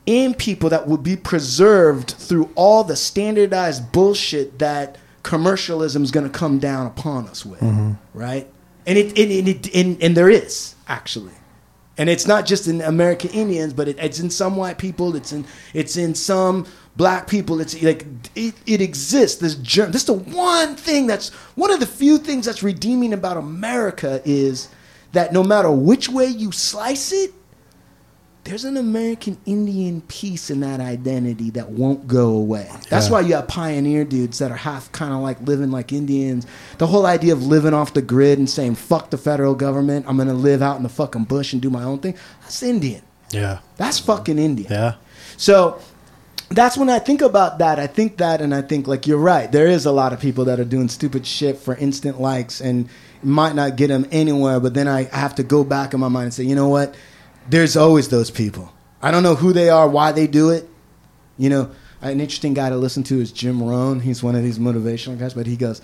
in 0.06 0.34
people 0.34 0.70
that 0.70 0.86
would 0.86 1.02
be 1.02 1.16
preserved 1.16 2.12
through 2.12 2.48
all 2.54 2.84
the 2.84 2.96
standardized 2.96 3.92
bullshit 3.92 4.58
that 4.60 4.96
commercialism 5.22 6.04
is 6.04 6.12
going 6.12 6.30
to 6.30 6.38
come 6.38 6.58
down 6.58 6.86
upon 6.86 7.26
us 7.28 7.44
with, 7.44 7.60
mm-hmm. 7.60 7.92
right? 8.14 8.48
And 8.86 8.96
it, 8.96 9.18
and, 9.18 9.32
and, 9.32 9.48
it 9.48 9.74
and, 9.74 10.00
and 10.00 10.16
there 10.16 10.30
is 10.30 10.76
actually, 10.86 11.32
and 11.98 12.08
it's 12.08 12.26
not 12.26 12.46
just 12.46 12.68
in 12.68 12.80
American 12.82 13.30
Indians, 13.30 13.72
but 13.72 13.88
it, 13.88 13.98
it's 13.98 14.20
in 14.20 14.30
some 14.30 14.56
white 14.56 14.78
people. 14.78 15.16
It's 15.16 15.32
in 15.32 15.44
it's 15.74 15.96
in 15.96 16.14
some 16.14 16.66
black 16.94 17.26
people. 17.26 17.60
It's 17.60 17.82
like 17.82 18.06
it, 18.36 18.54
it 18.66 18.80
exists. 18.80 19.40
This 19.40 19.56
germ. 19.56 19.90
This 19.90 20.02
is 20.02 20.06
the 20.06 20.12
one 20.12 20.76
thing 20.76 21.06
that's 21.06 21.30
one 21.56 21.72
of 21.72 21.80
the 21.80 21.86
few 21.86 22.18
things 22.18 22.46
that's 22.46 22.62
redeeming 22.62 23.12
about 23.12 23.36
America 23.36 24.22
is 24.24 24.68
that 25.12 25.32
no 25.32 25.42
matter 25.42 25.70
which 25.70 26.08
way 26.08 26.26
you 26.26 26.52
slice 26.52 27.12
it, 27.12 27.32
there's 28.46 28.64
an 28.64 28.76
American 28.76 29.36
Indian 29.44 30.00
piece 30.02 30.50
in 30.50 30.60
that 30.60 30.78
identity 30.78 31.50
that 31.50 31.70
won't 31.70 32.06
go 32.06 32.28
away. 32.28 32.70
That's 32.88 33.06
Yeah. 33.06 33.12
why 33.12 33.20
you 33.22 33.34
have 33.34 33.48
pioneer 33.48 34.04
dudes 34.04 34.38
that 34.38 34.52
are 34.52 34.56
half 34.56 34.90
kind 34.92 35.12
of 35.12 35.20
like 35.20 35.38
living 35.46 35.72
like 35.72 35.92
Indians. 35.92 36.46
The 36.78 36.86
whole 36.86 37.06
idea 37.06 37.32
of 37.32 37.44
living 37.44 37.74
off 37.74 37.92
the 37.92 38.02
grid 38.02 38.38
and 38.38 38.48
saying, 38.48 38.76
fuck 38.76 39.10
the 39.10 39.18
federal 39.18 39.54
government, 39.56 40.06
I'm 40.08 40.16
gonna 40.16 40.32
live 40.32 40.62
out 40.62 40.76
in 40.76 40.84
the 40.84 40.88
fucking 40.88 41.24
bush 41.24 41.52
and 41.52 41.60
do 41.60 41.70
my 41.70 41.82
own 41.82 41.98
thing. 41.98 42.14
That's 42.42 42.62
Indian. 42.62 43.02
Yeah. 43.32 43.58
That's 43.78 43.98
fucking 43.98 44.38
Indian. 44.38 44.70
Yeah. 44.70 44.92
So 45.36 45.78
that's 46.48 46.76
when 46.78 46.88
I 46.88 47.00
think 47.00 47.22
about 47.22 47.58
that. 47.58 47.80
I 47.80 47.88
think 47.88 48.18
that, 48.18 48.40
and 48.40 48.54
I 48.54 48.62
think 48.62 48.86
like 48.86 49.08
you're 49.08 49.18
right. 49.18 49.50
There 49.50 49.66
is 49.66 49.86
a 49.86 49.92
lot 49.92 50.12
of 50.12 50.20
people 50.20 50.44
that 50.44 50.60
are 50.60 50.64
doing 50.64 50.88
stupid 50.88 51.26
shit 51.26 51.58
for 51.58 51.74
instant 51.74 52.20
likes 52.20 52.60
and 52.60 52.88
might 53.24 53.56
not 53.56 53.74
get 53.74 53.88
them 53.88 54.06
anywhere. 54.12 54.60
But 54.60 54.74
then 54.74 54.86
I 54.86 55.04
have 55.04 55.34
to 55.34 55.42
go 55.42 55.64
back 55.64 55.92
in 55.94 55.98
my 55.98 56.06
mind 56.08 56.26
and 56.26 56.34
say, 56.34 56.44
you 56.44 56.54
know 56.54 56.68
what? 56.68 56.94
There's 57.48 57.76
always 57.76 58.08
those 58.08 58.30
people. 58.30 58.72
I 59.02 59.10
don't 59.10 59.22
know 59.22 59.34
who 59.34 59.52
they 59.52 59.68
are, 59.68 59.88
why 59.88 60.12
they 60.12 60.26
do 60.26 60.50
it. 60.50 60.68
You 61.38 61.50
know, 61.50 61.70
an 62.00 62.20
interesting 62.20 62.54
guy 62.54 62.70
to 62.70 62.76
listen 62.76 63.02
to 63.04 63.20
is 63.20 63.32
Jim 63.32 63.62
Rohn. 63.62 64.00
He's 64.00 64.22
one 64.22 64.34
of 64.34 64.42
these 64.42 64.58
motivational 64.58 65.18
guys, 65.18 65.34
but 65.34 65.46
he 65.46 65.56
goes, 65.56 65.82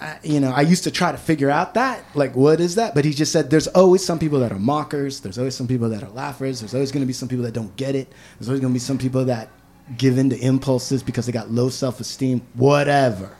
I, 0.00 0.18
you 0.22 0.40
know, 0.40 0.50
I 0.50 0.60
used 0.62 0.84
to 0.84 0.90
try 0.90 1.10
to 1.12 1.18
figure 1.18 1.50
out 1.50 1.74
that, 1.74 2.04
like, 2.14 2.36
what 2.36 2.60
is 2.60 2.74
that? 2.74 2.94
But 2.94 3.04
he 3.04 3.12
just 3.12 3.32
said, 3.32 3.50
there's 3.50 3.66
always 3.68 4.04
some 4.04 4.18
people 4.18 4.40
that 4.40 4.52
are 4.52 4.58
mockers. 4.58 5.20
There's 5.20 5.38
always 5.38 5.56
some 5.56 5.66
people 5.66 5.88
that 5.90 6.02
are 6.02 6.10
laughers. 6.10 6.60
There's 6.60 6.74
always 6.74 6.92
going 6.92 7.02
to 7.02 7.06
be 7.06 7.12
some 7.12 7.28
people 7.28 7.44
that 7.44 7.52
don't 7.52 7.74
get 7.76 7.94
it. 7.94 8.12
There's 8.38 8.48
always 8.48 8.60
going 8.60 8.72
to 8.72 8.76
be 8.76 8.80
some 8.80 8.98
people 8.98 9.24
that 9.26 9.48
give 9.96 10.18
in 10.18 10.30
to 10.30 10.38
impulses 10.38 11.02
because 11.02 11.26
they 11.26 11.32
got 11.32 11.50
low 11.50 11.68
self 11.68 12.00
esteem, 12.00 12.42
whatever. 12.54 13.36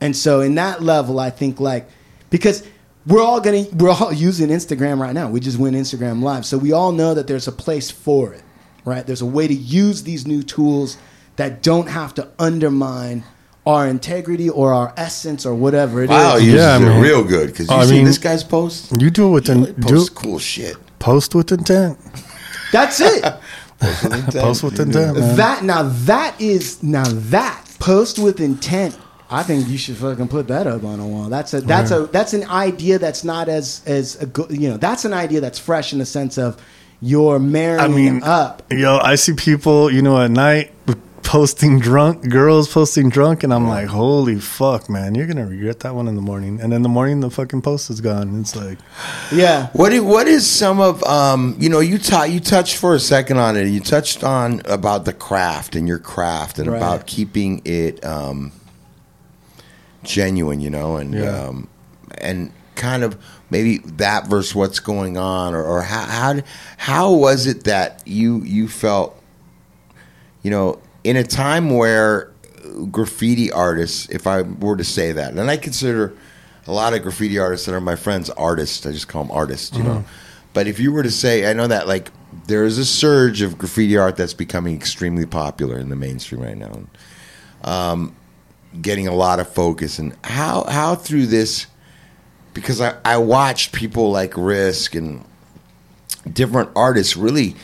And 0.00 0.14
so, 0.14 0.40
in 0.40 0.56
that 0.56 0.82
level, 0.82 1.18
I 1.18 1.30
think, 1.30 1.60
like, 1.60 1.88
because 2.28 2.66
we're 3.06 3.22
all 3.22 3.40
gonna, 3.40 3.64
we're 3.74 3.90
all 3.90 4.12
using 4.12 4.48
Instagram 4.48 4.98
right 5.00 5.12
now. 5.14 5.28
We 5.28 5.40
just 5.40 5.58
went 5.58 5.76
Instagram 5.76 6.22
live. 6.22 6.44
So, 6.46 6.58
we 6.58 6.72
all 6.72 6.92
know 6.92 7.14
that 7.14 7.26
there's 7.26 7.48
a 7.48 7.52
place 7.52 7.90
for 7.90 8.32
it, 8.32 8.42
right? 8.84 9.06
There's 9.06 9.22
a 9.22 9.26
way 9.26 9.46
to 9.46 9.54
use 9.54 10.02
these 10.04 10.26
new 10.26 10.42
tools 10.42 10.96
that 11.36 11.62
don't 11.62 11.88
have 11.88 12.14
to 12.14 12.28
undermine 12.38 13.24
our 13.66 13.88
integrity 13.88 14.48
or 14.50 14.74
our 14.74 14.92
essence 14.96 15.46
or 15.46 15.54
whatever 15.54 16.00
it 16.02 16.04
is. 16.04 16.10
Wow, 16.10 16.36
you 16.36 16.54
Yeah, 16.56 16.78
uses 16.78 16.96
it 16.96 17.00
real 17.00 17.24
good 17.24 17.46
because 17.50 17.68
you 17.70 17.74
I 17.76 17.84
see 17.86 17.92
mean- 17.92 18.04
this 18.04 18.18
guy's 18.18 18.44
post. 18.44 18.92
You 19.00 19.10
do 19.10 19.28
it 19.28 19.30
with 19.30 19.46
He 19.46 19.52
an, 19.52 19.60
really 19.62 19.72
do 19.74 20.06
cool 20.14 20.38
shit. 20.38 20.76
post 20.98 21.34
with 21.34 21.50
intent. 21.50 21.98
That's 22.72 23.00
it. 23.00 23.24
Post 24.32 24.62
with 24.62 24.80
intent, 24.80 25.18
man. 25.18 25.36
that 25.36 25.62
now 25.62 25.82
that 25.82 26.40
is 26.40 26.82
now 26.82 27.04
that 27.06 27.62
post 27.78 28.18
with 28.18 28.40
intent. 28.40 28.96
I 29.30 29.42
think 29.42 29.68
you 29.68 29.78
should 29.78 29.96
fucking 29.96 30.28
put 30.28 30.48
that 30.48 30.66
up 30.66 30.84
on 30.84 31.00
a 31.00 31.06
wall. 31.06 31.28
That's 31.28 31.54
a 31.54 31.60
that's 31.60 31.90
a 31.90 32.06
that's 32.06 32.34
an 32.34 32.44
idea 32.44 32.98
that's 32.98 33.24
not 33.24 33.48
as 33.48 33.82
as 33.86 34.16
a 34.22 34.26
go, 34.26 34.46
you 34.50 34.68
know 34.68 34.76
that's 34.76 35.04
an 35.04 35.12
idea 35.14 35.40
that's 35.40 35.58
fresh 35.58 35.92
in 35.92 35.98
the 35.98 36.06
sense 36.06 36.36
of 36.38 36.60
you're 37.00 37.38
marrying 37.38 37.80
I 37.80 37.88
mean, 37.88 38.22
up. 38.22 38.62
yo, 38.70 38.98
I 38.98 39.16
see 39.16 39.34
people, 39.34 39.90
you 39.90 40.00
know, 40.02 40.20
at 40.22 40.30
night 40.30 40.72
posting 41.22 41.80
drunk, 41.80 42.28
girls 42.28 42.68
posting 42.72 43.08
drunk, 43.08 43.42
and 43.42 43.52
I'm 43.52 43.66
like, 43.66 43.86
holy 43.88 44.38
fuck, 44.38 44.88
man, 44.90 45.14
you're 45.14 45.26
gonna 45.26 45.46
regret 45.46 45.80
that 45.80 45.94
one 45.94 46.06
in 46.06 46.14
the 46.16 46.22
morning. 46.22 46.60
And 46.60 46.72
in 46.74 46.82
the 46.82 46.88
morning, 46.88 47.20
the 47.20 47.30
fucking 47.30 47.62
post 47.62 47.88
is 47.90 48.00
gone. 48.02 48.38
It's 48.40 48.54
like, 48.54 48.78
Yeah, 49.32 49.68
What 49.72 49.92
i- 49.92 50.00
what 50.00 50.28
is 50.28 50.46
some 50.46 50.80
of 50.80 51.02
um 51.04 51.56
you 51.58 51.68
know 51.70 51.80
you 51.80 51.98
ta- 51.98 52.24
you 52.24 52.40
touched 52.40 52.76
for 52.76 52.94
a 52.94 53.00
second 53.00 53.38
on 53.38 53.56
it. 53.56 53.68
You 53.68 53.80
touched 53.80 54.22
on 54.22 54.60
about 54.66 55.06
the 55.06 55.12
craft 55.14 55.74
and 55.76 55.88
your 55.88 55.98
craft 55.98 56.58
and 56.58 56.70
Right. 56.70 56.76
about 56.76 57.06
keeping 57.06 57.62
it 57.64 58.04
um 58.04 58.52
genuine, 60.04 60.60
you 60.60 60.70
know, 60.70 60.96
and 60.96 61.14
Yeah. 61.14 61.44
um 61.48 61.68
and 62.18 62.52
kind 62.76 63.02
of 63.04 63.16
maybe 63.50 63.78
that 63.78 64.26
versus 64.26 64.54
what's 64.54 64.80
going 64.80 65.16
on 65.16 65.54
or, 65.54 65.62
or 65.62 65.82
how 65.82 66.04
how 66.04 66.34
how 66.76 67.12
was 67.12 67.46
it 67.46 67.64
that 67.64 68.02
you 68.06 68.42
you 68.42 68.68
felt 68.68 69.20
you 70.42 70.50
know 70.50 70.78
in 71.04 71.16
a 71.16 71.22
time 71.24 71.70
where 71.70 72.30
graffiti 72.90 73.50
artists 73.52 74.08
if 74.10 74.26
I 74.26 74.42
were 74.42 74.76
to 74.76 74.84
say 74.84 75.12
that 75.12 75.32
and 75.34 75.50
I 75.50 75.56
consider 75.56 76.14
a 76.66 76.72
lot 76.72 76.94
of 76.94 77.02
graffiti 77.02 77.38
artists 77.38 77.66
that 77.66 77.74
are 77.74 77.80
my 77.80 77.96
friends 77.96 78.30
artists 78.30 78.84
I 78.86 78.92
just 78.92 79.08
call 79.08 79.24
them 79.24 79.32
artists 79.32 79.76
you 79.76 79.82
know. 79.84 80.04
But 80.52 80.66
if 80.66 80.78
you 80.80 80.92
were 80.92 81.02
to 81.02 81.10
say 81.10 81.48
I 81.48 81.52
know 81.52 81.66
that 81.66 81.86
like 81.88 82.10
there 82.46 82.64
is 82.64 82.78
a 82.78 82.84
surge 82.84 83.42
of 83.42 83.56
graffiti 83.58 83.96
art 83.96 84.16
that's 84.16 84.34
becoming 84.34 84.74
extremely 84.74 85.26
popular 85.26 85.78
in 85.78 85.88
the 85.90 85.96
mainstream 85.96 86.42
right 86.42 86.56
now. 86.56 86.80
Um, 87.62 88.14
getting 88.80 89.06
a 89.08 89.14
lot 89.14 89.40
of 89.40 89.48
focus 89.48 89.98
and 89.98 90.14
how 90.24 90.64
how 90.64 90.94
through 90.94 91.26
this 91.26 91.66
because 92.54 92.80
I, 92.80 92.96
I 93.04 93.16
watched 93.18 93.72
people 93.72 94.10
like 94.10 94.34
Risk 94.36 94.94
and 94.94 95.24
different 96.30 96.70
artists 96.76 97.16
really 97.16 97.56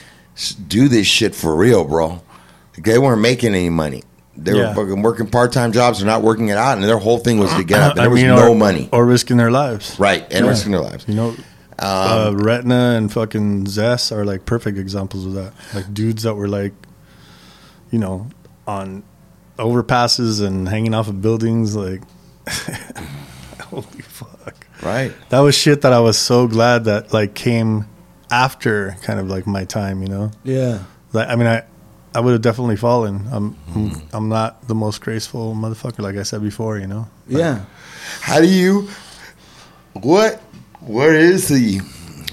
do 0.69 0.89
this 0.89 1.07
shit 1.07 1.35
for 1.35 1.55
real, 1.55 1.85
bro. 1.85 2.23
Like, 2.77 2.85
they 2.85 2.99
weren't 2.99 3.21
making 3.21 3.55
any 3.55 3.71
money. 3.71 4.03
They 4.37 4.53
Yeah. 4.53 4.69
were 4.75 4.87
fucking 4.87 5.03
working 5.03 5.27
part 5.29 5.53
time 5.53 5.73
jobs. 5.73 5.99
They're 5.99 6.07
not 6.07 6.23
working 6.23 6.49
it 6.49 6.57
out, 6.57 6.75
and 6.79 6.85
their 6.85 6.99
whole 6.99 7.19
thing 7.19 7.39
was 7.39 7.53
to 7.55 7.63
get 7.65 7.81
up. 7.81 7.93
And 7.93 8.01
there 8.01 8.11
was 8.11 8.21
mean, 8.21 8.29
no 8.31 8.49
or, 8.53 8.55
money, 8.55 8.89
or 8.93 9.05
risking 9.05 9.37
their 9.37 9.51
lives. 9.51 9.97
right? 9.99 10.27
And 10.33 10.47
risking 10.47 10.73
their 10.73 10.81
lives. 10.81 11.05
You 11.07 11.15
know, 11.15 11.37
uh, 11.79 12.33
Retina 12.35 12.95
and 12.97 13.13
fucking 13.13 13.67
Zess 13.67 14.13
are 14.13 14.25
like 14.25 14.47
perfect 14.47 14.79
examples 14.79 15.27
of 15.27 15.35
that. 15.35 15.53
Like 15.75 15.93
dudes 15.93 16.23
that 16.23 16.35
were 16.37 16.49
like, 16.49 16.73
you 17.91 17.99
know, 17.99 18.29
on 18.67 19.03
overpasses 19.61 20.45
and 20.45 20.69
hanging 20.69 20.95
off 20.95 21.09
of 21.09 21.21
buildings. 21.23 21.77
Like, 21.77 22.03
holy 23.61 24.03
fuck. 24.03 24.67
Right. 24.83 25.13
That 25.29 25.41
was 25.41 25.55
shit 25.55 25.83
that 25.83 25.93
I 25.93 26.01
was 26.01 26.19
so 26.19 26.49
glad 26.49 26.85
that 26.85 27.13
like 27.13 27.35
came 27.35 27.87
after 28.31 28.97
kind 29.03 29.21
of 29.21 29.29
like 29.29 29.47
my 29.47 29.65
time, 29.65 30.03
you 30.03 30.09
know? 30.09 30.31
yeah. 30.45 30.85
Like, 31.13 31.29
I 31.29 31.35
mean, 31.37 31.49
I, 31.49 31.65
I 32.15 32.21
would 32.21 32.33
have 32.33 32.43
definitely 32.43 32.77
fallen. 32.77 33.27
I'm, 33.31 33.57
I'm, 33.75 33.91
mm-hmm. 33.91 34.17
I'm 34.17 34.29
not 34.29 34.67
the 34.67 34.75
most 34.75 35.01
graceful 35.01 35.55
motherfucker, 35.55 36.01
like 36.01 36.17
I 36.17 36.23
said 36.23 36.43
before, 36.43 36.79
you 36.79 36.87
know? 36.87 37.09
Yeah. 37.27 37.65
How 38.21 38.41
do 38.41 38.49
you? 38.49 38.89
What? 39.95 40.41
Where 40.81 41.15
is 41.15 41.49
the? 41.49 41.81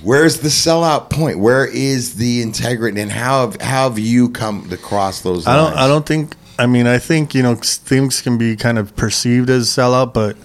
Where's 0.04 0.40
the 0.40 0.50
sellout 0.50 1.10
point? 1.10 1.40
Where 1.40 1.66
is 1.66 2.16
the 2.16 2.42
integrity? 2.42 3.02
And 3.02 3.12
how 3.12 3.42
have, 3.42 3.62
how 3.62 3.90
have 3.90 4.00
you 4.00 4.30
come 4.30 4.70
to 4.70 4.78
cross 4.78 5.22
those? 5.22 5.46
I 5.48 5.56
don't. 5.56 5.74
I 5.74 5.88
don't 5.88 6.06
think. 6.06 6.36
I 6.60 6.66
mean, 6.66 6.88
I 6.88 6.98
think 6.98 7.36
you 7.36 7.44
know 7.44 7.56
things 7.56 8.22
can 8.22 8.38
be 8.38 8.56
kind 8.56 8.78
of 8.78 8.96
perceived 8.96 9.50
as 9.50 9.68
sellout, 9.68 10.14
but 10.14 10.36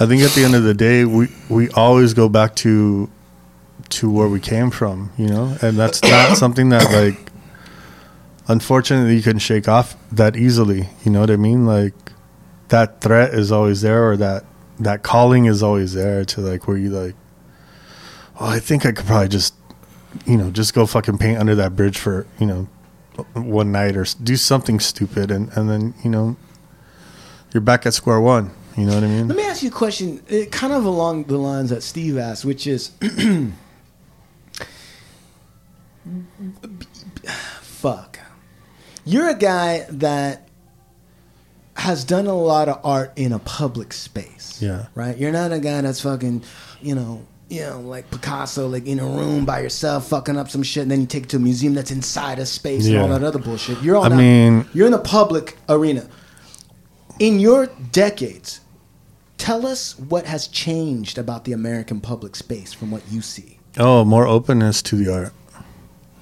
I 0.00 0.06
think 0.06 0.22
at 0.22 0.30
the 0.32 0.44
end 0.44 0.54
of 0.54 0.62
the 0.62 0.74
day, 0.74 1.04
we 1.04 1.28
we 1.48 1.68
always 1.70 2.14
go 2.14 2.28
back 2.28 2.56
to 2.56 3.10
to 3.90 4.10
where 4.10 4.28
we 4.28 4.40
came 4.40 4.70
from, 4.70 5.12
you 5.18 5.28
know, 5.28 5.56
and 5.60 5.78
that's 5.78 6.02
not 6.04 6.36
something 6.36 6.70
that 6.70 6.90
like 6.92 7.30
unfortunately 8.48 9.16
you 9.16 9.22
can 9.22 9.38
shake 9.38 9.68
off 9.68 9.96
that 10.10 10.36
easily. 10.36 10.88
You 11.04 11.12
know 11.12 11.20
what 11.20 11.30
I 11.30 11.36
mean? 11.36 11.66
Like 11.66 11.94
that 12.68 13.00
threat 13.00 13.34
is 13.34 13.52
always 13.52 13.82
there, 13.82 14.10
or 14.10 14.16
that 14.16 14.44
that 14.80 15.02
calling 15.02 15.44
is 15.44 15.62
always 15.62 15.92
there 15.92 16.24
to 16.24 16.40
like 16.40 16.66
where 16.66 16.76
you 16.76 16.90
like. 16.90 17.14
Well, 18.40 18.48
I 18.48 18.58
think 18.58 18.86
I 18.86 18.92
could 18.92 19.06
probably 19.06 19.28
just, 19.28 19.54
you 20.26 20.38
know, 20.38 20.50
just 20.50 20.72
go 20.72 20.86
fucking 20.86 21.18
paint 21.18 21.38
under 21.38 21.54
that 21.56 21.76
bridge 21.76 21.98
for 21.98 22.26
you 22.40 22.46
know 22.46 22.68
one 23.34 23.72
night 23.72 23.96
or 23.96 24.06
do 24.22 24.36
something 24.36 24.80
stupid 24.80 25.30
and 25.30 25.50
and 25.56 25.68
then 25.68 25.94
you 26.02 26.10
know 26.10 26.36
you're 27.52 27.60
back 27.60 27.84
at 27.86 27.92
square 27.94 28.20
one 28.20 28.50
you 28.76 28.84
know 28.86 28.94
what 28.94 29.04
i 29.04 29.06
mean 29.06 29.28
Let 29.28 29.36
me 29.36 29.44
ask 29.44 29.62
you 29.62 29.68
a 29.68 29.72
question, 29.72 30.22
uh, 30.30 30.46
kind 30.50 30.72
of 30.72 30.84
along 30.86 31.24
the 31.24 31.36
lines 31.36 31.68
that 31.70 31.82
Steve 31.82 32.16
asked, 32.16 32.44
which 32.44 32.66
is, 32.66 32.90
fuck, 37.60 38.18
you're 39.04 39.28
a 39.28 39.34
guy 39.34 39.86
that 39.90 40.48
has 41.76 42.04
done 42.04 42.26
a 42.26 42.34
lot 42.34 42.68
of 42.68 42.80
art 42.84 43.12
in 43.16 43.32
a 43.32 43.38
public 43.38 43.92
space. 43.92 44.60
Yeah. 44.62 44.86
Right? 44.94 45.16
You're 45.16 45.32
not 45.32 45.52
a 45.52 45.58
guy 45.60 45.80
that's 45.80 46.00
fucking, 46.00 46.44
you 46.80 46.94
know, 46.94 47.26
you 47.52 47.60
know, 47.60 47.80
like 47.80 48.10
Picasso, 48.10 48.66
like 48.66 48.86
in 48.86 48.98
a 48.98 49.04
room 49.04 49.44
by 49.44 49.60
yourself, 49.60 50.08
fucking 50.08 50.38
up 50.38 50.48
some 50.48 50.62
shit, 50.62 50.84
and 50.84 50.90
then 50.90 51.02
you 51.02 51.06
take 51.06 51.24
it 51.24 51.28
to 51.30 51.36
a 51.36 51.40
museum 51.40 51.74
that's 51.74 51.90
inside 51.90 52.38
a 52.38 52.46
space 52.46 52.86
and 52.88 52.96
all 52.96 53.08
that 53.08 53.22
other 53.22 53.38
bullshit. 53.38 53.82
You're 53.82 53.96
all 53.96 54.04
I 54.04 54.08
mean- 54.08 54.64
you're 54.72 54.86
in 54.86 54.92
the 54.92 54.98
public 54.98 55.58
arena. 55.68 56.08
In 57.18 57.38
your 57.38 57.66
decades, 57.92 58.60
tell 59.36 59.66
us 59.66 59.98
what 59.98 60.24
has 60.24 60.48
changed 60.48 61.18
about 61.18 61.44
the 61.44 61.52
American 61.52 62.00
public 62.00 62.36
space 62.36 62.72
from 62.72 62.90
what 62.90 63.02
you 63.10 63.20
see. 63.20 63.58
Oh, 63.78 64.02
more 64.02 64.26
openness 64.26 64.80
to 64.82 64.96
the 64.96 65.12
art, 65.12 65.32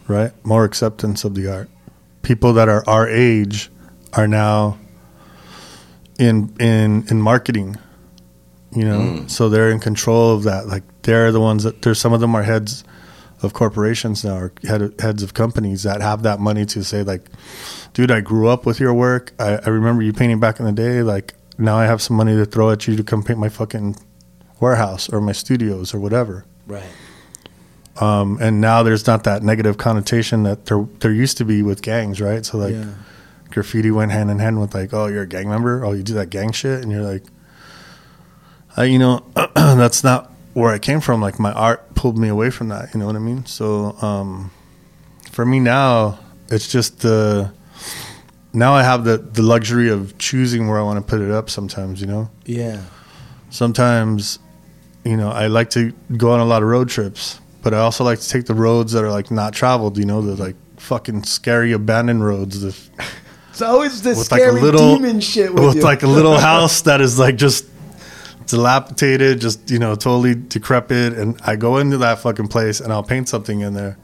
right? 0.08 0.32
More 0.44 0.64
acceptance 0.64 1.22
of 1.22 1.36
the 1.36 1.46
art. 1.46 1.70
People 2.22 2.52
that 2.54 2.68
are 2.68 2.82
our 2.88 3.08
age 3.08 3.70
are 4.14 4.26
now 4.26 4.78
in 6.18 6.52
in 6.58 7.06
in 7.08 7.22
marketing. 7.22 7.76
You 8.72 8.84
know, 8.84 9.24
so 9.26 9.48
they're 9.48 9.70
in 9.70 9.80
control 9.80 10.32
of 10.34 10.44
that. 10.44 10.66
Like 10.68 10.84
they're 11.02 11.32
the 11.32 11.40
ones 11.40 11.64
that 11.64 11.82
there's 11.82 11.98
some 11.98 12.12
of 12.12 12.20
them 12.20 12.34
are 12.36 12.44
heads 12.44 12.84
of 13.42 13.52
corporations 13.52 14.24
now, 14.24 14.36
or 14.36 14.52
head, 14.62 14.94
heads 15.00 15.22
of 15.22 15.34
companies 15.34 15.82
that 15.82 16.00
have 16.02 16.22
that 16.22 16.38
money 16.40 16.64
to 16.66 16.84
say 16.84 17.02
like, 17.02 17.28
dude, 17.94 18.10
I 18.12 18.20
grew 18.20 18.48
up 18.48 18.66
with 18.66 18.78
your 18.78 18.94
work. 18.94 19.32
I, 19.40 19.56
I 19.64 19.68
remember 19.70 20.02
you 20.02 20.12
painting 20.12 20.38
back 20.38 20.60
in 20.60 20.66
the 20.66 20.72
day. 20.72 21.02
Like 21.02 21.34
now 21.58 21.76
I 21.76 21.86
have 21.86 22.00
some 22.00 22.16
money 22.16 22.36
to 22.36 22.44
throw 22.44 22.70
at 22.70 22.86
you 22.86 22.94
to 22.96 23.02
come 23.02 23.22
paint 23.24 23.38
my 23.40 23.48
fucking 23.48 23.96
warehouse 24.60 25.08
or 25.08 25.20
my 25.20 25.32
studios 25.32 25.92
or 25.94 25.98
whatever 26.00 26.44
Right. 26.66 26.84
um, 27.96 28.38
and 28.40 28.60
now 28.60 28.82
there's 28.82 29.06
not 29.06 29.24
that 29.24 29.42
negative 29.42 29.78
connotation 29.78 30.42
that 30.44 30.66
there 30.66 30.86
there 31.00 31.12
used 31.12 31.38
to 31.38 31.44
be 31.44 31.62
with 31.62 31.82
gangs, 31.82 32.20
right? 32.20 32.44
So 32.44 32.58
like 32.58 32.74
Yeah. 32.74 32.84
graffiti 33.50 33.90
went 33.90 34.12
hand 34.12 34.30
in 34.30 34.38
hand 34.38 34.60
with 34.60 34.74
like, 34.74 34.92
oh, 34.94 35.06
you're 35.06 35.22
a 35.22 35.26
gang 35.26 35.48
member, 35.48 35.84
oh, 35.84 35.92
you 35.92 36.02
do 36.02 36.14
that 36.14 36.30
gang 36.30 36.52
shit, 36.52 36.82
and 36.82 36.92
you're 36.92 37.02
like, 37.02 37.24
uh, 38.78 38.82
you 38.82 38.98
know, 38.98 39.24
that's 39.54 40.02
not 40.04 40.30
where 40.54 40.72
I 40.72 40.78
came 40.78 41.00
from. 41.00 41.20
Like 41.20 41.38
my 41.38 41.52
art 41.52 41.94
pulled 41.94 42.18
me 42.18 42.28
away 42.28 42.50
from 42.50 42.68
that. 42.68 42.92
You 42.94 43.00
know 43.00 43.06
what 43.06 43.16
I 43.16 43.20
mean? 43.20 43.46
So 43.46 43.96
um, 44.02 44.50
for 45.32 45.44
me 45.46 45.60
now, 45.60 46.18
it's 46.48 46.70
just 46.70 47.00
the 47.00 47.52
now 48.52 48.74
I 48.74 48.82
have 48.82 49.04
the 49.04 49.18
the 49.18 49.42
luxury 49.42 49.88
of 49.90 50.16
choosing 50.18 50.68
where 50.68 50.78
I 50.78 50.82
want 50.82 50.98
to 50.98 51.08
put 51.08 51.20
it 51.20 51.30
up. 51.30 51.48
Sometimes, 51.50 52.00
you 52.00 52.06
know 52.06 52.30
Yeah. 52.46 52.82
sometimes 53.50 54.38
you 55.04 55.16
know 55.16 55.30
i 55.30 55.46
like 55.46 55.70
to 55.70 55.92
go 56.16 56.30
on 56.30 56.40
a 56.40 56.44
lot 56.44 56.62
of 56.62 56.68
road 56.68 56.86
trips 56.88 57.40
but 57.62 57.72
i 57.72 57.78
also 57.78 58.04
like 58.04 58.18
to 58.20 58.28
take 58.28 58.44
the 58.44 58.52
roads 58.54 58.92
that 58.92 59.02
are 59.02 59.10
like 59.10 59.30
not 59.30 59.54
traveled 59.54 59.96
you 59.96 60.04
know 60.04 60.20
the 60.20 60.36
like 60.36 60.54
fucking 60.76 61.22
scary 61.24 61.72
abandoned 61.72 62.22
roads 62.24 62.60
the, 62.60 62.76
It's 63.50 63.62
always 63.62 64.02
this 64.02 64.18
with 64.18 64.30
like 64.30 64.42
scary 64.42 64.60
a 64.60 64.62
little 64.62 64.96
demon 64.96 65.20
shit 65.20 65.54
with, 65.54 65.64
with 65.64 65.76
you. 65.76 65.82
like 65.82 66.02
a 66.02 66.06
little 66.06 66.36
house 66.52 66.82
that 66.82 67.00
is 67.00 67.18
like 67.18 67.36
just 67.36 67.64
dilapidated 68.50 69.40
just 69.40 69.70
you 69.70 69.78
know 69.78 69.94
totally 69.94 70.34
decrepit 70.34 71.12
and 71.14 71.40
i 71.44 71.56
go 71.56 71.78
into 71.78 71.98
that 71.98 72.18
fucking 72.18 72.48
place 72.48 72.80
and 72.80 72.92
i'll 72.92 73.02
paint 73.02 73.28
something 73.28 73.60
in 73.60 73.74
there 73.74 73.96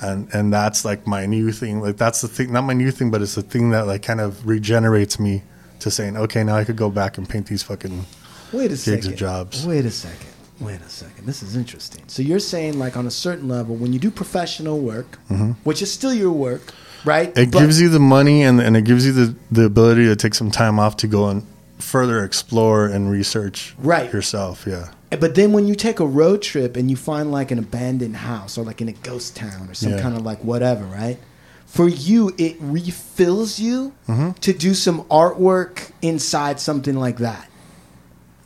and 0.00 0.28
and 0.32 0.52
that's 0.52 0.84
like 0.84 1.06
my 1.06 1.26
new 1.26 1.50
thing 1.52 1.80
like 1.80 1.96
that's 1.96 2.20
the 2.20 2.28
thing 2.28 2.52
not 2.52 2.62
my 2.62 2.72
new 2.72 2.90
thing 2.90 3.10
but 3.10 3.22
it's 3.22 3.34
the 3.34 3.42
thing 3.42 3.70
that 3.70 3.86
like 3.86 4.02
kind 4.02 4.20
of 4.20 4.46
regenerates 4.46 5.18
me 5.18 5.42
to 5.80 5.90
saying 5.90 6.16
okay 6.16 6.42
now 6.44 6.56
i 6.56 6.64
could 6.64 6.76
go 6.76 6.90
back 6.90 7.18
and 7.18 7.28
paint 7.28 7.46
these 7.46 7.62
fucking 7.62 8.04
Wait 8.52 8.66
a 8.66 8.68
gigs 8.68 8.84
second. 8.84 9.16
jobs. 9.16 9.66
Wait 9.66 9.84
a 9.84 9.90
second. 9.90 10.30
Wait 10.60 10.80
a 10.80 10.88
second. 10.88 11.26
This 11.26 11.42
is 11.42 11.54
interesting. 11.54 12.02
So 12.08 12.22
you're 12.22 12.40
saying, 12.40 12.78
like, 12.78 12.96
on 12.96 13.06
a 13.06 13.10
certain 13.10 13.48
level, 13.48 13.76
when 13.76 13.92
you 13.92 13.98
do 13.98 14.10
professional 14.10 14.80
work, 14.80 15.18
which 15.64 15.82
is 15.82 15.92
still 15.92 16.14
your 16.14 16.32
work, 16.32 16.72
right? 17.04 17.28
Mm-hmm. 17.28 17.40
It 17.40 17.52
gives 17.52 17.80
you 17.80 17.88
the 17.90 18.00
money 18.00 18.42
and, 18.42 18.60
and 18.60 18.76
it 18.76 18.84
gives 18.84 19.06
you 19.06 19.12
the, 19.12 19.36
the 19.52 19.64
ability 19.64 20.06
to 20.06 20.16
take 20.16 20.34
some 20.34 20.50
time 20.50 20.80
off 20.80 20.96
to 20.98 21.06
go 21.06 21.28
and 21.28 21.46
further 21.78 22.24
explore 22.24 22.86
and 22.86 23.10
research 23.10 23.74
Right. 23.78 24.12
yourself. 24.12 24.64
Yeah. 24.66 24.88
But 25.10 25.34
then 25.34 25.52
when 25.52 25.66
you 25.66 25.74
take 25.74 26.00
a 26.00 26.06
road 26.06 26.42
trip 26.42 26.76
and 26.76 26.90
you 26.90 26.96
find 26.96 27.32
like 27.32 27.50
an 27.50 27.58
abandoned 27.58 28.16
house 28.16 28.58
or 28.58 28.64
like 28.64 28.80
in 28.80 28.88
a 28.88 28.92
ghost 28.92 29.36
town 29.36 29.68
or 29.70 29.74
some 29.74 29.92
Yeah. 29.92 30.00
kind 30.02 30.16
of 30.16 30.22
like 30.24 30.42
whatever, 30.44 30.84
right? 30.84 31.18
For 31.66 31.88
you, 31.88 32.34
it 32.38 32.56
refills 32.60 33.58
you 33.58 33.92
Mm-hmm. 34.08 34.30
to 34.40 34.52
do 34.52 34.74
some 34.74 35.02
artwork 35.04 35.90
inside 36.02 36.60
something 36.60 36.96
like 36.96 37.18
that. 37.18 37.48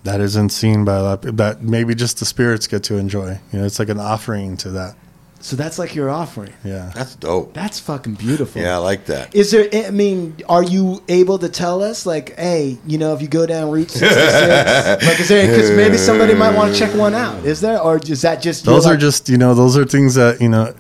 That 0.05 0.21
isn't 0.21 0.51
seen 0.51 0.85
by 0.85 0.97
a 0.97 1.03
lot. 1.03 1.23
That 1.23 1.63
maybe 1.63 1.95
just 1.95 2.19
the 2.19 2.25
spirits 2.25 2.67
get 2.67 2.83
to 2.85 2.97
enjoy. 2.97 3.39
You 3.53 3.61
know, 3.61 3.65
it's 3.65 3.79
like 3.79 3.89
an 3.89 4.01
offering 4.01 4.57
to 4.59 4.71
that. 4.71 4.97
So 5.43 5.57
that's 5.57 5.77
like 5.79 5.95
your 5.95 6.09
offering. 6.09 6.53
Yeah. 6.65 6.93
That's 6.95 7.17
dope. 7.17 7.53
That's 7.53 7.81
fucking 7.81 8.15
beautiful. 8.15 8.63
Yeah, 8.63 8.75
I 8.75 8.79
like 8.79 9.07
that. 9.07 9.35
Is 9.35 9.51
there? 9.51 9.69
I 9.75 9.91
mean, 9.91 10.37
are 10.49 10.63
you 10.63 11.03
able 11.09 11.37
to 11.41 11.49
tell 11.49 11.83
us, 11.83 12.07
like, 12.07 12.37
hey, 12.37 12.79
you 12.87 12.97
know, 12.97 13.13
if 13.13 13.21
you 13.21 13.27
go 13.29 13.45
down 13.45 13.71
Route 13.73 13.91
66, 13.91 15.05
like, 15.07 15.19
is 15.21 15.29
there? 15.29 15.47
Because 15.49 15.71
maybe 15.73 15.97
somebody 15.99 16.35
might 16.35 16.55
want 16.55 16.73
to 16.73 16.79
check 16.79 16.95
one 16.95 17.15
out. 17.15 17.45
Is 17.45 17.61
there, 17.61 17.81
or 17.81 17.99
is 17.99 18.23
that 18.23 18.41
just 18.41 18.65
Those 18.65 18.85
you're 18.85 18.95
like- 18.95 19.01
just, 19.01 19.29
you 19.29 19.37
know, 19.37 19.53
those 19.55 19.77
are 19.77 19.85
things 19.85 20.15
that, 20.15 20.41
you 20.41 20.49
know, 20.49 20.67
i- 20.67 20.75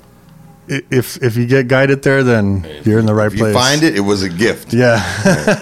if 0.68 1.22
if 1.22 1.36
you 1.36 1.46
get 1.46 1.66
guided 1.68 2.02
there, 2.02 2.22
then 2.22 2.64
you're 2.84 2.98
in 2.98 3.06
the 3.06 3.14
right 3.14 3.26
If 3.26 3.34
you 3.34 3.40
place. 3.40 3.54
find 3.54 3.82
it, 3.82 3.96
it 3.96 4.00
was 4.00 4.22
a 4.22 4.28
gift. 4.28 4.72
Yeah. 4.72 5.00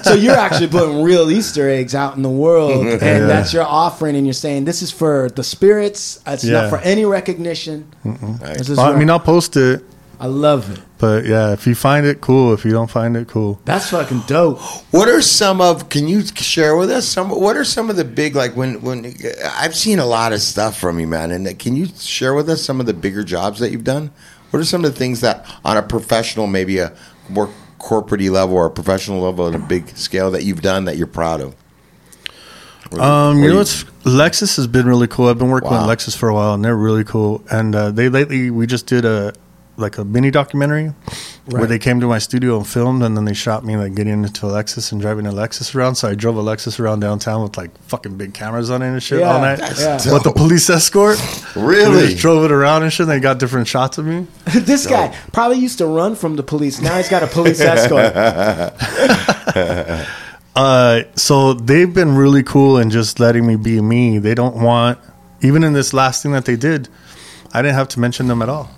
So 0.02 0.14
you're 0.14 0.36
actually 0.36 0.68
putting 0.68 1.02
real 1.02 1.31
Easter 1.31 1.68
eggs 1.68 1.94
out 1.94 2.16
in 2.16 2.22
the 2.22 2.28
world, 2.31 2.86
and 2.86 3.01
Yeah. 3.01 3.27
that's 3.27 3.52
your 3.52 3.64
offering, 3.64 4.16
and 4.16 4.27
you're 4.27 4.32
saying 4.35 4.64
this 4.64 4.82
is 4.82 4.90
for 4.90 5.31
the 5.35 5.43
spirits. 5.44 6.20
It's 6.27 6.44
not 6.44 6.70
for 6.70 6.78
any 6.78 7.05
recognition. 7.05 7.86
This 8.05 8.68
is 8.68 8.77
Well, 8.77 8.93
I 8.94 8.98
mean, 8.98 9.09
I'll 9.10 9.20
post 9.20 9.56
it, 9.56 9.82
I 10.20 10.27
love 10.27 10.70
it. 10.70 10.81
but 10.98 11.24
yeah, 11.24 11.52
if 11.52 11.66
you 11.66 11.74
find 11.74 12.05
it, 12.06 12.20
cool. 12.20 12.52
If 12.52 12.64
you 12.66 12.70
don't 12.72 12.90
find 12.90 13.16
it, 13.16 13.27
cool. 13.28 13.59
That's 13.64 13.89
fucking 13.90 14.24
dope. 14.27 14.60
What 14.90 15.09
are 15.09 15.22
some 15.22 15.60
of? 15.62 15.89
Can 15.89 16.09
you 16.09 16.22
share 16.27 16.77
with 16.77 16.90
us 16.90 17.06
some? 17.06 17.31
What 17.31 17.56
are 17.56 17.64
some 17.64 17.89
of 17.90 17.97
the 17.97 18.05
big 18.05 18.35
like 18.36 18.55
when 18.56 18.82
when 18.82 19.14
I've 19.56 19.74
seen 19.77 19.98
a 19.98 20.06
lot 20.06 20.32
of 20.35 20.40
stuff 20.43 20.78
from 20.78 20.98
you, 21.01 21.06
man? 21.06 21.31
And 21.31 21.59
can 21.59 21.74
you 21.77 21.86
share 21.98 22.35
with 22.35 22.51
us 22.51 22.62
some 22.62 22.81
of 22.81 22.86
the 22.86 22.93
bigger 22.94 23.22
jobs 23.24 23.60
that 23.60 23.70
you've 23.72 23.85
done? 23.85 24.10
What 24.51 24.60
are 24.60 24.64
some 24.64 24.85
of 24.85 24.93
the 24.93 24.98
things 24.98 25.20
that 25.20 25.47
on 25.64 25.77
a 25.77 25.82
professional, 25.82 26.47
maybe 26.47 26.78
a 26.78 26.93
more 27.28 27.48
corporate 27.78 28.20
level 28.22 28.56
or 28.56 28.66
a 28.66 28.70
professional 28.70 29.20
level 29.22 29.47
at 29.48 29.55
a 29.55 29.59
big 29.59 29.89
scale 29.97 30.31
that 30.32 30.44
you've 30.44 30.60
done 30.62 30.85
that 30.86 30.97
you're 30.97 31.06
proud 31.06 31.40
of? 31.40 31.55
Or- 32.93 33.01
Um, 33.01 33.39
or 33.39 33.40
you 33.40 33.48
know, 33.51 33.56
what's 33.59 33.85
Lexus 34.05 34.56
has 34.56 34.66
been 34.66 34.86
really 34.86 35.06
cool. 35.06 35.28
I've 35.28 35.39
been 35.39 35.51
working 35.51 35.70
Wow. 35.70 35.86
with 35.86 35.98
Lexus 35.98 36.16
for 36.16 36.28
a 36.28 36.35
while, 36.35 36.55
and 36.55 36.64
they're 36.64 36.77
really 36.77 37.05
cool. 37.05 37.43
And 37.51 37.74
uh, 37.74 37.90
they 37.90 38.09
lately 38.09 38.51
we 38.51 38.66
just 38.66 38.86
did 38.86 39.05
a 39.05 39.32
like 39.81 39.98
a 39.98 40.05
mini 40.05 40.31
documentary 40.31 40.93
where 41.47 41.66
they 41.66 41.78
came 41.78 41.98
to 42.01 42.07
my 42.07 42.19
studio 42.19 42.57
and 42.59 42.66
filmed, 42.66 43.02
and 43.02 43.16
then 43.16 43.24
they 43.24 43.35
shot 43.35 43.65
me 43.65 43.77
like 43.77 43.94
getting 43.94 44.24
into 44.24 44.47
a 44.47 44.51
Lexus 44.51 44.93
and 44.93 45.01
driving 45.01 45.27
a 45.27 45.32
Lexus 45.32 45.74
around. 45.74 45.97
So 45.97 46.09
I 46.09 46.15
drove 46.15 46.36
a 46.36 46.43
Lexus 46.43 46.78
around 46.78 47.01
downtown 47.01 47.43
with 47.43 47.57
like 47.57 47.77
fucking 47.85 48.16
big 48.16 48.35
cameras 48.35 48.70
on 48.70 48.82
it 48.82 48.89
and 48.89 49.02
shit 49.02 49.20
Yeah, 49.20 49.32
all 49.32 49.40
night. 49.40 49.59
that's 49.59 49.81
Yeah. 50.07 50.12
With 50.12 50.23
the 50.23 50.32
police 50.32 50.69
escort, 50.70 51.19
Really? 51.57 52.02
We 52.02 52.09
just 52.11 52.19
drove 52.19 52.44
it 52.44 52.52
around 52.52 52.82
and 52.85 52.93
shit. 52.93 53.01
And 53.05 53.11
they 53.11 53.20
got 53.20 53.39
different 53.39 53.66
shots 53.66 53.98
of 53.98 54.07
me. 54.07 54.27
this 54.55 54.86
guy 54.86 55.16
probably 55.32 55.59
used 55.59 55.78
to 55.78 55.86
run 55.86 56.15
from 56.15 56.36
the 56.36 56.43
police. 56.43 56.81
Now 56.81 56.97
he's 56.97 57.09
got 57.09 57.23
a 57.23 57.27
police 57.27 57.61
escort. 57.61 58.15
Uh, 60.57 61.05
so 61.15 61.55
they've 61.55 61.94
been 61.94 62.16
really 62.16 62.43
cool 62.43 62.77
in 62.78 62.90
just 62.90 63.20
letting 63.20 63.47
me 63.47 63.55
be 63.57 63.81
me. 63.81 64.19
They 64.19 64.35
don't 64.35 64.57
want, 64.57 64.98
even 65.40 65.62
in 65.62 65.73
this 65.73 65.93
last 65.94 66.23
thing 66.23 66.32
that 66.32 66.44
they 66.44 66.57
did, 66.57 66.89
I 67.52 67.62
didn't 67.62 67.77
have 67.77 67.89
to 67.90 68.01
mention 68.01 68.27
them 68.27 68.43
at 68.43 68.48
all. 68.48 68.69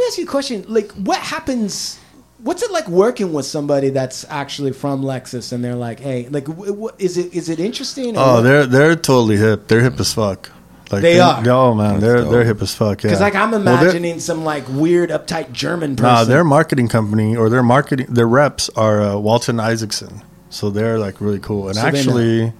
Let 0.00 0.04
me 0.04 0.08
ask 0.08 0.18
you 0.18 0.24
a 0.24 0.28
question. 0.28 0.64
Like, 0.66 0.92
what 0.92 1.18
happens? 1.18 2.00
What's 2.38 2.62
it 2.62 2.70
like 2.70 2.88
working 2.88 3.34
with 3.34 3.44
somebody 3.44 3.90
that's 3.90 4.24
actually 4.30 4.72
from 4.72 5.02
Lexus 5.02 5.52
and 5.52 5.62
they're 5.62 5.74
like, 5.74 6.00
hey, 6.00 6.26
like, 6.30 6.46
w- 6.46 6.72
w- 6.72 6.90
is 6.98 7.18
it 7.18 7.34
is 7.34 7.50
it 7.50 7.60
interesting? 7.60 8.16
Oh, 8.16 8.36
what? 8.36 8.40
they're 8.40 8.64
they're 8.64 8.96
totally 8.96 9.36
hip. 9.36 9.68
They're 9.68 9.82
hip 9.82 10.00
as 10.00 10.14
fuck. 10.14 10.50
Like 10.90 11.02
They 11.02 11.20
are. 11.20 11.46
Oh 11.46 11.74
man, 11.74 12.00
they're 12.00 12.24
they're 12.24 12.44
hip 12.44 12.62
as 12.62 12.74
fuck. 12.74 13.02
Yeah. 13.02 13.10
Because 13.10 13.20
like 13.20 13.34
I'm 13.34 13.50
Well, 13.50 13.60
imagining 13.60 14.20
some 14.20 14.42
like 14.42 14.66
weird 14.70 15.10
uptight 15.10 15.52
German 15.52 15.96
person. 15.96 16.14
Nah, 16.14 16.24
their 16.24 16.44
marketing 16.44 16.88
company 16.88 17.36
or 17.36 17.50
their 17.50 17.62
marketing 17.62 18.06
their 18.08 18.26
reps 18.26 18.70
are 18.70 19.02
uh, 19.02 19.18
Walton 19.18 19.60
Isaacson. 19.60 20.22
So 20.48 20.70
they're 20.70 20.98
like 20.98 21.20
really 21.20 21.40
cool. 21.40 21.68
And 21.68 21.76
So 21.76 21.82
actually, 21.82 22.54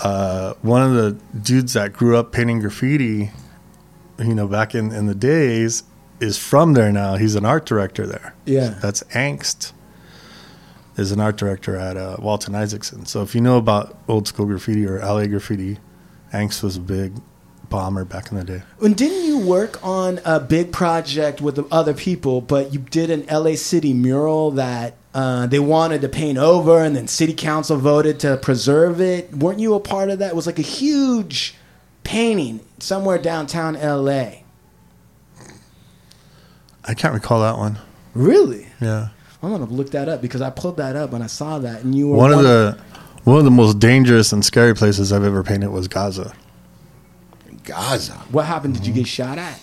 uh, 0.00 0.54
one 0.62 0.80
of 0.82 0.94
the 0.94 1.12
dudes 1.38 1.74
that 1.74 1.92
grew 1.92 2.16
up 2.16 2.32
painting 2.32 2.60
graffiti, 2.60 3.32
you 4.18 4.34
know, 4.34 4.48
back 4.48 4.74
in 4.74 4.92
in 4.92 5.04
the 5.04 5.14
days, 5.14 5.82
is 6.20 6.38
from 6.38 6.74
there 6.74 6.92
now. 6.92 7.16
He's 7.16 7.34
an 7.34 7.44
art 7.44 7.66
director 7.66 8.06
there. 8.06 8.34
Yeah. 8.44 8.78
that's 8.80 9.02
Angst. 9.14 9.72
Is 10.96 11.12
an 11.12 11.20
art 11.20 11.36
director 11.36 11.76
at 11.76 11.98
uh, 11.98 12.16
Walton 12.18 12.54
Isaacson. 12.54 13.04
So 13.04 13.20
if 13.22 13.34
you 13.34 13.42
know 13.42 13.58
about 13.58 13.98
old 14.08 14.26
school 14.26 14.46
graffiti 14.46 14.86
or 14.86 14.98
LA 14.98 15.26
graffiti, 15.26 15.76
Angst 16.32 16.62
was 16.62 16.76
a 16.78 16.80
big 16.80 17.12
bomber 17.68 18.04
back 18.04 18.30
in 18.30 18.38
the 18.38 18.44
day. 18.44 18.62
And 18.80 18.96
didn't 18.96 19.26
you 19.26 19.38
work 19.38 19.78
on 19.84 20.20
a 20.24 20.40
big 20.40 20.72
project 20.72 21.42
with 21.42 21.70
other 21.70 21.92
people, 21.92 22.40
but 22.40 22.72
you 22.72 22.78
did 22.78 23.10
an 23.10 23.26
LA 23.26 23.56
City 23.56 23.92
mural 23.92 24.52
that 24.52 24.94
uh, 25.14 25.46
they 25.46 25.58
wanted 25.58 26.00
to 26.02 26.08
paint 26.08 26.38
over, 26.38 26.82
and 26.82 26.96
then 26.96 27.08
City 27.08 27.34
Council 27.34 27.76
voted 27.76 28.20
to 28.20 28.36
preserve 28.36 29.00
it? 29.00 29.34
Weren't 29.34 29.60
you 29.60 29.74
a 29.74 29.80
part 29.80 30.10
of 30.10 30.18
that? 30.20 30.30
It 30.30 30.36
was 30.36 30.46
like 30.46 30.58
a 30.58 30.62
huge 30.62 31.54
painting 32.04 32.60
somewhere 32.78 33.18
downtown 33.18 33.74
LA. 33.74 34.45
I 36.88 36.94
can't 36.94 37.14
recall 37.14 37.40
that 37.42 37.56
one. 37.58 37.78
Really? 38.14 38.66
Yeah. 38.80 39.08
I'm 39.42 39.50
gonna 39.50 39.64
look 39.66 39.90
that 39.90 40.08
up 40.08 40.22
because 40.22 40.40
I 40.40 40.50
pulled 40.50 40.76
that 40.78 40.96
up 40.96 41.12
and 41.12 41.22
I 41.22 41.26
saw 41.26 41.58
that, 41.58 41.82
and 41.84 41.94
you 41.94 42.08
were 42.08 42.16
One 42.16 42.32
of 42.32 42.42
the 42.42 42.78
one 43.24 43.38
of 43.38 43.44
the 43.44 43.50
most 43.50 43.78
dangerous 43.78 44.32
and 44.32 44.44
scary 44.44 44.74
places 44.74 45.12
I've 45.12 45.24
ever 45.24 45.42
painted 45.42 45.70
was 45.70 45.88
Gaza. 45.88 46.32
Gaza. 47.64 48.12
What 48.30 48.46
happened? 48.46 48.74
Did 48.74 48.86
you 48.86 48.92
Mm-hmm. 48.92 49.00
get 49.02 49.08
shot 49.08 49.38
at? 49.38 49.60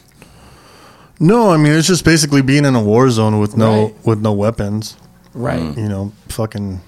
No, 1.19 1.51
I 1.51 1.57
mean 1.57 1.73
it's 1.73 1.87
just 1.87 2.03
basically 2.05 2.41
being 2.41 2.65
in 2.65 2.75
a 2.75 2.83
war 2.83 3.09
zone 3.09 3.39
with 3.39 3.55
no 3.57 3.85
Right. 3.85 4.05
with 4.05 4.19
no 4.21 4.33
weapons. 4.33 4.97
Right. 5.33 5.75
You 5.77 5.87
know, 5.89 6.11
fucking 6.29 6.81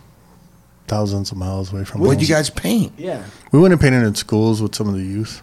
thousands 0.88 1.32
of 1.32 1.38
miles 1.38 1.72
away 1.74 1.84
from. 1.86 2.02
What'd 2.02 2.16
home. 2.18 2.22
you 2.22 2.28
guys 2.28 2.50
paint? 2.50 2.94
Yeah. 2.98 3.24
We 3.52 3.60
went 3.60 3.72
and 3.74 3.82
painted 3.82 4.04
in 4.06 4.14
schools 4.16 4.62
with 4.62 4.76
some 4.76 4.88
of 4.88 4.96
the 4.96 5.02
youth. 5.04 5.42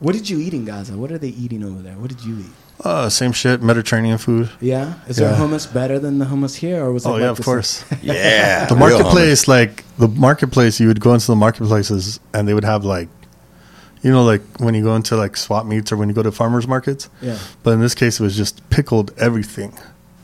What 0.00 0.12
did 0.12 0.28
you 0.28 0.38
eat 0.40 0.52
in 0.52 0.64
Gaza? 0.66 0.96
What 0.96 1.10
are 1.12 1.18
they 1.18 1.28
eating 1.28 1.62
over 1.64 1.80
there? 1.80 1.94
What 1.94 2.10
did 2.10 2.22
you 2.24 2.38
eat? 2.40 2.52
Uh, 2.84 3.08
same 3.08 3.32
shit, 3.32 3.62
Mediterranean 3.62 4.18
food. 4.18 4.50
Yeah. 4.60 4.94
Is 5.08 5.16
there 5.16 5.30
Yeah. 5.30 5.38
hummus 5.38 5.72
better 5.72 5.98
than 5.98 6.18
the 6.18 6.26
hummus 6.26 6.56
here, 6.56 6.84
or 6.84 6.92
was 6.92 7.04
it? 7.06 7.08
Oh 7.08 7.12
like 7.12 7.22
yeah, 7.22 7.30
of 7.30 7.40
course. 7.42 7.84
Yeah. 8.02 8.66
the 8.66 8.76
marketplace, 8.76 9.48
like 9.48 9.82
the 9.98 10.08
marketplace, 10.08 10.78
you 10.78 10.88
would 10.88 11.00
go 11.00 11.14
into 11.14 11.26
the 11.26 11.36
marketplaces 11.36 12.20
and 12.34 12.46
they 12.46 12.54
would 12.54 12.64
have 12.64 12.84
like, 12.84 13.08
you 14.02 14.10
know, 14.10 14.24
like 14.24 14.42
when 14.58 14.74
you 14.74 14.82
go 14.84 14.94
into 14.94 15.16
like 15.16 15.36
swap 15.36 15.64
meets 15.66 15.90
or 15.90 15.96
when 15.96 16.08
you 16.08 16.14
go 16.14 16.22
to 16.22 16.30
farmers 16.30 16.68
markets. 16.68 17.08
Yeah. 17.22 17.38
But 17.62 17.70
in 17.72 17.80
this 17.80 17.94
case, 17.94 18.20
it 18.20 18.22
was 18.22 18.36
just 18.36 18.68
pickled 18.68 19.10
everything, 19.16 19.76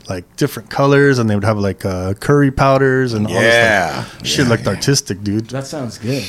like 0.07 0.23
different 0.37 0.69
colors, 0.69 1.17
and 1.19 1.27
they 1.29 1.35
would 1.35 1.43
have 1.43 1.57
like 1.57 1.83
uh, 1.83 2.13
curry 2.13 2.51
powders 2.51 3.13
and 3.13 3.25
all 3.25 3.33
Yeah. 3.33 4.03
this 4.03 4.13
like, 4.13 4.25
shit, 4.25 4.45
Yeah, 4.45 4.49
like 4.51 4.63
yeah. 4.63 4.69
artistic, 4.69 5.23
dude. 5.23 5.49
That 5.49 5.65
sounds 5.65 5.97
good. 5.97 6.23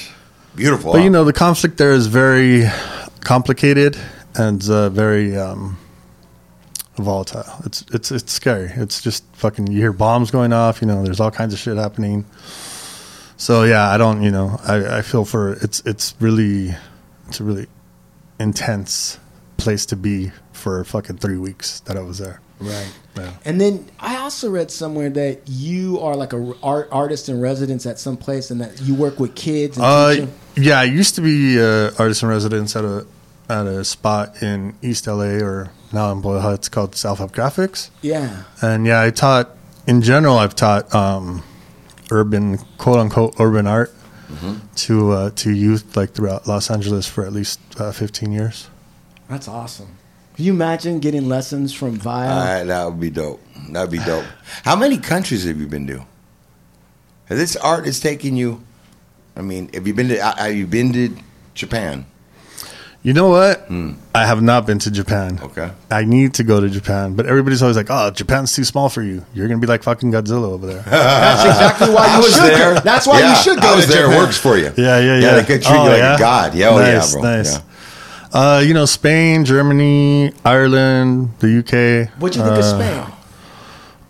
Beautiful. 0.56 0.92
But 0.94 1.02
you 1.02 1.10
know, 1.10 1.24
the 1.24 1.32
conflict 1.34 1.76
there 1.76 1.92
is 1.92 2.06
very 2.06 2.64
complicated 3.20 3.96
and 4.36 4.66
uh, 4.70 4.88
very 4.88 5.36
um, 5.36 5.76
volatile. 6.96 7.44
It's 7.64 7.84
it's 7.92 8.10
it's 8.10 8.32
scary. 8.32 8.70
It's 8.74 9.02
just 9.02 9.24
fucking. 9.34 9.66
You 9.66 9.78
hear 9.78 9.92
bombs 9.92 10.30
going 10.30 10.52
off. 10.52 10.80
You 10.80 10.86
know, 10.86 11.02
there's 11.02 11.20
all 11.20 11.30
kinds 11.30 11.52
of 11.52 11.58
shit 11.58 11.76
happening. 11.76 12.24
So 13.36 13.64
yeah, 13.64 13.88
I 13.90 13.98
don't. 13.98 14.22
You 14.22 14.30
know, 14.30 14.58
I, 14.64 14.98
I 14.98 15.02
feel 15.02 15.24
for 15.24 15.54
it's 15.54 15.80
it's 15.80 16.14
really 16.20 16.74
it's 17.28 17.40
a 17.40 17.44
really 17.44 17.66
intense 18.38 19.18
place 19.56 19.86
to 19.86 19.96
be 19.96 20.30
for 20.52 20.84
fucking 20.84 21.18
three 21.18 21.38
weeks 21.38 21.80
that 21.80 21.96
I 21.96 22.00
was 22.00 22.18
there. 22.18 22.40
Right. 22.60 22.92
Yeah. 23.16 23.32
And 23.44 23.60
then 23.60 23.90
I 23.98 24.16
also 24.16 24.50
read 24.50 24.70
somewhere 24.70 25.10
that 25.10 25.42
you 25.46 26.00
are 26.00 26.16
like 26.16 26.32
a 26.32 26.54
art 26.62 26.88
artist 26.90 27.28
in 27.28 27.40
residence 27.40 27.84
at 27.86 27.98
some 27.98 28.16
place, 28.16 28.50
and 28.50 28.60
that 28.60 28.80
you 28.80 28.94
work 28.94 29.18
with 29.18 29.34
kids. 29.34 29.76
And 29.76 29.84
Uh, 29.84 30.26
yeah, 30.56 30.78
I 30.78 30.84
used 30.84 31.16
to 31.16 31.20
be 31.20 31.60
uh, 31.60 31.90
artist 31.98 32.22
in 32.22 32.28
residence 32.28 32.76
at 32.76 32.84
a 32.84 33.06
at 33.48 33.66
a 33.66 33.84
spot 33.84 34.42
in 34.42 34.74
East 34.82 35.06
LA 35.06 35.38
or 35.42 35.70
now 35.92 36.10
in 36.12 36.20
Boyle 36.20 36.40
Heights 36.40 36.68
called 36.68 36.94
Self 36.96 37.18
Help 37.18 37.32
Graphics. 37.32 37.90
yeah. 38.02 38.44
And 38.62 38.86
yeah, 38.86 39.02
I 39.02 39.10
taught 39.10 39.50
in 39.86 40.00
general. 40.02 40.36
I've 40.38 40.54
taught 40.56 40.92
um, 40.94 41.42
urban, 42.10 42.58
quote 42.78 42.98
unquote, 42.98 43.34
urban 43.38 43.66
art 43.66 43.92
to 44.76 45.10
uh, 45.12 45.30
to 45.36 45.50
youth 45.52 45.96
like 45.96 46.10
throughout 46.12 46.46
Los 46.48 46.68
Angeles 46.70 47.06
for 47.06 47.24
at 47.24 47.32
least 47.32 47.60
uh, 47.78 47.92
15 47.92 48.32
years. 48.32 48.68
That's 49.28 49.46
awesome. 49.46 49.96
Can 50.34 50.44
you 50.46 50.52
imagine 50.52 50.98
getting 50.98 51.28
lessons 51.28 51.72
from 51.72 51.96
Vyal? 51.98 52.28
Uh, 52.62 52.64
that 52.64 52.84
would 52.86 52.98
be 52.98 53.10
dope. 53.10 53.40
That'd 53.70 53.90
be 53.92 53.98
dope. 53.98 54.24
How 54.64 54.74
many 54.74 54.98
countries 54.98 55.44
have 55.44 55.60
you 55.60 55.68
been 55.68 55.86
to? 55.86 56.04
This 57.28 57.54
art 57.56 57.86
is 57.86 58.00
taking 58.00 58.36
you? 58.36 58.62
I 59.36 59.42
mean, 59.42 59.70
have 59.72 59.86
you 59.86 59.94
been 59.94 60.08
to? 60.08 60.18
uh, 60.18 60.34
Have 60.36 60.54
you 60.54 60.66
been 60.66 60.92
to 60.94 61.16
Japan? 61.54 62.04
You 63.04 63.12
know 63.12 63.28
what? 63.28 63.68
I 64.14 64.24
have 64.24 64.40
not 64.40 64.66
been 64.66 64.78
to 64.80 64.90
Japan. 64.90 65.38
Okay. 65.42 65.70
I 65.90 66.04
need 66.04 66.32
to 66.34 66.42
go 66.42 66.58
to 66.58 66.70
Japan, 66.70 67.14
but 67.14 67.26
everybody's 67.26 67.60
always 67.60 67.76
like, 67.76 67.88
"Oh, 67.90 68.10
Japan's 68.10 68.54
too 68.54 68.64
small 68.64 68.88
for 68.88 69.02
you. 69.02 69.26
You're 69.34 69.46
gonna 69.46 69.60
be 69.60 69.66
like 69.66 69.82
fucking 69.82 70.10
Godzilla 70.10 70.44
over 70.44 70.66
there." 70.66 70.80
That's 70.88 71.44
exactly 71.44 71.90
why 71.94 72.16
you 72.16 72.22
was 72.24 72.34
should. 72.34 72.44
there. 72.44 72.74
Go. 72.74 72.80
That's 72.80 73.06
why 73.06 73.20
Yeah, 73.20 73.36
you 73.36 73.42
should 73.42 73.60
go 73.60 73.68
I 73.68 73.76
was 73.76 73.84
to 73.84 73.92
there. 73.92 74.02
Japan. 74.04 74.16
It 74.16 74.24
works 74.24 74.38
for 74.38 74.56
you. 74.56 74.72
Yeah, 74.78 74.98
yeah, 74.98 75.00
yeah. 75.00 75.18
yeah 75.20 75.34
they 75.34 75.44
could 75.44 75.62
treat 75.62 75.76
Oh, 75.76 75.84
you 75.84 75.90
like 75.90 75.98
yeah? 75.98 76.16
a 76.16 76.18
god. 76.18 76.54
Yeah, 76.54 76.68
oh 76.70 76.78
nice, 76.78 77.14
yeah, 77.14 77.20
bro. 77.20 77.30
Nice. 77.36 77.52
Yeah. 77.52 77.60
Uh, 78.56 78.58
you 78.60 78.72
know, 78.72 78.86
Spain, 78.86 79.44
Germany, 79.44 80.32
Ireland, 80.44 81.28
the 81.40 81.58
UK. 81.60 82.18
What'd 82.18 82.36
you 82.36 82.42
think 82.42 82.56
of 82.56 82.64
Uh, 82.64 82.78
Spain? 83.04 83.12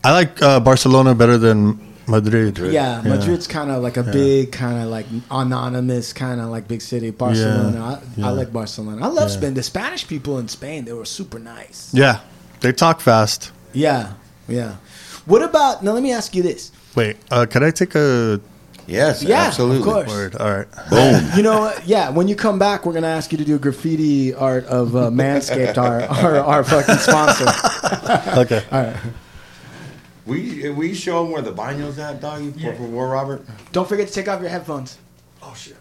I 0.05 0.13
like 0.13 0.41
uh, 0.41 0.61
Barcelona 0.61 1.17
better 1.17 1.37
than 1.37 1.81
Madrid. 2.07 2.59
Yeah, 2.59 3.01
Madrid's 3.03 3.47
kind 3.47 3.71
of 3.71 3.83
like 3.83 3.97
a 3.97 4.03
big, 4.03 4.53
kind 4.53 4.83
of 4.83 4.89
like 4.89 5.07
anonymous, 5.31 6.13
kind 6.13 6.41
of 6.41 6.49
like 6.51 6.69
big 6.69 6.83
city. 6.83 7.11
Barcelona, 7.11 8.01
I, 8.01 8.21
yeah. 8.21 8.27
I 8.27 8.31
like 8.31 8.53
Barcelona. 8.53 9.05
I 9.05 9.09
love 9.09 9.31
Yeah. 9.31 9.37
Spain. 9.37 9.55
The 9.55 9.63
Spanish 9.63 10.07
people 10.07 10.39
in 10.39 10.49
Spain, 10.49 10.85
they 10.85 10.93
were 10.93 11.05
super 11.07 11.39
nice. 11.39 11.91
Yeah, 11.95 12.21
they 12.61 12.73
talk 12.73 13.01
fast. 13.01 13.53
Yeah, 13.73 14.15
yeah. 14.49 14.77
What 15.27 15.43
about 15.43 15.83
now? 15.83 15.93
Let 15.93 16.03
me 16.03 16.13
ask 16.13 16.35
you 16.35 16.43
this. 16.43 16.71
Wait, 16.95 17.17
uh, 17.31 17.47
could 17.47 17.63
I 17.63 17.71
take 17.71 17.95
a 17.95 18.41
Yes, 18.87 19.23
Yeah, 19.23 19.41
of 19.41 19.47
absolutely. 19.49 19.83
course. 19.83 20.09
word? 20.11 20.37
All 20.37 20.51
right. 20.59 20.67
Boom. 20.91 21.31
You 21.37 21.43
know, 21.43 21.73
yeah. 21.87 22.11
When 22.11 22.29
you 22.29 22.37
come 22.37 22.59
back, 22.59 22.85
we're 22.85 22.93
gonna 22.93 23.07
ask 23.07 23.33
you 23.33 23.39
to 23.39 23.45
do 23.45 23.59
graffiti 23.59 24.35
art 24.35 24.67
of 24.67 24.95
uh, 24.95 25.09
Manscaped, 25.11 25.79
our, 25.79 26.03
our 26.03 26.37
our 26.41 26.65
fucking 26.65 26.97
sponsor. 26.97 27.47
Okay. 28.41 28.63
we 30.27 30.71
we 30.71 30.95
show 30.95 31.23
them 31.23 31.33
where 31.33 31.43
the 31.43 31.53
bino's 31.53 31.99
at, 31.99 32.21
doggy, 32.21 32.53
for, 32.53 32.75
for 32.75 32.83
War 32.85 33.09
Robert. 33.11 33.45
Don't 33.73 33.89
forget 33.89 34.09
to 34.09 34.13
take 34.15 34.29
off 34.29 34.41
your 34.41 34.51
headphones. 34.51 34.99
Oh 35.43 35.55
shit. 35.57 35.77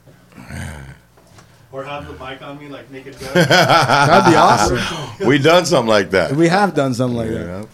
Or 1.71 1.83
have 1.83 2.05
the 2.05 2.13
mic 2.13 2.41
on 2.43 2.59
me 2.59 2.67
like 2.67 2.91
naked 2.91 3.17
guy. 3.19 3.33
That'd 3.45 4.31
be 4.31 4.37
awesome. 4.37 4.79
we 5.27 5.39
done 5.39 5.65
something 5.65 5.89
like 5.89 6.11
that. 6.11 6.33
We 6.33 6.47
have 6.47 6.75
done 6.75 6.93
something 6.93 7.17
like 7.17 7.29
that. 7.29 7.45
Yeah. 7.45 7.65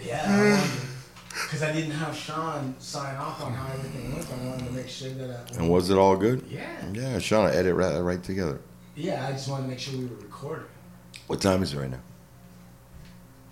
Yeah, 0.00 0.66
because 1.30 1.62
I 1.62 1.72
didn't 1.72 1.90
have 1.92 2.14
Sean 2.14 2.74
sign 2.78 3.16
off 3.16 3.42
on 3.42 3.52
how 3.52 3.72
everything 3.72 4.14
looked. 4.14 4.32
I 4.32 4.36
wanted 4.46 4.66
to 4.66 4.72
make 4.72 4.88
sure 4.88 5.10
that. 5.10 5.30
I, 5.52 5.56
And 5.58 5.68
was 5.70 5.90
it 5.90 5.98
all 5.98 6.16
good? 6.16 6.44
yeah, 6.48 6.66
Yeah, 6.92 7.16
Shauna, 7.16 7.52
edit 7.54 7.74
right, 7.74 7.98
right 8.00 8.22
together. 8.22 8.60
yeah. 8.94 9.26
I 9.26 9.32
just 9.32 9.48
wanted 9.48 9.64
to 9.64 9.68
make 9.70 9.78
sure 9.78 9.98
we 9.98 10.06
were 10.06 10.16
recording. 10.16 10.66
What 11.26 11.40
time 11.40 11.62
is 11.62 11.74
it 11.74 11.78
right 11.78 11.90
now? 11.90 12.00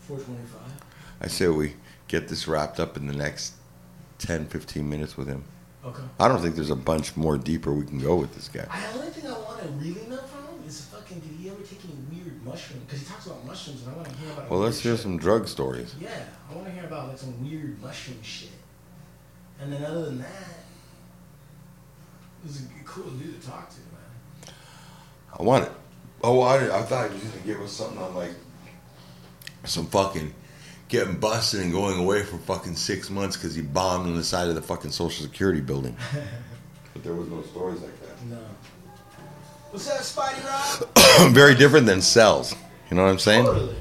Four 0.07 0.19
twenty-five. 0.19 0.73
I 1.21 1.27
say 1.29 1.49
we 1.49 1.75
get 2.09 2.29
this 2.29 2.47
wrapped 2.47 2.79
up 2.79 2.97
in 2.97 3.07
the 3.07 3.15
next 3.15 3.55
10, 4.19 4.47
15 4.47 4.89
minutes 4.89 5.17
with 5.17 5.29
him. 5.29 5.45
Okay. 5.85 6.03
I 6.19 6.29
don't 6.29 6.41
think 6.41 6.55
there's 6.55 6.71
a 6.71 6.77
bunch 6.77 7.17
more 7.17 7.39
deeper 7.39 7.73
we 7.73 7.85
can 7.85 7.99
go 7.99 8.17
with 8.17 8.35
this 8.35 8.49
guy. 8.49 8.65
The 8.93 8.99
only 8.99 9.11
thing 9.11 9.31
I 9.31 9.39
want 9.39 9.63
to 9.63 9.69
really 9.69 10.07
know 10.09 10.19
from 10.19 10.45
him 10.59 10.67
is 10.67 10.83
fucking 10.87 11.21
did 11.21 11.31
he 11.31 11.49
ever 11.49 11.63
take 11.63 11.81
any 11.85 11.95
weird 12.11 12.45
mushrooms? 12.45 12.83
Because 12.85 13.01
he 13.01 13.07
talks 13.07 13.27
about 13.27 13.45
mushrooms, 13.47 13.83
and 13.83 13.93
I 13.93 13.97
want 13.97 14.09
to 14.09 14.17
hear 14.17 14.33
about. 14.33 14.51
Well, 14.51 14.61
let's 14.61 14.81
hear 14.81 14.95
shit. 14.95 15.03
some 15.03 15.19
drug 15.19 15.49
stories. 15.49 15.95
Yeah, 16.01 16.11
I 16.51 16.55
want 16.55 16.67
to 16.67 16.73
hear 16.73 16.85
about 16.85 17.09
like 17.09 17.19
some 17.19 17.49
weird 17.49 17.81
mushroom 17.81 18.19
shit. 18.23 18.51
And 19.61 19.73
then 19.73 19.85
other 19.85 20.07
than 20.07 20.19
that, 20.19 20.57
is 22.47 22.63
a 22.63 22.85
cool 22.85 23.11
dude 23.11 23.41
to 23.41 23.47
talk 23.47 23.71
to, 23.71 23.77
man. 23.77 24.55
I 25.39 25.43
want 25.43 25.65
it. 25.65 25.73
Oh, 26.23 26.41
I, 26.41 26.79
I 26.79 26.83
thought 26.83 27.11
he 27.11 27.15
was 27.15 27.25
going 27.25 27.43
to 27.43 27.47
give 27.47 27.61
us 27.61 27.73
something 27.73 27.99
on 27.99 28.15
like 28.15 28.33
some 29.69 29.87
fucking 29.87 30.33
getting 30.89 31.19
busted 31.19 31.61
and 31.61 31.73
going 31.73 31.99
away 31.99 32.23
for 32.23 32.39
fucking 32.39 32.77
six 32.77 33.11
months 33.11 33.37
because 33.37 33.55
he 33.55 33.63
bombed 33.63 34.07
on 34.07 34.17
the 34.17 34.25
side 34.25 34.49
of 34.49 34.55
the 34.55 34.63
fucking 34.63 34.91
Social 34.91 35.25
Security 35.25 35.61
building. 35.61 35.97
but 36.93 37.03
there 37.03 37.15
was 37.15 37.29
no 37.29 37.43
stories 37.43 37.81
like 37.81 38.01
that. 38.03 38.25
No. 38.27 38.39
What's 39.71 39.91
up, 39.91 39.99
Spidey 39.99 40.45
Rob? 41.27 41.33
Very 41.35 41.55
different 41.55 41.87
than 41.87 42.01
cells. 42.01 42.55
You 42.91 42.97
know 42.97 43.05
what 43.05 43.11
I'm 43.11 43.19
saying? 43.19 43.45
Totally. 43.45 43.77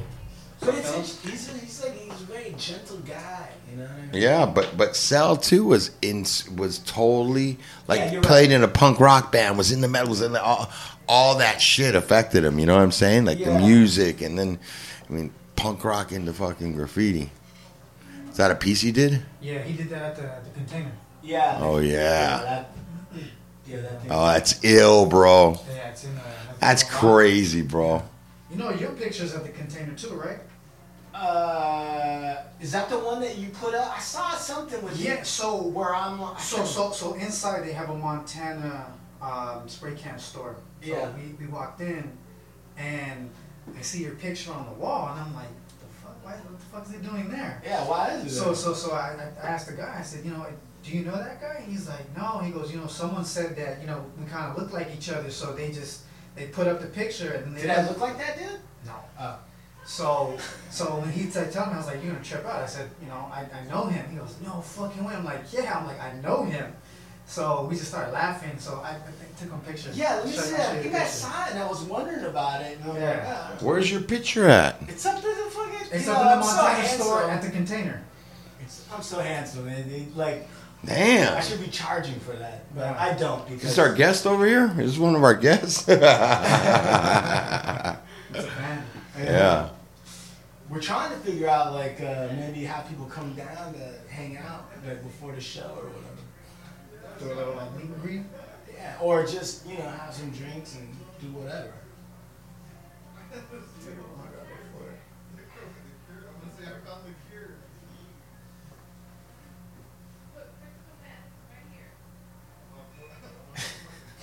But 0.60 0.76
it's, 0.76 1.24
he's, 1.24 1.50
he's 1.52 1.84
like 1.84 1.94
he's 1.96 2.22
a 2.22 2.26
very 2.26 2.56
gentle 2.58 2.98
guy, 3.00 3.50
you 3.70 3.78
know. 3.78 3.86
I 3.86 4.12
mean? 4.12 4.22
Yeah, 4.22 4.48
but 4.48 4.76
but 4.76 4.96
Cell 4.96 5.38
too 5.38 5.66
was 5.66 5.92
in 6.02 6.26
was 6.56 6.80
totally 6.80 7.60
like 7.88 8.00
Yeah, 8.00 8.22
played 8.22 8.50
right. 8.50 8.52
in 8.52 8.64
a 8.64 8.68
punk 8.68 9.00
rock 9.00 9.32
band, 9.32 9.60
was 9.60 9.72
in 9.72 9.82
the 9.82 9.88
metal, 9.88 10.10
was 10.10 10.22
in 10.22 10.32
the 10.34 10.42
all, 10.42 10.72
all 11.08 11.38
that 11.38 11.62
shit 11.62 11.94
affected 11.94 12.44
him. 12.44 12.58
You 12.58 12.66
know 12.66 12.76
what 12.76 12.82
I'm 12.82 12.92
saying? 12.92 13.26
Like 13.26 13.38
the 13.38 13.60
music, 13.60 14.22
and 14.22 14.40
then 14.40 14.58
I 15.08 15.14
mean 15.14 15.32
punk 15.56 15.84
rock 15.84 16.12
into 16.12 16.34
fucking 16.34 16.74
graffiti. 16.74 17.32
Is 18.30 18.38
that 18.38 18.52
a 18.52 18.56
piece 18.56 18.82
he 18.82 18.92
did? 18.92 19.22
Yeah, 19.42 19.62
he 19.62 19.76
did 19.78 19.90
that 19.90 20.02
at 20.02 20.16
the, 20.16 20.50
the 20.50 20.56
container. 20.56 20.92
Yeah. 21.24 21.58
Oh 21.62 21.78
yeah. 21.80 22.38
that, 22.38 22.70
yeah, 23.66 23.82
that. 23.82 24.02
Oh, 24.10 24.28
that's 24.28 24.64
ill, 24.64 25.06
bro. 25.06 25.58
Yeah, 25.70 25.90
it's 25.90 26.04
in. 26.04 26.16
Uh, 26.18 26.22
That's 26.60 26.84
crazy, 26.84 27.62
bro. 27.62 28.04
You 28.52 28.58
know 28.58 28.70
your 28.72 28.92
pictures 28.92 29.34
at 29.34 29.44
the 29.44 29.50
container 29.50 29.94
too, 29.94 30.14
right? 30.14 30.40
Uh, 31.14 32.44
is 32.60 32.72
that 32.74 32.90
the 32.90 33.00
one 33.00 33.22
that 33.22 33.38
you 33.38 33.48
put 33.50 33.74
up? 33.74 33.96
I 33.98 34.00
saw 34.00 34.32
something 34.32 34.84
with 34.84 34.98
Yeah. 35.00 35.20
you 35.20 35.26
So 35.26 35.56
where 35.62 35.96
I'm. 35.96 36.22
I 36.22 36.38
so 36.40 36.64
so 36.66 36.92
so 36.92 37.14
inside 37.14 37.64
they 37.66 37.72
have 37.74 37.90
a 37.90 37.96
Montana 37.96 38.88
um, 39.22 39.68
spray 39.68 39.96
can 39.96 40.20
store. 40.20 40.58
So 40.84 40.90
Yeah. 40.90 41.10
we, 41.16 41.34
we 41.46 41.48
walked 41.52 41.82
in, 41.82 42.12
and 42.78 43.30
I 43.78 43.82
see 43.82 44.04
your 44.04 44.16
picture 44.16 44.52
on 44.52 44.66
the 44.66 44.74
wall, 44.74 45.10
and 45.12 45.20
I'm 45.22 45.34
like, 45.36 45.48
the 45.80 45.86
fuck? 46.02 46.24
Why, 46.24 46.32
what 46.34 46.60
the 46.60 46.66
fuck 46.66 46.86
is 46.86 46.92
he 46.94 47.00
doing 47.08 47.30
there? 47.30 47.62
Yeah, 47.66 47.88
why 47.88 48.12
is 48.12 48.26
it? 48.26 48.30
So 48.30 48.54
so 48.54 48.74
so 48.74 48.92
I, 48.94 49.16
I 49.42 49.48
asked 49.48 49.68
the 49.68 49.74
guy. 49.74 49.96
I 49.98 50.02
said, 50.04 50.24
you 50.26 50.32
know, 50.32 50.46
do 50.84 50.92
you 50.96 51.04
know 51.06 51.16
that 51.18 51.42
guy? 51.42 51.64
He's 51.68 51.88
like, 51.88 52.16
no. 52.16 52.40
He 52.40 52.52
goes, 52.52 52.72
you 52.72 52.78
know, 52.80 52.88
someone 52.88 53.26
said 53.26 53.56
that 53.56 53.82
you 53.82 53.88
know 53.88 54.06
we 54.20 54.26
kind 54.28 54.52
of 54.52 54.58
look 54.58 54.72
like 54.74 54.90
each 54.96 55.10
other, 55.10 55.30
so 55.32 55.54
they 55.54 55.72
just 55.72 56.02
they 56.36 56.48
put 56.48 56.68
up 56.68 56.82
the 56.82 56.88
picture 56.88 57.32
and 57.34 57.56
they 57.56 57.62
Did 57.62 57.72
I 57.72 57.88
look 57.88 58.00
like 58.00 58.18
that, 58.18 58.38
dude? 58.38 58.60
no. 58.86 58.94
Oh. 59.20 59.40
So, 59.88 60.36
so 60.72 60.86
when 61.00 61.12
he 61.12 61.30
said, 61.30 61.52
tell 61.52 61.68
me, 61.68 61.74
I 61.74 61.78
was 61.78 61.86
like, 61.86 62.04
you're 62.04 62.12
gonna 62.14 62.24
trip 62.26 62.44
out. 62.44 62.64
I 62.64 62.66
said, 62.66 62.90
you 63.00 63.08
know, 63.08 63.30
I, 63.32 63.46
I 63.54 63.70
know 63.70 63.86
him. 63.86 64.10
He 64.10 64.18
goes, 64.18 64.36
no 64.44 64.60
fucking 64.60 65.04
way. 65.04 65.14
I'm 65.14 65.24
like, 65.24 65.42
yeah. 65.54 65.78
I'm 65.78 65.86
like, 65.86 66.02
I 66.02 66.14
know 66.22 66.44
him. 66.44 66.74
So 67.28 67.68
we 67.70 67.76
just 67.76 67.88
started 67.90 68.12
laughing. 68.12 68.52
So 68.60 68.82
I, 68.84 68.92
I 68.92 69.00
took 69.40 69.50
him 69.50 69.60
pictures. 69.62 69.98
Yeah, 69.98 70.16
let 70.16 70.26
me 70.26 70.32
Show- 70.32 70.42
see 70.42 70.56
I'll 70.56 70.62
show 70.62 70.68
that. 70.68 70.72
you 70.78 70.84
You 70.84 70.84
the 70.84 70.98
guys 70.98 71.02
picture. 71.22 71.34
saw 71.34 71.46
it, 71.46 71.52
and 71.52 71.60
I 71.60 71.68
was 71.68 71.82
wondering 71.84 72.26
about 72.26 72.62
it. 72.62 72.78
And 72.80 72.92
I'm 72.92 72.98
Yeah. 72.98 73.10
like, 73.10 73.24
ah. 73.26 73.54
Where's 73.62 73.92
your 73.92 74.02
picture 74.02 74.48
at? 74.48 74.76
It's 74.88 75.06
up 75.06 75.16
to 75.18 75.22
the 75.22 75.50
fucking. 75.52 75.88
It's 75.92 76.08
up 76.08 76.18
know, 76.18 76.22
in 76.22 76.28
the 76.28 76.34
I'm 76.36 76.44
so 76.44 76.56
Montana 76.62 76.88
store 76.88 77.24
at 77.30 77.42
the 77.42 77.50
container. 77.50 78.02
I'm 78.94 79.02
so 79.02 79.20
handsome, 79.20 79.66
man. 79.66 79.90
They- 79.90 80.08
Like, 80.16 80.48
Damn. 80.86 81.36
I 81.36 81.42
should 81.42 81.60
be 81.62 81.68
charging 81.70 82.20
for 82.20 82.34
that, 82.34 82.74
but 82.76 82.82
Yeah. 82.82 82.96
I 83.00 83.14
don't 83.14 83.42
Is 83.48 83.50
because 83.56 83.62
this 83.76 83.80
our 83.80 83.92
guest 83.94 84.28
over 84.28 84.46
here? 84.46 84.70
Is 84.80 84.92
this 84.92 84.98
one 85.00 85.16
of 85.16 85.24
our 85.24 85.34
guests? 85.34 85.88
It's 88.38 88.44
a 88.44 88.52
fan. 88.52 88.84
yeah. 89.18 89.70
we're 90.70 90.82
trying 90.82 91.10
to 91.12 91.18
figure 91.18 91.48
out 91.48 91.74
like 91.74 92.02
uh, 92.02 92.28
maybe 92.38 92.66
have 92.66 92.88
people 92.90 93.06
come 93.06 93.34
down 93.34 93.74
to 93.74 93.94
hang 94.14 94.36
out 94.38 94.66
like 94.86 95.02
before 95.04 95.32
the 95.32 95.40
show 95.42 95.62
or 95.78 95.86
whatever. 95.86 96.05
Do 97.20 97.32
a 97.32 97.34
little 97.34 97.54
like 97.56 97.76
meet 97.78 97.86
and 97.86 98.02
greet. 98.02 98.22
Yeah, 98.74 98.98
or 99.02 99.26
just 99.26 99.66
you 99.68 99.78
know 99.78 99.90
have 99.90 100.14
some 100.14 100.32
drinks 100.32 100.76
and 100.76 100.88
do 101.22 101.28
whatever. 101.38 101.74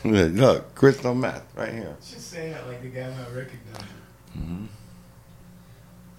Look, 0.04 0.74
crystal 0.74 1.14
meth 1.14 1.44
right 1.54 1.72
here. 1.72 1.96
Just 2.00 2.30
saying 2.30 2.52
it 2.52 2.66
like 2.66 2.82
the 2.82 2.88
guy 2.88 3.08
might 3.08 3.36
recognize. 3.36 3.82
Mm-hmm. 4.36 4.64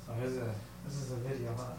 So 0.05 0.13
here's 0.21 0.37
a 0.37 0.55
this 0.85 0.95
is 0.95 1.11
a 1.11 1.15
video. 1.15 1.53
Huh? 1.57 1.73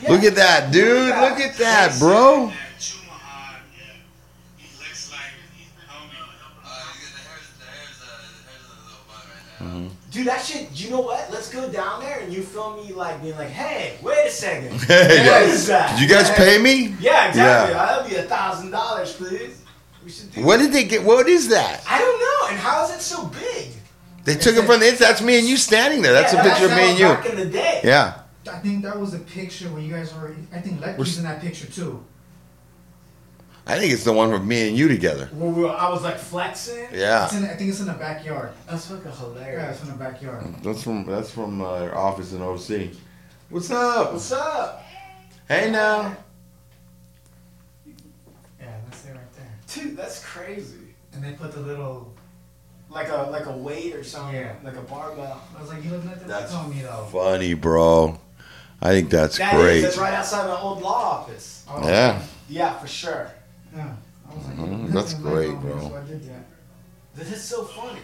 Yeah. 0.00 0.12
Look 0.12 0.22
at 0.22 0.36
that, 0.36 0.72
dude. 0.72 1.08
Look 1.08 1.40
at 1.40 1.56
that, 1.56 1.98
bro. 1.98 2.52
Uh-huh. 9.60 9.80
Dude, 10.10 10.26
that 10.26 10.42
shit. 10.42 10.68
You 10.72 10.90
know 10.90 11.00
what? 11.02 11.30
Let's 11.30 11.50
go 11.52 11.70
down 11.70 12.00
there 12.00 12.20
and 12.20 12.32
you 12.32 12.42
film 12.42 12.76
me 12.84 12.92
like 12.94 13.20
being 13.22 13.36
like, 13.36 13.50
"Hey, 13.50 13.98
wait 14.02 14.26
a 14.26 14.30
second, 14.30 14.72
Hey, 14.82 15.18
what 15.18 15.26
guys, 15.26 15.52
is 15.52 15.66
that?" 15.66 15.98
Did 15.98 16.08
you 16.08 16.14
guys 16.14 16.30
pay 16.30 16.56
me? 16.58 16.94
Yeah, 16.98 17.28
exactly. 17.28 17.74
Yeah. 17.74 17.86
That'll 17.86 18.08
be 18.08 18.16
a 18.16 18.22
thousand 18.22 18.70
dollars, 18.70 19.12
please. 19.12 19.62
We 20.04 20.10
should 20.10 20.32
do. 20.32 20.44
What 20.44 20.58
did 20.60 20.72
they 20.72 20.84
get? 20.84 21.04
What 21.04 21.28
is 21.28 21.48
that? 21.50 21.82
I 21.88 21.98
don't 21.98 22.18
know. 22.18 22.48
And 22.52 22.58
how 22.58 22.84
is 22.84 22.90
it 22.96 23.00
so 23.02 23.26
big? 23.26 23.72
They 24.24 24.34
took 24.34 24.56
it 24.56 24.64
from 24.64 24.80
the. 24.80 24.88
Inside. 24.88 25.04
That's 25.06 25.22
me 25.22 25.38
and 25.38 25.46
you 25.46 25.56
standing 25.58 26.00
there. 26.02 26.12
That's 26.14 26.32
Yeah, 26.32 26.40
a 26.40 26.48
picture 26.48 26.64
of 26.64 26.70
me 26.72 26.90
and 26.90 26.98
you. 26.98 27.04
Back 27.06 27.26
in 27.26 27.36
the 27.36 27.46
day. 27.46 27.80
Yeah. 27.84 28.14
I 28.50 28.58
think 28.60 28.82
that 28.84 28.98
was 28.98 29.12
a 29.14 29.18
picture 29.18 29.68
where 29.68 29.82
you 29.82 29.92
guys 29.92 30.14
were. 30.14 30.34
I 30.54 30.58
think 30.60 30.80
Lex 30.80 30.98
was 30.98 31.18
in 31.18 31.24
that 31.24 31.40
picture 31.42 31.66
too. 31.66 32.02
I 33.70 33.78
think 33.78 33.92
it's 33.92 34.04
the 34.04 34.12
one 34.12 34.32
with 34.32 34.42
me 34.44 34.68
and 34.68 34.76
you 34.76 34.88
together. 34.88 35.26
Where 35.32 35.50
we 35.50 35.62
were- 35.62 35.70
I 35.70 35.88
was 35.90 36.02
like 36.02 36.18
flexing. 36.18 36.88
Yeah. 36.92 37.24
It's 37.26 37.34
in, 37.34 37.44
I 37.44 37.54
think 37.54 37.70
it's 37.70 37.80
in 37.80 37.86
the 37.86 37.92
backyard. 37.92 38.50
That's 38.68 38.86
fucking 38.88 39.12
hilarious. 39.12 39.62
Yeah, 39.62 39.70
it's 39.70 39.82
in 39.82 39.88
the 39.88 39.94
backyard. 39.94 40.44
That's 40.62 40.82
from 40.82 41.04
that's 41.06 41.30
from 41.30 41.60
uh, 41.62 41.66
our 41.66 41.94
office 41.96 42.32
in 42.32 42.42
OC. 42.42 42.90
What's 43.48 43.70
up? 43.70 44.12
What's 44.12 44.32
up, 44.32 44.84
Hey 45.48 45.70
now. 45.70 46.16
Yeah, 48.60 48.66
that's 48.84 49.04
it 49.06 49.10
right 49.10 49.32
there. 49.36 49.52
dude? 49.84 49.96
That's 49.96 50.24
crazy. 50.24 50.94
And 51.12 51.22
they 51.22 51.32
put 51.32 51.52
the 51.52 51.60
little. 51.60 52.12
Like 52.88 53.08
a 53.08 53.28
like 53.30 53.46
a 53.46 53.56
weight 53.56 53.94
or 53.94 54.02
something. 54.02 54.34
Yeah. 54.34 54.54
Like 54.64 54.74
a 54.76 54.80
barbell. 54.82 55.40
I 55.56 55.60
was 55.60 55.70
like, 55.72 55.84
you 55.84 55.90
look 55.90 56.02
nothing 56.04 56.26
That's 56.26 56.52
like 56.52 56.68
me 56.70 56.82
though. 56.82 57.06
Funny, 57.12 57.54
bro. 57.54 58.18
I 58.82 58.88
think 58.90 59.10
that's 59.10 59.38
That 59.38 59.54
is. 59.54 59.60
great. 59.60 59.80
That's 59.82 59.96
right 59.98 60.12
outside 60.14 60.48
my 60.48 60.58
old 60.60 60.82
law 60.82 61.20
office. 61.20 61.64
Oh, 61.68 61.86
Yeah. 61.86 62.20
Yeah, 62.48 62.76
for 62.78 62.88
sure. 62.88 63.30
Yeah. 63.74 63.94
I 64.30 64.34
was 64.34 64.46
like, 64.46 64.56
you 64.56 64.62
Mhm, 64.62 64.92
that's 64.92 65.14
great, 65.14 65.54
bro. 65.60 65.80
So 65.80 65.96
I 65.96 66.04
did 66.06 66.22
that. 66.24 66.44
This 67.14 67.32
is 67.32 67.42
so 67.42 67.64
funny. 67.64 68.00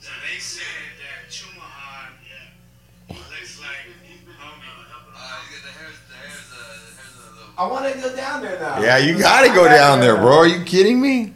So 0.00 0.10
they 0.30 0.38
said 0.38 0.62
that 1.02 1.30
Chumahan 1.30 2.12
looks 3.08 3.60
like 3.60 3.86
homie. 4.38 4.76
I 7.58 7.66
want 7.66 7.92
to 7.92 7.98
go 8.00 8.14
down 8.14 8.42
there 8.42 8.60
now. 8.60 8.80
Yeah, 8.82 8.98
you 8.98 9.18
gotta 9.18 9.48
go 9.48 9.64
down 9.64 10.00
there, 10.00 10.16
bro. 10.16 10.38
Are 10.38 10.46
you 10.46 10.62
kidding 10.64 11.00
me? 11.00 11.32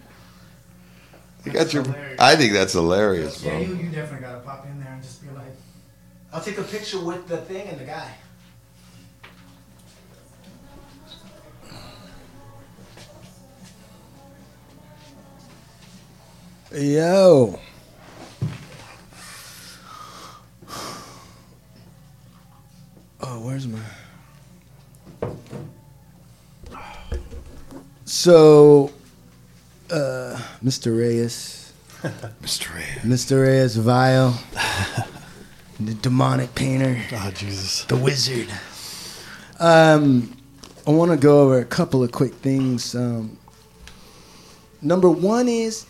You 1.45 1.53
got 1.53 1.73
your. 1.73 1.85
I 2.19 2.37
think 2.37 2.53
that's 2.53 2.75
hilarious, 2.75 3.43
Yeah, 3.43 3.51
bro. 3.53 3.61
you, 3.61 3.75
you 3.77 3.89
definitely 3.91 4.21
gotta 4.27 4.41
pop 4.41 4.67
in 4.67 4.79
there 4.79 4.93
and 4.93 5.03
just 5.03 5.23
be 5.23 5.31
like, 5.35 5.47
I'll 6.33 6.43
take 6.43 6.59
a 6.59 6.63
picture 6.63 7.01
with 7.01 7.27
the 7.27 7.39
thing 7.39 7.67
and 7.69 7.81
the 7.81 7.85
guy. 7.85 8.15
Yo. 16.73 17.59
Oh, 23.23 23.41
where's 23.41 23.67
my. 23.67 23.79
So, 28.05 28.93
uh, 29.91 30.41
Mr. 30.65 30.97
Reyes, 30.97 31.73
Mr. 32.43 32.75
Ray. 32.75 32.85
Mr. 33.03 33.43
Reyes 33.43 33.77
Vyal, 33.77 34.35
the 35.81 35.95
demonic 35.95 36.55
painter, 36.55 36.97
Oh 37.13 37.31
Jesus. 37.35 37.85
the 37.85 37.97
wizard. 37.97 38.49
Um, 39.59 40.37
I 40.87 40.91
want 40.93 41.11
to 41.11 41.17
go 41.17 41.41
over 41.43 41.59
a 41.59 41.65
couple 41.65 42.03
of 42.03 42.11
quick 42.13 42.35
things. 42.35 42.95
Um, 42.95 43.37
number 44.83 45.11
one 45.11 45.49
is 45.49 45.87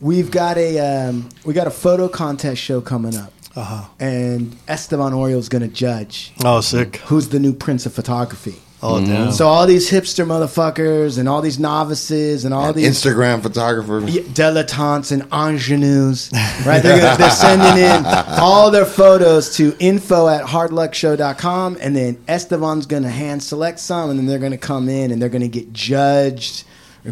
we've 0.00 0.30
got 0.30 0.56
a 0.58 0.78
um, 0.78 1.28
we 1.44 1.54
got 1.54 1.66
a 1.66 1.70
photo 1.70 2.08
contest 2.08 2.60
show 2.60 2.80
coming 2.80 3.16
up, 3.16 3.32
Uh 3.56 3.64
huh. 3.64 3.84
and 3.98 4.56
Esteban 4.68 5.12
Oriol's 5.12 5.48
going 5.48 5.62
to 5.62 5.68
judge 5.68 6.32
Oh, 6.44 6.60
sick. 6.60 6.96
who's 7.06 7.28
the 7.28 7.38
new 7.40 7.52
prince 7.52 7.86
of 7.86 7.92
photography. 7.92 8.56
Oh, 8.82 9.04
damn. 9.04 9.30
So 9.30 9.46
all 9.46 9.66
these 9.66 9.90
hipster 9.90 10.24
motherfuckers 10.24 11.18
and 11.18 11.28
all 11.28 11.42
these 11.42 11.58
novices 11.58 12.46
and 12.46 12.54
all 12.54 12.68
And 12.68 12.76
these 12.76 12.88
Instagram 12.88 13.42
photographers. 13.42 14.04
dilettantes 14.10 15.12
and 15.12 15.24
ingenues, 15.30 16.30
right? 16.64 16.82
They're, 16.82 16.98
gonna, 16.98 17.18
they're 17.18 17.30
sending 17.46 17.84
in 17.84 18.06
all 18.40 18.70
their 18.70 18.86
photos 18.86 19.54
to 19.56 19.76
info 19.78 20.28
at 20.28 20.46
hardluckshow.com, 20.46 21.76
and 21.78 21.94
then 21.94 22.24
Esteban's 22.26 22.86
going 22.86 23.02
to 23.02 23.10
hand 23.10 23.42
select 23.42 23.80
some, 23.80 24.08
and 24.08 24.18
then 24.18 24.24
they're 24.24 24.38
going 24.38 24.52
to 24.52 24.56
come 24.58 24.88
in 24.88 25.10
and 25.10 25.20
they're 25.20 25.28
going 25.28 25.42
to 25.42 25.48
get 25.48 25.74
judged 25.74 26.64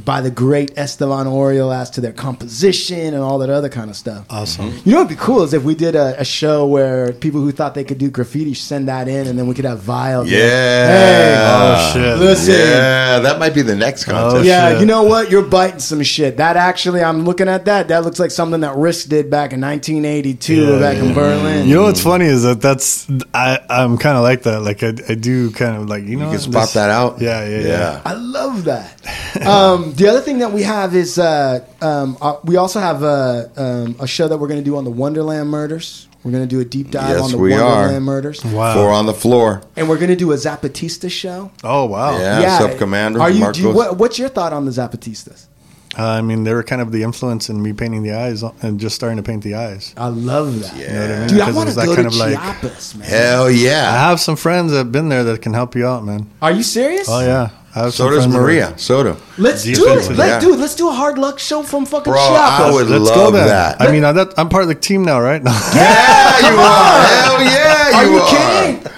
by 0.04 0.20
the 0.20 0.30
great 0.30 0.76
Esteban 0.76 1.26
Oriol 1.26 1.74
as 1.74 1.88
to 1.90 2.00
their 2.00 2.12
composition 2.12 3.14
and 3.14 3.22
all 3.22 3.38
that 3.38 3.48
other 3.50 3.68
kind 3.70 3.88
of 3.90 3.96
stuff. 3.96 4.26
Awesome. 4.28 4.68
You 4.84 4.92
know 4.92 4.98
what'd 5.02 5.16
be 5.16 5.22
cool 5.22 5.42
is 5.42 5.54
if 5.54 5.62
we 5.64 5.74
did 5.74 5.94
a, 5.94 6.20
a 6.20 6.24
show 6.24 6.66
where 6.66 7.12
people 7.12 7.40
who 7.40 7.52
thought 7.52 7.74
they 7.74 7.84
could 7.84 7.98
do 7.98 8.10
graffiti 8.10 8.52
send 8.54 8.88
that 8.88 9.08
in, 9.08 9.26
and 9.26 9.38
then 9.38 9.46
we 9.46 9.54
could 9.54 9.64
have 9.64 9.80
Vyal. 9.80 10.24
be 10.24 10.30
like, 10.32 10.40
Yeah. 10.40 11.48
Oh, 11.50 11.92
shit. 11.94 12.18
Listen. 12.18 12.54
Yeah, 12.54 13.18
that 13.20 13.38
might 13.38 13.54
be 13.54 13.62
the 13.62 13.76
next 13.76 14.04
contest. 14.04 14.36
Oh, 14.36 14.42
Yeah, 14.42 14.70
shit. 14.72 14.80
you 14.80 14.86
know 14.86 15.04
what? 15.04 15.30
You're 15.30 15.42
biting 15.42 15.80
some 15.80 16.02
shit. 16.02 16.36
That 16.36 16.56
actually, 16.56 17.02
I'm 17.02 17.24
looking 17.24 17.48
at 17.48 17.64
that. 17.64 17.88
That 17.88 18.04
looks 18.04 18.18
like 18.18 18.30
something 18.30 18.60
that 18.60 18.76
Risk 18.76 19.08
did 19.08 19.30
back 19.30 19.52
in 19.52 19.60
1982, 19.60 20.54
Yeah, 20.54 20.78
back 20.80 20.96
in. 20.98 21.14
Berlin. 21.14 21.66
You 21.68 21.74
know 21.76 21.82
what's 21.84 22.02
funny 22.02 22.26
is 22.26 22.42
that 22.42 22.60
that's 22.60 23.08
I 23.34 23.58
I'm 23.70 23.96
kind 23.98 24.16
of 24.16 24.22
like 24.22 24.42
that. 24.42 24.60
Like 24.60 24.82
I, 24.82 24.88
I 25.08 25.14
do 25.14 25.50
kind 25.52 25.76
of 25.76 25.88
like 25.88 26.04
you 26.04 26.16
know 26.16 26.26
You 26.26 26.32
can 26.32 26.40
spot 26.40 26.64
this- 26.64 26.72
that 26.74 26.90
out. 26.90 27.20
Yeah, 27.20 27.46
yeah, 27.48 27.60
yeah. 27.66 28.02
I 28.04 28.12
love 28.14 28.64
that. 28.64 28.94
um, 29.46 29.77
the 29.78 30.08
other 30.08 30.20
thing 30.20 30.38
that 30.38 30.52
we 30.52 30.62
have 30.62 30.94
is 30.94 31.18
uh, 31.18 31.64
um, 31.80 32.16
uh, 32.20 32.36
we 32.44 32.56
also 32.56 32.80
have 32.80 33.02
a, 33.02 33.50
um, 33.56 33.96
a 34.00 34.06
show 34.06 34.28
that 34.28 34.36
we're 34.38 34.48
going 34.48 34.60
to 34.60 34.64
do 34.64 34.76
on 34.76 34.84
the 34.84 34.90
Wonderland 34.90 35.48
murders. 35.50 36.06
We're 36.24 36.32
going 36.32 36.42
to 36.42 36.48
do 36.48 36.60
a 36.60 36.64
deep 36.64 36.90
dive 36.90 37.10
Yes, 37.10 37.20
on 37.22 37.30
the 37.30 37.38
we 37.38 37.52
are. 37.54 37.64
Wonderland 37.64 38.04
murders, 38.04 38.44
Wow. 38.44 38.74
Four 38.74 38.90
on 38.90 39.06
the 39.06 39.14
floor. 39.14 39.62
and 39.76 39.88
we're 39.88 39.96
going 39.98 40.10
to 40.10 40.16
do 40.16 40.32
a 40.32 40.36
Zapatista 40.36 41.10
show. 41.10 41.50
Oh 41.62 41.86
wow. 41.86 42.18
Yeah, 42.18 42.58
sub 42.58 42.76
commander. 42.78 43.20
Are 43.20 43.30
you? 43.30 43.50
Do 43.52 43.60
you 43.62 43.70
what, 43.72 43.96
what's 43.98 44.18
your 44.18 44.28
thought 44.28 44.52
on 44.52 44.64
the 44.64 44.70
Zapatistas? 44.72 45.46
Uh, 45.98 46.02
I 46.06 46.20
mean, 46.20 46.44
they 46.44 46.52
were 46.54 46.62
kind 46.62 46.80
of 46.82 46.92
the 46.92 47.02
influence 47.02 47.48
in 47.48 47.60
me 47.60 47.72
painting 47.72 48.02
the 48.04 48.12
eyes 48.12 48.42
and 48.62 48.78
just 48.78 48.94
starting 48.94 49.16
to 49.16 49.22
paint 49.22 49.42
the 49.42 49.54
eyes. 49.54 49.94
I 49.96 50.08
love 50.08 50.60
that. 50.60 50.76
Yeah. 50.76 50.82
You 50.82 50.92
know 50.92 51.00
what 51.00 51.10
I 51.10 51.18
mean? 51.18 51.28
Dude, 51.28 51.40
I 51.40 51.46
Because 51.46 51.48
it 51.48 51.56
want 51.56 51.68
to 51.68 51.68
was 51.68 51.76
that 51.76 51.86
go 51.86 51.94
kind 51.96 52.10
to 52.10 52.14
of 52.14 52.14
like- 52.16 52.34
Chiapas, 52.38 52.94
man. 52.96 53.08
Hell 53.08 53.50
yeah. 53.50 53.68
I 53.70 53.72
yeah. 53.72 54.08
have 54.08 54.20
some 54.20 54.36
friends 54.36 54.70
that 54.72 54.78
have 54.78 54.92
been 54.92 55.08
there 55.08 55.24
that 55.24 55.40
can 55.42 55.54
help 55.54 55.74
you 55.74 55.86
out, 55.86 56.04
man. 56.04 56.30
Are 56.42 56.52
you 56.52 56.62
serious? 56.62 57.08
Oh 57.08 57.20
yeah. 57.20 57.50
I 57.74 57.80
have 57.84 57.94
So 57.94 58.08
does 58.08 58.18
friends 58.20 58.32
that- 58.32 58.40
Maria. 58.40 58.74
Soto. 58.78 59.16
Let's 59.36 59.62
Deep 59.62 59.76
do 59.76 59.88
it. 59.88 59.98
into 59.98 60.14
Let, 60.14 60.40
do 60.40 60.54
it. 60.54 60.58
let's 60.58 60.74
do 60.74 60.88
a 60.88 60.92
hard 60.92 61.18
luck 61.18 61.38
show 61.38 61.62
from 61.62 61.84
fucking 61.86 62.12
Bro, 62.12 62.20
Chiapas. 62.20 62.66
I 62.66 62.70
would 62.72 62.88
Let's 62.88 63.04
love 63.04 63.14
go 63.14 63.30
then. 63.32 63.46
that. 63.46 63.80
I 63.80 63.92
mean, 63.92 64.04
I, 64.04 64.12
that, 64.12 64.34
I'm 64.38 64.48
part 64.48 64.62
of 64.62 64.68
the 64.68 64.74
team 64.74 65.04
now, 65.04 65.20
right? 65.20 65.42
Yeah, 65.74 66.50
you 66.50 66.56
are. 66.58 67.06
Hell 67.06 67.42
yeah, 67.42 67.88
you 67.90 67.94
Are 67.96 68.04
you, 68.04 68.10
you 68.12 68.18
are. 68.20 68.28
kidding? 68.30 68.92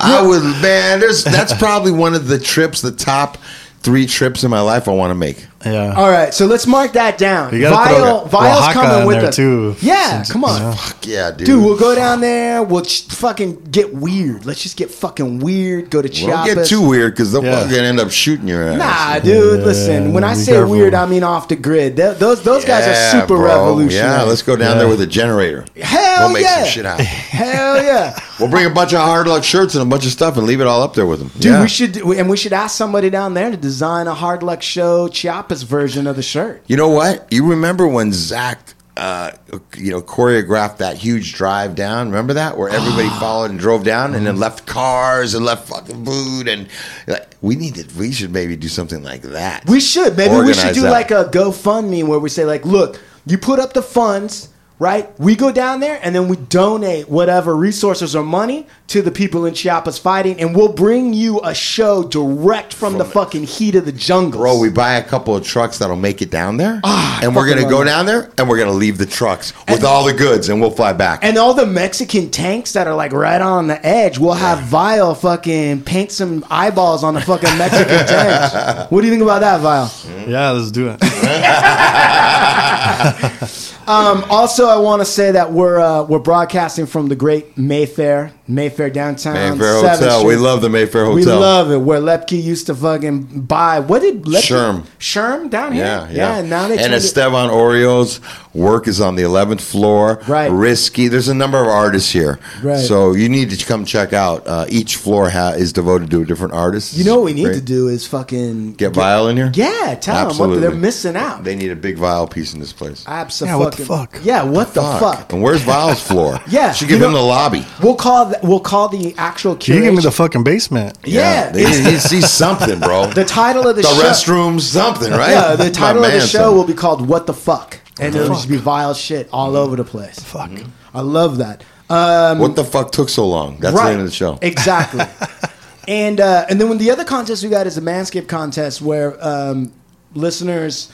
I 0.00 0.22
would, 0.26 0.42
man. 0.62 1.00
There's 1.00 1.24
that's 1.24 1.52
probably 1.54 1.92
one 1.92 2.14
of 2.14 2.26
the 2.28 2.38
trips, 2.38 2.80
the 2.80 2.90
top 2.92 3.38
three 3.80 4.06
trips 4.06 4.44
in 4.44 4.50
my 4.50 4.60
life 4.60 4.88
I 4.88 4.92
want 4.92 5.10
to 5.10 5.14
make. 5.14 5.46
Yeah. 5.64 5.94
All 5.94 6.10
right, 6.10 6.32
so 6.34 6.46
let's 6.46 6.66
mark 6.66 6.92
that 6.94 7.18
down. 7.18 7.54
You 7.54 7.60
gotta 7.62 7.76
Vyal, 7.94 8.28
throw 8.28 8.38
Vyal's 8.40 8.58
Oaxaca 8.58 8.72
coming 8.80 9.00
in 9.02 9.06
with 9.06 9.16
there, 9.20 9.28
us. 9.28 9.36
too. 9.36 9.76
Yeah, 9.80 10.10
Since- 10.22 10.32
come 10.32 10.44
on. 10.44 10.60
you 10.60 10.66
know. 10.68 10.72
Fuck 10.72 11.06
yeah, 11.06 11.30
dude. 11.30 11.46
Dude, 11.46 11.64
we'll 11.64 11.78
go 11.78 11.94
down 11.94 12.20
there. 12.20 12.62
We'll 12.62 12.82
ch- 12.82 13.02
fucking 13.08 13.68
get 13.70 13.94
weird. 13.94 14.44
Let's 14.46 14.62
just 14.62 14.76
get 14.76 14.90
fucking 14.90 15.38
weird. 15.40 15.90
Go 15.90 16.02
to 16.02 16.26
Well, 16.26 16.44
don't 16.46 16.54
get 16.56 16.66
too 16.66 16.86
weird 16.86 17.12
because 17.14 17.32
they'll 17.32 17.44
Yeah. 17.44 17.60
fucking 17.62 17.76
end 17.78 18.00
up 18.00 18.10
shooting 18.10 18.48
your 18.48 18.62
ass. 18.68 18.78
Nah, 18.78 19.18
dude. 19.20 19.60
Yeah, 19.60 19.66
listen, 19.66 20.12
when 20.12 20.24
I 20.24 20.34
be 20.34 20.40
say 20.40 20.52
careful. 20.52 20.70
weird, 20.70 20.94
I 20.94 21.06
mean 21.06 21.22
off 21.22 21.48
the 21.48 21.56
grid. 21.56 21.96
Th- 21.96 22.16
those 22.18 22.42
those 22.42 22.64
guys 22.64 22.86
are 22.88 23.20
super 23.20 23.36
bro. 23.36 23.44
revolutionary. 23.46 24.10
Yeah, 24.10 24.22
let's 24.22 24.42
go 24.42 24.56
down 24.56 24.72
Yeah. 24.72 24.78
there 24.78 24.88
with 24.88 25.00
a 25.00 25.06
generator. 25.06 25.64
Hell 25.80 26.26
we'll 26.26 26.34
make 26.34 26.42
yeah. 26.44 26.58
some 26.62 26.68
shit 26.68 26.84
happen. 26.84 27.04
Hell 27.32 27.82
yeah, 27.82 28.18
We'll 28.38 28.48
bring 28.50 28.66
a 28.66 28.70
bunch 28.70 28.92
of 28.92 29.00
hard 29.00 29.26
luck 29.28 29.44
shirts 29.44 29.74
and 29.74 29.82
a 29.82 29.86
bunch 29.86 30.04
of 30.06 30.12
stuff 30.12 30.36
and 30.36 30.46
leave 30.46 30.60
it 30.60 30.66
all 30.66 30.82
up 30.82 30.94
there 30.94 31.06
with 31.06 31.18
them. 31.20 31.30
dude. 31.34 31.44
Yeah. 31.52 31.62
We 31.62 31.68
should 31.68 31.92
do- 31.92 32.12
and 32.12 32.28
we 32.28 32.36
should 32.36 32.52
ask 32.52 32.76
somebody 32.76 33.10
down 33.10 33.34
there 33.34 33.50
to 33.50 33.56
design 33.56 34.06
a 34.06 34.14
hard 34.14 34.42
luck 34.42 34.62
show 34.62 35.08
Chiapas 35.08 35.51
version 35.60 36.06
of 36.06 36.16
the 36.16 36.22
shirt. 36.22 36.62
You 36.66 36.78
know 36.78 36.88
what? 36.88 37.30
You 37.30 37.50
remember 37.50 37.86
when 37.86 38.12
Zach, 38.12 38.72
uh, 38.96 39.32
you 39.76 39.90
know, 39.90 40.00
choreographed 40.00 40.78
that 40.78 40.96
huge 40.96 41.34
drive 41.34 41.74
down? 41.74 42.08
Remember 42.08 42.32
that 42.32 42.56
where 42.56 42.70
everybody 42.70 43.08
followed 43.20 43.50
and 43.50 43.60
drove 43.60 43.84
down 43.84 44.14
and 44.14 44.26
then 44.26 44.38
left 44.38 44.64
cars 44.66 45.34
and 45.34 45.44
left 45.44 45.68
fucking 45.68 46.04
food 46.06 46.48
and 46.48 46.68
like, 47.06 47.28
we 47.42 47.56
need 47.56 47.74
to. 47.74 47.98
We 47.98 48.12
should 48.12 48.32
maybe 48.32 48.56
do 48.56 48.68
something 48.68 49.02
like 49.02 49.22
that. 49.22 49.68
We 49.68 49.80
should. 49.80 50.16
Maybe 50.16 50.34
we 50.34 50.54
should 50.54 50.74
do 50.74 50.82
that. 50.82 50.90
like 50.90 51.10
a 51.10 51.24
GoFundMe 51.24 52.04
where 52.04 52.18
we 52.18 52.30
say 52.30 52.44
like, 52.46 52.64
look, 52.64 52.98
you 53.26 53.36
put 53.36 53.58
up 53.58 53.74
the 53.74 53.82
funds, 53.82 54.48
right? 54.78 55.08
We 55.20 55.36
go 55.36 55.52
down 55.52 55.80
there 55.80 56.00
and 56.02 56.14
then 56.14 56.28
we 56.28 56.36
donate 56.36 57.08
whatever 57.08 57.54
resources 57.54 58.16
or 58.16 58.22
money 58.24 58.66
to 58.88 59.00
the 59.02 59.10
people 59.10 59.46
in 59.46 59.54
Chiapas 59.54 59.98
fighting, 59.98 60.38
and 60.40 60.54
we'll 60.54 60.72
bring 60.72 61.14
you 61.14 61.40
a 61.42 61.54
show 61.54 62.02
direct 62.04 62.74
from, 62.74 62.98
the 62.98 63.04
fucking 63.06 63.44
heat 63.44 63.74
of 63.74 63.86
the 63.86 63.92
jungle. 63.92 64.40
Bro, 64.40 64.58
we 64.58 64.68
buy 64.68 64.94
a 64.96 65.02
couple 65.02 65.34
of 65.34 65.44
trucks 65.46 65.78
that'll 65.78 65.96
make 65.96 66.20
it 66.20 66.30
down 66.30 66.58
there, 66.58 66.78
Ah, 66.84 67.20
and 67.22 67.34
we're 67.34 67.48
gonna 67.48 67.62
go 67.62 67.78
love 67.78 67.82
it. 67.86 67.90
down 67.90 68.04
there, 68.06 68.30
and 68.36 68.48
we're 68.48 68.58
gonna 68.58 68.70
leave 68.72 68.98
the 68.98 69.06
trucks 69.06 69.54
with 69.68 69.82
all 69.82 70.04
the 70.04 70.12
goods, 70.12 70.50
and 70.50 70.60
we'll 70.60 70.70
fly 70.70 70.92
back. 70.92 71.20
and 71.24 71.38
all 71.38 71.54
the 71.54 71.64
Mexican 71.64 72.28
tanks 72.28 72.72
that 72.72 72.86
are 72.86 72.94
like 72.94 73.12
right 73.12 73.40
on 73.40 73.66
the 73.68 73.84
edge, 73.86 74.18
we'll 74.18 74.34
have 74.34 74.58
Vyal 74.58 75.16
fucking 75.16 75.82
paint 75.84 76.12
some 76.12 76.44
eyeballs 76.50 77.02
on 77.02 77.14
the 77.14 77.20
fucking 77.22 77.56
Mexican 77.56 78.06
tanks. 78.06 78.90
What 78.90 79.00
do 79.00 79.06
you 79.06 79.12
think 79.12 79.22
about 79.22 79.40
that, 79.40 79.60
Vyal? 79.62 80.28
Yeah, 80.28 80.50
let's 80.50 80.70
do 80.70 80.88
it. 80.90 81.00
Um, 83.84 84.24
also, 84.30 84.66
I 84.68 84.76
want 84.76 85.00
to 85.02 85.04
say 85.04 85.32
that 85.32 85.50
we're 85.50 85.80
uh, 85.80 86.04
we're 86.04 86.20
broadcasting 86.20 86.86
from 86.86 87.08
the 87.08 87.16
great 87.16 87.58
Mayfair, 87.58 88.32
Mayfair 88.48 88.90
downtown. 88.90 89.34
Mayfair 89.34 89.74
7th 89.82 89.98
Hotel. 90.00 90.26
We 90.26 90.36
love 90.36 90.62
the 90.62 90.68
Mayfair 90.68 91.04
Hotel. 91.04 91.16
We 91.16 91.24
love 91.24 91.70
it. 91.70 91.78
Where 91.78 92.00
Lepke 92.00 92.42
used 92.42 92.66
to 92.66 92.74
fucking 92.74 93.42
buy. 93.42 93.78
What 93.80 94.02
did 94.02 94.22
Lepke? 94.24 94.40
Sherm. 94.42 94.86
Sherm 94.98 95.48
down 95.48 95.72
here. 95.72 95.84
Yeah, 95.84 96.10
yeah. 96.10 96.38
and 96.38 96.50
now 96.50 96.66
they 96.66 96.74
and 96.74 96.82
turned 96.82 96.94
it- 96.94 96.96
Esteban 96.98 97.50
Oriol's 97.50 98.20
work 98.52 98.88
is 98.88 99.00
on 99.00 99.14
the 99.14 99.22
11th 99.22 99.60
floor. 99.60 100.20
Right. 100.26 100.48
Risky. 100.50 101.08
There's 101.08 101.28
a 101.28 101.34
number 101.34 101.58
of 101.62 101.68
artists 101.68 102.10
here. 102.10 102.38
Right. 102.62 102.78
So 102.78 103.12
you 103.12 103.28
need 103.28 103.50
to 103.50 103.64
come 103.64 103.84
check 103.84 104.12
out. 104.12 104.46
Uh, 104.46 104.66
each 104.68 104.96
floor 104.96 105.30
ha- 105.30 105.50
is 105.56 105.72
devoted 105.72 106.10
to 106.10 106.22
a 106.22 106.26
different 106.26 106.52
artist. 106.52 106.94
You 106.94 107.04
know 107.04 107.16
what 107.16 107.24
we 107.26 107.32
need 107.34 107.44
Great. 107.44 107.54
to 107.54 107.60
do 107.60 107.86
is 107.88 108.06
fucking 108.08 108.74
Get 108.74 108.92
Vyal 108.92 109.30
in 109.30 109.36
here? 109.36 109.52
Yeah, 109.54 109.94
tell 110.00 110.28
them 110.28 110.50
what 110.50 110.60
they're 110.60 110.70
missing 110.72 111.16
out. 111.16 111.44
They 111.44 111.54
need 111.54 111.70
a 111.70 111.76
big 111.76 111.96
Vyal 111.96 112.28
piece 112.30 112.52
in 112.54 112.60
this 112.60 112.72
place. 112.72 113.04
Absolutely. 113.06 113.52
Yeah, 113.52 113.64
what 113.64 113.76
the 113.76 113.84
fuck? 113.86 114.18
Yeah, 114.24 114.42
what 114.42 114.74
the 114.74 114.82
fuck? 114.82 115.32
And 115.32 115.42
where's 115.42 115.62
Vyal's 115.62 116.02
floor? 116.02 116.40
Yeah, 116.48 116.72
Should 116.72 116.88
give 116.88 116.98
you 117.00 117.06
him 117.06 117.12
the 117.12 117.20
lobby. 117.22 117.64
We'll 117.82 117.94
call 117.94 118.31
th- 118.32 118.42
we'll 118.42 118.60
call 118.60 118.88
the 118.88 119.14
actual 119.16 119.52
You 119.52 119.80
give 119.82 119.94
me 119.94 120.02
the 120.02 120.10
fucking 120.10 120.44
basement. 120.44 120.98
yeah, 121.04 121.50
They 121.50 121.62
it's- 121.62 121.84
need 121.84 121.92
to 121.92 122.00
see 122.00 122.20
something, 122.20 122.78
bro. 122.80 123.06
the 123.22 123.24
title 123.24 123.66
of 123.68 123.76
the, 123.76 123.82
the 123.82 123.88
show. 123.88 124.02
restrooms, 124.02 124.62
something, 124.62 125.10
right? 125.12 125.30
Yeah, 125.30 125.56
the 125.56 125.64
My 125.64 125.70
title 125.70 126.04
of 126.04 126.12
the 126.12 126.20
show 126.20 126.26
something. 126.26 126.56
will 126.56 126.64
be 126.64 126.74
called 126.74 127.06
"What 127.06 127.26
the 127.26 127.34
Fuck," 127.34 127.78
and 128.00 128.14
it'll 128.14 128.28
just 128.34 128.48
be 128.48 128.56
vile 128.56 128.94
shit 128.94 129.28
all 129.32 129.56
over 129.56 129.76
the 129.76 129.84
place. 129.84 130.18
Fuck. 130.18 130.50
I 130.94 131.00
love 131.00 131.38
that. 131.38 131.62
Um, 131.90 132.38
What 132.38 132.56
the 132.56 132.64
fuck 132.64 132.90
took 132.92 133.08
so 133.10 133.26
long? 133.26 133.58
That's 133.60 133.76
the 133.76 133.84
name 133.90 134.00
of 134.00 134.06
the 134.06 134.10
show. 134.12 134.38
Exactly. 134.42 135.04
and 135.88 136.20
uh, 136.20 136.46
and 136.48 136.60
then 136.60 136.68
when 136.68 136.78
the 136.78 136.90
other 136.90 137.04
contest 137.04 137.42
we 137.44 137.50
got 137.50 137.66
is 137.66 137.76
a 137.76 137.82
Manscaped 137.82 138.28
contest 138.28 138.80
where 138.80 139.16
um, 139.24 139.72
listeners 140.14 140.90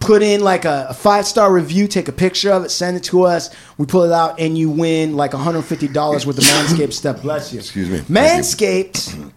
put 0.00 0.22
in 0.22 0.40
like 0.40 0.64
a, 0.64 0.86
a 0.90 0.94
five 0.94 1.26
star 1.26 1.52
review, 1.52 1.86
take 1.88 2.08
a 2.08 2.12
picture 2.12 2.52
of 2.52 2.64
it, 2.64 2.70
send 2.70 2.96
it 2.96 3.04
to 3.04 3.24
us. 3.24 3.50
We 3.76 3.86
pull 3.86 4.04
it 4.04 4.12
out, 4.12 4.40
and 4.40 4.56
you 4.56 4.70
win 4.70 5.16
like 5.16 5.32
$150 5.32 6.26
worth 6.26 6.38
of 6.38 6.44
Manscaped 6.44 6.92
stuff. 6.92 7.22
Bless 7.22 7.52
you. 7.52 7.60
Excuse 7.60 7.88
me. 7.90 7.98
Manscaped. 8.00 9.32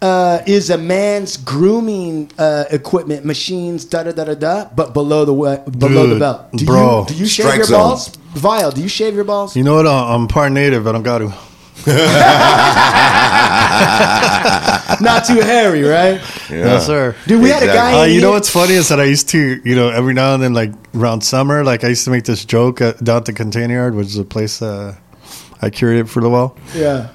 Uh, 0.00 0.40
is 0.46 0.70
a 0.70 0.78
man's 0.78 1.36
grooming 1.36 2.30
uh, 2.38 2.66
equipment, 2.70 3.24
machines, 3.24 3.84
da 3.84 4.04
da 4.04 4.12
da 4.12 4.22
da 4.26 4.34
da, 4.34 4.64
but 4.76 4.94
below 4.94 5.24
the 5.24 5.34
we- 5.34 5.70
below 5.72 6.06
the 6.06 6.16
belt. 6.20 6.52
Do 6.52 6.64
bro. 6.66 7.00
you 7.00 7.06
do 7.08 7.14
you 7.14 7.26
shave 7.26 7.52
your 7.56 7.64
zone. 7.64 7.78
balls? 7.80 8.08
Vyal, 8.34 8.72
do 8.72 8.80
you 8.80 8.88
shave 8.88 9.16
your 9.16 9.24
balls? 9.24 9.56
You 9.56 9.64
know 9.64 9.74
what? 9.74 9.86
Uh, 9.86 10.14
I'm 10.14 10.28
part 10.28 10.52
native. 10.52 10.86
I 10.86 10.92
don't 10.92 11.02
got 11.02 11.18
to. 11.18 11.34
Not 15.00 15.24
too 15.26 15.40
hairy, 15.40 15.82
right? 15.82 16.20
No, 16.50 16.78
sir. 16.80 17.14
Dude, 17.26 17.42
we 17.42 17.50
had 17.50 17.62
a 17.62 17.66
guy. 17.66 18.00
Uh, 18.00 18.04
in 18.06 18.14
you 18.14 18.20
know 18.20 18.30
what's 18.32 18.50
funny 18.50 18.74
is 18.74 18.88
that 18.88 19.00
I 19.00 19.04
used 19.04 19.28
to, 19.30 19.60
you 19.64 19.74
know, 19.76 19.88
every 19.90 20.14
now 20.14 20.34
and 20.34 20.42
then, 20.42 20.54
like 20.54 20.72
around 20.94 21.22
summer, 21.22 21.64
like 21.64 21.84
I 21.84 21.88
used 21.88 22.04
to 22.04 22.10
make 22.10 22.24
this 22.24 22.44
joke 22.44 22.80
at, 22.80 23.02
down 23.02 23.18
at 23.18 23.24
the 23.26 23.32
Container 23.32 23.74
Yard, 23.74 23.94
which 23.94 24.08
is 24.08 24.18
a 24.18 24.24
place 24.24 24.60
uh, 24.62 24.96
I 25.62 25.70
curated 25.70 26.08
for 26.08 26.20
a 26.20 26.22
little 26.22 26.36
while, 26.36 26.56
Yeah. 26.74 27.08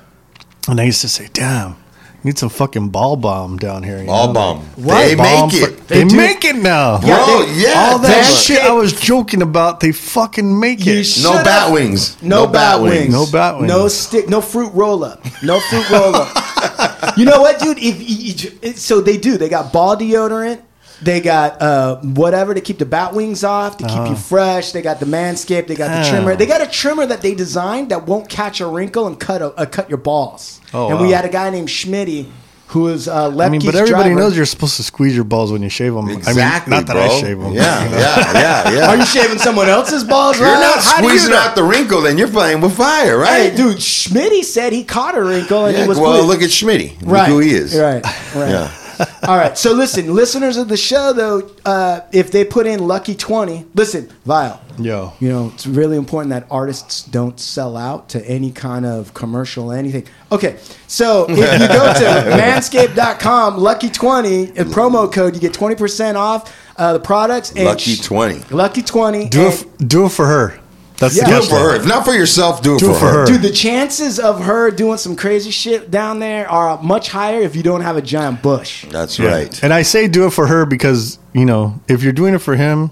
and 0.68 0.80
I 0.80 0.84
used 0.86 1.02
to 1.02 1.10
say, 1.10 1.30
"Damn, 1.34 1.76
need 2.24 2.38
some 2.40 2.50
fucking 2.50 2.90
ball 2.90 3.16
bomb 3.16 3.58
down 3.58 3.84
here." 3.84 4.00
you 4.00 4.06
Ball 4.08 4.28
know, 4.28 4.34
bomb. 4.34 4.66
like, 4.78 5.08
They 5.10 5.16
bomb 5.16 5.50
make 5.50 5.60
for- 5.62 5.70
it. 5.70 5.88
They, 5.88 6.04
do. 6.06 6.16
make 6.16 6.46
it 6.46 6.56
now. 6.56 7.00
Bro, 7.00 7.08
they- 7.46 7.54
yeah. 7.62 7.90
All 7.92 8.00
that 8.00 8.08
that's- 8.08 8.44
shit 8.44 8.62
I 8.62 8.72
was 8.72 8.94
joking 8.94 9.42
about, 9.42 9.80
they 9.80 9.92
fucking 9.92 10.60
make 10.60 10.86
You 10.86 11.00
it. 11.00 11.04
sh- 11.06 11.24
No 11.24 11.34
Shut 11.34 11.46
bat 11.46 11.68
up. 11.68 11.74
wings. 11.74 12.18
No, 12.22 12.48
bat 12.48 12.82
wings. 12.82 13.12
No 13.14 13.26
bat 13.32 13.58
wings. 13.60 13.68
No 13.72 13.88
stick. 13.88 14.30
No 14.30 14.42
fruit 14.42 14.72
roll 14.74 15.04
up. 15.04 15.24
No 15.44 15.60
fruit 15.60 15.90
roll 15.90 16.16
up. 16.16 17.18
you 17.18 17.26
know 17.26 17.42
what, 17.42 17.60
dude? 17.60 17.78
If, 17.78 17.98
if, 18.00 18.64
if- 18.64 18.80
so 18.80 19.02
they 19.02 19.18
do. 19.18 19.38
They 19.38 19.50
got 19.50 19.74
ball 19.74 19.96
deodorant. 19.98 20.60
They 21.02 21.20
got 21.22 21.62
uh, 21.62 21.98
whatever 22.02 22.54
to 22.54 22.62
keep 22.62 22.78
the 22.80 22.86
bat 22.86 23.14
wings 23.14 23.44
off, 23.44 23.78
to 23.78 23.88
keep 23.88 24.08
you 24.10 24.16
fresh. 24.16 24.72
They 24.72 24.82
got 24.82 25.00
the 25.00 25.06
manscape. 25.06 25.68
They 25.68 25.76
got 25.76 25.90
the 25.90 26.08
Oh. 26.08 26.12
trimmer. 26.12 26.36
They 26.36 26.46
got 26.46 26.62
a 26.62 26.68
trimmer 26.68 27.06
that 27.06 27.22
they 27.22 27.36
designed 27.36 27.90
that 27.90 28.06
won't 28.08 28.30
catch 28.30 28.62
a 28.62 28.68
wrinkle 28.68 29.08
and 29.08 29.20
cut 29.20 29.42
a, 29.42 29.48
uh, 29.54 29.66
cut 29.66 29.90
your 29.90 29.98
balls. 29.98 30.62
Oh, 30.74 30.90
and 30.90 31.00
we 31.02 31.12
had 31.12 31.26
a 31.26 31.30
guy 31.30 31.50
named 31.50 31.68
Schmitty 31.68 32.28
who 32.68 32.84
was 32.84 33.08
uh, 33.08 33.30
Lepke's 33.30 33.42
I 33.46 33.50
mean, 33.50 33.62
but 33.66 33.76
everybody 33.76 34.10
driver. 34.10 34.20
knows 34.22 34.36
you're 34.38 34.46
supposed 34.48 34.78
to 34.78 34.84
squeeze 34.84 35.14
your 35.14 35.26
balls 35.26 35.52
when 35.52 35.62
you 35.62 35.70
shave 35.70 35.94
them. 35.94 36.10
Exactly, 36.10 36.74
I 36.74 36.78
mean, 36.80 36.86
not 36.86 36.88
that 36.88 36.94
bro. 36.94 37.04
I 37.18 37.22
shave 37.22 37.40
them. 37.40 37.54
Yeah, 37.54 37.84
yeah, 37.90 38.34
yeah, 38.34 38.72
yeah. 38.78 38.88
Are 38.90 38.98
you 38.98 39.06
shaving 39.06 39.38
someone 39.38 39.68
else's 39.70 40.04
balls? 40.04 40.40
You're 40.40 40.48
Ryan? 40.48 40.62
not 40.62 40.84
How 40.84 40.98
do 40.98 41.04
you 41.04 41.10
squeezing 41.10 41.34
out 41.36 41.54
the 41.56 41.64
wrinkle, 41.64 42.02
then 42.02 42.18
you're 42.18 42.28
playing 42.30 42.62
with 42.62 42.76
fire, 42.76 43.18
right? 43.18 43.52
Hey, 43.52 43.56
dude, 43.58 43.78
Schmitty 43.78 44.44
said 44.44 44.74
he 44.74 44.84
caught 44.84 45.16
a 45.16 45.22
wrinkle 45.24 45.66
and 45.66 45.76
Yeah, 45.76 45.84
he 45.84 45.88
was 45.90 46.00
well, 46.00 46.20
put- 46.22 46.28
look 46.28 46.42
at 46.42 46.50
Schmitty. 46.50 47.00
Look 47.02 47.10
right 47.12 47.28
who 47.30 47.40
he 47.40 47.52
is. 47.52 47.78
Right, 47.78 48.04
right. 48.36 48.50
Yeah. 48.50 48.72
All 49.24 49.38
right. 49.38 49.58
So 49.58 49.74
listen, 49.74 50.14
listeners 50.14 50.58
of 50.58 50.68
the 50.68 50.78
show, 50.78 51.14
though, 51.14 51.50
uh, 51.66 52.02
if 52.12 52.32
they 52.32 52.44
put 52.46 52.68
in 52.68 52.88
lucky 52.88 53.16
twenty, 53.16 53.66
listen, 53.74 54.10
Vyal. 54.26 54.60
Yo. 54.80 55.14
You 55.20 55.30
know, 55.30 55.52
it's 55.54 55.68
really 55.68 55.98
important 55.98 56.32
that 56.32 56.48
artists 56.50 57.04
don't 57.04 57.40
sell 57.40 57.78
out 57.78 58.10
to 58.10 58.28
any 58.28 58.52
kind 58.52 58.86
of 58.86 59.14
commercial, 59.14 59.72
anything. 59.72 60.06
Okay, 60.32 60.58
so 60.88 61.26
if 61.30 61.38
you 61.38 61.68
go 61.68 61.94
to 61.94 62.38
manscaped.com, 62.38 63.58
lucky 63.58 63.90
20, 63.90 64.44
a 64.44 64.66
promo 64.66 65.12
code, 65.12 65.36
you 65.36 65.42
get 65.42 65.54
20% 65.54 66.16
off 66.16 66.56
uh, 66.78 66.94
the 66.94 67.00
products. 67.00 67.52
And 67.52 67.66
Lucky 67.66 67.96
sh- 67.96 68.02
20. 68.02 68.46
Lucky 68.56 68.82
20. 68.82 69.30
Do 69.30 69.42
it, 69.44 69.48
f- 69.54 69.66
do 69.88 70.06
it 70.06 70.12
for 70.12 70.26
her. 70.26 70.60
That's 71.04 71.18
Yeah. 71.18 71.26
the 71.26 71.30
Do 71.32 71.38
it 71.38 71.50
for 71.50 71.56
her. 71.60 71.76
If 71.76 71.86
not 71.86 72.06
for 72.06 72.14
yourself, 72.14 72.62
do 72.62 72.76
it, 72.76 72.80
Do 72.80 72.86
for, 72.88 72.92
it 72.92 73.00
for 73.00 73.06
her. 73.08 73.20
her. 73.22 73.26
Dude, 73.26 73.42
the 73.42 73.50
chances 73.52 74.20
of 74.20 74.42
her 74.44 74.72
doing 74.72 74.98
some 74.98 75.16
crazy 75.16 75.52
shit 75.52 75.92
down 75.92 76.20
there 76.20 76.50
are 76.50 76.82
much 76.82 77.10
higher 77.10 77.42
if 77.42 77.56
you 77.56 77.64
don't 77.64 77.82
have 77.82 77.98
a 77.98 78.02
giant 78.02 78.42
bush. 78.42 78.86
That's 78.90 79.20
Yeah. 79.20 79.30
right. 79.30 79.64
And 79.64 79.74
I 79.74 79.82
say 79.82 80.08
do 80.08 80.26
it 80.26 80.32
for 80.32 80.48
her 80.48 80.66
because 80.66 81.20
you 81.34 81.46
know 81.46 81.80
if 81.88 82.04
you're 82.04 82.14
doing 82.14 82.34
it 82.34 82.40
for 82.40 82.56
him, 82.56 82.92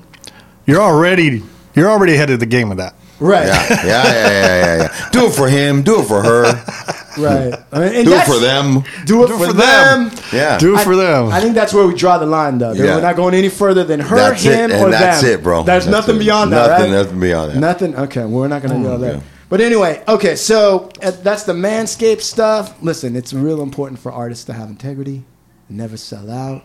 you're 0.66 0.82
already 0.82 1.42
you're 1.76 1.90
already 1.90 2.14
ahead 2.16 2.30
of 2.30 2.40
the 2.42 2.46
game 2.46 2.68
with 2.70 2.78
that. 2.80 2.94
Right. 3.22 3.46
Yeah, 3.48 3.68
yeah, 3.70 3.86
yeah, 3.86 4.04
yeah, 4.06 4.66
yeah, 4.66 4.78
yeah. 4.84 5.10
Do 5.12 5.28
it 5.28 5.34
for 5.34 5.48
him. 5.48 5.84
Do 5.84 6.02
it 6.02 6.06
for 6.06 6.22
her. 6.24 6.44
Right. 7.18 7.54
I 7.74 7.80
mean, 7.80 7.94
and 7.94 8.06
Do 8.06 8.14
it 8.14 8.16
that's- 8.16 8.28
for 8.34 8.40
them. 8.40 8.84
Do 9.06 9.26
it, 9.26 9.28
for, 9.28 9.52
them. 9.52 10.12
Yeah. 10.32 10.58
Do 10.58 10.76
it 10.76 10.80
I- 10.80 10.84
for 10.86 10.96
them. 10.96 11.28
I 11.28 11.42
think 11.42 11.56
that's 11.56 11.74
where 11.74 11.86
we 11.86 11.94
draw 11.94 12.18
the 12.18 12.26
line, 12.26 12.58
though. 12.58 12.72
Yeah. 12.72 12.96
We're 12.96 13.02
not 13.02 13.18
going 13.18 13.34
any 13.34 13.50
further 13.50 13.84
than 13.84 14.00
her, 14.00 14.16
That's 14.16 14.46
it, 14.46 14.54
him, 14.56 14.72
and 14.72 14.82
or 14.82 14.90
that's 14.92 15.22
them. 15.22 15.32
it, 15.40 15.44
bro. 15.44 15.64
There's 15.64 15.84
That's 15.86 15.92
nothing 15.92 16.16
it. 16.16 16.20
beyond 16.20 16.54
that, 16.54 16.70
Nothing, 16.70 16.94
right? 16.94 17.04
nothing 17.04 17.20
beyond 17.20 17.52
that. 17.52 17.58
Nothing. 17.60 17.96
Okay, 17.98 18.24
we're 18.26 18.48
not 18.48 18.62
going 18.64 18.82
to 18.82 18.88
go 18.88 18.98
there. 18.98 19.16
yeah. 19.16 19.22
But 19.50 19.60
anyway, 19.60 20.02
okay, 20.08 20.38
so 20.38 20.90
uh, 21.04 21.12
that's 21.12 21.44
the 21.44 21.52
Manscaped 21.52 22.22
stuff. 22.22 22.82
Listen, 22.82 23.18
it's 23.18 23.34
real 23.34 23.62
important 23.62 24.00
for 24.00 24.14
artists 24.14 24.46
to 24.46 24.54
have 24.54 24.70
integrity, 24.70 25.26
never 25.68 25.98
sell 25.98 26.32
out. 26.32 26.64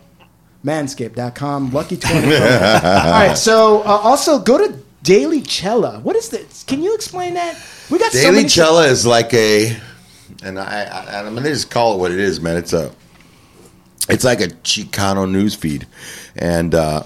Manscaped.com, 0.65 1.73
lucky 1.73 1.97
20. 1.97 2.19
All 2.25 2.31
right, 2.31 3.35
so 3.37 3.81
uh, 3.83 3.85
also 3.87 4.39
go 4.39 4.59
to 4.59 4.79
Daily 5.07 5.41
Chella. 5.41 6.01
What 6.01 6.17
is 6.17 6.31
this? 6.31 6.65
Can 6.65 6.83
you 6.83 6.95
explain 6.95 7.35
that? 7.35 7.57
We 7.91 7.99
got 7.99 8.11
so 8.11 8.19
Daily 8.19 8.37
many 8.39 8.49
Chella 8.49 8.87
is 8.87 9.07
like 9.07 9.33
a, 9.35 9.77
and 10.43 10.59
I, 10.59 10.83
I, 10.83 11.21
I'm 11.21 11.35
gonna 11.35 11.49
just 11.49 11.71
call 11.71 11.95
it 11.95 11.99
what 11.99 12.11
it 12.11 12.19
is, 12.19 12.41
man. 12.41 12.57
It's 12.57 12.73
a, 12.73 12.93
it's 14.09 14.25
like 14.25 14.41
a 14.41 14.49
Chicano 14.49 15.31
news 15.31 15.55
feed, 15.55 15.87
and 16.35 16.75
uh, 16.75 17.05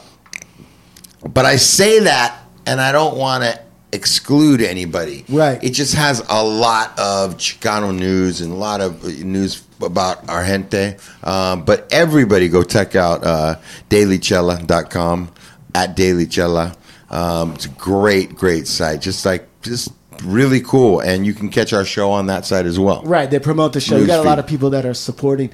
but 1.28 1.44
I 1.44 1.56
say 1.56 2.00
that, 2.00 2.40
and 2.66 2.80
I 2.80 2.90
don't 2.90 3.18
want 3.18 3.44
to 3.44 3.60
exclude 3.92 4.62
anybody. 4.62 5.26
Right. 5.28 5.62
It 5.62 5.70
just 5.70 5.94
has 5.94 6.24
a 6.30 6.42
lot 6.42 6.98
of 6.98 7.36
Chicano 7.36 7.94
news 7.94 8.40
and 8.40 8.50
a 8.50 8.56
lot 8.56 8.80
of 8.80 9.04
news 9.22 9.62
about 9.82 10.26
our 10.30 10.44
gente. 10.44 10.96
Um, 11.22 11.64
but 11.66 11.92
everybody 11.92 12.48
go 12.48 12.62
check 12.62 12.96
out 12.96 13.24
uh, 13.24 13.56
dailychella.com 13.90 15.30
at 15.74 15.96
dailychella. 15.96 16.76
Um, 17.10 17.52
it's 17.54 17.66
a 17.66 17.70
great, 17.70 18.36
great 18.36 18.66
site. 18.68 19.00
Just 19.00 19.24
like, 19.26 19.48
just 19.62 19.92
really 20.24 20.60
cool. 20.60 21.00
And 21.00 21.26
you 21.26 21.34
can 21.34 21.48
catch 21.48 21.72
our 21.72 21.84
show 21.84 22.10
on 22.12 22.26
that 22.26 22.46
site 22.46 22.66
as 22.66 22.78
well. 22.78 23.02
Right, 23.02 23.30
they 23.30 23.38
promote 23.38 23.72
the 23.72 23.80
show. 23.80 23.96
You 23.96 24.06
got 24.06 24.20
a 24.24 24.28
lot 24.28 24.38
of 24.38 24.46
people 24.46 24.70
that 24.70 24.84
are 24.86 24.94
supporting. 24.94 25.50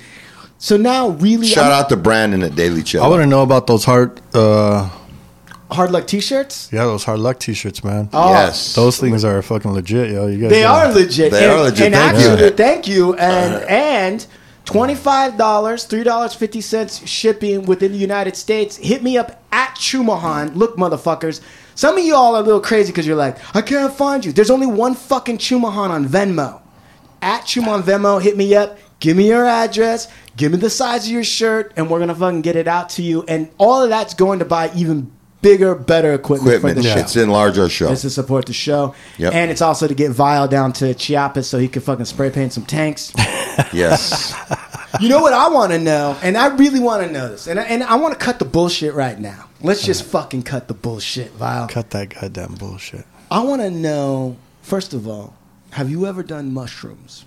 So 0.58 0.76
now, 0.76 1.08
really, 1.10 1.46
Shout 1.46 1.64
I'm- 1.72 1.82
out 1.82 1.88
to 1.90 1.96
Brandon 1.96 2.42
at 2.42 2.54
Daily 2.54 2.82
Chella. 2.82 3.06
I 3.06 3.08
want 3.08 3.22
to 3.22 3.26
know 3.26 3.42
about 3.42 3.66
those 3.66 3.84
hard, 3.84 4.20
uh, 4.34 4.88
hard 5.70 5.90
luck 5.90 6.06
T-shirts. 6.06 6.70
yeah, 6.72 6.84
those 6.84 7.04
hard 7.04 7.18
luck 7.20 7.38
T-shirts, 7.38 7.84
man. 7.84 8.08
Oh, 8.12 8.30
yes. 8.30 8.74
Those 8.74 8.98
things 8.98 9.24
are 9.24 9.40
fucking 9.42 9.70
legit, 9.72 10.10
yo. 10.12 10.26
You 10.26 10.38
guys, 10.40 10.50
They 10.50 10.64
are 10.64 10.92
legit. 10.92 11.30
They 11.32 11.44
and, 11.44 11.52
are 11.52 11.62
legit. 11.64 11.86
And 11.86 11.94
Thank 11.94 12.14
actually, 12.16 12.44
you. 12.44 12.50
thank 12.50 12.88
you. 12.88 13.14
And 13.16 13.54
and 13.64 14.26
twenty 14.66 14.94
five 14.94 15.38
dollars, 15.38 15.84
three 15.84 16.04
dollars 16.04 16.34
fifty 16.34 16.60
cents 16.60 17.08
shipping 17.08 17.64
within 17.64 17.92
the 17.92 17.98
United 17.98 18.36
States. 18.36 18.76
Hit 18.76 19.02
me 19.02 19.16
up 19.16 19.42
at 19.50 19.74
Chumahan. 19.76 20.54
Look, 20.54 20.76
motherfuckers. 20.76 21.40
Some 21.74 21.96
of 21.96 22.04
y'all 22.04 22.34
are 22.34 22.42
a 22.42 22.44
little 22.44 22.60
crazy 22.60 22.92
because 22.92 23.06
you're 23.06 23.16
like, 23.16 23.38
I 23.56 23.62
can't 23.62 23.92
find 23.92 24.24
you. 24.24 24.32
There's 24.32 24.50
only 24.50 24.66
one 24.66 24.94
fucking 24.94 25.38
Chumahan 25.38 25.90
on 25.90 26.06
Venmo. 26.06 26.60
At 27.22 27.42
Chumahan 27.42 27.82
Venmo, 27.82 28.20
hit 28.20 28.36
me 28.36 28.54
up. 28.54 28.78
Give 28.98 29.16
me 29.16 29.28
your 29.28 29.46
address. 29.46 30.10
Give 30.36 30.52
me 30.52 30.58
the 30.58 30.70
size 30.70 31.06
of 31.06 31.12
your 31.12 31.24
shirt, 31.24 31.72
and 31.76 31.88
we're 31.88 31.98
gonna 31.98 32.14
fucking 32.14 32.42
get 32.42 32.56
it 32.56 32.68
out 32.68 32.90
to 32.90 33.02
you. 33.02 33.24
And 33.28 33.50
all 33.58 33.82
of 33.82 33.88
that's 33.88 34.14
going 34.14 34.38
to 34.40 34.44
buy 34.44 34.70
even 34.74 35.12
bigger, 35.42 35.74
better 35.74 36.12
equipment, 36.14 36.56
Equipment. 36.56 36.76
for 36.78 36.82
the 36.82 36.88
show. 36.94 36.98
It's 37.00 37.16
enlarge 37.16 37.58
our 37.58 37.68
show. 37.68 37.92
It's 37.92 38.02
to 38.02 38.10
support 38.10 38.46
the 38.46 38.52
show. 38.52 38.94
Yep. 39.18 39.32
And 39.34 39.50
it's 39.50 39.62
also 39.62 39.86
to 39.86 39.94
get 39.94 40.10
Vyal 40.12 40.48
down 40.50 40.72
to 40.74 40.94
Chiapas 40.94 41.48
so 41.48 41.58
he 41.58 41.68
can 41.68 41.82
fucking 41.82 42.04
spray 42.06 42.30
paint 42.30 42.52
some 42.52 42.64
tanks. 42.66 43.12
Yes. 43.72 44.34
you 45.00 45.08
know 45.08 45.20
what 45.22 45.32
I 45.32 45.48
want 45.48 45.72
to 45.72 45.78
know? 45.78 46.14
And 46.22 46.36
I 46.36 46.48
really 46.56 46.78
want 46.78 47.06
to 47.06 47.10
know 47.10 47.28
this. 47.30 47.46
And 47.46 47.58
I, 47.58 47.62
and 47.62 47.82
I 47.82 47.94
want 47.96 48.12
to 48.12 48.20
cut 48.22 48.38
the 48.38 48.44
bullshit 48.44 48.92
right 48.92 49.18
now. 49.18 49.48
Let's 49.62 49.82
just 49.82 50.04
fucking 50.04 50.42
cut 50.42 50.68
the 50.68 50.74
bullshit, 50.74 51.32
Vyal. 51.38 51.66
Cut 51.70 51.88
that 51.90 52.10
goddamn 52.10 52.54
bullshit. 52.56 53.06
I 53.30 53.42
want 53.42 53.62
to 53.62 53.70
know, 53.70 54.36
first 54.60 54.92
of 54.92 55.08
all, 55.08 55.34
have 55.70 55.90
you 55.90 56.06
ever 56.06 56.22
done 56.22 56.52
mushrooms? 56.52 57.24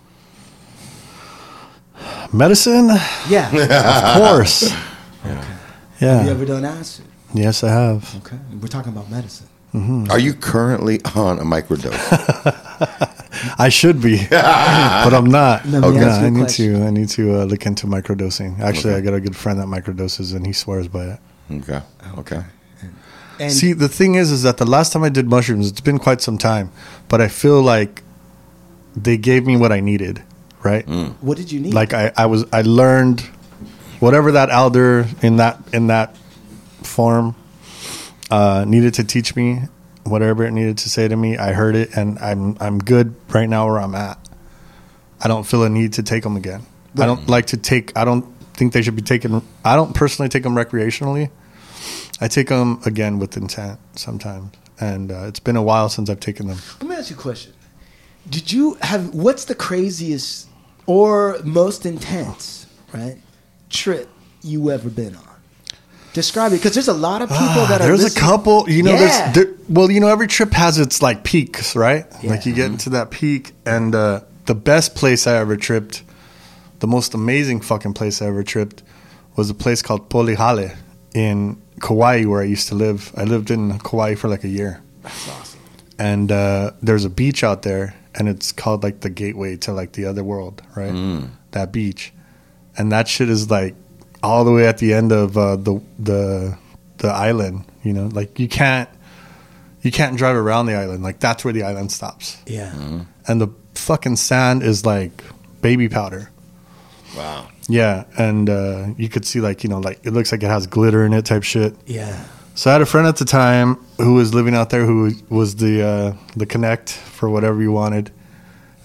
Medicine, 2.31 2.89
Yeah. 3.27 3.49
of 4.15 4.21
course. 4.21 4.69
Have 5.23 5.45
Yeah. 5.99 6.23
you 6.25 6.29
ever 6.29 6.45
done 6.45 6.63
acid? 6.63 7.05
Yes, 7.33 7.63
I 7.63 7.69
have. 7.69 8.15
Okay. 8.25 8.37
We're 8.61 8.67
talking 8.67 8.91
about 8.91 9.09
medicine. 9.09 9.47
Are 10.09 10.17
you 10.17 10.33
currently 10.33 10.99
on 11.15 11.37
a 11.37 11.43
microdose? 11.43 11.95
I 13.59 13.69
should 13.69 14.01
be, 14.01 14.17
but 14.29 15.13
I'm 15.13 15.27
not. 15.27 15.63
Let 15.67 15.83
me 15.83 15.99
Yeah, 15.99 16.05
ask 16.07 16.21
you 16.21 16.25
a 16.25 16.27
I 16.27 16.29
need 16.31 16.39
question. 16.39 16.73
to. 16.73 16.85
I 16.85 16.89
need 16.89 17.09
to 17.09 17.41
uh, 17.41 17.43
look 17.45 17.65
into 17.67 17.85
microdosing. 17.85 18.59
Actually, 18.59 18.95
I 18.95 19.01
got 19.01 19.13
a 19.13 19.19
good 19.21 19.35
friend 19.35 19.59
that 19.59 19.67
microdoses, 19.67 20.35
and 20.35 20.45
he 20.45 20.53
swears 20.53 20.87
by 20.87 21.05
it. 21.05 21.19
Okay. 21.51 21.81
Okay. 22.17 22.41
And 23.39 23.51
See, 23.53 23.73
the 23.73 23.87
thing 23.87 24.15
is, 24.15 24.31
is 24.31 24.41
that 24.43 24.57
the 24.57 24.65
last 24.65 24.91
time 24.91 25.03
I 25.03 25.09
did 25.09 25.29
mushrooms, 25.29 25.69
it's 25.69 25.79
been 25.81 25.99
quite 25.99 26.21
some 26.21 26.37
time, 26.37 26.71
but 27.07 27.21
I 27.21 27.27
feel 27.27 27.61
like 27.61 28.01
they 28.95 29.17
gave 29.17 29.45
me 29.45 29.55
what 29.55 29.71
I 29.71 29.79
needed, 29.79 30.23
right? 30.63 30.85
what 31.21 31.37
did 31.37 31.51
you 31.51 31.59
need? 31.61 31.73
Like 31.73 31.93
I, 31.93 32.11
I 32.17 32.25
was, 32.25 32.43
I 32.51 32.63
learned 32.63 33.21
whatever 33.99 34.31
that 34.33 34.49
elder 34.49 35.05
in 35.21 35.37
that 35.37 35.57
in 35.73 35.87
that 35.87 36.15
form 36.83 37.35
uh, 38.31 38.65
needed 38.67 38.93
to 38.95 39.03
teach 39.03 39.35
me, 39.35 39.61
whatever 40.03 40.43
it 40.43 40.51
needed 40.51 40.77
to 40.79 40.89
say 40.89 41.07
to 41.07 41.15
me. 41.15 41.37
I 41.37 41.53
heard 41.53 41.75
it, 41.75 41.95
and 41.95 42.19
I'm 42.19 42.57
I'm 42.59 42.79
good 42.79 43.15
right 43.29 43.49
now 43.49 43.67
where 43.67 43.79
I'm 43.79 43.95
at. 43.95 44.17
I 45.21 45.27
don't 45.27 45.43
feel 45.43 45.63
a 45.63 45.69
need 45.69 45.93
to 45.93 46.03
take 46.03 46.23
them 46.23 46.35
again. 46.35 46.65
I 46.97 47.05
don't 47.05 47.27
like 47.27 47.47
to 47.47 47.57
take. 47.57 47.95
I 47.97 48.05
don't 48.05 48.25
think 48.53 48.73
they 48.73 48.81
should 48.81 48.95
be 48.95 49.01
taken. 49.01 49.41
I 49.63 49.75
don't 49.75 49.93
personally 49.93 50.29
take 50.29 50.43
them 50.43 50.55
recreationally. 50.55 51.29
I 52.21 52.27
take 52.27 52.47
them 52.47 52.81
again 52.85 53.19
with 53.19 53.37
intent 53.37 53.79
sometimes, 53.95 54.55
and 54.79 55.11
uh, 55.11 55.27
it's 55.27 55.39
been 55.39 55.55
a 55.55 55.63
while 55.63 55.89
since 55.89 56.09
I've 56.09 56.19
taken 56.19 56.47
them. 56.47 56.57
Let 56.81 56.89
me 56.89 56.95
ask 56.95 57.09
you 57.09 57.15
a 57.15 57.19
question. 57.19 57.53
Did 58.29 58.51
you 58.51 58.75
have 58.81 59.13
what's 59.13 59.45
the 59.45 59.55
craziest 59.55 60.49
or 60.85 61.39
most 61.43 61.85
intense, 61.85 62.67
right, 62.93 63.17
trip 63.69 64.09
you 64.41 64.71
ever 64.71 64.89
been 64.89 65.15
on? 65.15 65.28
Describe 66.13 66.51
it 66.53 66.55
because 66.57 66.73
there's 66.73 66.87
a 66.87 66.93
lot 66.93 67.21
of 67.21 67.29
people 67.29 67.65
that 67.67 67.81
are. 67.81 67.83
Ah, 67.83 67.87
There's 67.87 68.03
a 68.03 68.19
couple, 68.19 68.69
you 68.69 68.81
know. 68.83 68.91
Yeah. 68.93 69.31
There's 69.31 69.35
there, 69.47 69.55
well, 69.69 69.91
you 69.91 69.99
know, 69.99 70.07
every 70.07 70.27
trip 70.27 70.51
has 70.53 70.79
its 70.79 71.01
like 71.01 71.23
peaks, 71.23 71.75
right? 71.75 72.05
Yeah. 72.23 72.31
Like 72.31 72.45
you 72.45 72.53
get 72.53 72.65
into 72.67 72.89
that 72.91 73.11
peak, 73.11 73.53
and 73.65 73.93
uh, 73.93 74.21
the 74.45 74.55
best 74.55 74.95
place 74.95 75.27
I 75.27 75.35
ever 75.37 75.55
tripped, 75.55 76.03
the 76.79 76.87
most 76.87 77.13
amazing 77.13 77.61
fucking 77.61 77.93
place 77.93 78.21
I 78.21 78.25
ever 78.27 78.43
tripped, 78.43 78.81
was 79.35 79.49
a 79.51 79.53
place 79.53 79.81
called 79.83 80.09
Polihale 80.09 80.75
in 81.13 81.61
Kauai, 81.79 82.25
where 82.25 82.41
I 82.41 82.45
used 82.45 82.67
to 82.69 82.75
live. 82.75 83.11
I 83.15 83.23
lived 83.25 83.51
in 83.51 83.77
Kauai 83.79 84.15
for 84.15 84.27
like 84.29 84.43
a 84.43 84.49
year. 84.49 84.81
That's 85.03 85.29
awesome. 85.29 85.59
and 85.99 86.31
uh, 86.31 86.71
there's 86.81 87.05
a 87.05 87.09
beach 87.09 87.43
out 87.43 87.61
there, 87.61 87.93
and 88.15 88.27
it's 88.27 88.51
called 88.51 88.81
like 88.83 89.01
the 89.01 89.09
gateway 89.11 89.57
to 89.57 89.73
like 89.73 89.91
the 89.91 90.05
other 90.05 90.23
world, 90.23 90.61
right? 90.75 91.23
That 91.51 91.71
beach, 91.71 92.11
and 92.77 92.91
that 92.91 93.07
shit 93.07 93.29
is 93.29 93.49
like 93.51 93.75
all 94.23 94.43
the 94.45 94.51
way 94.51 94.67
at 94.67 94.77
the 94.77 94.93
end 94.93 95.11
of 95.11 95.37
uh, 95.37 95.55
the 95.55 95.81
the 95.97 96.57
the 96.97 97.07
island. 97.07 97.65
You 97.83 97.93
know, 97.93 98.07
like 98.07 98.39
you 98.39 98.47
can't 98.47 98.89
you 99.81 99.91
can't 99.91 100.17
drive 100.17 100.35
around 100.35 100.65
the 100.65 100.75
island. 100.75 101.03
Like 101.03 101.19
that's 101.19 101.43
where 101.45 101.53
the 101.53 101.63
island 101.63 101.91
stops, 101.91 102.37
Yeah. 102.45 102.73
and 103.27 103.39
the 103.41 103.47
fucking 103.75 104.17
sand 104.17 104.63
is 104.63 104.85
like 104.85 105.23
baby 105.61 105.87
powder. 105.89 106.29
Wow. 107.17 107.47
Yeah, 107.67 108.03
and 108.17 108.49
uh, 108.49 108.87
you 108.97 109.09
could 109.09 109.25
see 109.25 109.39
like 109.41 109.63
you 109.63 109.69
know 109.69 109.79
like 109.79 109.99
it 110.05 110.11
looks 110.11 110.31
like 110.31 110.43
it 110.43 110.47
has 110.49 110.67
glitter 110.67 111.05
in 111.05 111.13
it 111.13 111.25
type 111.25 111.43
shit. 111.43 111.75
Yeah. 111.85 112.25
So 112.55 112.69
I 112.69 112.73
had 112.73 112.81
a 112.81 112.85
friend 112.85 113.07
at 113.07 113.15
the 113.15 113.25
time 113.25 113.75
who 113.97 114.15
was 114.15 114.33
living 114.33 114.53
out 114.53 114.69
there 114.69 114.85
who 114.85 115.13
was 115.29 115.55
the 115.55 115.81
uh, 115.81 116.13
the 116.35 116.45
connect 116.45 116.91
for 116.91 117.29
whatever 117.29 117.61
you 117.61 117.71
wanted, 117.71 118.11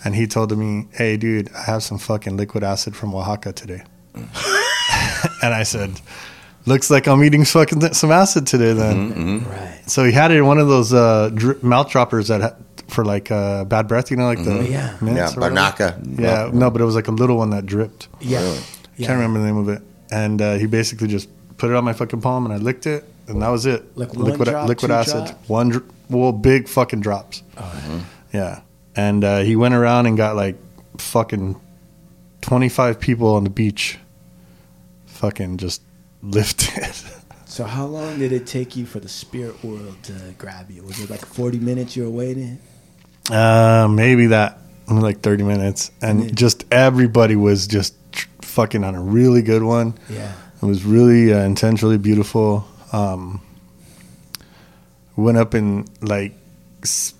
and 0.05 0.15
he 0.15 0.27
told 0.28 0.56
me, 0.56 0.86
"Hey, 0.93 1.16
dude, 1.16 1.51
I 1.55 1.62
have 1.65 1.82
some 1.82 1.98
fucking 1.98 2.36
liquid 2.36 2.62
acid 2.62 2.94
from 2.94 3.12
Oaxaca 3.15 3.52
today." 3.52 3.82
and 5.43 5.55
I 5.55 5.63
said, 5.63 6.01
"Looks 6.67 6.91
like 6.91 7.07
I'm 7.07 7.23
eating 7.25 7.45
fucking 7.45 7.93
some 7.95 8.11
acid 8.11 8.47
today 8.47 8.73
then." 8.73 9.45
Right. 9.45 9.83
So 9.87 10.05
he 10.05 10.13
had 10.13 10.31
it 10.31 10.39
in 10.39 10.47
one 10.47 10.59
of 10.59 10.69
those 10.69 10.93
uh, 10.93 11.31
dri- 11.35 11.57
mouth 11.63 11.91
droppers 11.91 12.29
that 12.29 12.41
ha- 12.41 12.55
for 12.89 13.05
like 13.05 13.31
uh, 13.31 13.65
bad 13.65 13.89
breath, 13.89 14.11
you 14.11 14.17
know, 14.17 14.27
like 14.27 14.45
the 14.45 14.67
Yeah. 14.69 14.97
mints 15.01 15.19
Yeah, 15.19 15.37
or 15.37 15.51
whatever. 15.51 15.55
Binaca. 15.57 16.21
Yeah, 16.21 16.51
no, 16.53 16.71
but 16.71 16.81
it 16.81 16.85
was 16.85 16.95
like 16.95 17.09
a 17.09 17.13
little 17.13 17.37
one 17.39 17.51
that 17.51 17.67
dripped. 17.67 18.09
Yeah. 18.21 18.41
Really? 18.43 18.59
Yeah. 18.97 19.07
Can't 19.09 19.17
remember 19.19 19.41
the 19.41 19.47
name 19.47 19.57
of 19.57 19.69
it. 19.69 19.83
And 20.11 20.41
uh, 20.41 20.55
he 20.55 20.67
basically 20.67 21.09
just 21.09 21.29
put 21.57 21.71
it 21.71 21.77
on 21.77 21.85
my 21.85 21.93
fucking 21.93 22.21
palm, 22.21 22.45
and 22.45 22.53
I 22.55 22.59
licked 22.59 22.87
it, 22.87 23.05
and 23.27 23.41
that 23.43 23.49
was 23.49 23.67
it. 23.67 23.97
Like 23.97 24.15
one 24.15 24.25
liquid 24.27 24.49
drop, 24.49 24.69
liquid 24.69 24.91
two 24.91 24.95
acid, 24.95 25.25
drops? 25.27 25.49
one 25.49 25.69
dr- 25.71 25.85
well, 26.11 26.31
big 26.33 26.69
fucking 26.69 27.01
drops. 27.01 27.43
Yeah, 28.33 28.61
and 28.95 29.25
uh, 29.25 29.39
he 29.41 29.57
went 29.57 29.75
around 29.75 30.07
and 30.07 30.17
got 30.17 30.37
like 30.37 30.57
fucking 30.99 31.61
twenty 32.41 32.69
five 32.69 33.01
people 33.01 33.35
on 33.35 33.45
the 33.45 33.51
beach, 33.51 33.99
fucking 35.25 35.57
just 35.59 35.83
lifted. 36.23 36.93
So 37.47 37.63
how 37.63 37.85
long 37.87 38.19
did 38.19 38.33
it 38.33 38.49
take 38.49 38.75
you 38.75 38.85
for 38.85 38.99
the 38.99 39.09
spirit 39.09 39.63
world 39.63 39.95
to 40.05 40.13
grab 40.39 40.73
you? 40.73 40.83
Was 40.83 40.99
it 40.99 41.09
like 41.09 41.25
40 41.25 41.61
minutes 41.61 41.95
you 41.95 42.03
were 42.03 42.11
waiting? 42.11 42.59
uh, 43.31 43.87
maybe 43.89 44.27
that 44.29 44.59
like 44.89 45.21
thirty 45.21 45.45
minutes, 45.45 45.93
and 46.03 46.37
just 46.37 46.65
everybody 46.73 47.37
was 47.37 47.69
just 47.69 47.95
tr- 48.11 48.27
fucking 48.41 48.83
on 48.83 48.97
a 48.97 49.01
really 49.01 49.41
good 49.43 49.63
one. 49.63 49.95
Yeah. 50.11 50.33
It 50.61 50.67
was 50.67 50.85
really 50.85 51.33
uh, 51.33 51.45
intentionally 51.45 51.97
beautiful. 51.99 52.67
Um, 52.93 53.41
went 55.15 55.39
up 55.39 55.55
and 55.55 55.89
like 56.03 56.33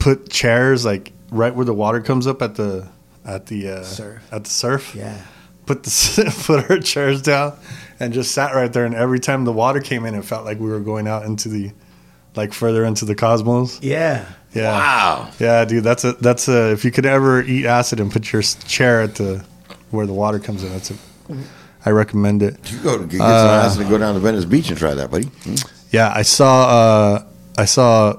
put 0.01 0.31
chairs 0.31 0.85
like 0.85 1.13
right 1.31 1.55
where 1.55 1.65
the 1.65 1.75
water 1.75 2.01
comes 2.01 2.27
up 2.27 2.43
at 2.43 2.57
the 2.57 2.89
at 3.25 3.47
the 3.47 3.69
uh, 3.69 3.83
Surf. 3.85 4.23
at 4.33 4.45
the 4.45 4.51
surf. 4.51 4.95
Yeah. 4.97 5.21
Put 5.67 5.83
the 5.83 6.35
put 6.47 6.71
our 6.71 6.79
chairs 6.79 7.23
down 7.23 7.57
and 8.01 8.13
just 8.13 8.33
sat 8.33 8.55
right 8.55 8.73
there. 8.73 8.85
And 8.85 8.95
every 8.95 9.21
time 9.21 9.45
the 9.45 9.53
water 9.53 9.81
came 9.81 10.05
in, 10.05 10.15
it 10.15 10.25
felt 10.25 10.45
like 10.45 10.59
we 10.59 10.69
were 10.69 10.81
going 10.81 11.07
out 11.09 11.25
into 11.25 11.49
the 11.49 11.73
like 12.37 12.53
further 12.53 12.85
into 12.85 13.05
the 13.05 13.15
cosmos. 13.15 13.81
Yeah. 13.83 14.27
Yeah. 14.55 14.73
Wow. 14.73 15.31
Yeah, 15.41 15.65
dude, 15.65 15.83
that's 15.85 16.05
a 16.05 16.13
that's 16.15 16.49
a 16.49 16.73
if 16.73 16.85
you 16.85 16.91
could 16.91 17.07
ever 17.07 17.43
eat 17.43 17.67
acid 17.67 17.99
and 18.01 18.11
put 18.13 18.33
your 18.33 18.43
chair 18.43 19.01
at 19.03 19.15
the 19.17 19.45
where 19.91 20.07
the 20.07 20.13
water 20.13 20.39
comes 20.39 20.63
in, 20.65 20.71
that's 20.73 20.91
a 20.91 20.95
I 21.87 21.91
recommend 21.91 22.43
it. 22.43 22.73
You 22.73 22.79
go 22.79 22.99
to 22.99 23.05
get 23.05 23.19
some 23.19 23.27
Uh, 23.27 23.63
acid 23.65 23.81
and 23.83 23.91
go 23.91 23.99
down 23.99 24.15
to 24.15 24.21
Venice 24.21 24.45
Beach 24.45 24.69
and 24.71 24.79
try 24.79 24.95
that, 24.95 25.11
buddy. 25.11 25.27
Hmm? 25.27 25.55
Yeah, 25.91 26.13
I 26.15 26.23
saw 26.23 26.69
uh, 26.69 27.25
I 27.59 27.65
saw 27.67 28.19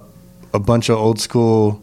a 0.54 0.60
bunch 0.60 0.90
of 0.90 0.98
old 0.98 1.20
school 1.20 1.82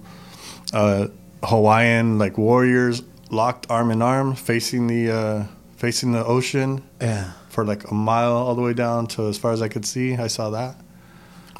uh, 0.72 1.08
Hawaiian 1.42 2.18
like 2.18 2.38
warriors 2.38 3.02
locked 3.32 3.66
arm 3.70 3.90
in 3.90 4.00
arm 4.02 4.34
facing 4.36 4.86
the 4.86 5.10
uh, 5.10 5.44
facing 5.76 6.12
the 6.12 6.24
ocean 6.24 6.82
Yeah. 7.00 7.32
for 7.48 7.64
like 7.64 7.90
a 7.90 7.94
mile 7.94 8.32
all 8.32 8.54
the 8.54 8.62
way 8.62 8.74
down 8.74 9.06
to 9.08 9.26
as 9.26 9.36
far 9.38 9.52
as 9.52 9.60
I 9.60 9.68
could 9.68 9.84
see. 9.84 10.14
I 10.16 10.28
saw 10.28 10.50
that. 10.50 10.76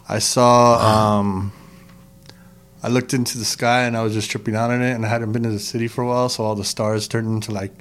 I 0.09 0.19
saw. 0.21 1.19
Um, 1.19 1.53
I 2.85 2.89
looked 2.89 3.15
into 3.15 3.39
the 3.39 3.45
sky 3.45 3.85
and 3.85 3.97
I 3.97 4.03
was 4.03 4.13
just 4.13 4.29
tripping 4.31 4.57
out 4.57 4.71
on 4.71 4.83
it, 4.83 4.93
and 4.93 5.07
I 5.07 5.09
hadn't 5.09 5.33
been 5.33 5.45
to 5.45 5.51
the 5.51 5.61
city 5.61 5.87
for 5.89 6.03
a 6.03 6.07
while, 6.07 6.29
so 6.29 6.43
all 6.45 6.57
the 6.57 6.65
stars 6.65 7.07
turned 7.07 7.29
into 7.29 7.53
like, 7.53 7.73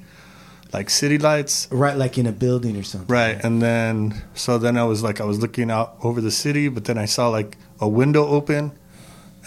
like 0.74 0.92
city 0.92 1.18
lights. 1.18 1.68
Right, 1.72 1.98
like 1.98 2.20
in 2.20 2.28
a 2.28 2.32
building 2.32 2.78
or 2.78 2.84
something. 2.84 3.08
Right, 3.08 3.44
and 3.44 3.62
then 3.62 4.22
so 4.36 4.58
then 4.60 4.78
I 4.78 4.84
was 4.84 5.02
like 5.04 5.20
I 5.20 5.26
was 5.26 5.40
looking 5.40 5.72
out 5.72 5.96
over 6.04 6.22
the 6.22 6.32
city, 6.32 6.70
but 6.70 6.86
then 6.86 6.98
I 7.00 7.06
saw 7.06 7.30
like 7.30 7.58
a 7.80 7.88
window 7.90 8.28
open, 8.28 8.72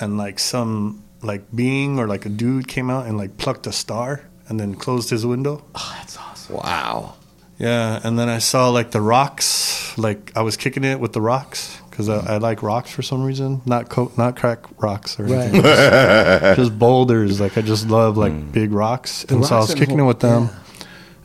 and 0.00 0.18
like 0.18 0.38
some 0.40 1.02
like 1.22 1.44
being 1.54 1.98
or 2.00 2.06
like 2.08 2.26
a 2.26 2.28
dude 2.28 2.66
came 2.68 2.90
out 2.90 3.06
and 3.06 3.16
like 3.16 3.36
plucked 3.38 3.66
a 3.66 3.72
star 3.72 4.22
and 4.48 4.58
then 4.60 4.74
closed 4.74 5.10
his 5.10 5.24
window. 5.24 5.64
Oh, 5.74 5.94
that's 5.98 6.16
awesome. 6.16 6.56
Wow. 6.56 7.14
Yeah, 7.58 8.00
and 8.02 8.18
then 8.18 8.28
I 8.28 8.38
saw 8.38 8.68
like 8.70 8.90
the 8.90 9.00
rocks. 9.00 9.96
Like 9.96 10.32
I 10.36 10.42
was 10.42 10.56
kicking 10.56 10.84
it 10.84 10.98
with 10.98 11.12
the 11.12 11.20
rocks 11.20 11.80
because 11.88 12.08
I, 12.08 12.34
I 12.34 12.36
like 12.38 12.62
rocks 12.62 12.90
for 12.90 13.02
some 13.02 13.22
reason. 13.22 13.62
Not 13.64 13.88
co- 13.88 14.10
not 14.18 14.36
crack 14.36 14.66
rocks 14.82 15.18
or 15.20 15.26
anything. 15.26 15.62
Just, 15.62 16.56
just 16.56 16.78
boulders. 16.78 17.40
Like 17.40 17.56
I 17.56 17.62
just 17.62 17.88
love 17.88 18.16
like 18.16 18.52
big 18.52 18.72
rocks, 18.72 19.24
and 19.24 19.46
so 19.46 19.56
I 19.56 19.58
was 19.60 19.70
and 19.70 19.78
kicking 19.78 20.00
it 20.00 20.04
with 20.04 20.20
them. 20.20 20.44
yeah. 20.44 20.58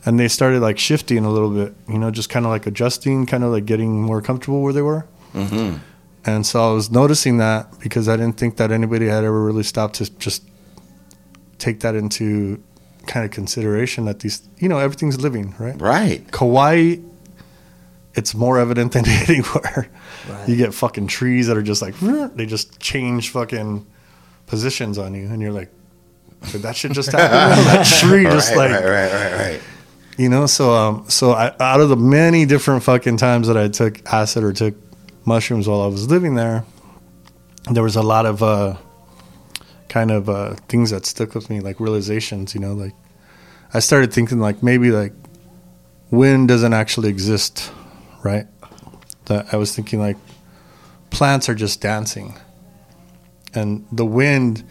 And 0.06 0.18
they 0.18 0.28
started 0.28 0.60
like 0.60 0.78
shifting 0.78 1.26
a 1.26 1.30
little 1.30 1.50
bit, 1.50 1.74
you 1.86 1.98
know, 1.98 2.10
just 2.10 2.30
kind 2.30 2.46
of 2.46 2.50
like 2.50 2.66
adjusting, 2.66 3.26
kind 3.26 3.44
of 3.44 3.50
like 3.50 3.66
getting 3.66 4.00
more 4.00 4.22
comfortable 4.22 4.62
where 4.62 4.72
they 4.72 4.80
were. 4.80 5.06
Mm-hmm. 5.34 5.76
And 6.24 6.46
so 6.46 6.70
I 6.70 6.72
was 6.72 6.90
noticing 6.90 7.36
that 7.36 7.78
because 7.80 8.08
I 8.08 8.16
didn't 8.16 8.38
think 8.38 8.56
that 8.56 8.70
anybody 8.70 9.08
had 9.08 9.24
ever 9.24 9.44
really 9.44 9.62
stopped 9.62 9.96
to 9.96 10.10
just 10.18 10.42
take 11.58 11.80
that 11.80 11.94
into 11.94 12.62
kind 13.06 13.24
of 13.24 13.30
consideration 13.30 14.04
that 14.04 14.20
these, 14.20 14.42
you 14.58 14.68
know, 14.68 14.78
everything's 14.78 15.20
living, 15.20 15.54
right? 15.58 15.80
Right. 15.80 16.30
Kauai, 16.30 16.96
it's 18.14 18.34
more 18.34 18.58
evident 18.58 18.92
than 18.92 19.08
anywhere. 19.08 19.88
Right. 20.28 20.48
You 20.48 20.56
get 20.56 20.74
fucking 20.74 21.06
trees 21.06 21.46
that 21.46 21.56
are 21.56 21.62
just 21.62 21.82
like 21.82 21.94
they 22.34 22.46
just 22.46 22.78
change 22.80 23.30
fucking 23.30 23.86
positions 24.46 24.98
on 24.98 25.14
you, 25.14 25.26
and 25.26 25.40
you're 25.40 25.52
like, 25.52 25.70
did 26.52 26.62
that 26.62 26.76
shit 26.76 26.92
just 26.92 27.12
happen? 27.12 27.64
that 27.64 27.86
tree 27.86 28.24
just 28.24 28.50
right, 28.50 28.70
like 28.70 28.70
right, 28.70 28.84
right, 28.84 29.12
right, 29.12 29.32
right. 29.34 29.62
you 30.16 30.28
know. 30.28 30.46
So 30.46 30.72
um, 30.72 31.04
so 31.08 31.32
I, 31.32 31.54
out 31.60 31.80
of 31.80 31.88
the 31.88 31.96
many 31.96 32.46
different 32.46 32.82
fucking 32.82 33.16
times 33.16 33.46
that 33.48 33.56
I 33.56 33.68
took 33.68 34.04
acid 34.12 34.44
or 34.44 34.52
took 34.52 34.74
mushrooms 35.24 35.68
while 35.68 35.82
I 35.82 35.86
was 35.86 36.08
living 36.08 36.34
there, 36.34 36.64
there 37.70 37.82
was 37.82 37.96
a 37.96 38.02
lot 38.02 38.26
of 38.26 38.42
uh, 38.42 38.76
kind 39.90 40.10
of 40.10 40.30
uh, 40.30 40.54
things 40.68 40.90
that 40.90 41.04
stuck 41.04 41.34
with 41.34 41.50
me, 41.50 41.60
like 41.60 41.78
realizations. 41.78 42.54
You 42.54 42.60
know, 42.60 42.72
like 42.72 42.94
I 43.74 43.80
started 43.80 44.14
thinking 44.14 44.40
like 44.40 44.62
maybe 44.62 44.90
like 44.90 45.12
wind 46.10 46.48
doesn't 46.48 46.72
actually 46.72 47.10
exist, 47.10 47.70
right? 48.24 48.46
That 49.26 49.52
I 49.52 49.56
was 49.56 49.76
thinking 49.76 50.00
like 50.00 50.16
plants 51.10 51.50
are 51.50 51.54
just 51.54 51.82
dancing, 51.82 52.38
and 53.52 53.84
the 53.92 54.06
wind 54.06 54.64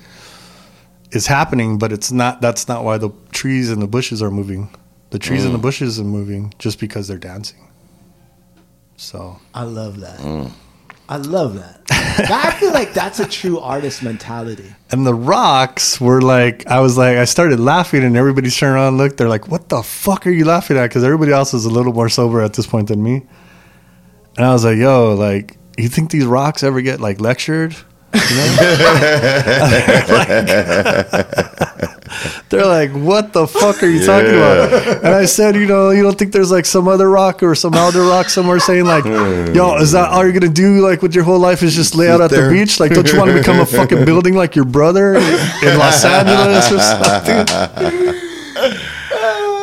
is 1.12 1.28
happening, 1.28 1.78
but 1.78 1.92
it's 1.92 2.12
not. 2.12 2.42
That's 2.42 2.68
not 2.68 2.84
why 2.84 2.98
the 2.98 3.12
trees 3.32 3.70
and 3.70 3.82
the 3.82 3.88
bushes 3.88 4.24
are 4.24 4.32
moving. 4.32 4.74
The 5.12 5.20
trees 5.20 5.44
and 5.44 5.54
the 5.54 5.60
bushes 5.60 6.00
are 6.00 6.04
moving 6.04 6.54
just 6.60 6.80
because 6.80 7.08
they're 7.08 7.18
dancing. 7.18 7.68
So 8.96 9.40
I 9.54 9.64
love 9.64 10.00
that. 10.02 10.20
I 11.10 11.18
love 11.18 11.56
that. 11.56 11.82
I 12.30 12.52
feel 12.60 12.72
like 12.72 12.94
that's 12.94 13.20
a 13.20 13.28
true 13.28 13.58
artist 13.60 14.04
mentality. 14.04 14.76
and 14.92 15.08
the 15.08 15.14
rocks 15.14 16.00
were 16.00 16.22
like, 16.22 16.68
I 16.68 16.82
was 16.82 16.98
like, 17.00 17.18
I 17.18 17.26
started 17.26 17.60
laughing, 17.60 18.04
and 18.04 18.16
everybody's 18.16 18.56
turned 18.56 18.76
around 18.76 18.90
and 18.90 18.98
looked. 19.00 19.18
They're 19.18 19.28
like, 19.28 19.48
"What 19.48 19.70
the 19.70 19.82
fuck 19.82 20.28
are 20.28 20.32
you 20.32 20.46
laughing 20.46 20.78
at?" 20.78 20.84
Because 20.84 21.04
everybody 21.04 21.32
else 21.32 21.56
is 21.56 21.66
a 21.66 21.70
little 21.72 21.94
more 21.94 22.10
sober 22.10 22.42
at 22.42 22.54
this 22.54 22.68
point 22.68 22.90
than 22.90 23.02
me. 23.02 23.24
And 24.38 24.46
I 24.46 24.54
was 24.54 24.64
like, 24.64 24.78
"Yo, 24.78 25.16
like, 25.16 25.58
you 25.80 25.90
think 25.90 26.12
these 26.12 26.26
rocks 26.26 26.62
ever 26.62 26.80
get 26.82 27.02
like 27.02 27.20
lectured?" 27.20 27.76
You 28.14 28.36
know? 28.36 28.56
They're 32.50 32.66
like, 32.66 32.92
"What 32.92 33.32
the 33.34 33.48
fuck 33.48 33.82
are 33.84 33.88
you 33.88 34.06
talking 34.06 34.30
about?" 34.36 35.04
And 35.06 35.14
I 35.16 35.26
said, 35.26 35.56
"You 35.56 35.66
know, 35.66 35.92
you 35.92 36.04
don't 36.04 36.18
think 36.18 36.34
there's 36.34 36.52
like 36.52 36.66
some 36.66 36.88
other 36.88 37.10
rock 37.10 37.42
or 37.44 37.56
some 37.56 37.74
elder 37.74 38.02
rock 38.02 38.30
somewhere 38.30 38.60
saying 38.60 38.86
like, 38.86 39.06
yo, 39.56 39.78
is 39.78 39.92
that 39.94 40.10
all 40.10 40.24
you're 40.24 40.34
gonna 40.34 40.52
do 40.52 40.80
like 40.86 41.02
with 41.02 41.16
your 41.16 41.24
whole 41.24 41.40
life 41.40 41.64
is 41.64 41.76
just 41.76 41.96
lay 41.96 42.10
out 42.10 42.20
at 42.22 42.30
there. 42.32 42.50
the 42.50 42.54
beach? 42.54 42.80
Like, 42.80 42.92
don't 42.94 43.10
you 43.12 43.18
want 43.18 43.32
to 43.32 43.38
become 43.38 43.60
a 43.60 43.66
fucking 43.78 44.04
building 44.06 44.34
like 44.36 44.56
your 44.56 44.66
brother 44.66 45.16
in 45.16 45.78
Los 45.78 46.04
Angeles 46.04 46.72
or 46.72 46.80
something?" 46.80 48.16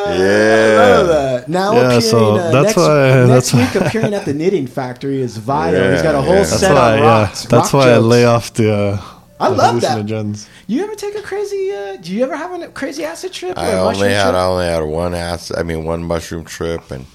Yeah. 0.09 1.43
Now 1.47 1.73
Yeah, 1.73 1.79
appearing, 1.85 2.01
so 2.01 2.35
uh, 2.35 2.51
that's 2.51 2.65
next, 2.65 2.77
why- 2.77 3.25
next 3.25 3.51
that's 3.51 3.53
week 3.75 3.81
appearing 3.85 4.13
at 4.13 4.25
the 4.25 4.33
Knitting 4.33 4.67
Factory 4.67 5.21
is 5.21 5.37
Vio. 5.37 5.91
He's 5.93 6.01
got 6.01 6.15
a 6.15 6.21
whole 6.21 6.33
Yeah, 6.33 6.39
yeah. 6.39 6.45
set 6.45 6.59
That's 6.61 6.73
why, 6.73 6.93
on 6.93 6.99
yeah, 6.99 7.05
rocks. 7.05 7.43
that's 7.45 7.73
rock 7.73 7.85
why 7.85 7.91
I 7.91 7.97
lay 7.97 8.25
off 8.25 8.53
the. 8.53 8.73
Uh, 8.73 9.01
I 9.39 9.49
love 9.49 9.81
that. 9.81 10.47
You 10.67 10.83
ever 10.83 10.95
take 10.95 11.15
a 11.15 11.21
crazy? 11.21 11.71
Uh, 11.71 11.97
do 11.97 12.11
you 12.13 12.23
ever 12.23 12.35
have 12.35 12.59
a 12.61 12.67
crazy 12.69 13.03
acid 13.03 13.33
trip? 13.33 13.55
Or 13.57 13.61
I 13.61 13.73
only 13.73 14.09
had 14.09 14.23
trip? 14.23 14.35
I 14.35 14.45
only 14.45 14.65
had 14.65 14.81
one 14.83 15.13
ass. 15.13 15.51
I 15.55 15.63
mean, 15.63 15.85
one 15.85 16.03
mushroom 16.03 16.43
trip, 16.43 16.89
and 16.91 17.05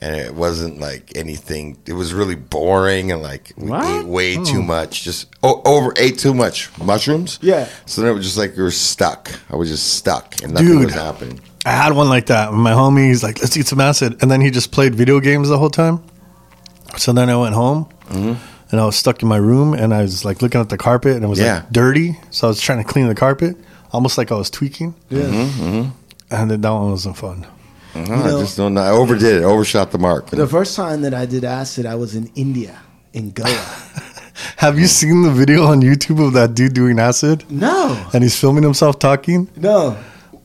and 0.00 0.14
it 0.14 0.34
wasn't 0.34 0.78
like 0.78 1.12
anything. 1.16 1.78
It 1.86 1.94
was 1.94 2.12
really 2.12 2.34
boring, 2.36 3.10
and 3.12 3.22
like 3.22 3.52
we 3.56 3.70
What? 3.70 3.84
ate 4.02 4.06
way 4.06 4.36
too 4.44 4.62
much. 4.62 5.02
Just 5.04 5.26
o- 5.42 5.62
over 5.64 5.92
ate 5.96 6.18
too 6.18 6.34
much 6.34 6.70
mushrooms. 6.78 7.38
Yeah. 7.40 7.66
So 7.86 8.02
then 8.02 8.10
it 8.10 8.14
was 8.14 8.24
just 8.26 8.36
like 8.38 8.56
you 8.56 8.62
were 8.62 8.70
stuck. 8.70 9.30
I 9.50 9.56
was 9.56 9.68
just 9.70 9.94
stuck, 9.94 10.42
and 10.42 10.52
nothing 10.52 10.68
Dude. 10.68 10.84
was 10.86 10.94
happening. 10.94 11.40
I 11.66 11.70
had 11.70 11.92
one 11.94 12.08
like 12.08 12.26
that. 12.26 12.52
My 12.52 12.72
homie, 12.72 13.08
he's 13.08 13.22
like, 13.22 13.40
let's 13.40 13.56
eat 13.56 13.66
some 13.66 13.80
acid. 13.80 14.22
And 14.22 14.30
then 14.30 14.40
he 14.40 14.50
just 14.50 14.70
played 14.70 14.94
video 14.94 15.18
games 15.20 15.48
the 15.48 15.58
whole 15.58 15.68
time. 15.70 16.02
So 16.96 17.12
then 17.12 17.28
I 17.28 17.36
went 17.36 17.54
home 17.54 17.88
Mm-hmm. 18.08 18.47
And 18.70 18.80
I 18.80 18.84
was 18.86 18.96
stuck 18.96 19.22
in 19.22 19.28
my 19.28 19.36
room 19.38 19.74
and 19.74 19.92
I 19.94 20.02
was 20.02 20.24
like 20.24 20.42
looking 20.42 20.60
at 20.60 20.68
the 20.68 20.76
carpet 20.78 21.14
and 21.16 21.24
it 21.24 21.28
was 21.28 21.38
Yeah. 21.40 21.56
like 21.56 21.70
dirty. 21.72 22.18
So 22.30 22.46
I 22.46 22.50
was 22.50 22.60
trying 22.60 22.78
to 22.78 22.84
clean 22.84 23.06
the 23.08 23.14
carpet, 23.14 23.56
almost 23.92 24.18
like 24.18 24.30
I 24.32 24.34
was 24.36 24.50
tweaking. 24.50 24.94
Yeah. 25.10 25.22
Mm-hmm. 25.22 25.90
And 26.30 26.50
then 26.50 26.60
that 26.60 26.70
one 26.70 26.90
wasn't 26.90 27.16
fun. 27.16 27.46
No, 27.94 28.02
know- 28.04 28.38
I 28.38 28.40
just 28.42 28.56
don't 28.56 28.74
know. 28.74 28.82
I 28.82 28.90
overdid 28.90 29.36
it. 29.36 29.42
Overshot 29.44 29.90
the 29.90 29.98
mark. 29.98 30.30
The 30.30 30.46
first 30.46 30.76
time 30.76 31.00
that 31.02 31.14
I 31.14 31.24
did 31.26 31.44
acid, 31.44 31.86
I 31.86 31.94
was 31.96 32.14
in 32.14 32.30
India, 32.34 32.78
in 33.12 33.30
Goa. 33.30 33.46
Have 34.58 34.78
you 34.78 34.86
seen 34.86 35.22
the 35.22 35.30
video 35.32 35.64
on 35.64 35.80
YouTube 35.80 36.24
of 36.24 36.32
that 36.34 36.54
dude 36.54 36.74
doing 36.74 36.98
acid? 37.00 37.44
no, 37.50 38.06
And 38.12 38.22
he's 38.22 38.38
filming 38.38 38.62
himself 38.62 38.98
talking? 38.98 39.48
no. 39.56 39.96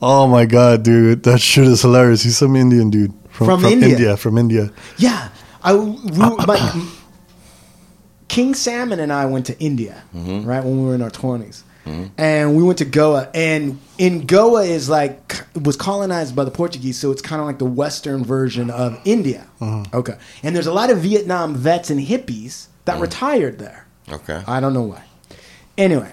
Oh 0.05 0.27
my 0.27 0.43
God, 0.45 0.83
dude. 0.83 1.23
That 1.23 1.39
shit 1.39 1.65
is 1.65 1.81
hilarious. 1.81 2.23
He's 2.23 2.37
some 2.37 2.57
Indian 2.57 2.89
dude. 2.89 3.13
From 3.29 3.63
India? 3.63 4.17
From 4.17 4.37
India. 4.37 4.69
Yeah, 4.97 5.29
I 5.63 5.75
we, 5.75 5.95
my, 6.19 6.85
King 8.33 8.55
Salmon 8.55 8.99
and 8.99 9.13
I 9.13 9.27
went 9.27 9.45
to 9.45 9.59
India, 9.59 10.03
mm-hmm. 10.15 10.43
right 10.47 10.63
when 10.63 10.81
we 10.81 10.87
were 10.87 10.95
in 10.95 11.03
our 11.03 11.11
20s 11.11 11.61
mm-hmm. 11.85 12.05
and 12.17 12.55
we 12.55 12.63
went 12.63 12.79
to 12.79 12.85
Goa. 12.85 13.29
And 13.33 13.79
in 13.99 14.25
Goa 14.25 14.63
is 14.63 14.89
like 14.89 15.43
was 15.55 15.77
colonized 15.77 16.35
by 16.35 16.43
the 16.43 16.51
Portuguese, 16.51 16.97
so 16.97 17.11
it's 17.11 17.21
kind 17.21 17.39
of 17.39 17.45
like 17.45 17.59
the 17.59 17.65
Western 17.65 18.23
version 18.23 18.71
of 18.71 18.99
India. 19.05 19.45
Uh-huh. 19.61 19.83
Okay, 19.93 20.17
and 20.41 20.55
there's 20.55 20.65
a 20.65 20.73
lot 20.73 20.89
of 20.89 20.99
Vietnam 20.99 21.53
vets 21.53 21.91
and 21.91 21.99
hippies 21.99 22.67
that 22.85 22.93
mm-hmm. 22.93 23.03
retired 23.03 23.59
there. 23.59 23.85
Okay. 24.09 24.41
I 24.47 24.59
don't 24.59 24.73
know 24.73 24.81
why. 24.81 25.03
Anyway, 25.77 26.11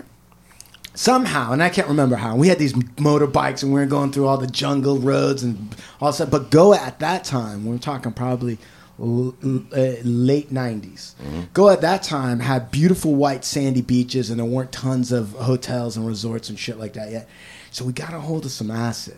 somehow, 0.95 1.53
and 1.53 1.63
I 1.63 1.71
can't 1.71 1.89
remember 1.89 2.17
how, 2.17 2.37
we 2.37 2.49
had 2.49 2.59
these 2.59 2.75
motorbikes 2.75 3.63
and 3.63 3.73
we 3.73 3.81
were 3.81 3.87
going 3.87 4.13
through 4.13 4.27
all 4.27 4.37
the 4.37 4.47
jungle 4.47 4.99
roads 4.99 5.43
and 5.43 5.75
all 6.01 6.13
that. 6.13 6.31
But 6.31 6.51
Goa 6.51 6.77
at 6.79 6.99
that 7.01 7.25
time, 7.25 7.65
we're 7.65 7.79
talking 7.79 8.13
probably 8.13 8.59
l- 9.01 9.35
l- 9.43 9.63
uh, 9.73 9.95
late 10.05 10.53
90s. 10.53 11.15
Goa 11.55 11.73
at 11.75 11.81
that 11.81 12.03
time 12.03 12.41
had 12.41 12.71
beautiful 12.71 13.15
white 13.15 13.45
sandy 13.45 13.81
beaches 13.83 14.31
and 14.31 14.39
there 14.39 14.47
weren't 14.47 14.73
tons 14.73 15.11
of 15.13 15.31
hotels 15.33 15.97
and 15.97 16.07
resorts 16.07 16.49
and 16.51 16.59
shit 16.59 16.79
like 16.79 16.93
that 16.95 17.11
yet. 17.11 17.29
So 17.71 17.85
we 17.85 17.93
got 17.93 18.13
a 18.13 18.21
hold 18.21 18.45
of 18.45 18.51
some 18.51 18.71
acid, 18.71 19.17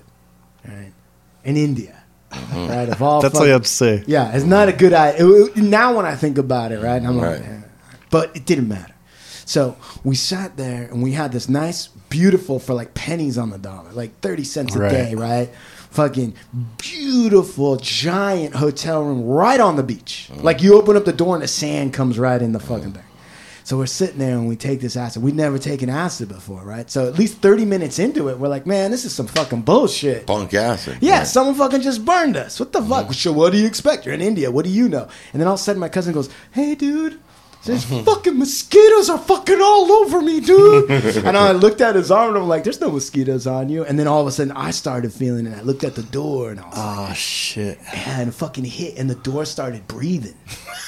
right? 0.66 0.92
In 1.44 1.56
India. 1.56 1.98
Right, 2.54 2.88
of 2.88 3.02
all 3.02 3.20
That's 3.20 3.38
all 3.38 3.44
you 3.44 3.52
have 3.52 3.62
to 3.62 3.68
say. 3.68 4.04
yeah, 4.06 4.32
it's 4.34 4.44
not 4.46 4.68
a 4.68 4.72
good 4.72 4.94
idea. 4.94 5.26
It- 5.26 5.56
it- 5.58 5.62
now 5.62 5.94
when 5.96 6.06
I 6.06 6.14
think 6.16 6.38
about 6.38 6.72
it, 6.72 6.80
right? 6.82 7.02
I'm 7.02 7.18
like, 7.18 7.40
eh. 7.42 7.60
but 8.10 8.34
it 8.34 8.46
didn't 8.46 8.68
matter. 8.68 8.94
So 9.44 9.76
we 10.02 10.14
sat 10.14 10.56
there 10.56 10.84
and 10.84 11.02
we 11.02 11.12
had 11.12 11.30
this 11.32 11.48
nice, 11.50 11.88
beautiful 12.08 12.58
for 12.58 12.72
like 12.72 12.94
pennies 12.94 13.36
on 13.36 13.50
the 13.50 13.58
dollar, 13.58 13.92
like 13.92 14.18
thirty 14.20 14.44
cents 14.44 14.74
a 14.74 14.78
Right. 14.78 14.90
day, 14.90 15.14
right? 15.14 15.50
Fucking 15.92 16.34
beautiful, 16.78 17.76
giant 17.76 18.54
hotel 18.54 19.02
room 19.04 19.24
right 19.24 19.60
on 19.60 19.76
the 19.76 19.82
beach. 19.82 20.28
Mm-hmm. 20.32 20.42
Like 20.42 20.62
you 20.62 20.74
open 20.78 20.96
up 20.96 21.04
the 21.04 21.12
door 21.12 21.34
and 21.34 21.42
the 21.42 21.48
sand 21.48 21.92
comes 21.92 22.18
right 22.18 22.40
in 22.40 22.52
the 22.52 22.58
mm-hmm. 22.58 22.68
fucking 22.68 22.92
thing. 22.92 23.04
So 23.64 23.76
we're 23.76 23.86
sitting 23.86 24.18
there 24.18 24.36
and 24.36 24.48
we 24.48 24.56
take 24.56 24.80
this 24.80 24.96
acid. 24.96 25.22
We'd 25.22 25.36
never 25.36 25.58
taken 25.58 25.88
acid 25.88 26.28
before, 26.28 26.62
right? 26.64 26.90
So 26.90 27.06
at 27.06 27.18
least 27.18 27.38
30 27.38 27.64
minutes 27.64 27.98
into 27.98 28.28
it, 28.28 28.38
we're 28.38 28.48
like, 28.48 28.66
man, 28.66 28.90
this 28.90 29.04
is 29.04 29.14
some 29.14 29.26
fucking 29.26 29.62
bullshit. 29.62 30.26
Punk 30.26 30.52
acid. 30.54 30.98
Yeah, 31.00 31.18
Right. 31.18 31.26
someone 31.26 31.54
fucking 31.54 31.82
just 31.82 32.04
burned 32.04 32.36
us. 32.36 32.58
What 32.58 32.72
the 32.72 32.82
fuck? 32.82 33.04
Mm-hmm. 33.04 33.12
So 33.12 33.32
what 33.32 33.52
do 33.52 33.58
you 33.58 33.66
expect? 33.66 34.04
You're 34.04 34.14
in 34.14 34.20
India. 34.20 34.50
What 34.50 34.64
do 34.64 34.70
you 34.70 34.88
know? 34.88 35.08
And 35.32 35.40
then 35.40 35.46
all 35.46 35.54
of 35.54 35.60
a 35.60 35.62
sudden, 35.62 35.78
my 35.78 35.88
cousin 35.88 36.12
goes, 36.12 36.28
"Hey, 36.50 36.74
dude." 36.74 37.20
There's 37.64 37.84
mm-hmm. 37.84 38.04
fucking 38.04 38.38
mosquitoes 38.38 39.08
are 39.08 39.18
fucking 39.18 39.60
all 39.60 39.92
over 39.92 40.20
me, 40.20 40.40
dude. 40.40 40.90
and 40.90 41.36
I 41.36 41.52
looked 41.52 41.80
at 41.80 41.94
his 41.94 42.10
arm 42.10 42.30
and 42.30 42.38
I'm 42.38 42.48
like, 42.48 42.64
"There's 42.64 42.80
no 42.80 42.90
mosquitoes 42.90 43.46
on 43.46 43.68
you." 43.68 43.84
And 43.84 43.96
then 43.98 44.08
all 44.08 44.20
of 44.20 44.26
a 44.26 44.32
sudden, 44.32 44.52
I 44.52 44.72
started 44.72 45.12
feeling 45.12 45.46
it. 45.46 45.56
I 45.56 45.62
looked 45.62 45.84
at 45.84 45.94
the 45.94 46.02
door 46.02 46.50
and 46.50 46.58
I 46.58 46.66
was 46.66 46.74
ah, 46.76 47.00
like, 47.02 47.10
Oh, 47.10 47.14
shit. 47.14 47.78
and 47.94 48.28
it 48.28 48.32
fucking 48.32 48.64
hit, 48.64 48.98
and 48.98 49.08
the 49.08 49.14
door 49.14 49.44
started 49.44 49.86
breathing. 49.86 50.34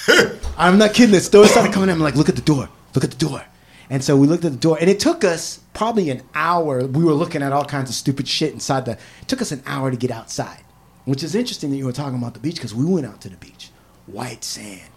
I'm 0.59 0.79
not 0.79 0.95
kidding. 0.95 1.15
The 1.15 1.29
door 1.31 1.47
started 1.47 1.73
coming 1.73 1.91
in. 1.91 1.95
I'm 1.95 2.01
like, 2.01 2.17
look 2.17 2.29
at 2.29 2.37
the 2.37 2.43
door. 2.43 2.69
Look 2.95 3.05
at 3.05 3.11
the 3.13 3.25
door. 3.25 3.45
And 3.89 4.03
so 4.03 4.17
we 4.17 4.27
looked 4.27 4.45
at 4.45 4.53
the 4.53 4.59
door, 4.59 4.77
and 4.81 4.91
it 4.91 4.99
took 4.99 5.23
us 5.23 5.61
probably 5.75 6.11
an 6.11 6.23
hour. 6.35 6.85
We 6.87 7.05
were 7.05 7.13
looking 7.13 7.43
at 7.43 7.53
all 7.53 7.65
kinds 7.65 7.91
of 7.91 7.95
stupid 7.95 8.27
shit 8.27 8.53
inside 8.53 8.87
the. 8.87 8.93
It 8.93 9.29
took 9.29 9.43
us 9.43 9.53
an 9.53 9.63
hour 9.67 9.93
to 9.93 9.97
get 9.97 10.11
outside, 10.11 10.65
which 11.05 11.23
is 11.23 11.37
interesting 11.37 11.71
that 11.71 11.77
you 11.77 11.85
were 11.85 11.93
talking 11.93 12.19
about 12.19 12.35
the 12.35 12.41
beach 12.41 12.57
because 12.57 12.75
we 12.75 12.85
went 12.85 13.07
out 13.07 13.21
to 13.21 13.29
the 13.29 13.37
beach, 13.37 13.71
white 14.07 14.43
sand, 14.43 14.91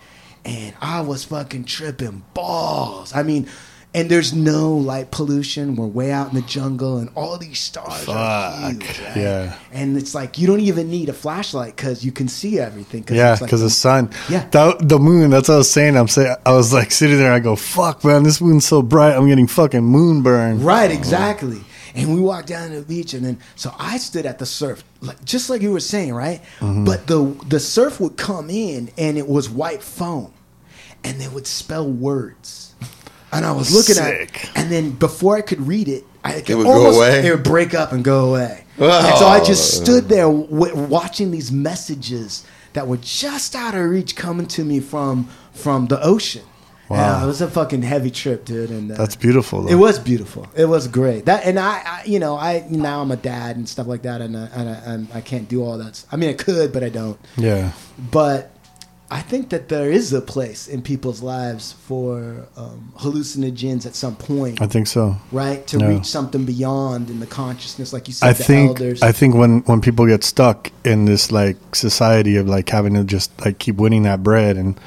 and 0.47 0.73
I 0.81 1.01
was 1.01 1.25
fucking 1.25 1.65
tripping 1.65 2.23
balls. 2.33 3.13
I 3.13 3.23
mean, 3.23 3.47
and 3.93 4.09
there's 4.11 4.33
no 4.33 4.75
light 4.75 5.11
pollution. 5.11 5.75
We're 5.75 5.87
way 5.87 6.11
out 6.11 6.29
in 6.29 6.35
the 6.35 6.41
jungle, 6.43 6.97
and 6.97 7.09
all 7.15 7.37
these 7.37 7.59
stars 7.59 8.07
are 8.07 8.51
Fuck, 8.51 8.83
huge. 8.83 8.99
right? 9.01 9.17
yeah. 9.17 9.57
and 9.71 9.97
it's 9.97 10.13
like 10.13 10.37
you 10.37 10.45
don't 10.47 10.59
even 10.59 10.89
need 10.89 11.09
a 11.09 11.13
flashlight 11.13 11.75
because 11.75 12.05
you 12.05 12.11
can 12.11 12.27
see 12.27 12.59
everything. 12.59 13.03
Yeah, 13.09 13.33
it's 13.33 13.41
like 13.41 13.47
because 13.49 13.61
the 13.61 13.69
sun. 13.69 14.11
Yeah. 14.29 14.47
That, 14.51 14.87
the 14.87 14.99
moon. 14.99 15.31
That's 15.31 15.49
what 15.49 15.55
I 15.55 15.57
was 15.57 15.71
saying. 15.71 15.97
I'm 15.97 16.07
saying. 16.07 16.35
I 16.45 16.51
was 16.53 16.71
like 16.73 16.91
sitting 16.91 17.17
there. 17.17 17.31
I 17.33 17.39
go, 17.39 17.55
"Fuck, 17.55 18.03
man, 18.05 18.23
this 18.23 18.39
moon's 18.39 18.65
so 18.65 18.81
bright. 18.81 19.15
I'm 19.15 19.27
getting 19.27 19.47
fucking 19.47 19.83
moon 19.83 20.21
burn." 20.21 20.63
Right, 20.63 20.91
exactly. 20.91 21.61
And 21.95 22.13
we 22.13 22.21
walked 22.21 22.47
down 22.49 22.69
to 22.69 22.81
the 22.81 22.85
beach, 22.85 23.15
and 23.15 23.25
then 23.25 23.39
so 23.55 23.73
I 23.79 23.97
stood 23.97 24.27
at 24.27 24.37
the 24.37 24.45
surf, 24.45 24.83
like 25.01 25.23
just 25.25 25.49
like 25.49 25.63
you 25.63 25.71
were 25.71 25.79
saying, 25.79 26.13
right? 26.13 26.43
Mm-hmm. 26.59 26.83
But 26.85 27.07
the 27.07 27.35
the 27.47 27.59
surf 27.59 27.99
would 27.99 28.17
come 28.17 28.51
in, 28.51 28.91
and 28.99 29.17
it 29.17 29.27
was 29.27 29.49
white 29.49 29.81
foam, 29.81 30.31
and 31.07 31.21
they 31.21 31.27
would 31.27 31.47
spell 31.47 31.89
words. 31.89 32.75
And 33.31 33.45
I 33.45 33.51
was 33.51 33.73
looking 33.73 34.01
at 34.01 34.13
it, 34.13 34.51
and 34.55 34.71
then 34.71 34.91
before 34.91 35.35
I 35.35 35.41
could 35.41 35.61
read 35.61 35.87
it, 35.87 36.05
I 36.23 36.41
could 36.41 36.57
would 36.57 36.63
go 36.63 36.95
away? 36.95 37.27
It 37.27 37.31
would 37.31 37.43
break 37.43 37.73
up 37.73 37.91
and 37.91 38.03
go 38.03 38.29
away. 38.29 38.65
Oh. 38.79 39.07
And 39.07 39.17
so 39.17 39.27
I 39.27 39.43
just 39.43 39.81
oh. 39.81 39.83
stood 39.83 40.09
there 40.09 40.25
w- 40.25 40.75
watching 40.75 41.31
these 41.31 41.51
messages 41.51 42.45
that 42.73 42.87
were 42.87 42.97
just 42.97 43.55
out 43.55 43.75
of 43.75 43.89
reach 43.89 44.15
coming 44.15 44.47
to 44.47 44.63
me 44.63 44.79
from 44.79 45.29
from 45.51 45.87
the 45.87 46.01
ocean. 46.01 46.43
Uh, 46.89 46.93
wow. 46.93 46.97
Yeah, 46.97 47.23
it 47.23 47.27
was 47.27 47.41
a 47.41 47.49
fucking 47.49 47.81
heavy 47.81 48.11
trip, 48.11 48.45
dude. 48.45 48.69
And 48.69 48.91
uh, 48.91 48.95
That's 48.95 49.15
beautiful. 49.15 49.63
Though. 49.63 49.69
it 49.69 49.75
was 49.75 49.99
beautiful. 49.99 50.47
It 50.55 50.65
was 50.65 50.87
great. 50.87 51.25
That 51.25 51.45
and 51.45 51.59
I, 51.59 51.81
I 51.85 52.03
you 52.05 52.19
know, 52.19 52.37
I 52.37 52.65
now 52.69 53.01
I'm 53.01 53.11
a 53.11 53.17
dad 53.17 53.57
and 53.57 53.67
stuff 53.67 53.87
like 53.87 54.03
that, 54.03 54.21
and 54.21 54.37
I, 54.37 54.45
and 54.53 54.69
I, 54.69 54.73
and 54.73 55.07
I 55.13 55.21
can't 55.21 55.49
do 55.49 55.63
all 55.63 55.77
that. 55.79 56.05
I 56.11 56.15
mean, 56.15 56.29
I 56.29 56.33
could, 56.33 56.71
but 56.71 56.83
I 56.83 56.89
don't. 56.89 57.19
Yeah. 57.35 57.73
But 58.11 58.51
I 59.09 59.21
think 59.21 59.49
that 59.51 59.69
there 59.69 59.89
is 59.89 60.11
a 60.11 60.19
place 60.19 60.67
in 60.67 60.81
people's 60.81 61.21
lives 61.21 61.71
for 61.71 62.45
um, 62.57 62.91
hallucinogens 62.97 63.85
at 63.85 63.95
some 63.95 64.15
point, 64.17 64.61
I 64.61 64.67
think 64.67 64.87
so. 64.87 65.15
right? 65.31 65.65
To 65.67 65.77
Yeah. 65.79 65.87
reach 65.87 66.05
something 66.05 66.43
beyond 66.43 67.09
in 67.09 67.21
the 67.21 67.25
consciousness, 67.25 67.93
like 67.93 68.07
you 68.09 68.13
said. 68.13 68.27
I 68.27 68.33
the 68.33 68.43
think 68.43 68.67
elders. 68.69 69.01
I 69.01 69.13
think 69.13 69.33
when 69.35 69.59
when 69.61 69.79
people 69.79 70.05
get 70.07 70.23
stuck 70.25 70.71
in 70.83 71.05
this 71.05 71.31
like 71.31 71.55
society 71.73 72.35
of 72.35 72.47
like 72.49 72.67
having 72.69 72.95
to 72.95 73.03
just 73.05 73.31
like 73.45 73.59
keep 73.59 73.77
winning 73.77 74.03
that 74.03 74.23
bread 74.23 74.57
and 74.57 74.77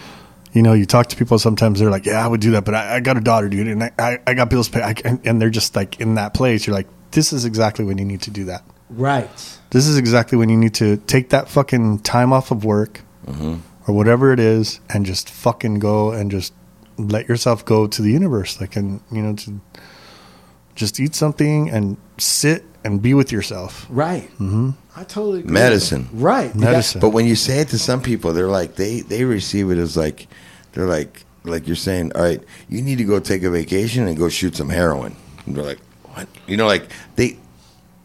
you 0.53 0.61
know 0.63 0.75
you 0.75 0.85
talk 0.85 1.07
to 1.09 1.17
people 1.17 1.39
sometimes 1.39 1.79
they're 1.79 1.91
like 1.91 2.05
yeah 2.05 2.23
I 2.25 2.29
would 2.29 2.41
do 2.41 2.51
that 2.53 2.65
but 2.65 2.75
I, 2.75 2.97
I 2.97 3.01
got 3.01 3.17
a 3.17 3.21
daughter 3.21 3.49
dude 3.49 3.69
and 3.69 3.85
I, 3.85 3.91
I, 3.99 4.19
I 4.27 4.35
got 4.35 4.51
bills 4.51 4.69
to 4.69 4.73
pay 4.79 4.83
I, 4.83 4.95
and 5.25 5.41
they're 5.41 5.49
just 5.49 5.77
like 5.77 6.01
in 6.01 6.17
that 6.17 6.35
place 6.35 6.67
you're 6.67 6.75
like 6.75 6.89
this 7.13 7.33
is 7.33 7.45
exactly 7.45 7.85
when 7.85 7.99
you 7.99 8.05
need 8.05 8.23
to 8.23 8.31
do 8.31 8.45
that 8.47 8.65
right. 8.91 9.31
this 9.71 9.87
is 9.87 9.97
exactly 9.97 10.37
when 10.37 10.49
you 10.49 10.57
need 10.57 10.75
to 10.75 10.97
take 11.07 11.29
that 11.31 11.49
fucking 11.49 12.01
time 12.01 12.33
off 12.33 12.51
of 12.51 12.65
work 12.65 13.01
or 13.87 13.95
whatever 13.95 14.33
it 14.33 14.41
is 14.41 14.81
and 14.89 15.07
just 15.07 15.29
fucking 15.29 15.79
go 15.79 16.11
and 16.13 16.31
just 16.31 16.53
let 16.99 17.29
yourself 17.29 17.65
go 17.65 17.87
to 17.87 18.03
the 18.03 18.11
universe 18.11 18.61
like 18.61 18.77
and 18.77 19.01
you 19.11 19.23
know 19.23 19.35
to 19.35 19.61
just 20.75 21.01
eat 21.01 21.15
something 21.15 21.71
and 21.71 21.97
sit 22.19 22.65
and 22.85 23.01
be 23.03 23.15
with 23.15 23.33
yourself 23.33 23.87
Right. 23.91 24.29
Mm-hmm. 24.39 24.71
I 24.97 25.05
totally 25.05 25.41
agree. 25.41 25.53
Medicine. 25.53 26.09
Right. 26.13 26.55
Medicine. 26.55 27.01
But 27.01 27.11
when 27.11 27.25
you 27.25 27.35
say 27.37 27.61
it 27.61 27.69
to 27.69 27.79
some 27.79 28.03
people, 28.03 28.33
they're 28.33 28.49
like 28.49 28.75
they 28.75 29.01
they 29.01 29.25
receive 29.25 29.71
it 29.71 29.79
as 29.79 29.97
like 29.97 30.27
they're 30.73 30.87
like 30.87 31.25
like 31.45 31.67
you're 31.67 31.77
saying, 31.77 32.13
all 32.15 32.23
right, 32.23 32.43
you 32.69 32.83
need 32.83 32.99
to 32.99 33.05
go 33.05 33.19
take 33.19 33.43
a 33.43 33.51
vacation 33.51 34.07
and 34.07 34.17
go 34.17 34.29
shoot 34.29 34.57
some 34.57 34.69
heroin. 34.69 35.17
And 35.47 35.57
they're 35.57 35.65
like, 35.65 35.79
what? 36.05 36.29
You 36.47 36.57
know, 36.57 36.67
like 36.67 36.91
they 37.17 37.39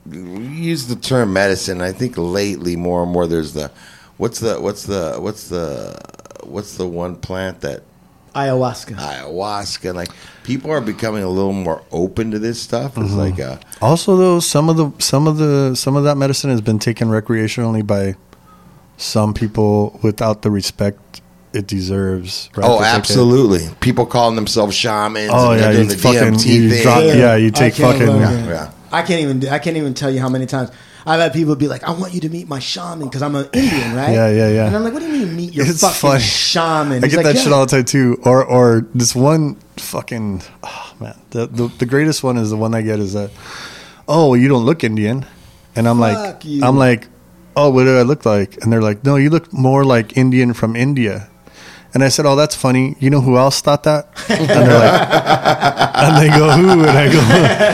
we 0.05 0.45
use 0.47 0.87
the 0.87 0.95
term 0.95 1.33
medicine. 1.33 1.81
I 1.81 1.91
think 1.91 2.17
lately 2.17 2.75
more 2.75 3.03
and 3.03 3.11
more 3.11 3.27
there's 3.27 3.53
the 3.53 3.71
what's 4.17 4.39
the 4.39 4.59
what's 4.61 4.83
the 4.83 5.15
what's 5.19 5.49
the 5.49 5.97
what's 6.43 6.77
the 6.77 6.87
one 6.87 7.15
plant 7.15 7.61
that 7.61 7.83
Ayahuasca. 8.35 8.95
ayahuasca 8.97 9.93
like 9.95 10.09
people 10.43 10.69
are 10.69 10.81
becoming 10.81 11.23
a 11.23 11.29
little 11.29 11.53
more 11.53 11.81
open 11.91 12.31
to 12.31 12.39
this 12.39 12.61
stuff 12.61 12.97
it's 12.97 13.09
Mm-hmm. 13.11 13.17
like 13.17 13.39
uh 13.39 13.57
Also, 13.81 14.17
though, 14.17 14.39
some 14.41 14.67
of 14.69 14.75
the 14.77 14.91
some 14.99 15.27
of 15.27 15.37
the 15.37 15.73
some 15.75 15.95
of 15.95 16.03
that 16.03 16.17
medicine 16.17 16.49
has 16.49 16.61
been 16.61 16.79
taken 16.79 17.07
recreationally 17.07 17.85
by 17.85 18.15
some 18.97 19.33
people 19.33 19.99
without 20.03 20.41
the 20.41 20.51
respect 20.51 21.21
it 21.53 21.67
deserves. 21.67 22.49
Right? 22.55 22.65
oh 22.67 22.73
It's 22.73 22.81
like 22.81 22.93
a- 22.93 22.95
absolutely 22.97 23.67
people 23.79 24.05
calling 24.05 24.35
themselves 24.35 24.75
shamans 24.75 25.31
oh 25.33 25.51
and 25.51 25.61
yeah, 25.61 25.71
they're 25.71 25.83
you 25.83 25.87
the 25.89 25.97
fucking 25.97 26.33
DMT 26.33 26.45
you 26.47 26.69
thing 26.69 26.83
drop, 26.83 26.97
and- 27.03 27.19
yeah, 27.19 27.35
you 27.37 27.51
take 27.51 27.75
fucking. 27.75 28.05
fucking- 28.07 28.45
yeah 28.45 28.71
I 28.91 29.01
can't 29.01 29.19
even. 29.21 29.39
do- 29.39 29.49
I 29.49 29.59
can't 29.59 29.75
even 29.77 29.93
tell 29.93 30.09
you 30.11 30.19
how 30.21 30.29
many 30.29 30.45
times 30.45 30.71
I've 31.05 31.19
had 31.19 31.33
people 31.33 31.55
be 31.55 31.67
like, 31.67 31.83
"I 31.83 31.91
want 31.91 32.13
you 32.13 32.21
to 32.21 32.29
meet 32.29 32.47
my 32.49 32.59
shaman 32.59 33.07
because 33.07 33.21
I'm 33.21 33.35
an 33.35 33.47
Indian, 33.53 33.95
right?" 33.95 34.13
Yeah, 34.13 34.29
yeah, 34.29 34.49
yeah. 34.49 34.67
And 34.67 34.75
I'm 34.75 34.83
like, 34.83 34.93
"What 34.93 35.01
do 35.01 35.05
you 35.07 35.25
mean 35.25 35.35
meet 35.35 35.53
your 35.53 35.65
It's 35.67 35.81
fucking 35.81 35.95
funny. 35.99 36.21
shaman?" 36.21 37.03
I 37.03 37.07
He's 37.07 37.15
get 37.15 37.17
like, 37.17 37.25
that 37.27 37.35
"Yeah." 37.35 37.43
shit 37.43 37.53
all 37.53 37.65
the 37.65 37.71
time 37.71 37.85
too. 37.85 38.19
Or 38.23 38.43
or 38.43 38.87
this 38.95 39.13
one 39.15 39.57
fucking 39.77 40.41
oh 40.63 40.93
man, 40.99 41.15
the, 41.29 41.45
the 41.47 41.67
the 41.77 41.85
greatest 41.85 42.23
one 42.23 42.37
is 42.37 42.49
the 42.49 42.57
one 42.57 42.73
I 42.73 42.81
get 42.81 42.99
is 42.99 43.13
that 43.13 43.29
oh 44.07 44.33
you 44.33 44.47
don't 44.47 44.65
look 44.65 44.83
Indian, 44.83 45.25
and 45.75 45.87
I'm 45.87 45.99
like 45.99 46.43
you. 46.43 46.63
I'm 46.63 46.77
like 46.77 47.07
oh 47.55 47.69
what 47.69 47.83
do 47.83 47.97
I 47.97 48.01
look 48.01 48.25
like? 48.25 48.57
And 48.63 48.71
they're 48.73 48.81
like 48.81 49.03
no 49.03 49.15
you 49.15 49.29
look 49.29 49.53
more 49.53 49.85
like 49.85 50.17
Indian 50.17 50.53
from 50.53 50.75
India. 50.75 51.29
And 51.95 52.03
I 52.03 52.09
said, 52.09 52.25
"Oh, 52.25 52.35
that's 52.35 52.55
funny. 52.55 52.95
You 52.99 53.09
know 53.09 53.21
who 53.21 53.37
else 53.37 53.61
thought 53.61 53.83
that?" 53.83 54.09
And 54.29 54.47
they're 54.49 54.79
like, 54.79 55.95
and 56.03 56.17
they 56.21 56.27
go, 56.37 56.51
"Who?" 56.51 56.81
And 56.83 56.89
I 56.97 57.07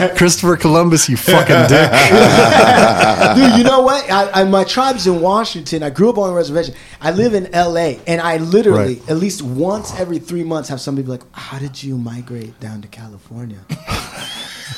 go, 0.08 0.14
"Christopher 0.16 0.56
Columbus, 0.56 1.08
you 1.08 1.16
fucking 1.16 1.66
dick." 1.68 1.90
Dude, 3.36 3.58
you 3.58 3.64
know 3.64 3.80
what? 3.82 4.08
I, 4.10 4.30
I, 4.42 4.44
my 4.44 4.62
tribe's 4.64 5.06
in 5.08 5.20
Washington. 5.20 5.82
I 5.82 5.90
grew 5.90 6.08
up 6.08 6.18
on 6.18 6.30
a 6.30 6.34
reservation. 6.34 6.74
I 7.00 7.10
live 7.10 7.34
in 7.34 7.52
L.A. 7.54 7.98
and 8.06 8.20
I 8.20 8.36
literally, 8.38 8.94
Right. 9.00 9.10
at 9.10 9.16
least 9.16 9.42
once 9.42 9.92
every 9.98 10.18
three 10.20 10.44
months, 10.44 10.68
have 10.68 10.80
somebody 10.80 11.04
be 11.04 11.10
like, 11.10 11.24
"How 11.32 11.58
did 11.58 11.82
you 11.82 11.98
migrate 11.98 12.58
down 12.60 12.80
to 12.82 12.88
California?" 12.88 13.58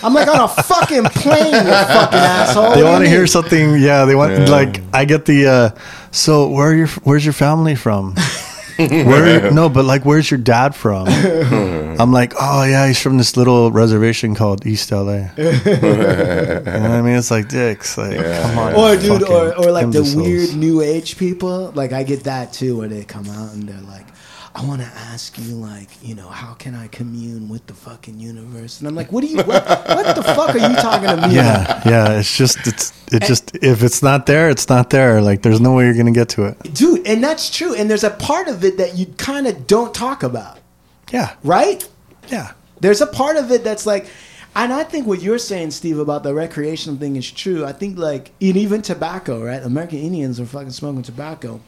I'm 0.03 0.13
like 0.15 0.29
on 0.29 0.41
a 0.41 0.49
fucking 0.49 1.05
plane, 1.05 1.53
you 1.55 1.61
fucking 1.61 2.19
asshole. 2.19 2.63
What 2.65 2.75
They 2.75 2.81
you 2.81 2.87
want 2.87 3.05
to 3.05 3.11
hear 3.11 3.27
something. 3.27 3.77
Yeah, 3.79 4.05
they 4.07 4.15
want 4.15 4.49
like 4.49 4.81
I 4.95 5.05
get 5.05 5.25
the. 5.27 5.47
uh 5.47 5.71
So 6.13 6.49
where 6.49 6.71
are 6.71 6.75
your 6.75 6.89
Where's 7.05 7.25
your 7.25 7.33
family 7.35 7.75
from? 7.75 8.15
Where 8.79 9.53
no, 9.53 9.69
but 9.69 9.85
like 9.85 10.05
where's 10.05 10.31
your 10.31 10.39
dad 10.39 10.75
from? 10.75 11.07
I'm 12.01 12.11
like, 12.11 12.33
oh 12.41 12.65
yeah, 12.65 12.87
he's 12.89 13.01
from 13.01 13.19
this 13.19 13.37
little 13.37 13.71
reservation 13.71 14.35
called 14.35 14.67
East 14.67 14.91
LA. 14.91 15.03
you 15.37 15.45
know 15.45 15.61
what 15.63 16.69
I 16.69 17.03
mean? 17.03 17.17
It's 17.17 17.31
like 17.31 17.49
dicks. 17.49 17.97
Like, 17.97 18.17
come 18.17 18.59
on, 18.59 18.75
Or 18.75 18.97
dude, 18.97 19.23
or, 19.23 19.57
or 19.57 19.71
like 19.71 19.91
the 19.93 20.13
weird 20.17 20.57
new 20.57 20.81
age 20.81 21.17
people. 21.17 21.71
Like 21.75 21.93
I 21.93 22.03
get 22.03 22.25
that 22.25 22.53
too, 22.53 22.77
where 22.79 22.89
they 22.89 23.05
come 23.05 23.29
out 23.31 23.53
and 23.53 23.69
they're 23.69 23.81
like, 23.83 24.07
"I 24.55 24.65
want 24.65 24.81
to 24.83 24.87
ask 24.87 25.39
you, 25.39 25.55
like, 25.57 25.89
you 26.03 26.15
know, 26.15 26.29
how 26.29 26.55
can 26.55 26.75
I 26.75 26.87
commune 26.89 27.49
with 27.49 27.67
the 27.67 27.75
fucking 27.75 28.19
universe?" 28.21 28.79
And 28.81 28.89
I'm 28.89 28.95
like, 28.95 29.11
"What 29.13 29.23
do 29.23 29.27
you? 29.29 29.39
What, 29.39 29.67
what 29.67 30.15
the 30.17 30.23
fuck 30.23 30.55
are 30.55 30.59
you 30.59 30.77
talking 30.77 31.09
to 31.09 31.17
me 31.17 31.23
about?" 31.23 31.33
Yeah, 31.33 31.83
yeah. 31.87 32.19
It's 32.19 32.37
just 32.37 32.59
it's 32.67 32.93
it 33.13 33.23
just 33.25 33.57
if 33.63 33.83
it's 33.83 34.03
not 34.03 34.27
there, 34.27 34.49
it's 34.51 34.69
not 34.69 34.91
there. 34.91 35.21
Like 35.21 35.43
there's 35.43 35.61
no 35.61 35.75
way 35.75 35.85
you're 35.87 35.95
gonna 35.95 36.13
get 36.13 36.29
to 36.31 36.45
it. 36.45 36.75
dude 36.75 37.07
and 37.07 37.23
that's 37.23 37.51
true 37.51 37.75
and 37.75 37.89
there's 37.91 38.05
a 38.05 38.11
part 38.11 38.49
of 38.49 38.65
it 38.65 38.77
that 38.79 38.97
you 38.97 39.07
kind 39.19 39.47
of 39.47 39.67
don't 39.67 39.95
talk 39.95 40.23
about 40.23 40.59
Yeah, 41.13 41.35
right 41.45 41.87
yeah. 42.29 42.53
there's 42.81 43.01
a 43.01 43.07
part 43.07 43.37
of 43.37 43.51
it 43.53 43.63
that's 43.65 43.85
like 43.87 44.07
and 44.57 44.73
i 44.73 44.83
think 44.83 45.07
what 45.07 45.21
you're 45.23 45.39
saying 45.39 45.71
steve 45.71 45.99
about 45.99 46.23
the 46.23 46.33
recreational 46.35 46.99
thing 46.99 47.17
is 47.17 47.31
true 47.31 47.65
i 47.67 47.73
think 47.73 47.99
like 47.99 48.31
and 48.41 48.57
even 48.57 48.81
tobacco 48.83 49.43
right 49.45 49.63
american 49.63 49.99
indians 49.99 50.41
are 50.41 50.47
fucking 50.47 50.71
smoking 50.71 51.03
tobacco 51.03 51.61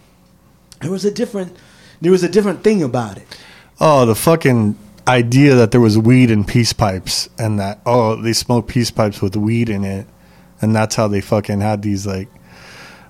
there 0.80 0.90
was 0.90 1.04
a 1.04 1.10
different 1.10 1.56
there 2.00 2.12
was 2.12 2.22
a 2.22 2.28
different 2.28 2.62
thing 2.62 2.82
about 2.82 3.16
it 3.18 3.26
Oh, 3.80 4.06
the 4.06 4.14
fucking 4.14 4.78
idea 5.06 5.54
that 5.54 5.70
there 5.70 5.80
was 5.80 5.98
weed 5.98 6.30
in 6.30 6.44
peace 6.44 6.72
pipes 6.72 7.28
and 7.38 7.60
that 7.60 7.80
oh 7.84 8.16
they 8.16 8.32
smoke 8.32 8.68
peace 8.68 8.90
pipes 8.90 9.20
with 9.20 9.36
weed 9.36 9.68
in 9.68 9.84
it, 9.84 10.06
and 10.60 10.74
that's 10.74 10.94
how 10.94 11.08
they 11.08 11.20
fucking 11.20 11.60
had 11.60 11.82
these 11.82 12.06
like. 12.06 12.28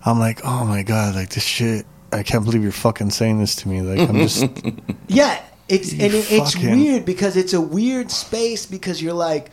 I'm 0.05 0.21
like, 0.21 0.41
oh 0.45 0.65
my 0.65 0.83
god, 0.83 1.15
like 1.15 1.31
this 1.31 1.43
shit. 1.43 1.85
I 2.13 2.23
can't 2.23 2.45
believe 2.45 2.63
you're 2.63 2.73
fucking 2.73 3.11
saying 3.11 3.41
this 3.41 3.57
to 3.57 3.69
me. 3.69 3.83
Like 3.83 4.09
I'm 4.09 4.17
just 4.17 4.47
yeah 5.09 5.43
it's 5.69 5.91
and 5.93 6.03
it, 6.03 6.31
it's 6.31 6.57
weird 6.57 7.05
because 7.05 7.37
it's 7.37 7.53
a 7.53 7.61
weird 7.61 8.11
space 8.11 8.67
because 8.67 9.03
you're 9.03 9.13
like 9.13 9.51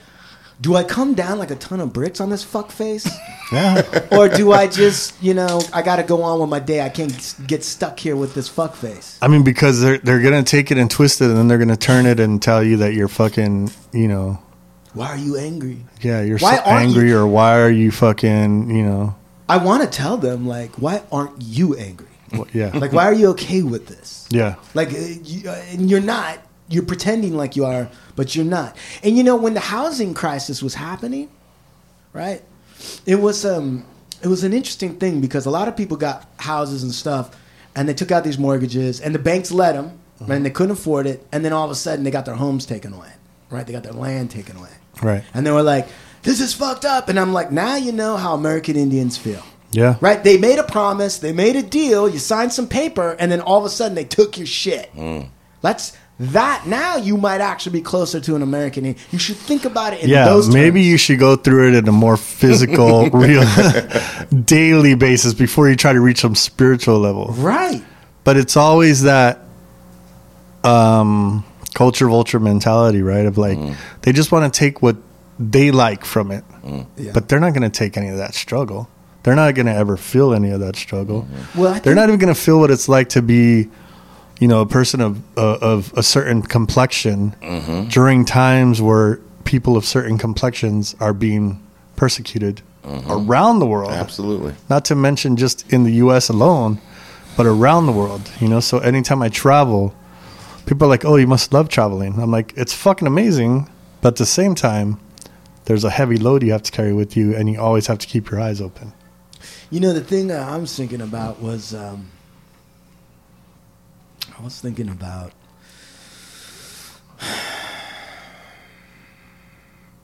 do 0.64 0.76
I 0.76 0.84
come 0.86 1.14
down 1.14 1.40
like 1.40 1.52
a 1.52 1.56
ton 1.58 1.82
of 1.82 1.92
bricks 1.92 2.22
on 2.22 2.30
this 2.30 2.42
fuck 2.44 2.72
face? 2.72 3.06
yeah. 3.52 3.82
or 4.12 4.30
do 4.30 4.54
I 4.54 4.68
just, 4.68 5.22
you 5.22 5.34
know, 5.34 5.62
I 5.74 5.82
got 5.82 5.98
to 5.98 6.04
go 6.04 6.24
on 6.24 6.40
with 6.40 6.50
my 6.50 6.60
day. 6.60 6.80
I 6.82 6.88
can't 6.88 7.36
get 7.46 7.66
stuck 7.66 8.00
here 8.00 8.16
with 8.16 8.34
this 8.34 8.48
fuck 8.48 8.74
face. 8.74 9.20
I 9.22 9.28
mean, 9.28 9.44
because 9.44 9.82
they're 9.82 9.98
they're 9.98 10.22
gonna 10.22 10.42
take 10.42 10.72
it 10.72 10.78
and 10.78 10.90
twist 10.90 11.20
it, 11.22 11.26
and 11.26 11.36
then 11.38 11.48
they're 11.50 11.58
gonna 11.58 11.76
turn 11.76 12.06
it 12.06 12.20
and 12.22 12.42
tell 12.42 12.64
you 12.64 12.78
that 12.78 12.94
you're 12.94 13.10
fucking, 13.10 13.72
you 13.92 14.08
know, 14.08 14.40
Why 14.94 15.08
are 15.08 15.18
you 15.18 15.38
angry? 15.38 15.80
yeah, 16.02 16.22
you're 16.22 16.40
Why 16.40 16.56
so 16.56 16.64
angry, 16.64 17.10
you- 17.10 17.18
or 17.20 17.28
why 17.28 17.60
are 17.60 17.70
you 17.72 17.92
fucking, 17.92 18.70
you 18.74 18.84
know, 18.84 19.16
I 19.50 19.58
want 19.58 19.84
to 19.84 19.90
tell 19.90 20.16
them 20.18 20.48
like, 20.48 20.72
why 20.76 21.04
aren't 21.12 21.42
you 21.42 21.76
angry? 21.76 22.08
Well, 22.32 22.48
yeah. 22.54 22.72
Like, 22.74 22.94
why 22.94 23.04
are 23.04 23.14
you 23.14 23.28
okay 23.32 23.62
with 23.62 23.88
this? 23.88 24.28
yeah. 24.32 24.56
Like, 24.74 24.94
uh, 24.94 24.98
you, 24.98 25.50
uh, 25.50 25.62
and 25.72 25.92
you're 25.92 26.02
not. 26.02 26.40
You're 26.70 26.84
pretending 26.86 27.36
like 27.36 27.56
you 27.56 27.66
are, 27.66 27.90
but 28.16 28.36
you're 28.36 28.46
not. 28.46 28.76
And 29.04 29.18
you 29.18 29.24
know, 29.24 29.36
when 29.36 29.54
the 29.54 29.60
housing 29.60 30.14
crisis 30.14 30.64
was 30.64 30.74
happening, 30.76 31.30
right? 32.14 32.42
It 33.06 33.16
was 33.16 33.46
um, 33.46 33.86
it 34.22 34.28
was 34.28 34.44
an 34.44 34.54
interesting 34.54 34.96
thing 34.98 35.22
because 35.22 35.46
a 35.46 35.50
lot 35.50 35.68
of 35.68 35.76
people 35.76 35.98
got 35.98 36.28
houses 36.38 36.84
and 36.84 36.92
stuff, 36.94 37.36
and 37.76 37.88
they 37.88 37.94
took 37.94 38.12
out 38.12 38.24
these 38.24 38.38
mortgages, 38.40 39.02
and 39.02 39.14
the 39.14 39.20
banks 39.20 39.52
let 39.52 39.74
them, 39.74 40.00
and 40.28 40.46
they 40.46 40.50
couldn't 40.50 40.72
afford 40.72 41.06
it, 41.06 41.26
and 41.32 41.44
then 41.44 41.52
all 41.54 41.66
of 41.66 41.72
a 41.72 41.76
sudden 41.76 42.04
they 42.06 42.12
got 42.12 42.26
their 42.26 42.36
homes 42.36 42.66
taken 42.66 42.94
away, 42.94 43.12
right? 43.50 43.66
They 43.68 43.74
got 43.74 43.84
their 43.84 43.94
land 43.94 44.32
taken 44.32 44.56
away, 44.58 44.70
Right. 45.02 45.24
and 45.34 45.46
they 45.46 45.52
were 45.52 45.64
like, 45.64 45.88
"This 46.24 46.40
is 46.40 46.54
fucked 46.54 46.86
up," 46.86 47.10
and 47.10 47.20
I'm 47.20 47.34
like, 47.34 47.52
"Now 47.52 47.76
you 47.76 47.92
know 47.92 48.16
how 48.16 48.34
American 48.34 48.76
Indians 48.78 49.18
feel." 49.18 49.44
Yeah. 49.72 49.96
Right? 50.02 50.24
They 50.24 50.38
made 50.38 50.60
a 50.60 50.64
promise, 50.64 51.18
they 51.18 51.34
made 51.34 51.56
a 51.56 51.64
deal, 51.64 52.08
you 52.08 52.20
signed 52.20 52.54
some 52.54 52.68
paper, 52.68 53.16
and 53.20 53.32
then 53.32 53.42
all 53.42 53.58
of 53.60 53.66
a 53.66 53.70
sudden 53.70 53.96
they 53.96 54.04
took 54.06 54.38
your 54.38 54.46
shit. 54.48 54.92
That's 55.62 55.94
that. 56.20 56.66
Now 56.68 56.98
you 56.98 57.18
might 57.18 57.42
actually 57.42 57.74
be 57.74 57.82
closer 57.82 58.20
to 58.22 58.36
an 58.36 58.42
American. 58.42 58.86
You 59.12 59.20
should 59.20 59.36
think 59.38 59.66
about 59.66 59.94
it 59.94 60.04
in 60.04 60.10
Yeah, 60.10 60.26
those 60.26 60.48
maybe 60.54 60.82
you 60.82 60.98
should 60.98 61.20
go 61.20 61.36
through 61.36 61.70
it 61.70 61.76
in 61.76 61.88
a 61.88 61.92
more 61.92 62.18
physical, 62.18 63.10
real, 63.14 63.44
daily 64.46 64.96
basis 64.96 65.34
before 65.34 65.70
you 65.70 65.76
try 65.76 65.94
to 65.94 66.00
reach 66.02 66.22
some 66.22 66.36
spiritual 66.36 67.00
level. 67.00 67.28
right. 67.38 67.84
But 68.24 68.38
it's 68.38 68.56
always 68.56 69.02
that 69.04 69.40
um, 70.64 71.44
culture 71.74 72.08
vulture 72.08 72.40
mentality, 72.40 73.02
right? 73.02 73.26
Of 73.26 73.38
like 73.38 73.58
they 74.02 74.12
just 74.12 74.32
want 74.32 74.52
to 74.52 74.58
take 74.58 74.82
what 74.82 74.96
they 75.40 75.72
like 75.72 76.06
from 76.06 76.32
it, 76.32 76.44
Yeah. 76.98 77.12
but 77.14 77.28
they're 77.28 77.40
not 77.40 77.54
going 77.54 77.70
to 77.70 77.70
take 77.70 77.98
any 77.98 78.10
of 78.10 78.18
that 78.18 78.34
struggle. 78.34 78.88
They're 79.24 79.36
not 79.36 79.56
going 79.56 79.66
to 79.68 79.74
ever 79.74 79.98
feel 79.98 80.34
any 80.34 80.52
of 80.52 80.60
that 80.60 80.76
struggle. 80.76 81.28
Well, 81.56 81.74
They're 81.74 81.82
think- 81.82 81.96
not 81.96 82.10
even 82.10 82.20
going 82.20 82.34
to 82.34 82.40
feel 82.40 82.60
what 82.60 82.72
it's 82.72 82.88
like 82.90 83.10
to 83.10 83.22
be, 83.22 83.70
you 84.44 84.50
know, 84.50 84.60
a 84.60 84.66
person 84.66 85.00
of 85.00 85.22
uh, 85.38 85.58
of 85.62 85.94
a 85.96 86.04
certain 86.04 86.42
complexion 86.42 87.34
during 87.90 88.26
times 88.26 88.82
where 88.82 89.22
people 89.46 89.78
of 89.78 89.86
certain 89.86 90.18
complexions 90.18 90.98
are 91.00 91.14
being 91.14 91.66
persecuted 91.96 92.62
around 93.08 93.60
the 93.60 93.66
world. 93.66 93.94
Absolutely. 93.94 94.54
Not 94.70 94.84
to 94.86 94.96
mention 94.96 95.38
just 95.38 95.72
in 95.72 95.86
the 95.86 95.94
U.S. 96.04 96.28
alone, 96.28 96.82
but 97.38 97.46
around 97.46 97.86
the 97.86 97.94
world. 97.94 98.30
You 98.42 98.50
know, 98.50 98.60
so 98.60 98.80
anytime 98.80 99.22
I 99.22 99.30
travel, 99.30 99.96
people 100.66 100.88
are 100.88 100.90
like, 100.90 101.06
"Oh, 101.06 101.16
you 101.16 101.26
must 101.26 101.54
love 101.54 101.70
traveling." 101.70 102.20
I'm 102.20 102.30
like, 102.30 102.52
"It's 102.58 102.74
fucking 102.74 103.08
amazing," 103.08 103.70
but 104.02 104.10
at 104.10 104.16
the 104.18 104.26
same 104.26 104.56
time, 104.56 105.00
there's 105.68 105.86
a 105.86 105.90
heavy 105.90 106.18
load 106.18 106.44
you 106.44 106.52
have 106.52 106.64
to 106.64 106.72
carry 106.74 106.92
with 106.92 107.16
you, 107.16 107.34
and 107.34 107.50
you 107.50 107.62
always 107.62 107.88
have 107.88 108.00
to 108.00 108.08
keep 108.08 108.30
your 108.30 108.42
eyes 108.42 108.60
open. 108.60 108.92
You 109.72 109.80
know, 109.80 109.94
the 109.94 110.04
thing 110.04 110.28
that 110.28 110.42
I 110.42 110.58
was 110.58 110.76
thinking 110.76 111.00
about 111.00 111.42
was 111.42 111.74
um, 111.74 112.10
I 114.44 114.46
was 114.46 114.60
thinking 114.60 114.90
about 114.90 115.32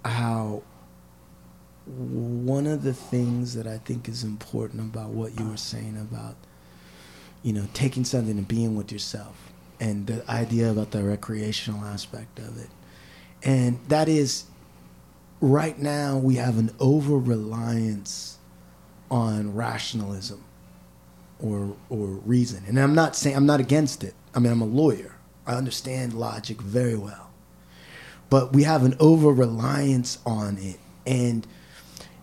how 0.06 0.64
one 1.86 2.66
of 2.66 2.84
the 2.84 2.94
things 2.94 3.54
that 3.56 3.68
I 3.68 3.80
think 3.80 4.08
is 4.08 4.24
important 4.24 4.96
about 4.96 5.10
what 5.10 5.38
you 5.38 5.46
were 5.46 5.58
saying 5.58 5.98
about, 6.00 6.38
you 7.44 7.52
know, 7.52 7.68
taking 7.74 8.06
something 8.06 8.38
and 8.38 8.48
being 8.48 8.78
with 8.78 8.94
yourself 8.94 9.52
and 9.82 10.08
the 10.08 10.32
idea 10.32 10.72
about 10.72 10.92
the 10.92 11.04
recreational 11.04 11.84
aspect 11.84 12.40
of 12.40 12.58
it. 12.58 12.70
And 13.44 13.78
that 13.90 14.08
is 14.08 14.46
right 15.42 15.78
now 15.78 16.18
we 16.18 16.36
have 16.36 16.58
an 16.58 16.72
over 16.80 17.18
reliance 17.18 18.38
on 19.12 19.54
rationalism 19.54 20.46
or 21.42 21.76
or 21.90 22.08
reason. 22.08 22.64
And 22.70 22.80
I'm 22.80 22.96
not 22.96 23.18
saying 23.18 23.36
I'm 23.36 23.46
not 23.46 23.60
against 23.60 24.02
it. 24.06 24.14
I 24.36 24.40
mean, 24.40 24.52
I'm 24.52 24.62
a 24.62 24.66
lawyer. 24.66 25.16
I 25.46 25.54
understand 25.56 26.14
logic 26.14 26.62
very 26.62 26.96
well. 26.96 27.32
But 28.30 28.54
we 28.54 28.64
have 28.64 28.84
an 28.84 28.96
over 29.00 29.32
reliance 29.32 30.20
on 30.26 30.58
it 30.58 30.80
and 31.06 31.48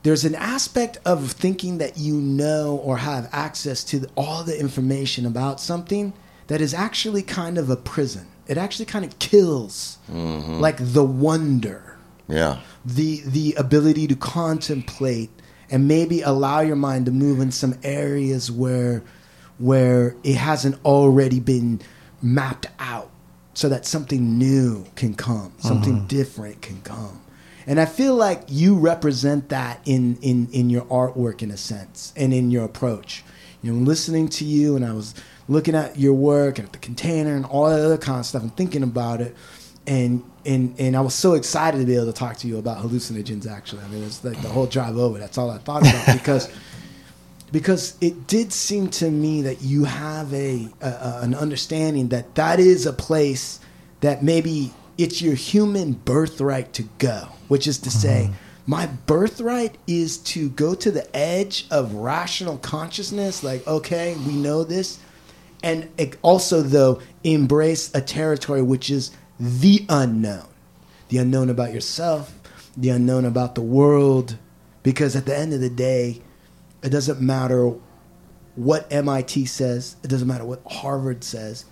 there's 0.05 0.25
an 0.25 0.37
aspect 0.37 0.99
of 1.05 1.33
thinking 1.33 1.79
that 1.79 1.99
you 1.99 2.15
know 2.15 2.77
or 2.85 2.99
have 2.99 3.29
access 3.33 3.83
to 3.83 4.09
all 4.17 4.45
the 4.45 4.57
information 4.59 5.27
about 5.27 5.61
something 5.61 6.13
that 6.47 6.61
is 6.61 6.73
actually 6.73 7.23
kind 7.23 7.59
of 7.59 7.71
a 7.71 7.77
prison. 7.77 8.29
It 8.47 8.57
actually 8.57 8.85
kind 8.85 9.05
of 9.05 9.19
kills 9.19 9.99
mm-hmm. 10.09 10.61
like 10.61 10.77
the 10.79 11.03
wonder 11.03 11.99
Yeah. 12.29 12.61
the 12.85 13.23
the 13.27 13.55
ability 13.55 14.07
to 14.07 14.15
contemplate 14.15 15.31
and 15.71 15.89
maybe 15.89 16.23
allow 16.23 16.61
your 16.61 16.77
mind 16.77 17.07
to 17.07 17.13
move 17.13 17.41
in 17.41 17.51
some 17.51 17.75
areas 17.83 18.49
where 18.53 19.03
where 19.59 20.15
it 20.23 20.37
hasn't 20.37 20.77
already 20.85 21.41
been 21.41 21.81
mapped 22.23 22.67
out 22.79 23.11
so 23.55 23.69
that 23.69 23.87
something 23.87 24.39
new 24.39 24.85
can 24.97 25.15
come 25.15 25.53
something 25.59 25.97
mm-hmm. 25.97 26.07
different 26.07 26.61
can 26.63 26.81
come 26.83 27.21
and 27.67 27.81
i 27.81 27.87
feel 27.87 28.15
like 28.15 28.43
you 28.49 28.77
represent 28.77 29.49
that 29.49 29.81
in 29.85 30.17
in 30.23 30.49
in 30.53 30.71
your 30.71 30.83
artwork 30.83 31.43
in 31.43 31.51
a 31.51 31.57
sense 31.57 32.13
and 32.17 32.33
in 32.33 32.51
your 32.51 32.65
approach 32.65 33.25
you 33.63 33.73
know 33.73 33.79
listening 33.79 34.29
to 34.29 34.45
you 34.45 34.77
and 34.77 34.85
i 34.85 34.93
was 34.93 35.15
looking 35.49 35.75
at 35.75 35.99
your 35.99 36.13
work 36.13 36.59
and 36.59 36.67
at 36.67 36.73
the 36.73 36.79
container 36.79 37.35
and 37.35 37.45
all 37.47 37.69
that 37.69 37.81
other 37.81 37.99
kind 37.99 38.21
of 38.21 38.27
stuff 38.27 38.43
and 38.43 38.57
thinking 38.57 38.83
about 38.83 39.21
it 39.21 39.35
and 39.87 40.25
and 40.45 40.75
and 40.79 40.97
I 40.97 41.01
was 41.01 41.15
so 41.15 41.35
excited 41.35 41.79
to 41.79 41.85
be 41.85 41.95
able 41.95 42.07
to 42.07 42.13
talk 42.13 42.37
to 42.39 42.49
you 42.49 42.59
about 42.59 42.79
hallucinogens. 42.79 43.51
Actually, 43.51 43.83
I 43.83 43.89
mean, 43.89 44.05
it's 44.05 44.25
like 44.25 44.41
the 44.43 44.49
whole 44.49 44.67
drive 44.67 44.97
over. 44.97 45.19
That's 45.19 45.39
all 45.39 45.51
I 45.51 45.59
thought 45.59 45.83
about 45.83 46.17
because 46.19 46.49
because 47.53 47.97
it 48.01 48.27
did 48.27 48.53
seem 48.53 48.89
to 48.89 49.11
me 49.11 49.43
that 49.43 49.63
you 49.63 49.85
have 49.85 50.33
a, 50.35 50.69
a, 50.81 51.19
an 51.23 51.35
understanding 51.35 52.09
that 52.09 52.35
that 52.35 52.59
is 52.61 52.87
a 52.87 52.93
place 52.93 53.61
that 54.01 54.23
maybe 54.23 54.73
it's 54.99 55.23
your 55.23 55.35
human 55.35 55.93
birthright 55.93 56.73
to 56.75 56.83
go, 56.99 57.29
which 57.49 57.67
is 57.67 57.79
to 57.79 57.91
mm-hmm. 57.91 57.99
say. 57.99 58.31
My 58.69 58.87
birthright 58.87 59.79
is 59.87 60.19
to 60.19 60.49
go 60.49 60.75
to 60.75 60.91
the 60.91 61.17
edge 61.17 61.69
of 61.71 61.95
rational 61.95 62.59
consciousness, 62.59 63.45
like, 63.45 63.65
okay, 63.67 64.17
we 64.27 64.33
know 64.33 64.65
this, 64.65 64.99
and 65.63 65.89
also 66.23 66.63
though 66.63 67.01
embrace 67.25 67.93
a 67.95 68.01
territory 68.01 68.63
which 68.63 68.91
is 68.91 69.11
the 69.39 69.85
unknown 69.89 70.47
the 71.09 71.19
unknown 71.19 71.51
about 71.51 71.73
yourself 71.73 72.35
the 72.77 72.89
unknown 72.89 73.25
about 73.25 73.55
the 73.55 73.63
world 73.63 74.37
because 74.83 75.17
at 75.17 75.27
the 75.27 75.37
end 75.37 75.53
of 75.53 75.61
the 75.61 75.71
day 75.71 76.21
it 76.83 76.91
doesn't 76.91 77.21
matter 77.21 77.73
what 78.55 78.91
MIT 78.93 79.47
says 79.47 79.97
it 80.03 80.09
doesn't 80.09 80.29
matter 80.29 80.45
what 80.45 80.61
Harvard 80.71 81.23
says 81.25 81.65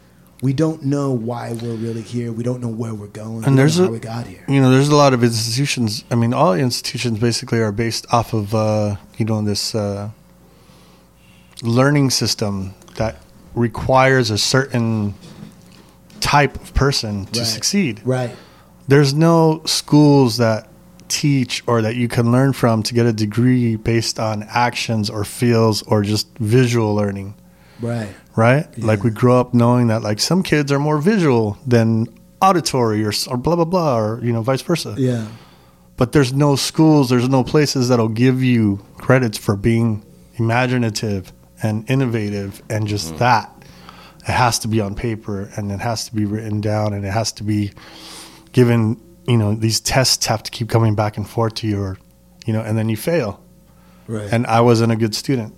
we 0.42 0.52
don't 0.52 0.82
know 0.84 1.12
why 1.12 1.52
we're 1.52 1.74
really 1.74 2.02
here 2.02 2.30
we 2.32 2.42
don't 2.42 2.60
know 2.60 2.68
where 2.68 2.92
we're 2.94 3.06
going 3.06 3.38
we 3.38 3.44
And 3.46 3.56
there's 3.56 3.78
a, 3.78 3.84
how 3.84 3.90
we 3.90 3.98
got 3.98 4.26
here 4.26 4.44
you 4.48 4.60
know, 4.60 4.70
there's 4.70 4.88
a 4.88 4.96
lot 4.96 5.14
of 5.14 5.22
institutions. 5.24 6.04
I 6.10 6.16
mean, 6.16 6.34
all 6.34 6.52
institutions 6.54 7.18
basically 7.18 7.60
are 7.60 7.72
based 7.72 8.06
off 8.12 8.34
of, 8.34 8.54
uh, 8.54 8.96
you 9.16 9.24
know, 9.24 9.40
this 9.42 9.74
uh, 9.74 10.10
learning 11.62 12.10
system 12.10 12.74
that 12.96 13.16
requires 13.54 14.30
a 14.30 14.38
certain 14.38 15.14
type 16.20 16.56
of 16.60 16.74
person 16.74 17.26
to 17.26 17.40
Right. 17.40 17.46
succeed. 17.46 18.00
right 18.04 18.34
There's 18.88 19.14
no 19.14 19.62
schools 19.64 20.36
that 20.36 20.68
teach 21.20 21.62
or 21.66 21.82
that 21.82 21.94
you 21.94 22.08
can 22.08 22.32
learn 22.32 22.52
from 22.52 22.82
to 22.82 22.94
get 22.94 23.06
a 23.06 23.12
degree 23.12 23.76
based 23.76 24.18
on 24.18 24.42
actions 24.48 25.08
or 25.08 25.24
feels 25.24 25.82
or 25.82 26.02
just 26.02 26.26
visual 26.38 26.94
learning 26.94 27.34
right 27.80 28.14
right? 28.36 28.66
Like 28.78 29.04
we 29.04 29.10
grow 29.10 29.38
up 29.40 29.54
knowing 29.54 29.88
that 29.88 30.02
like 30.02 30.20
some 30.20 30.42
kids 30.42 30.72
are 30.72 30.78
more 30.78 30.98
visual 30.98 31.56
than 31.66 32.06
auditory 32.42 33.04
or, 33.04 33.12
or 33.28 33.36
blah 33.36 33.56
blah 33.56 33.64
blah 33.64 33.98
or 33.98 34.20
you 34.22 34.32
know 34.32 34.42
vice 34.42 34.62
versa. 34.62 34.94
yeah 34.98 35.26
But 35.96 36.12
there's 36.12 36.32
no 36.32 36.56
schools, 36.56 37.08
there's 37.10 37.28
no 37.28 37.44
places 37.44 37.88
that'll 37.88 38.08
give 38.08 38.42
you 38.42 38.84
credits 38.98 39.38
for 39.38 39.56
being 39.56 40.04
imaginative 40.36 41.32
and 41.62 41.88
innovative 41.88 42.62
and 42.68 42.86
just 42.86 43.08
mm-hmm. 43.08 43.18
that. 43.18 43.50
It 44.26 44.32
has 44.32 44.58
to 44.60 44.68
be 44.68 44.80
on 44.80 44.94
paper 44.94 45.50
and 45.56 45.70
it 45.70 45.80
has 45.80 46.06
to 46.08 46.14
be 46.14 46.24
written 46.24 46.60
down 46.60 46.92
and 46.94 47.04
it 47.04 47.12
has 47.12 47.30
to 47.32 47.44
be 47.44 47.72
given, 48.52 49.00
you 49.26 49.36
know, 49.36 49.54
these 49.54 49.80
tests 49.80 50.26
have 50.26 50.42
to 50.42 50.50
keep 50.50 50.68
coming 50.68 50.94
back 50.94 51.16
and 51.16 51.28
forth 51.28 51.54
to 51.54 51.66
you 51.66 51.80
or 51.80 51.98
you 52.46 52.52
know, 52.52 52.60
and 52.60 52.76
then 52.76 52.88
you 52.88 52.96
fail. 52.96 53.42
right 54.06 54.30
And 54.32 54.46
I 54.46 54.60
wasn't 54.60 54.92
a 54.92 54.96
good 54.96 55.14
student. 55.14 55.54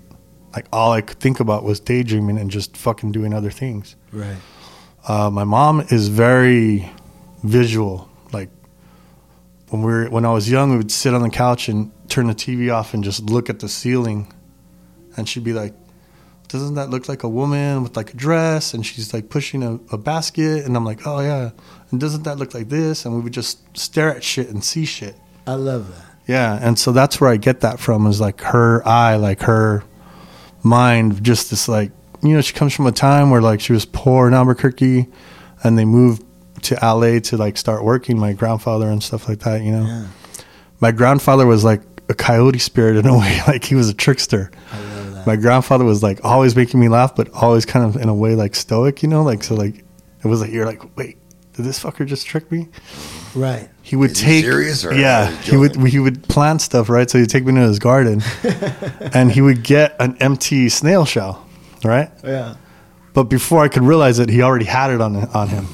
Like 0.54 0.66
all 0.72 0.92
I 0.92 1.00
could 1.00 1.18
think 1.18 1.40
about 1.40 1.64
was 1.64 1.80
daydreaming 1.80 2.38
and 2.38 2.50
just 2.50 2.76
fucking 2.76 3.12
doing 3.12 3.34
other 3.34 3.50
things. 3.50 3.96
right 4.12 4.36
Uh, 5.06 5.30
my 5.30 5.44
mom 5.44 5.80
is 5.90 6.08
very 6.08 6.90
visual. 7.44 8.08
Like 8.32 8.50
when 9.68 9.82
we 9.82 9.92
were 9.92 10.06
when 10.10 10.24
I 10.24 10.32
was 10.32 10.50
young, 10.50 10.70
we 10.70 10.76
would 10.76 10.90
sit 10.90 11.14
on 11.14 11.22
the 11.22 11.30
couch 11.30 11.68
and 11.68 11.92
turn 12.08 12.26
the 12.26 12.34
TV 12.34 12.72
off 12.72 12.94
and 12.94 13.04
just 13.04 13.24
look 13.24 13.50
at 13.50 13.58
the 13.60 13.68
ceiling, 13.68 14.32
and 15.16 15.28
she'd 15.28 15.44
be 15.44 15.52
like, 15.52 15.74
"Doesn't 16.48 16.74
that 16.74 16.90
look 16.90 17.08
like 17.08 17.22
a 17.22 17.28
woman 17.28 17.82
with 17.82 17.96
like 17.96 18.14
a 18.14 18.16
dress?" 18.16 18.74
And 18.74 18.84
she's 18.84 19.12
like 19.12 19.28
pushing 19.28 19.62
a, 19.62 19.78
a 19.92 19.98
basket, 19.98 20.64
and 20.64 20.76
I'm 20.76 20.84
like, 20.84 21.06
"Oh 21.06 21.20
yeah." 21.20 21.50
And 21.90 22.00
doesn't 22.00 22.24
that 22.24 22.38
look 22.38 22.54
like 22.54 22.68
this? 22.68 23.04
And 23.04 23.14
we 23.14 23.20
would 23.20 23.32
just 23.32 23.58
stare 23.76 24.14
at 24.14 24.24
shit 24.24 24.48
and 24.48 24.64
see 24.64 24.84
shit. 24.84 25.14
I 25.46 25.54
love 25.54 25.94
that 25.94 26.04
Yeah, 26.26 26.58
and 26.60 26.76
so 26.78 26.90
that's 26.90 27.20
where 27.20 27.30
I 27.30 27.36
get 27.36 27.60
that 27.60 27.78
from 27.78 28.06
is 28.06 28.20
like 28.20 28.40
her 28.40 28.86
eye, 28.86 29.14
like 29.16 29.42
her 29.42 29.84
mind, 30.62 31.22
just 31.22 31.50
this 31.50 31.68
like 31.68 31.92
you 32.22 32.34
know, 32.34 32.40
she 32.40 32.54
comes 32.54 32.74
from 32.74 32.86
a 32.86 32.92
time 32.92 33.30
where 33.30 33.42
like 33.42 33.60
she 33.60 33.72
was 33.72 33.84
poor 33.84 34.26
in 34.26 34.34
Albuquerque, 34.34 35.06
and 35.62 35.78
they 35.78 35.84
moved 35.84 36.24
to 36.62 36.74
LA 36.82 37.20
to 37.20 37.36
like 37.36 37.56
start 37.56 37.84
working. 37.84 38.18
My 38.18 38.32
grandfather 38.32 38.88
and 38.88 39.02
stuff 39.02 39.28
like 39.28 39.40
that. 39.40 39.62
You 39.62 39.72
know, 39.72 40.06
my 40.80 40.92
grandfather 40.92 41.46
was 41.46 41.64
like 41.64 41.82
a 42.08 42.14
coyote 42.14 42.58
spirit 42.58 42.96
in 42.96 43.06
a 43.06 43.18
way, 43.18 43.40
like 43.46 43.64
he 43.64 43.74
was 43.74 43.88
a 43.88 43.94
trickster. 43.94 44.50
My 45.26 45.36
grandfather 45.36 45.84
was 45.84 46.02
like 46.02 46.24
always 46.24 46.54
making 46.54 46.80
me 46.80 46.88
laugh, 46.88 47.14
but 47.14 47.28
always 47.34 47.66
kind 47.66 47.84
of 47.84 48.00
in 48.00 48.08
a 48.08 48.14
way 48.14 48.34
like 48.34 48.54
stoic. 48.54 49.02
You 49.02 49.08
know, 49.08 49.22
like 49.22 49.42
so 49.42 49.54
like 49.54 49.84
it 50.22 50.28
was 50.28 50.40
like 50.40 50.50
you're 50.50 50.66
like, 50.66 50.96
wait, 50.96 51.18
did 51.52 51.64
this 51.64 51.82
fucker 51.82 52.06
just 52.06 52.26
trick 52.26 52.50
me? 52.52 52.68
Right. 53.34 53.68
He 53.82 53.96
would 53.96 54.12
Is 54.12 54.20
he 54.20 54.26
take 54.26 54.44
serious 54.44 54.84
or 54.84 54.94
yeah, 54.94 55.30
he 55.42 55.52
he 55.52 55.56
would 55.56 55.76
he 55.88 55.98
would 55.98 56.22
plant 56.24 56.62
stuff 56.62 56.88
right. 56.88 57.08
So 57.10 57.18
he'd 57.18 57.30
take 57.30 57.44
me 57.44 57.54
to 57.54 57.60
his 57.60 57.78
garden, 57.78 58.22
and 59.14 59.32
he 59.32 59.40
would 59.40 59.62
get 59.62 59.96
an 60.00 60.16
empty 60.20 60.68
snail 60.68 61.04
shell, 61.04 61.46
right? 61.84 62.10
Yeah. 62.22 62.56
But 63.14 63.24
before 63.24 63.62
I 63.62 63.68
could 63.68 63.82
realize 63.82 64.18
it, 64.18 64.28
he 64.28 64.42
already 64.42 64.66
had 64.66 64.90
it 64.90 65.00
on 65.00 65.16
on 65.16 65.48
him. 65.48 65.66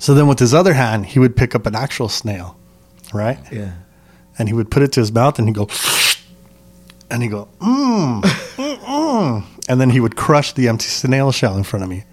So 0.00 0.14
then, 0.14 0.26
with 0.26 0.38
his 0.38 0.54
other 0.54 0.72
hand, 0.72 1.06
he 1.06 1.18
would 1.18 1.36
pick 1.36 1.54
up 1.54 1.66
an 1.66 1.74
actual 1.74 2.08
snail, 2.08 2.56
right? 3.12 3.38
Yeah. 3.52 3.72
And 4.38 4.48
he 4.48 4.54
would 4.54 4.70
put 4.70 4.82
it 4.82 4.92
to 4.92 5.00
his 5.00 5.12
mouth, 5.12 5.38
and 5.38 5.46
he'd 5.46 5.54
go, 5.54 5.66
and 7.10 7.22
he'd 7.22 7.30
go, 7.30 7.48
mmm, 7.60 8.22
mm, 8.22 8.76
mm. 8.76 9.44
and 9.68 9.80
then 9.80 9.90
he 9.90 10.00
would 10.00 10.16
crush 10.16 10.52
the 10.52 10.68
empty 10.68 10.86
snail 10.86 11.32
shell 11.32 11.56
in 11.56 11.64
front 11.64 11.82
of 11.84 11.88
me, 11.90 12.04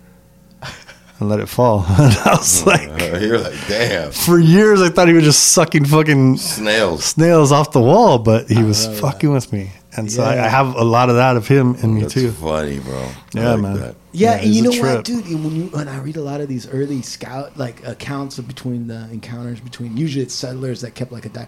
and 1.19 1.29
let 1.29 1.39
it 1.39 1.47
fall. 1.49 1.85
and 1.87 2.13
I 2.17 2.31
was 2.37 2.65
like, 2.65 2.89
Uh, 2.89 3.17
you're 3.21 3.39
like, 3.39 3.55
damn, 3.67 4.11
for 4.11 4.39
years, 4.39 4.81
I 4.81 4.89
thought 4.89 5.07
he 5.07 5.13
was 5.13 5.23
just 5.23 5.51
sucking 5.53 5.85
fucking 5.85 6.37
snails. 6.37 7.03
snails 7.05 7.51
off 7.51 7.71
the 7.71 7.81
wall, 7.81 8.19
but 8.19 8.49
he 8.49 8.63
was 8.63 8.87
fucking 8.99 9.31
with 9.31 9.51
me, 9.53 9.71
and 9.95 10.11
so 10.11 10.23
I, 10.23 10.35
Yeah. 10.35 10.45
I 10.45 10.47
have 10.49 10.75
a 10.75 10.83
lot 10.83 11.09
of 11.09 11.15
that 11.15 11.35
of 11.37 11.47
him 11.47 11.75
in 11.75 11.95
me 11.95 12.01
That's 12.01 12.13
too. 12.13 12.31
funny, 12.31 12.79
bro. 12.79 13.09
Yeah, 13.33 13.51
like 13.53 13.61
man. 13.61 13.79
that. 13.79 13.95
Yeah, 14.13 14.35
Yeah, 14.37 14.41
and 14.43 14.53
you 14.55 14.61
know 14.63 14.69
it's 14.71 14.79
what, 14.79 15.05
dude? 15.05 15.25
When 15.25 15.55
you 15.55 15.63
when 15.67 15.87
I 15.87 15.99
read 15.99 16.17
a 16.17 16.21
lot 16.21 16.41
of 16.41 16.47
these 16.47 16.67
early 16.69 17.01
scout 17.03 17.55
like 17.57 17.85
accounts 17.85 18.39
of 18.39 18.47
between 18.47 18.87
the 18.87 19.07
encounters 19.11 19.59
between 19.59 19.95
usually 19.97 20.23
it's 20.23 20.33
settlers 20.33 20.81
that 20.81 20.95
kept 20.95 21.11
like 21.11 21.25
a 21.25 21.29
di- 21.29 21.47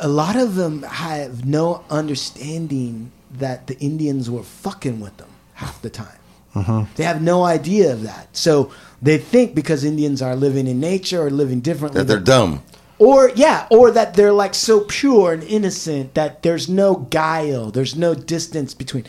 a 0.00 0.08
lot 0.08 0.36
of 0.36 0.54
them 0.54 0.82
have 0.82 1.44
no 1.44 1.84
understanding 1.90 3.10
that 3.32 3.66
the 3.66 3.78
Indians 3.78 4.30
were 4.30 4.42
fucking 4.42 5.00
with 5.00 5.16
them 5.16 5.28
half 5.54 5.80
the 5.82 5.90
time. 5.90 6.18
Mm-hmm. 6.54 6.92
They 6.96 7.04
have 7.04 7.20
no 7.22 7.44
idea 7.44 7.92
of 7.92 8.02
that, 8.02 8.34
so 8.36 8.72
they 9.02 9.18
think 9.18 9.54
because 9.54 9.84
Indians 9.84 10.22
are 10.22 10.34
living 10.34 10.66
in 10.66 10.80
nature 10.80 11.22
or 11.26 11.30
living 11.30 11.60
differently 11.60 11.98
That 12.00 12.06
they're 12.08 12.18
dumb. 12.20 12.62
or 12.98 13.30
yeah, 13.36 13.66
or 13.70 13.90
that 13.90 14.14
they're 14.14 14.32
like 14.32 14.54
so 14.54 14.80
pure 14.80 15.32
and 15.32 15.42
innocent 15.44 16.14
that 16.14 16.42
there's 16.42 16.68
no 16.68 16.96
guile, 16.96 17.70
there's 17.70 17.94
no 17.96 18.14
distance 18.14 18.74
between. 18.74 19.04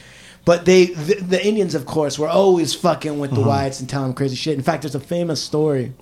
But 0.46 0.66
they, 0.66 0.86
the, 0.88 1.16
the 1.16 1.46
Indians, 1.48 1.76
of 1.76 1.86
course, 1.86 2.18
were 2.20 2.28
always 2.28 2.74
fucking 2.74 3.20
with 3.20 3.32
the 3.32 3.42
whites 3.42 3.80
and 3.80 3.88
telling 3.90 4.08
them 4.10 4.16
crazy 4.16 4.36
shit. 4.36 4.58
In 4.58 4.64
fact, 4.64 4.82
there's 4.84 4.96
a 4.96 5.00
famous 5.00 5.42
story 5.42 5.94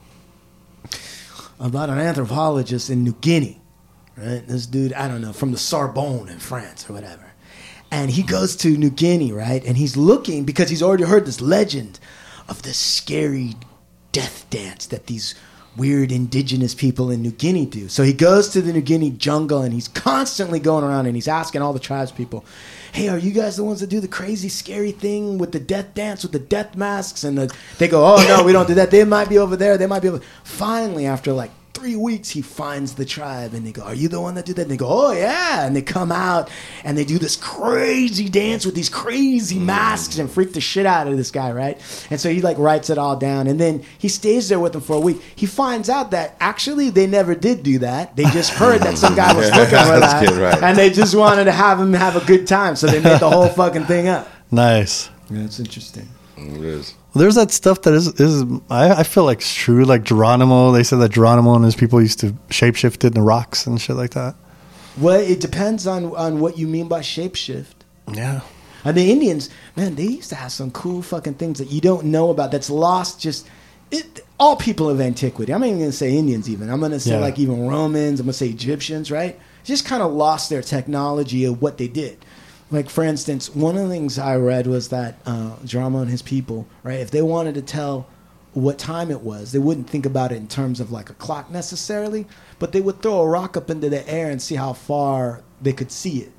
about 1.59 1.89
an 1.89 1.97
anthropologist 1.97 2.89
in 2.89 3.03
New 3.03 3.13
Guinea. 3.21 3.59
Right, 4.17 4.47
this 4.47 4.65
dude, 4.65 4.93
I 4.93 5.07
don't 5.07 5.21
know, 5.21 5.31
from 5.31 5.51
the 5.51 5.59
Sorbonne 5.59 6.27
in 6.27 6.39
France 6.39 6.89
or 6.89 6.93
whatever, 6.93 7.33
and 7.91 8.09
he 8.09 8.23
goes 8.23 8.55
to 8.57 8.75
New 8.75 8.89
Guinea, 8.89 9.31
right, 9.31 9.63
and 9.63 9.77
he's 9.77 9.95
looking 9.95 10.43
because 10.43 10.69
he's 10.71 10.81
already 10.81 11.03
heard 11.03 11.27
this 11.27 11.39
legend 11.39 11.99
of 12.49 12.63
this 12.63 12.77
scary 12.77 13.53
death 14.11 14.47
dance 14.49 14.87
that 14.87 15.05
these 15.05 15.35
weird 15.77 16.11
indigenous 16.11 16.73
people 16.73 17.11
in 17.11 17.21
New 17.21 17.31
Guinea 17.31 17.67
do. 17.67 17.87
So 17.87 18.01
he 18.01 18.11
goes 18.11 18.49
to 18.49 18.61
the 18.63 18.73
New 18.73 18.81
Guinea 18.81 19.11
jungle 19.11 19.61
and 19.61 19.71
he's 19.71 19.87
constantly 19.87 20.59
going 20.59 20.83
around 20.83 21.05
and 21.05 21.15
he's 21.15 21.27
asking 21.27 21.61
all 21.61 21.73
the 21.73 21.79
tribes 21.79 22.11
people, 22.11 22.43
"Hey, 22.91 23.09
are 23.09 23.19
you 23.19 23.31
guys 23.31 23.57
the 23.57 23.63
ones 23.63 23.81
that 23.81 23.89
do 23.91 23.99
the 23.99 24.07
crazy 24.07 24.49
scary 24.49 24.91
thing 24.91 25.37
with 25.37 25.51
the 25.51 25.59
death 25.59 25.93
dance 25.93 26.23
with 26.23 26.31
the 26.31 26.39
death 26.39 26.75
masks?" 26.75 27.23
And 27.23 27.37
the, 27.37 27.55
they 27.77 27.87
go, 27.87 28.03
"Oh 28.03 28.25
no, 28.27 28.43
we 28.43 28.53
don't 28.53 28.67
do 28.67 28.73
that. 28.73 28.89
They 28.89 29.03
might 29.03 29.29
be 29.29 29.37
over 29.37 29.55
there. 29.55 29.77
They 29.77 29.85
might 29.85 30.01
be 30.01 30.09
over." 30.09 30.21
Finally, 30.43 31.05
after 31.05 31.31
like 31.31 31.51
three 31.77 31.95
weeks, 31.95 32.29
he 32.29 32.41
finds 32.41 32.95
the 32.95 33.05
tribe 33.05 33.53
and 33.53 33.65
they 33.65 33.71
go, 33.71 33.83
Are 33.83 33.93
you 33.93 34.07
the 34.07 34.19
one 34.19 34.33
that 34.35 34.45
did 34.45 34.55
that? 34.55 34.63
And 34.63 34.71
they 34.71 34.77
go, 34.77 34.87
Oh, 34.89 35.11
yeah. 35.11 35.65
And 35.65 35.75
they 35.75 35.83
come 35.83 36.11
out 36.11 36.49
and 36.83 36.97
they 36.97 37.05
do 37.05 37.19
this 37.19 37.35
crazy 37.35 38.29
dance 38.29 38.65
with 38.65 38.73
these 38.73 38.89
crazy 38.89 39.57
mm. 39.57 39.65
masks 39.65 40.17
and 40.17 40.29
freak 40.29 40.53
the 40.53 40.61
shit 40.61 40.87
out 40.87 41.07
of 41.07 41.15
this 41.17 41.29
guy, 41.29 41.51
right? 41.51 41.77
And 42.09 42.19
so 42.19 42.29
he 42.29 42.41
like 42.41 42.57
writes 42.57 42.89
it 42.89 42.97
all 42.97 43.15
down. 43.15 43.45
And 43.45 43.59
then 43.59 43.83
he 43.99 44.07
stays 44.09 44.49
there 44.49 44.59
with 44.59 44.73
them 44.73 44.81
for 44.81 44.95
a 44.95 44.99
week. 44.99 45.21
He 45.35 45.45
finds 45.45 45.89
out 45.89 46.11
that 46.11 46.35
actually 46.39 46.89
they 46.89 47.05
never 47.05 47.35
did 47.35 47.61
do 47.61 47.79
that. 47.79 48.15
They 48.15 48.23
just 48.25 48.51
heard 48.51 48.81
that 48.81 48.97
some 48.97 49.15
guy 49.15 49.33
was 49.33 49.49
looking 49.51 49.69
for 49.69 49.99
that. 49.99 50.25
good, 50.25 50.37
right. 50.37 50.63
And 50.63 50.75
they 50.77 50.89
just 50.89 51.13
wanted 51.13 51.45
to 51.45 51.51
have 51.51 51.79
him 51.79 51.93
have 51.93 52.15
a 52.15 52.25
good 52.25 52.47
time. 52.47 52.75
So 52.75 52.87
they 52.87 52.99
made 52.99 53.19
the 53.19 53.29
whole 53.29 53.49
fucking 53.49 53.85
thing 53.85 54.07
up. 54.07 54.27
Nice. 54.51 55.09
Yeah, 55.29 55.43
it's 55.43 55.59
interesting. 55.59 56.07
It 56.37 56.63
is. 56.63 56.93
There's 57.15 57.35
that 57.35 57.51
stuff 57.51 57.81
that 57.83 57.93
is 57.93 58.07
is 58.19 58.43
I, 58.69 58.99
I 58.99 59.03
feel 59.03 59.23
like 59.25 59.39
it's 59.39 59.53
true. 59.53 59.83
Like 59.85 60.03
Geronimo, 60.03 60.71
they 60.71 60.83
said 60.83 60.97
that 60.97 61.11
Geronimo 61.11 61.55
and 61.55 61.65
his 61.65 61.75
people 61.75 62.01
used 62.01 62.19
to 62.19 62.33
shapeshift 62.49 63.03
in 63.03 63.13
the 63.13 63.21
rocks 63.21 63.65
and 63.65 63.81
shit 63.81 63.95
like 63.95 64.11
that. 64.11 64.35
Well, 64.99 65.19
it 65.19 65.39
depends 65.39 65.85
on, 65.87 66.15
on 66.15 66.39
what 66.39 66.57
you 66.57 66.67
mean 66.67 66.87
by 66.87 67.01
shapeshift. 67.01 67.75
Yeah. 68.13 68.41
And 68.83 68.95
the 68.95 69.11
Indians, 69.11 69.49
man, 69.75 69.95
they 69.95 70.03
used 70.05 70.29
to 70.29 70.35
have 70.35 70.51
some 70.51 70.71
cool 70.71 71.01
fucking 71.01 71.35
things 71.35 71.59
that 71.59 71.71
you 71.71 71.81
don't 71.81 72.05
know 72.05 72.29
about 72.29 72.51
that's 72.51 72.69
lost 72.69 73.19
just 73.19 73.47
it, 73.91 74.21
all 74.39 74.55
people 74.55 74.89
of 74.89 74.99
antiquity. 75.01 75.53
I'm 75.53 75.61
not 75.61 75.67
even 75.67 75.79
going 75.79 75.91
to 75.91 75.97
say 75.97 76.15
Indians 76.15 76.49
even. 76.49 76.69
I'm 76.69 76.79
going 76.79 76.91
to 76.91 76.99
say 76.99 77.11
Yeah. 77.11 77.17
like 77.19 77.39
even 77.39 77.67
Romans, 77.67 78.19
I'm 78.19 78.25
going 78.27 78.33
to 78.33 78.37
say 78.37 78.47
Egyptians, 78.49 79.09
right? 79.11 79.39
Just 79.63 79.85
kind 79.85 80.01
of 80.03 80.11
lost 80.13 80.49
their 80.49 80.61
technology 80.61 81.43
of 81.45 81.61
what 81.61 81.77
they 81.77 81.87
did. 81.87 82.23
Like 82.69 82.89
for 82.89 83.03
instance, 83.03 83.53
one 83.53 83.77
of 83.77 83.83
the 83.83 83.89
things 83.89 84.19
I 84.19 84.35
read 84.35 84.67
was 84.67 84.89
that 84.89 85.19
uh, 85.25 85.55
Drama 85.65 85.99
and 85.99 86.09
his 86.09 86.21
people, 86.21 86.67
right? 86.83 86.99
If 86.99 87.11
they 87.11 87.21
wanted 87.21 87.55
to 87.55 87.61
tell 87.61 88.07
what 88.53 88.77
time 88.77 89.11
it 89.11 89.21
was, 89.21 89.51
they 89.51 89.59
wouldn't 89.59 89.89
think 89.89 90.05
about 90.05 90.31
it 90.31 90.35
in 90.35 90.47
terms 90.47 90.79
of 90.79 90.91
like 90.91 91.09
a 91.09 91.13
clock 91.13 91.49
necessarily, 91.49 92.25
but 92.59 92.71
they 92.71 92.81
would 92.81 93.01
throw 93.01 93.21
a 93.21 93.27
rock 93.27 93.55
up 93.55 93.69
into 93.69 93.89
the 93.89 94.07
air 94.09 94.29
and 94.29 94.41
see 94.41 94.55
how 94.55 94.73
far 94.73 95.43
they 95.61 95.73
could 95.73 95.91
see 95.91 96.19
it 96.19 96.31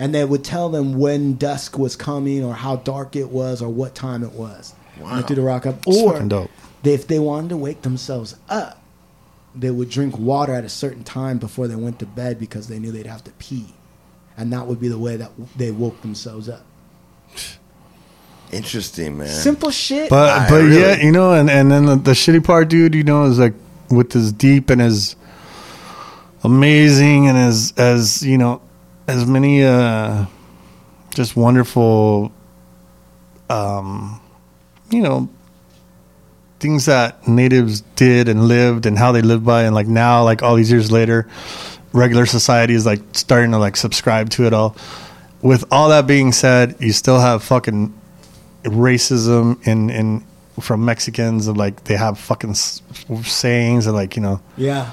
and 0.00 0.14
they 0.14 0.24
would 0.24 0.42
tell 0.42 0.70
them 0.70 0.94
when 0.94 1.34
dusk 1.34 1.78
was 1.78 1.94
coming 1.94 2.42
or 2.42 2.54
how 2.54 2.76
dark 2.76 3.14
it 3.14 3.28
was 3.28 3.60
or 3.60 3.68
what 3.68 3.94
time 3.94 4.24
it 4.24 4.32
was. 4.32 4.74
Wow. 4.98 5.16
They 5.16 5.22
threw 5.26 5.36
the 5.36 5.42
rock 5.42 5.66
up. 5.66 5.86
Or 5.86 6.18
they, 6.82 6.94
if 6.94 7.06
they 7.06 7.18
wanted 7.18 7.50
to 7.50 7.58
wake 7.58 7.82
themselves 7.82 8.34
up, 8.48 8.82
they 9.54 9.70
would 9.70 9.90
drink 9.90 10.16
water 10.18 10.54
at 10.54 10.64
a 10.64 10.70
certain 10.70 11.04
time 11.04 11.36
before 11.36 11.68
they 11.68 11.76
went 11.76 11.98
to 11.98 12.06
bed 12.06 12.40
because 12.40 12.68
they 12.68 12.78
knew 12.78 12.90
they'd 12.90 13.06
have 13.06 13.24
to 13.24 13.30
pee. 13.32 13.74
And 14.40 14.50
that 14.54 14.66
would 14.66 14.80
be 14.80 14.88
the 14.88 14.98
way 14.98 15.16
that 15.16 15.30
they 15.54 15.70
woke 15.70 16.00
themselves 16.00 16.48
up. 16.48 16.64
Interesting, 18.50 19.18
man. 19.18 19.28
Simple 19.28 19.70
shit. 19.70 20.08
But 20.08 20.28
I 20.30 20.48
but 20.48 20.62
really- 20.62 20.80
yeah, 20.80 20.96
you 20.96 21.12
know, 21.12 21.34
and 21.34 21.50
and 21.50 21.70
then 21.70 21.84
the, 21.84 21.96
the 21.96 22.10
shitty 22.12 22.42
part, 22.42 22.68
dude, 22.68 22.94
you 22.94 23.04
know, 23.04 23.24
is 23.24 23.38
like 23.38 23.52
with 23.90 24.12
his 24.12 24.32
deep 24.32 24.70
and 24.70 24.80
his 24.80 25.14
amazing 26.42 27.28
and 27.28 27.36
as 27.36 27.74
as 27.76 28.22
you 28.24 28.38
know, 28.38 28.62
as 29.06 29.26
many 29.26 29.62
uh 29.62 30.24
just 31.14 31.36
wonderful 31.36 32.32
um 33.50 34.20
you 34.90 35.02
know 35.02 35.28
things 36.60 36.86
that 36.86 37.26
natives 37.28 37.82
did 37.96 38.28
and 38.28 38.44
lived 38.46 38.86
and 38.86 38.96
how 38.96 39.10
they 39.12 39.22
lived 39.22 39.44
by 39.44 39.64
and 39.64 39.74
like 39.74 39.86
now 39.88 40.22
like 40.22 40.42
all 40.42 40.54
these 40.54 40.70
years 40.70 40.90
later 40.92 41.28
regular 41.92 42.26
society 42.26 42.74
is 42.74 42.86
like 42.86 43.00
starting 43.12 43.50
to 43.52 43.58
like 43.58 43.76
subscribe 43.76 44.30
to 44.30 44.46
it 44.46 44.52
all 44.52 44.76
with 45.42 45.64
all 45.70 45.88
that 45.88 46.06
being 46.06 46.32
said 46.32 46.76
you 46.80 46.92
still 46.92 47.18
have 47.20 47.42
fucking 47.42 47.92
racism 48.64 49.66
in 49.66 49.90
in 49.90 50.24
from 50.60 50.84
Mexicans 50.84 51.46
of 51.46 51.56
like 51.56 51.84
they 51.84 51.96
have 51.96 52.18
fucking 52.18 52.54
sayings 52.54 53.86
and 53.86 53.94
like 53.96 54.14
you 54.16 54.22
know 54.22 54.40
yeah. 54.58 54.90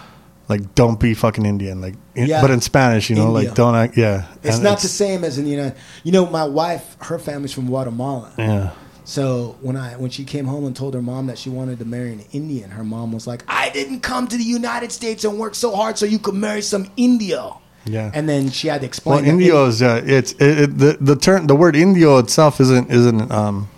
like 0.47 0.73
don't 0.75 0.99
be 0.99 1.13
fucking 1.13 1.45
Indian 1.45 1.81
like 1.81 1.95
Yeah. 2.15 2.41
but 2.41 2.51
in 2.51 2.61
Spanish 2.61 3.09
you 3.09 3.15
know 3.17 3.27
India. 3.35 3.47
like 3.49 3.55
don't 3.55 3.75
act 3.75 3.97
yeah 3.97 4.27
It's 4.43 4.55
And 4.55 4.63
not 4.63 4.79
the 4.79 4.87
same 4.87 5.23
as 5.25 5.37
in 5.37 5.43
the 5.45 5.51
United 5.51 5.77
You 6.03 6.13
know, 6.13 6.25
my 6.25 6.45
wife, 6.45 6.95
her 7.01 7.19
family's 7.19 7.51
from 7.53 7.67
Guatemala. 7.67 8.31
yeah 8.37 8.71
So 9.07 9.55
when 9.61 9.77
I 9.77 9.95
when 9.95 10.09
she 10.09 10.25
came 10.25 10.43
home 10.43 10.65
and 10.65 10.75
told 10.75 10.93
her 10.93 11.01
mom 11.01 11.27
that 11.27 11.37
she 11.37 11.49
wanted 11.49 11.79
to 11.79 11.85
marry 11.85 12.11
an 12.11 12.25
Indian, 12.33 12.71
her 12.71 12.83
mom 12.83 13.13
was 13.13 13.25
like, 13.25 13.41
"I 13.47 13.69
didn't 13.69 14.01
come 14.01 14.27
to 14.27 14.35
the 14.35 14.43
United 14.43 14.91
States 14.91 15.23
and 15.23 15.39
work 15.39 15.55
so 15.55 15.73
hard 15.73 15.97
so 15.97 16.05
you 16.05 16.19
could 16.19 16.35
marry 16.35 16.61
some 16.61 16.91
Indio." 16.97 17.61
yeah 17.85 18.11
And 18.13 18.27
then 18.27 18.49
she 18.49 18.67
had 18.67 18.81
to 18.81 18.87
explain. 18.87 19.21
Well, 19.21 19.25
Indio 19.25 19.65
is 19.65 19.81
uh, 19.81 20.03
it's 20.05 20.33
it, 20.33 20.59
it, 20.59 20.77
the 20.77 20.97
the 20.99 21.15
term 21.15 21.47
the 21.47 21.55
word 21.55 21.77
Indio 21.77 22.17
itself 22.17 22.59
isn't 22.59 22.91
isn't 22.91 23.31
um 23.31 23.69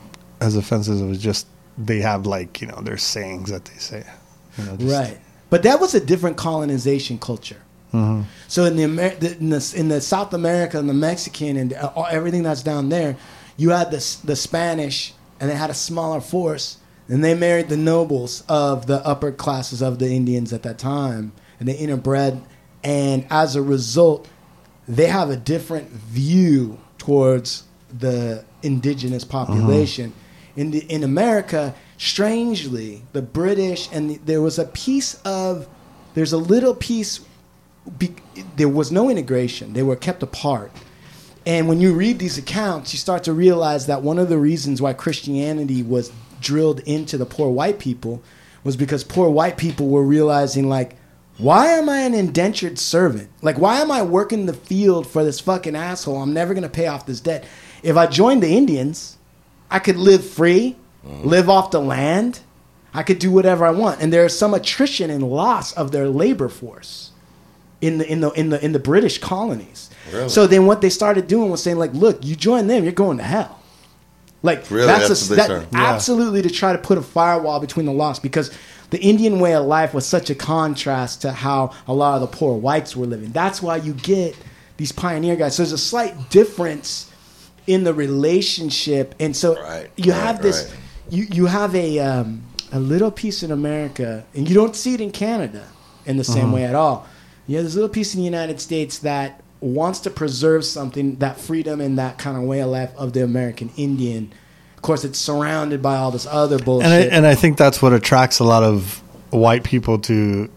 as 0.41 0.56
offensive 0.56 0.95
as 0.95 1.01
it 1.01 1.06
was 1.06 1.19
just 1.19 1.45
they 1.77 2.01
have 2.01 2.26
like 2.26 2.60
you 2.60 2.65
know 2.65 2.81
their 2.81 2.97
sayings 2.97 3.51
that 3.51 3.65
they 3.65 3.77
say 3.77 4.03
you 4.57 4.65
know, 4.65 4.77
just- 4.77 4.91
right? 4.91 5.19
But 5.51 5.61
that 5.61 5.80
was 5.80 5.93
a 5.93 5.99
different 5.99 6.38
colonization 6.38 7.19
culture. 7.19 7.61
Mm-hmm. 7.93 8.23
So 8.47 8.65
in 8.65 8.76
the, 8.77 8.84
Amer- 8.84 9.15
the, 9.15 9.38
in 9.38 9.49
the 9.51 9.73
in 9.76 9.88
the 9.89 10.01
South 10.01 10.34
America 10.34 10.80
and 10.80 10.89
the 10.89 10.93
Mexican 10.95 11.56
and 11.57 11.73
uh, 11.73 11.91
everything 12.10 12.41
that's 12.41 12.64
down 12.64 12.89
there, 12.89 13.15
you 13.57 13.69
had 13.69 13.91
the 13.91 14.03
the 14.23 14.35
Spanish 14.35 15.14
and 15.39 15.49
they 15.49 15.55
had 15.55 15.69
a 15.69 15.75
smaller 15.75 16.21
force, 16.21 16.77
and 17.07 17.23
they 17.23 17.33
married 17.33 17.69
the 17.69 17.77
nobles 17.77 18.43
of 18.47 18.85
the 18.87 19.05
upper 19.05 19.31
classes 19.31 19.81
of 19.81 19.99
the 19.99 20.09
Indians 20.09 20.53
at 20.53 20.63
that 20.63 20.77
time, 20.77 21.31
and 21.59 21.67
they 21.67 21.75
interbred, 21.75 22.41
and 22.83 23.25
as 23.29 23.55
a 23.55 23.61
result, 23.61 24.27
they 24.87 25.07
have 25.07 25.29
a 25.29 25.35
different 25.35 25.89
view 25.89 26.79
towards 26.97 27.63
the 27.97 28.43
indigenous 28.63 29.23
uh-huh. 29.23 29.45
population. 29.45 30.13
In 30.55 30.71
the 30.71 30.79
in 30.79 31.03
America, 31.03 31.75
strangely, 31.97 33.03
the 33.13 33.21
British 33.21 33.89
and 33.91 34.09
the, 34.09 34.17
there 34.17 34.41
was 34.41 34.59
a 34.59 34.65
piece 34.65 35.15
of 35.23 35.67
there's 36.13 36.33
a 36.33 36.37
little 36.37 36.75
piece. 36.75 37.21
Be, 37.97 38.13
there 38.55 38.69
was 38.69 38.91
no 38.91 39.09
integration; 39.09 39.73
they 39.73 39.83
were 39.83 39.95
kept 39.95 40.21
apart. 40.21 40.71
And 41.49 41.67
when 41.67 41.81
you 41.81 41.95
read 41.95 42.19
these 42.19 42.38
accounts, 42.38 42.93
you 42.93 42.99
start 42.99 43.23
to 43.23 43.34
realize 43.34 43.88
that 43.88 44.03
one 44.03 44.19
of 44.19 44.30
the 44.30 44.38
reasons 44.38 44.84
why 44.84 44.93
Christianity 44.93 45.81
was 45.81 46.11
drilled 46.39 46.80
into 46.81 47.17
the 47.17 47.26
poor 47.26 47.49
white 47.49 47.80
people 47.80 48.21
was 48.63 48.77
because 48.77 49.03
poor 49.03 49.31
white 49.31 49.57
people 49.57 49.88
were 49.88 50.03
realizing 50.03 50.69
like 50.69 50.95
why 51.39 51.69
am 51.69 51.89
I 51.89 52.01
an 52.01 52.13
indentured 52.13 52.77
servant? 52.77 53.31
Like, 53.41 53.57
why 53.57 53.80
am 53.80 53.89
I 53.89 54.03
working 54.03 54.45
the 54.45 54.53
field 54.53 55.07
for 55.07 55.23
this 55.23 55.39
fucking 55.39 55.76
asshole? 55.76 56.21
I'm 56.21 56.34
never 56.34 56.53
gonna 56.53 56.69
pay 56.69 56.85
off 56.85 57.07
this 57.07 57.19
debt. 57.19 57.45
If 57.81 57.97
I 57.97 58.05
joined 58.05 58.43
the 58.43 58.55
Indians, 58.55 59.17
I 59.71 59.80
could 59.80 59.97
live 59.97 60.23
free, 60.23 60.76
mm-hmm. 61.03 61.27
live 61.27 61.49
off 61.49 61.71
the 61.71 61.81
land. 61.81 62.41
I 62.93 63.01
could 63.01 63.17
do 63.17 63.31
whatever 63.31 63.65
I 63.65 63.71
want. 63.71 64.01
And 64.01 64.13
there's 64.13 64.38
some 64.38 64.53
attrition 64.53 65.09
and 65.09 65.23
loss 65.23 65.73
of 65.73 65.91
their 65.91 66.09
labor 66.09 66.49
force 66.49 67.09
in 67.81 67.97
the 67.99 68.11
in 68.11 68.19
the 68.22 68.30
in 68.31 68.49
the 68.49 68.64
in 68.64 68.72
the 68.73 68.80
British 68.80 69.18
colonies. 69.19 69.89
Really? 70.11 70.30
So 70.30 70.47
then 70.47 70.65
what 70.65 70.81
they 70.81 70.89
started 70.89 71.27
doing 71.27 71.49
was 71.51 71.61
saying 71.64 71.77
like, 71.77 71.93
look, 71.93 72.23
you 72.26 72.35
join 72.35 72.68
them, 72.68 72.84
you're 72.84 72.93
going 72.93 73.18
to 73.18 73.23
hell. 73.23 73.60
Like 74.41 74.69
Really? 74.72 74.88
that's, 74.88 75.07
That's 75.10 75.27
a, 75.27 75.31
what 75.31 75.35
that, 75.38 75.45
started- 75.45 75.68
Yeah. 75.73 75.93
absolutely 75.93 76.41
to 76.43 76.49
try 76.49 76.72
to 76.72 76.80
put 76.80 76.97
a 76.97 77.01
firewall 77.01 77.60
between 77.60 77.85
the 77.85 77.91
lost 77.91 78.23
because 78.23 78.51
the 78.89 78.99
Indian 78.99 79.39
way 79.39 79.53
of 79.53 79.65
life 79.65 79.93
was 79.93 80.06
such 80.06 80.30
a 80.30 80.35
contrast 80.35 81.22
to 81.23 81.31
how 81.31 81.72
a 81.88 81.93
lot 81.93 82.15
of 82.15 82.22
the 82.22 82.27
poor 82.38 82.57
whites 82.57 82.95
were 82.95 83.06
living. 83.06 83.31
That's 83.31 83.61
why 83.61 83.76
you 83.77 83.93
get 83.93 84.35
these 84.77 84.91
pioneer 84.93 85.35
guys. 85.35 85.56
So 85.56 85.64
there's 85.64 85.73
a 85.73 85.77
slight 85.77 86.30
difference 86.31 87.11
in 87.68 87.84
the 87.84 87.93
relationship, 87.93 89.14
and 89.19 89.35
so 89.35 89.56
Right, 89.61 89.89
you 89.95 90.11
right, 90.11 90.22
have 90.22 90.41
this. 90.41 90.69
right. 90.69 90.80
You 91.11 91.27
you 91.31 91.45
have 91.47 91.76
a 91.76 91.99
um, 91.99 92.43
a 92.72 92.80
little 92.80 93.11
piece 93.11 93.43
in 93.43 93.51
America, 93.51 94.23
and 94.34 94.47
you 94.47 94.56
don't 94.56 94.76
see 94.76 94.93
it 94.93 95.01
in 95.01 95.11
Canada 95.11 95.68
in 96.06 96.18
the 96.18 96.23
same 96.23 96.51
way 96.51 96.64
at 96.65 96.76
all. 96.76 97.06
You 97.49 97.55
have 97.55 97.65
this 97.65 97.73
little 97.73 97.89
piece 97.89 98.13
in 98.13 98.19
the 98.19 98.26
United 98.26 98.61
States 98.61 98.99
that 98.99 99.41
wants 99.59 99.99
to 100.01 100.11
preserve 100.11 100.63
something, 100.63 101.15
that 101.15 101.39
freedom 101.39 101.81
and 101.81 101.97
that 101.97 102.19
kind 102.19 102.38
of 102.38 102.43
way 102.43 102.59
of 102.61 102.69
life 102.69 102.91
of 102.95 103.13
the 103.13 103.23
American 103.23 103.71
Indian. 103.76 104.31
Of 104.76 104.84
course, 104.84 105.03
it's 105.03 105.17
surrounded 105.17 105.81
by 105.81 105.97
all 105.97 106.11
this 106.11 106.27
other 106.27 106.59
bullshit. 106.59 106.85
and 106.91 106.93
I, 106.93 107.15
and 107.15 107.26
I 107.26 107.34
think 107.34 107.57
that's 107.57 107.81
what 107.81 107.91
attracts 107.91 108.38
a 108.39 108.43
lot 108.43 108.61
of 108.63 109.01
white 109.31 109.63
people 109.63 109.97
to, 109.99 110.47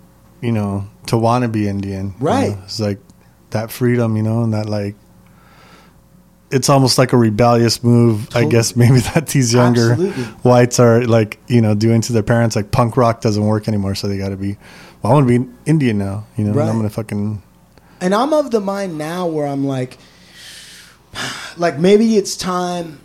you 0.43 0.53
know, 0.53 0.87
to 1.07 1.17
want 1.17 1.43
to 1.43 1.49
be 1.49 1.67
Indian. 1.67 2.09
you 2.09 2.15
Right. 2.27 2.51
know? 2.51 2.59
It's 2.65 2.79
like 2.79 2.99
that 3.51 3.71
freedom, 3.73 4.17
you 4.19 4.23
know, 4.23 4.43
and 4.43 4.53
that 4.53 4.67
like. 4.69 4.95
It's 6.51 6.69
almost 6.69 6.99
like 6.99 7.15
a 7.15 7.17
rebellious 7.17 7.83
move, 7.83 8.29
I 8.37 8.45
guess. 8.45 8.77
Maybe 8.77 9.01
that 9.01 9.29
these 9.29 9.55
younger 9.55 9.93
Absolutely. 9.93 10.23
whites 10.43 10.79
are 10.79 11.03
like, 11.07 11.39
you 11.49 11.63
know, 11.63 11.75
doing 11.75 12.03
to 12.03 12.13
their 12.13 12.23
parents. 12.23 12.55
Like 12.55 12.71
punk 12.71 12.99
rock 12.99 13.23
doesn't 13.23 13.43
work 13.43 13.69
anymore, 13.69 13.95
so 13.95 14.07
they 14.07 14.19
got 14.19 14.29
to 14.29 14.37
be. 14.37 14.59
Well, 15.03 15.13
I 15.13 15.15
want 15.17 15.29
to 15.29 15.39
be 15.41 15.51
Indian 15.67 15.99
now, 15.99 16.27
you 16.37 16.45
know. 16.45 16.51
and 16.51 16.57
Right. 16.59 16.69
I'm 16.69 16.77
gonna 16.77 16.91
fucking. 16.91 17.43
and 18.01 18.15
I'm 18.15 18.33
of 18.33 18.51
the 18.51 18.61
mind 18.61 18.99
now 18.99 19.27
where 19.27 19.47
I'm 19.47 19.67
like, 19.67 19.99
like 21.57 21.79
maybe 21.79 22.17
it's 22.17 22.37
time. 22.37 23.01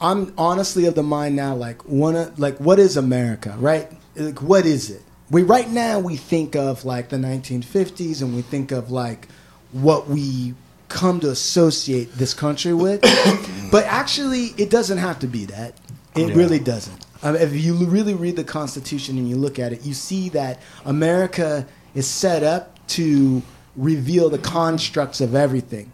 I'm 0.00 0.32
honestly 0.36 0.84
of 0.86 0.94
the 0.94 1.02
mind 1.02 1.36
now, 1.36 1.54
like 1.54 1.86
wanna, 1.88 2.32
like 2.36 2.58
what 2.58 2.78
is 2.78 2.96
America, 2.96 3.54
right? 3.58 3.90
Like 4.16 4.42
what 4.42 4.66
is 4.66 4.90
it? 4.90 5.02
We 5.30 5.42
right 5.42 5.68
now 5.70 5.98
we 5.98 6.16
think 6.16 6.54
of 6.56 6.84
like 6.84 7.08
the 7.08 7.16
1950s, 7.16 8.22
and 8.22 8.34
we 8.34 8.42
think 8.42 8.72
of 8.72 8.90
like 8.90 9.28
what 9.72 10.08
we 10.08 10.54
come 10.88 11.20
to 11.20 11.30
associate 11.30 12.12
this 12.14 12.34
country 12.34 12.72
with, 12.74 13.00
but 13.72 13.84
actually 13.86 14.46
it 14.58 14.70
doesn't 14.70 14.98
have 14.98 15.18
to 15.20 15.26
be 15.26 15.44
that. 15.46 15.74
It 16.14 16.28
Yeah. 16.28 16.34
really 16.36 16.58
doesn't. 16.58 17.03
I 17.24 17.34
if 17.36 17.54
you 17.54 17.74
really 17.74 18.14
read 18.14 18.36
the 18.36 18.44
Constitution 18.44 19.18
and 19.18 19.28
you 19.28 19.36
look 19.36 19.58
at 19.58 19.72
it, 19.72 19.84
you 19.84 19.94
see 19.94 20.28
that 20.30 20.60
America 20.84 21.66
is 21.94 22.06
set 22.06 22.42
up 22.42 22.86
to 22.88 23.42
reveal 23.76 24.30
the 24.30 24.38
constructs 24.38 25.20
of 25.20 25.34
everything. 25.34 25.90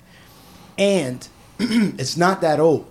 And 0.76 1.26
it's 1.58 2.16
not 2.16 2.40
that 2.42 2.60
old, 2.60 2.86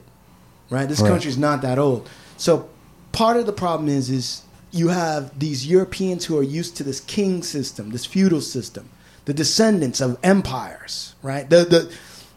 right? 0.70 0.88
This 0.88 1.02
Right. 1.02 1.10
country's 1.10 1.38
not 1.38 1.62
that 1.62 1.78
old. 1.78 2.10
So 2.38 2.70
part 3.12 3.38
of 3.38 3.46
the 3.46 3.54
problem 3.54 3.90
is 3.90 4.10
is 4.10 4.44
you 4.72 4.90
have 4.90 5.38
these 5.38 5.68
Europeans 5.68 6.26
who 6.26 6.38
are 6.38 6.44
used 6.44 6.78
to 6.78 6.84
this 6.84 7.00
king 7.02 7.44
system, 7.44 7.90
this 7.92 8.06
feudal 8.06 8.42
system, 8.42 8.90
the 9.26 9.34
descendants 9.34 10.00
of 10.02 10.18
empires, 10.24 11.16
right? 11.22 11.50
The 11.50 11.66
the 11.66 11.92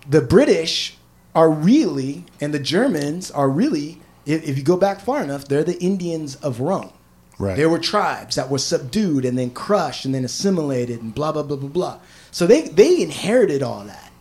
the 0.08 0.20
British 0.20 0.96
are 1.34 1.50
really 1.50 2.24
and 2.40 2.52
the 2.52 2.58
Germans 2.58 3.30
are 3.30 3.48
really 3.48 4.01
if, 4.27 4.57
you 4.57 4.62
go 4.62 4.77
back 4.77 5.01
far 5.01 5.23
enough, 5.23 5.47
they're 5.47 5.65
the 5.65 5.78
Indians 5.81 6.36
of 6.36 6.61
Rome. 6.61 6.93
Right. 7.39 7.57
There 7.57 7.69
were 7.69 7.78
tribes 7.78 8.36
that 8.36 8.51
were 8.51 8.59
subdued 8.59 9.24
and 9.24 9.36
then 9.39 9.51
crushed 9.51 10.05
and 10.05 10.15
then 10.15 10.24
assimilated 10.24 11.03
and 11.03 11.15
blah 11.15 11.32
blah 11.32 11.43
blah 11.43 11.57
blah 11.57 11.69
blah. 11.69 11.99
So 12.31 12.47
they 12.47 12.62
they 12.62 13.03
inherited 13.03 13.62
all 13.62 13.85
that 13.85 14.12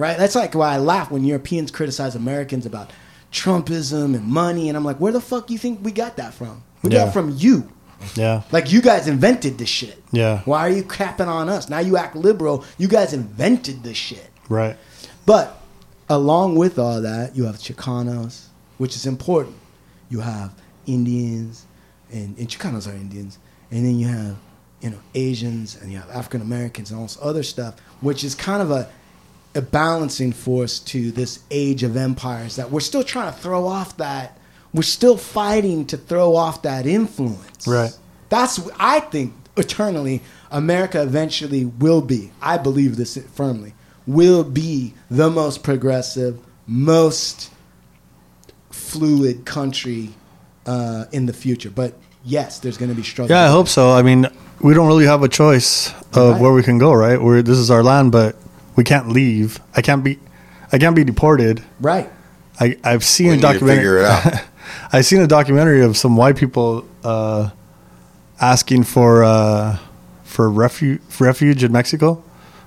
right? 0.00 0.16
That's 0.16 0.34
like 0.34 0.54
why 0.54 0.74
I 0.74 0.78
laugh 0.78 1.10
when 1.10 1.24
Europeans 1.24 1.70
criticize 1.70 2.14
Americans 2.14 2.66
about 2.66 2.90
Trumpism 3.32 4.14
and 4.16 4.24
money, 4.26 4.68
and 4.68 4.76
I'm 4.76 4.84
like, 4.84 4.98
where 4.98 5.12
the 5.12 5.20
fuck 5.20 5.50
you 5.50 5.58
think 5.58 5.84
we 5.84 5.92
got 5.92 6.16
that 6.16 6.34
from? 6.34 6.64
We 6.82 6.90
got 6.90 6.96
Yeah. 6.96 7.08
it 7.08 7.12
from 7.12 7.34
you. 7.36 7.68
Yeah. 8.14 8.42
Like 8.50 8.72
you 8.72 8.80
guys 8.80 9.06
invented 9.06 9.58
this 9.58 9.68
shit. 9.68 10.02
Yeah. 10.10 10.40
Why 10.46 10.60
are 10.60 10.70
you 10.70 10.82
capping 10.82 11.28
on 11.28 11.50
us? 11.50 11.68
Now 11.68 11.80
you 11.80 11.98
act 11.98 12.16
liberal. 12.16 12.64
You 12.78 12.88
guys 12.88 13.12
invented 13.12 13.82
this 13.82 13.98
shit. 13.98 14.26
Right. 14.48 14.76
But 15.26 15.60
along 16.08 16.56
with 16.56 16.78
all 16.78 17.02
that, 17.02 17.36
you 17.36 17.44
have 17.44 17.56
Chicanos, 17.56 18.46
which 18.80 18.96
is 18.96 19.04
important. 19.04 19.56
You 20.08 20.20
have 20.20 20.54
Indians, 20.86 21.66
and, 22.10 22.34
and 22.38 22.48
Chicanos 22.48 22.90
are 22.90 22.96
Indians, 22.96 23.38
and 23.70 23.84
then 23.84 23.98
you 23.98 24.08
have 24.08 24.36
you 24.80 24.88
know 24.88 24.98
Asians, 25.14 25.76
and 25.76 25.92
you 25.92 25.98
have 25.98 26.08
African 26.08 26.40
Americans, 26.40 26.90
and 26.90 26.98
all 26.98 27.04
this 27.04 27.18
other 27.20 27.42
stuff, 27.42 27.78
which 28.00 28.24
is 28.24 28.34
kind 28.34 28.62
of 28.62 28.70
a 28.70 28.88
a 29.54 29.60
balancing 29.60 30.32
force 30.32 30.78
to 30.78 31.10
this 31.10 31.40
age 31.50 31.82
of 31.82 31.94
empires 31.94 32.56
that 32.56 32.70
we're 32.70 32.80
still 32.80 33.04
trying 33.04 33.30
to 33.30 33.38
throw 33.38 33.66
off 33.66 33.98
that. 33.98 34.38
We're 34.72 34.82
still 34.82 35.18
fighting 35.18 35.84
to 35.88 35.98
throw 35.98 36.34
off 36.34 36.62
that 36.62 36.86
influence. 36.86 37.68
Right. 37.68 37.94
That's 38.30 38.66
I 38.78 39.00
think 39.00 39.34
eternally 39.58 40.22
America 40.50 41.02
eventually 41.02 41.66
will 41.66 42.00
be. 42.00 42.30
I 42.40 42.56
believe 42.56 42.96
this 42.96 43.18
firmly. 43.34 43.74
Will 44.06 44.42
be 44.42 44.94
the 45.10 45.28
most 45.28 45.62
progressive, 45.62 46.40
most 46.66 47.50
fluid 48.90 49.44
country 49.44 50.10
uh, 50.66 51.04
in 51.12 51.26
the 51.26 51.32
future. 51.32 51.70
But 51.70 51.94
yes, 52.24 52.58
there's 52.60 52.76
going 52.76 52.90
to 52.90 52.94
be 52.96 53.02
struggles. 53.02 53.30
Yeah, 53.30 53.44
I 53.44 53.50
hope 53.50 53.68
so. 53.68 53.92
I 53.92 54.02
mean, 54.02 54.26
we 54.60 54.74
don't 54.74 54.86
really 54.86 55.06
have 55.06 55.22
a 55.22 55.28
choice 55.28 55.92
of 56.12 56.32
Right. 56.32 56.40
where 56.40 56.52
we 56.52 56.62
can 56.62 56.78
go, 56.78 56.92
right? 56.92 57.20
Where 57.20 57.42
this 57.42 57.58
is 57.58 57.70
our 57.70 57.82
land, 57.82 58.12
but 58.12 58.36
we 58.76 58.84
can't 58.84 59.08
leave. 59.08 59.58
I 59.76 59.80
can't 59.82 60.02
be, 60.04 60.18
I 60.72 60.78
can't 60.78 60.96
be 60.96 61.04
deported. 61.04 61.62
Right. 61.80 62.08
I 62.60 62.76
I've 62.84 63.04
seen 63.04 63.28
We 63.28 63.32
a 63.32 63.36
need 63.36 63.42
to 63.42 63.52
documentary. 63.52 63.76
figure 63.76 63.98
it 63.98 64.04
out. 64.04 64.42
I've 64.92 65.06
seen 65.06 65.20
a 65.20 65.26
documentary 65.26 65.82
of 65.82 65.96
some 65.96 66.16
white 66.16 66.36
people 66.36 66.84
uh, 67.04 67.50
asking 68.40 68.84
for 68.84 69.22
uh, 69.24 69.78
for 70.24 70.50
refuge 70.50 71.00
refuge 71.18 71.64
in 71.64 71.72
Mexico. 71.72 72.22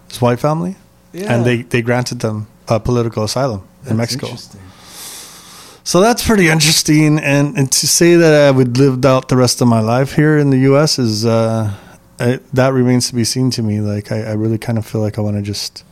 This 0.09 0.21
white 0.21 0.39
family, 0.39 0.75
Yeah. 1.13 1.33
and 1.33 1.45
they 1.45 1.63
they 1.63 1.81
granted 1.81 2.19
them 2.19 2.47
uh, 2.67 2.79
political 2.79 3.23
asylum 3.23 3.61
in 3.85 3.97
That's 3.97 4.15
Mexico. 4.15 4.27
So 5.83 5.99
that's 5.99 6.25
pretty 6.25 6.47
interesting. 6.47 7.19
And, 7.19 7.57
and 7.57 7.71
to 7.71 7.87
say 7.87 8.15
that 8.15 8.47
I 8.47 8.51
would 8.51 8.77
live 8.77 9.03
out 9.05 9.27
the 9.27 9.35
rest 9.35 9.61
of 9.61 9.67
my 9.67 9.81
life 9.81 10.13
here 10.13 10.37
in 10.37 10.49
the 10.49 10.59
U.S. 10.59 10.97
is 10.97 11.25
uh, 11.25 11.73
I, 12.19 12.39
that 12.53 12.73
remains 12.73 13.09
to 13.09 13.15
be 13.15 13.25
seen 13.25 13.51
to 13.51 13.61
me. 13.61 13.81
Like 13.81 14.11
I, 14.11 14.21
I 14.21 14.33
really 14.33 14.57
kind 14.57 14.77
of 14.77 14.85
feel 14.85 15.01
like 15.01 15.17
I 15.17 15.21
want 15.21 15.35
to 15.35 15.41
just 15.41 15.83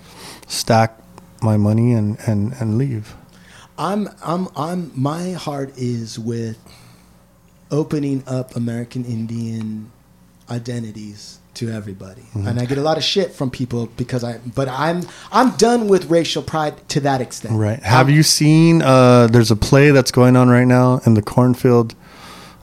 stack 0.48 0.98
my 1.42 1.58
money 1.58 1.92
and, 1.94 2.18
and, 2.26 2.54
and 2.54 2.78
leave. 2.78 3.16
I'm 3.78 4.10
I'm 4.24 4.48
I'm 4.56 4.92
my 4.94 5.32
heart 5.32 5.74
is 5.76 6.20
with 6.20 6.60
opening 7.72 8.24
up 8.28 8.56
American 8.56 9.04
Indian 9.04 9.92
identities 10.50 11.41
to 11.56 11.70
everybody. 11.70 12.22
Mm-hmm. 12.22 12.48
And 12.48 12.60
I 12.60 12.66
get 12.66 12.78
a 12.78 12.82
lot 12.82 12.98
of 12.98 13.04
shit 13.04 13.34
from 13.34 13.52
people 13.52 13.88
because 13.98 14.24
I 14.24 14.40
but 14.56 14.68
I'm 14.70 15.04
I'm 15.32 15.52
done 15.58 15.88
with 15.88 16.10
racial 16.10 16.42
pride 16.42 16.88
to 16.90 17.00
that 17.02 17.22
extent. 17.22 17.56
Right. 17.56 17.82
Have 17.84 18.08
I'm- 18.08 18.16
you 18.16 18.24
seen? 18.24 18.82
Uh, 18.82 19.28
there's 19.28 19.52
a 19.52 19.56
play 19.56 19.92
that's 19.92 20.12
going 20.12 20.36
on 20.36 20.50
right 20.50 20.68
now 20.68 21.02
in 21.06 21.14
the 21.14 21.22
cornfield, 21.22 21.96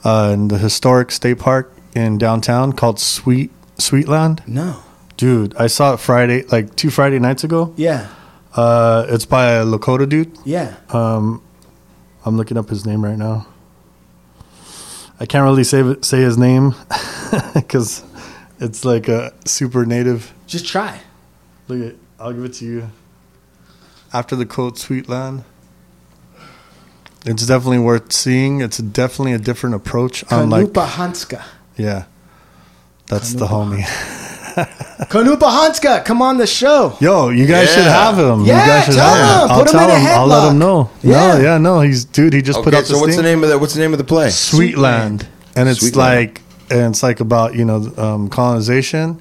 uh, 0.04 0.30
in 0.32 0.48
the 0.48 0.58
historic 0.58 1.10
state 1.10 1.38
park 1.38 1.72
in 1.94 2.18
downtown 2.18 2.72
called 2.72 2.98
Sweet 3.00 3.50
Sweetland. 3.76 4.46
No. 4.46 4.82
Dude, 5.16 5.56
I 5.56 5.66
saw 5.66 5.94
it 5.94 6.00
Friday, 6.00 6.44
like 6.44 6.76
two 6.76 6.90
Friday 6.90 7.18
nights 7.18 7.42
ago. 7.42 7.74
Yeah. 7.76 8.08
Uh, 8.54 9.04
it's 9.08 9.26
by 9.26 9.50
a 9.52 9.64
Lakota 9.64 10.08
dude. 10.08 10.36
Yeah. 10.44 10.76
Um, 10.90 11.42
I'm 12.24 12.36
looking 12.36 12.56
up 12.56 12.68
his 12.68 12.86
name 12.86 13.04
right 13.04 13.18
now. 13.18 13.46
I 15.20 15.26
can't 15.26 15.42
really 15.42 15.64
say 15.64 15.82
say 16.02 16.20
his 16.20 16.38
name 16.38 16.74
because 17.54 18.02
it's 18.60 18.84
like 18.84 19.08
a 19.08 19.32
super 19.46 19.84
native. 19.86 20.32
Just 20.46 20.66
try. 20.66 21.00
Look 21.68 21.92
at, 21.92 21.96
I'll 22.18 22.32
give 22.32 22.44
it 22.44 22.54
to 22.54 22.64
you. 22.64 22.90
After 24.12 24.34
the 24.36 24.46
quote, 24.46 24.76
Sweetland. 24.76 25.44
it's 27.26 27.46
definitely 27.46 27.78
worth 27.78 28.12
seeing. 28.12 28.60
It's 28.60 28.78
definitely 28.78 29.32
a 29.34 29.38
different 29.38 29.76
approach 29.76 30.24
on 30.32 30.48
like 30.50 30.66
Cannupa 30.66 30.86
Hanska. 30.86 31.44
yeah. 31.76 32.04
That's 33.06 33.32
the 33.34 33.46
homie. 33.46 33.82
Cannupa 35.08 35.48
Hanska, 35.48 36.04
come 36.04 36.20
on 36.20 36.36
the 36.36 36.46
show. 36.46 36.96
Yo, 37.00 37.28
you 37.30 37.46
guys 37.46 37.72
should 37.72 37.84
have 37.84 38.18
him. 38.18 38.44
Yeah, 38.44 38.60
you 38.62 38.66
guys 38.70 38.84
should 38.86 38.94
tell 38.94 39.14
have 39.14 39.44
him. 39.44 39.50
I'll 39.52 39.58
Put 39.60 39.68
him 39.68 39.78
tell 39.78 39.90
in 39.90 39.96
a 39.96 40.00
him. 40.00 40.18
I'll 40.18 40.26
let 40.26 40.50
him 40.50 40.58
know. 40.58 40.90
Yeah. 41.02 41.10
No, 41.36 41.40
yeah, 41.40 41.58
no. 41.58 41.80
He's 41.80 42.04
dude. 42.04 42.32
He 42.34 42.42
just 42.42 42.58
put 42.58 42.68
Okay, 42.68 42.78
out 42.78 42.84
so 42.86 42.94
this 42.94 43.00
what's 43.02 43.16
the 43.16 43.22
name 43.22 43.42
of 43.44 43.48
the 43.50 43.58
what's 43.58 43.74
the 43.74 43.80
name 43.80 43.92
of 43.92 43.98
the 43.98 44.04
play? 44.04 44.28
Sweetland, 44.28 45.26
and 45.56 45.68
it's 45.68 45.82
Sweetland. 45.90 45.96
like 45.96 46.42
and 46.70 46.92
it's 46.92 47.02
like 47.02 47.20
about 47.20 47.54
you 47.54 47.64
know 47.64 47.92
um, 47.96 48.28
colonization. 48.28 49.20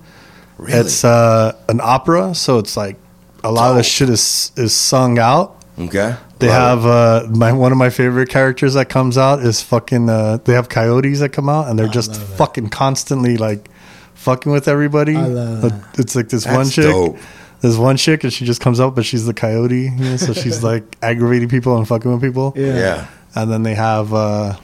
It's 0.60 1.03
uh, 1.03 1.56
an 1.69 1.80
opera, 1.84 2.34
so 2.34 2.57
it's 2.57 2.76
like 2.76 2.98
a 3.44 3.52
lot 3.52 3.72
of 3.72 3.78
the 3.78 3.84
shit 3.84 4.10
is 4.10 4.52
is 4.56 4.74
sung 4.76 5.19
out. 5.19 5.56
Okay. 5.80 6.15
They 6.40 6.48
Love 6.48 6.84
have 6.84 6.86
uh, 6.86 7.28
my 7.36 7.52
one 7.52 7.72
of 7.72 7.78
my 7.78 7.90
favorite 7.91 8.30
characters 8.30 8.74
that 8.76 8.90
comes 8.90 9.18
out 9.18 9.40
is 9.44 9.61
fucking. 9.61 10.10
Uh, 10.10 10.38
they 10.44 10.53
have 10.53 10.69
coyotes 10.69 11.19
that 11.19 11.30
come 11.30 11.48
out, 11.49 11.68
and 11.68 11.78
they're 11.78 11.88
just 11.88 12.15
fucking 12.15 12.69
constantly 12.69 13.38
like 13.38 13.69
fucking 14.15 14.52
with 14.52 14.68
everybody. 14.68 15.15
I 15.15 15.26
love 15.28 15.61
But 15.61 15.99
It's 15.99 16.15
like 16.15 16.30
this 16.30 16.45
one 16.48 16.69
chick. 16.69 16.86
dope. 16.86 17.18
There's 17.61 17.78
one 17.78 17.98
chick, 17.98 18.24
and 18.24 18.32
she 18.32 18.45
just 18.45 18.61
comes 18.61 18.80
out, 18.80 18.95
but 18.95 19.03
she's 19.06 19.26
the 19.26 19.34
coyote, 19.34 19.76
you 19.86 19.90
know, 19.91 20.18
so 20.18 20.34
she's 20.34 20.64
like 20.72 20.95
aggravating 21.02 21.49
people 21.49 21.76
and 21.78 21.88
fucking 21.88 22.11
with 22.11 22.22
people. 22.22 22.53
it. 22.56 22.76
Yeah. 22.76 23.07
And 23.34 23.52
then 23.52 23.64
they 23.64 23.74
have 23.76 24.14
uh, 24.14 24.56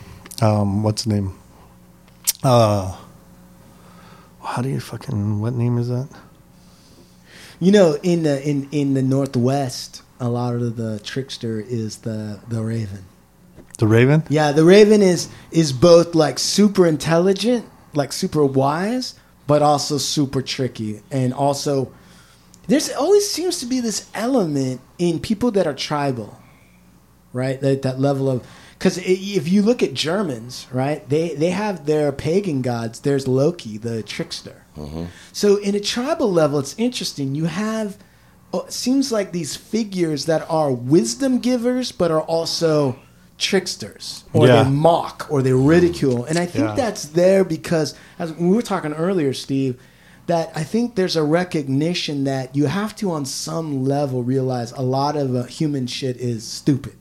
um, 0.42 0.84
what's 0.84 1.04
the 1.06 1.14
name? 1.16 1.34
Uh, 2.44 2.98
how 4.44 4.62
do 4.62 4.70
you 4.70 4.80
fucking 4.80 5.40
what 5.40 5.54
name 5.54 5.78
is 5.78 5.88
that? 5.88 6.10
You 7.60 7.72
know, 7.72 7.98
in 8.04 8.24
the 8.24 8.46
in 8.48 8.68
in 8.72 8.94
the 8.94 9.02
Northwest, 9.02 10.02
a 10.20 10.28
lot 10.28 10.56
of 10.56 10.76
the 10.76 11.00
trickster 11.00 11.62
is 11.62 12.00
the 12.00 12.40
the 12.50 12.62
Raven. 12.62 13.06
The 13.78 13.88
Raven. 13.88 14.24
Yeah, 14.30 14.52
the 14.52 14.66
Raven 14.66 15.02
is 15.02 15.30
is 15.52 15.72
both 15.72 16.16
like 16.16 16.38
super 16.38 16.86
intelligent, 16.86 17.66
like 17.94 18.12
super 18.12 18.46
wise, 18.46 19.16
but 19.48 19.62
also 19.62 19.98
super 19.98 20.42
tricky, 20.42 21.02
and 21.12 21.34
also 21.34 21.94
there's 22.68 22.92
always 22.92 23.30
seems 23.30 23.60
to 23.60 23.66
be 23.66 23.80
this 23.80 24.10
element 24.14 24.82
in 24.98 25.20
people 25.20 25.52
that 25.52 25.66
are 25.66 25.74
tribal, 25.74 26.38
right? 27.32 27.60
That 27.62 27.84
that 27.84 28.00
level 28.00 28.30
of 28.30 28.46
because 28.84 28.98
if 28.98 29.48
you 29.48 29.62
look 29.62 29.82
at 29.82 29.94
Germans, 29.94 30.68
right, 30.70 31.08
they 31.08 31.36
they 31.36 31.52
have 31.52 31.86
their 31.86 32.12
pagan 32.12 32.62
gods. 32.62 33.00
There's 33.00 33.30
Loki, 33.30 33.78
the 33.78 34.04
trickster. 34.04 34.66
So 35.32 35.56
in 35.56 35.74
a 35.74 35.80
tribal 35.80 36.30
level, 36.30 36.60
it's 36.60 36.76
interesting. 36.78 37.34
You 37.34 37.46
have 37.46 37.98
uh, 38.54 38.60
it 38.68 38.74
seems 38.74 39.10
like 39.10 39.32
these 39.32 39.56
figures 39.56 40.26
that 40.26 40.46
are 40.50 40.70
wisdom 40.70 41.40
givers, 41.40 41.94
but 41.94 42.12
are 42.12 42.20
also 42.24 42.98
tricksters, 43.38 44.26
or 44.34 44.48
Yeah. 44.48 44.64
they 44.64 44.70
mock, 44.70 45.28
or 45.30 45.42
they 45.42 45.54
ridicule. 45.54 46.26
And 46.26 46.38
I 46.38 46.46
think 46.46 46.68
Yeah. 46.68 46.76
that's 46.76 47.06
there 47.06 47.46
because, 47.46 47.96
as 48.20 48.34
we 48.34 48.50
were 48.50 48.62
talking 48.62 48.92
earlier, 48.94 49.34
Steve, 49.34 49.78
that 50.28 50.52
I 50.56 50.64
think 50.64 50.96
there's 50.96 51.16
a 51.16 51.24
recognition 51.24 52.26
that 52.26 52.54
you 52.54 52.66
have 52.66 52.96
to, 52.98 53.12
on 53.12 53.24
some 53.26 53.86
level, 53.86 54.24
realize 54.24 54.74
a 54.74 54.82
lot 54.82 55.16
of 55.16 55.36
uh, 55.36 55.44
human 55.44 55.88
shit 55.88 56.18
is 56.18 56.44
stupid. 56.44 56.94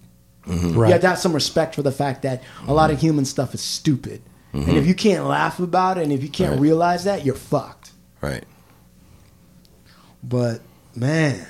Right. 0.47 0.89
You 0.89 0.93
have 0.93 1.01
to 1.03 1.09
have 1.09 1.19
some 1.19 1.33
respect 1.33 1.75
for 1.75 1.83
the 1.83 1.93
fact 1.93 2.23
that 2.23 2.43
a 2.67 2.73
lot 2.75 2.91
of 2.91 3.01
human 3.01 3.25
stuff 3.25 3.55
is 3.55 3.61
stupid. 3.61 4.23
And 4.53 4.77
if 4.77 4.87
you 4.87 4.95
can't 4.95 5.25
laugh 5.27 5.59
about 5.61 5.97
it, 5.99 6.03
and 6.03 6.13
if 6.13 6.23
you 6.23 6.29
can't 6.29 6.53
Right. 6.53 6.61
realize 6.61 7.05
that, 7.05 7.25
you're 7.25 7.35
fucked. 7.35 7.93
Right. 8.21 8.45
But 10.23 10.61
man, 10.95 11.47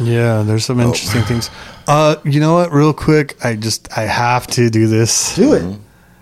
Yeah, 0.00 0.42
there's 0.42 0.64
Oh. 0.64 0.72
some 0.74 0.80
interesting 0.80 1.22
things. 1.24 1.50
Uh, 1.86 2.16
you 2.24 2.40
know 2.40 2.54
what? 2.54 2.72
Real 2.72 2.94
quick, 2.94 3.36
I 3.44 3.54
just 3.54 3.88
I 3.96 4.02
have 4.02 4.46
to 4.48 4.70
do 4.70 4.86
this. 4.88 5.34
do 5.36 5.52
it. 5.52 5.78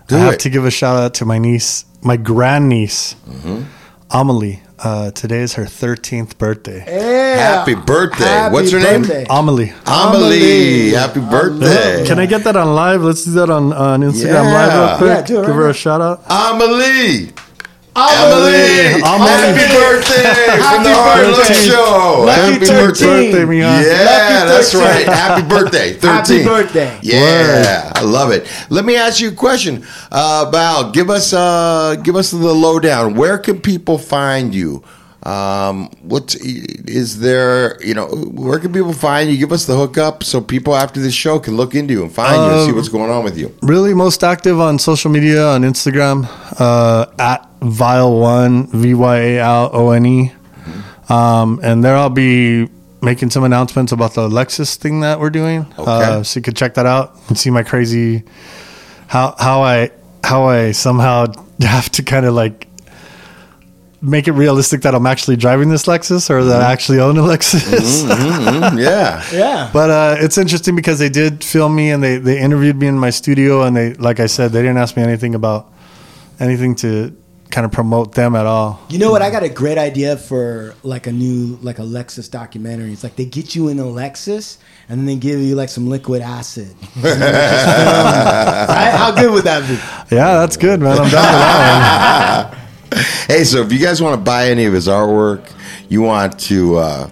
Do 0.07 0.17
I 0.17 0.19
have 0.19 0.33
it. 0.33 0.39
to 0.41 0.49
give 0.49 0.65
a 0.65 0.71
shout 0.71 0.97
out 0.97 1.13
to 1.15 1.25
my 1.25 1.37
niece, 1.39 1.85
my 2.01 2.17
grandniece, 2.17 3.15
Mm-hmm. 3.29 3.61
Amelie. 4.11 4.61
Uh, 4.83 5.11
today 5.11 5.41
is 5.41 5.53
her 5.53 5.65
13th 5.65 6.39
birthday. 6.39 6.83
Yeah. 6.87 7.35
Happy 7.57 7.75
birthday. 7.75 8.23
Happy 8.25 8.53
What's 8.53 8.71
her 8.71 8.79
name? 8.79 9.01
birthday. 9.01 9.25
Amelie. 9.29 9.73
Amelie. 9.85 10.89
Happy 10.91 11.19
birthday. 11.19 12.03
Can 12.07 12.17
I 12.17 12.25
get 12.25 12.43
that 12.45 12.55
on 12.55 12.73
live? 12.73 13.03
Let's 13.03 13.23
do 13.23 13.31
that 13.33 13.51
on, 13.51 13.73
on 13.73 14.01
Instagram 14.01 14.43
Yeah. 14.45 14.53
live 14.53 14.73
real 14.73 14.97
quick. 14.97 15.09
Yeah, 15.09 15.21
do 15.21 15.35
it 15.35 15.39
right 15.41 15.47
Give 15.47 15.55
her 15.55 15.63
now. 15.65 15.69
a 15.69 15.73
shout 15.73 16.01
out. 16.01 16.23
Amelie. 16.27 17.29
Amelie. 17.93 17.93
Amelie. 17.93 19.01
Amelie. 19.03 19.29
Happy 19.29 19.67
birthday 19.69 20.23
from 20.63 20.83
the 20.83 20.93
Hard 20.95 21.27
birthday. 21.35 21.53
Show. 21.53 22.23
Lucky 22.25 22.41
Happy 22.53 22.65
13. 22.65 22.87
birthday. 22.87 23.31
Birthday, 23.31 23.45
Mia. 23.45 23.61
Yeah, 23.61 23.77
Lucky 23.77 24.47
that's 24.49 24.73
right. 24.73 25.05
Happy 25.05 25.47
birthday. 25.47 25.93
13. 25.93 26.01
Happy 26.09 26.43
birthday. 26.43 26.99
Yeah, 27.03 27.90
I 28.01 28.03
love 28.03 28.31
it. 28.31 28.47
Let 28.69 28.83
me 28.85 28.95
ask 28.95 29.21
you 29.21 29.29
a 29.29 29.35
question. 29.47 29.85
Uh, 30.11 30.49
Vyal, 30.51 30.91
give 30.91 31.09
us 31.09 31.33
uh, 31.33 31.95
give 32.03 32.15
us 32.15 32.31
the 32.31 32.37
lowdown. 32.65 33.13
Where 33.15 33.37
can 33.37 33.61
people 33.61 33.97
find 33.99 34.55
you? 34.55 34.83
Um, 35.23 35.89
what 36.01 36.33
is 36.41 37.19
there? 37.19 37.77
You 37.85 37.93
know, 37.93 38.07
where 38.07 38.57
can 38.57 38.73
people 38.73 38.91
find 38.93 39.29
you? 39.29 39.37
Give 39.37 39.51
us 39.51 39.65
the 39.65 39.75
hookup 39.77 40.23
so 40.23 40.41
people 40.41 40.73
after 40.75 40.99
this 40.99 41.13
show 41.13 41.37
can 41.37 41.55
look 41.55 41.75
into 41.75 41.93
you 41.93 42.01
and 42.01 42.11
find 42.11 42.33
you 42.41 42.49
and 42.57 42.61
see 42.65 42.69
Um, 42.71 42.75
what's 42.75 42.89
going 42.89 43.11
on 43.11 43.23
with 43.23 43.37
you. 43.37 43.53
Really, 43.61 43.93
most 43.93 44.23
active 44.23 44.59
on 44.59 44.79
social 44.79 45.11
media 45.11 45.45
on 45.45 45.61
Instagram 45.61 46.25
uh, 46.59 47.05
at 47.19 47.45
Vyal 47.61 48.19
One 48.19 48.65
V 48.73 48.95
Y 48.95 49.17
A 49.17 49.39
L 49.39 49.69
O 49.73 49.91
N 49.91 50.05
E, 50.07 50.31
um, 51.09 51.59
and 51.61 51.83
there 51.83 51.95
I'll 51.95 52.09
be 52.09 52.67
making 53.01 53.29
some 53.31 53.43
announcements 53.43 53.91
about 53.91 54.13
the 54.13 54.29
Lexus 54.29 54.75
thing 54.75 55.01
that 55.01 55.19
we're 55.19 55.29
doing. 55.29 55.65
Okay. 55.77 55.83
Uh, 55.91 56.23
so 56.23 56.39
you 56.39 56.43
could 56.43 56.55
check 56.55 56.75
that 56.75 56.85
out 56.85 57.17
and 57.27 57.37
see 57.37 57.49
my 57.49 57.63
crazy 57.63 58.23
how 59.07 59.35
how 59.39 59.61
I 59.61 59.91
how 60.23 60.45
I 60.45 60.71
somehow 60.71 61.27
have 61.61 61.89
to 61.91 62.03
kind 62.03 62.25
of 62.25 62.33
like 62.33 62.67
make 64.01 64.27
it 64.27 64.31
realistic 64.31 64.81
that 64.81 64.95
I'm 64.95 65.05
actually 65.05 65.35
driving 65.35 65.69
this 65.69 65.85
Lexus 65.85 66.29
or 66.29 66.43
that 66.45 66.61
I 66.61 66.71
actually 66.71 66.99
own 66.99 67.17
a 67.17 67.21
Lexus. 67.21 68.03
Mm, 68.03 68.81
yeah, 68.81 69.23
Yeah. 69.31 69.69
But 69.71 69.89
uh, 69.91 70.15
it's 70.19 70.39
interesting 70.39 70.75
because 70.75 70.97
they 70.97 71.09
did 71.09 71.43
film 71.43 71.75
me 71.75 71.91
and 71.91 72.01
they, 72.01 72.17
they 72.17 72.39
interviewed 72.39 72.77
me 72.77 72.87
in 72.87 72.97
my 72.97 73.11
studio 73.11 73.61
and 73.61 73.75
they 73.75 73.93
like 73.93 74.19
I 74.19 74.25
said 74.25 74.51
they 74.51 74.61
didn't 74.61 74.77
ask 74.77 74.97
me 74.97 75.03
anything 75.03 75.35
about 75.35 75.71
anything 76.39 76.75
to 76.77 77.15
kind 77.51 77.65
of 77.65 77.71
promote 77.71 78.13
them 78.13 78.35
at 78.35 78.45
all. 78.45 78.81
You 78.89 78.97
know 78.97 79.11
what? 79.11 79.21
I 79.21 79.29
got 79.29 79.43
a 79.43 79.49
great 79.49 79.77
idea 79.77 80.17
for 80.17 80.73
like 80.83 81.07
a 81.07 81.11
new 81.11 81.57
like 81.61 81.79
a 81.79 81.83
Lexus 81.83 82.31
documentary. 82.31 82.93
It's 82.93 83.03
like 83.03 83.15
they 83.15 83.25
get 83.25 83.55
you 83.55 83.67
in 83.67 83.79
a 83.79 83.83
Lexus 83.83 84.57
and 84.89 84.99
then 84.99 85.05
they 85.05 85.15
give 85.15 85.39
you 85.39 85.55
like 85.55 85.69
some 85.69 85.87
liquid 85.87 86.21
acid. 86.21 86.75
right? 87.03 87.11
How 88.95 89.11
good 89.11 89.31
would 89.31 89.43
that 89.43 89.67
be? 89.67 90.15
Yeah, 90.15 90.39
that's 90.39 90.57
good, 90.57 90.79
man. 90.79 90.97
I'm 90.97 91.09
down 91.09 91.11
for 91.11 91.17
that 91.19 92.57
Hey, 93.27 93.43
so 93.43 93.61
if 93.61 93.71
you 93.71 93.79
guys 93.79 94.01
want 94.01 94.19
to 94.19 94.21
buy 94.21 94.47
any 94.47 94.65
of 94.65 94.73
his 94.73 94.87
artwork, 94.87 95.49
you 95.87 96.01
want 96.01 96.39
to 96.41 96.77
uh, 96.77 97.09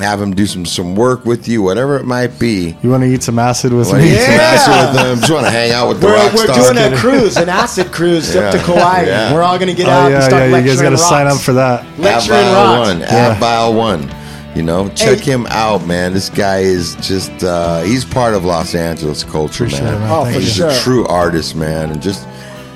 have 0.00 0.20
him 0.20 0.34
do 0.34 0.46
some 0.46 0.64
some 0.66 0.94
work 0.96 1.24
with 1.24 1.46
you, 1.46 1.62
whatever 1.62 1.96
it 1.96 2.04
might 2.04 2.38
be. 2.38 2.76
You 2.82 2.90
want 2.90 3.02
to 3.02 3.08
eat 3.08 3.22
some 3.22 3.38
acid 3.38 3.72
with 3.72 3.88
Want 3.88 4.00
to 4.00 4.06
me? 4.08 4.14
eat 4.14 4.18
some 4.20 4.34
acid 4.34 4.94
with 4.94 5.02
them? 5.04 5.18
Just 5.20 5.32
want 5.32 5.44
to 5.46 5.50
hang 5.50 5.70
out 5.72 5.88
with 5.88 6.00
the 6.00 6.06
We're, 6.06 6.16
rock 6.16 6.32
we're 6.34 6.44
stars. 6.46 6.70
doing 6.70 6.92
a 6.92 6.96
cruise, 6.96 7.36
an 7.36 7.48
acid 7.48 7.92
cruise 7.92 8.34
up 8.34 8.52
to 8.52 8.58
Yeah. 8.58 8.64
Kauai. 8.64 9.02
Yeah. 9.06 9.32
We're 9.34 9.42
all 9.42 9.58
gonna 9.58 9.74
get 9.74 9.86
Oh 9.88 9.90
out 9.90 10.04
and 10.06 10.14
yeah, 10.14 10.20
start 10.28 10.50
yeah. 10.50 10.58
You 10.58 10.64
guys 10.66 10.80
got 10.82 10.90
to 10.90 10.98
sign 10.98 11.26
up 11.26 11.38
for 11.38 11.52
that. 11.54 11.84
At 11.84 11.98
Lecturing 11.98 12.38
Vyal 12.38 12.54
rocks. 12.78 12.88
One. 12.88 13.00
Yeah. 13.00 13.06
At 13.06 13.40
Vyal 13.40 13.76
One. 13.76 14.14
You 14.56 14.62
know, 14.62 14.88
check 14.90 15.20
Hey. 15.20 15.32
him 15.32 15.46
out, 15.50 15.86
man. 15.86 16.12
This 16.12 16.28
guy 16.28 16.58
is 16.58 16.94
just, 16.96 17.30
uh, 17.42 17.80
he's 17.82 18.04
part 18.04 18.34
of 18.34 18.44
Los 18.44 18.74
Angeles 18.74 19.24
culture, 19.24 19.64
Appreciate 19.64 19.84
man. 19.84 19.94
it, 19.94 19.98
man. 20.00 20.10
Oh, 20.10 20.24
Thank 20.24 20.34
for 20.34 20.40
you. 20.40 20.44
He's 20.46 20.54
sure. 20.54 20.68
a 20.68 20.78
true 20.78 21.06
artist, 21.06 21.56
man. 21.56 21.90
And 21.90 22.02
just, 22.02 22.26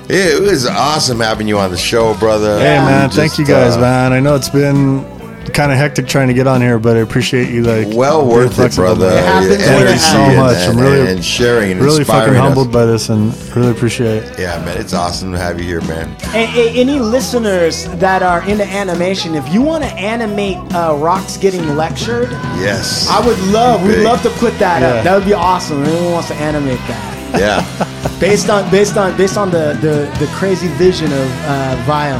it 0.09 0.41
was 0.41 0.65
awesome 0.65 1.19
having 1.19 1.47
you 1.47 1.59
on 1.59 1.69
the 1.69 1.77
show, 1.77 2.15
brother. 2.15 2.57
Hey 2.57 2.77
man, 2.77 3.09
Just, 3.09 3.17
thank 3.19 3.37
you 3.37 3.45
guys, 3.45 3.75
uh, 3.75 3.81
man. 3.81 4.11
I 4.13 4.19
know 4.19 4.33
it's 4.35 4.49
been 4.49 5.05
kind 5.53 5.71
of 5.71 5.77
hectic 5.77 6.07
trying 6.07 6.27
to 6.27 6.33
get 6.33 6.47
on 6.47 6.61
here, 6.61 6.79
but 6.79 6.97
I 6.97 6.99
appreciate 7.01 7.49
you 7.49 7.63
like 7.63 7.87
Well 7.95 8.25
worth 8.25 8.51
it, 8.51 8.55
flexible, 8.55 8.95
brother. 8.95 9.09
man. 9.09 9.43
It 9.51 9.59
happens 9.59 9.65
Your 9.67 9.75
when 9.77 9.87
it 9.87 9.99
so 9.99 10.17
and- 10.17 10.37
much. 10.37 10.57
And, 10.57 10.79
I'm 10.79 10.85
really- 10.85 11.11
and 11.11 11.23
sharing 11.25 11.71
and 11.71 11.81
Really 11.81 12.03
fucking 12.03 12.33
inspiring 12.33 12.37
us. 12.37 12.43
humbled 12.43 12.71
by 12.71 12.85
this 12.85 13.09
and 13.09 13.33
really 13.55 13.71
appreciate 13.71 14.23
it. 14.23 14.39
Yeah, 14.39 14.57
man, 14.65 14.77
it's 14.77 14.93
awesome 14.93 15.31
to 15.31 15.37
have 15.39 15.59
you 15.59 15.65
here, 15.65 15.81
man. 15.81 16.15
A- 16.33 16.37
a- 16.55 16.69
any 16.79 16.99
listeners 16.99 17.85
that 17.95 18.23
are 18.23 18.41
into 18.43 18.65
animation, 18.65 19.35
if 19.35 19.51
you 19.53 19.61
want 19.61 19.83
to 19.83 19.89
animate 19.91 20.57
uh, 20.75 20.95
rocks 20.97 21.37
getting 21.37 21.75
lectured, 21.75 22.29
Yes. 22.59 23.07
I 23.09 23.25
would 23.25 23.39
love. 23.47 23.83
We'd 23.85 23.99
love 24.03 24.21
to 24.23 24.29
put 24.31 24.57
that 24.59 24.81
Yeah. 24.81 24.87
up. 24.89 25.03
That 25.03 25.15
would 25.15 25.25
be 25.25 25.33
awesome. 25.33 25.83
Anyone 25.83 26.11
wants 26.13 26.27
to 26.29 26.35
animate 26.35 26.79
that? 26.87 27.13
Yeah. 27.39 27.65
based 28.19 28.49
on 28.49 28.69
based 28.71 28.95
on 28.97 29.15
based 29.17 29.37
on 29.37 29.51
the 29.51 29.77
the, 29.81 30.09
the 30.25 30.31
crazy 30.33 30.67
vision 30.69 31.11
of 31.11 31.27
uh, 31.45 31.75
Vyal. 31.85 32.19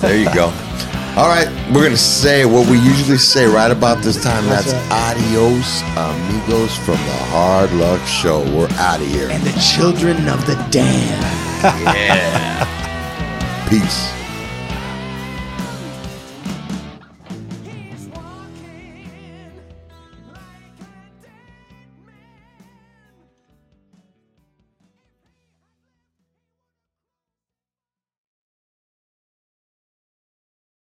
There 0.00 0.16
you 0.16 0.32
go. 0.34 0.52
All 1.16 1.28
right, 1.28 1.48
we're 1.72 1.82
gonna 1.82 1.96
say 1.96 2.44
what 2.44 2.68
we 2.68 2.78
usually 2.78 3.16
say 3.16 3.46
right 3.46 3.70
about 3.70 4.02
this 4.04 4.22
time. 4.22 4.44
That's 4.44 4.70
That's, 4.70 5.16
adios, 5.16 5.80
amigos, 5.96 6.76
from 6.76 6.96
the 6.96 7.18
Hard 7.32 7.72
Luck 7.72 8.06
Show. 8.06 8.40
We're 8.54 8.68
out 8.72 9.00
of 9.00 9.06
here. 9.06 9.30
And 9.30 9.42
the 9.42 9.58
children 9.58 10.28
of 10.28 10.44
the 10.46 10.56
damned. 10.70 11.22
Yeah. 11.80 12.66
Peace. 13.70 14.25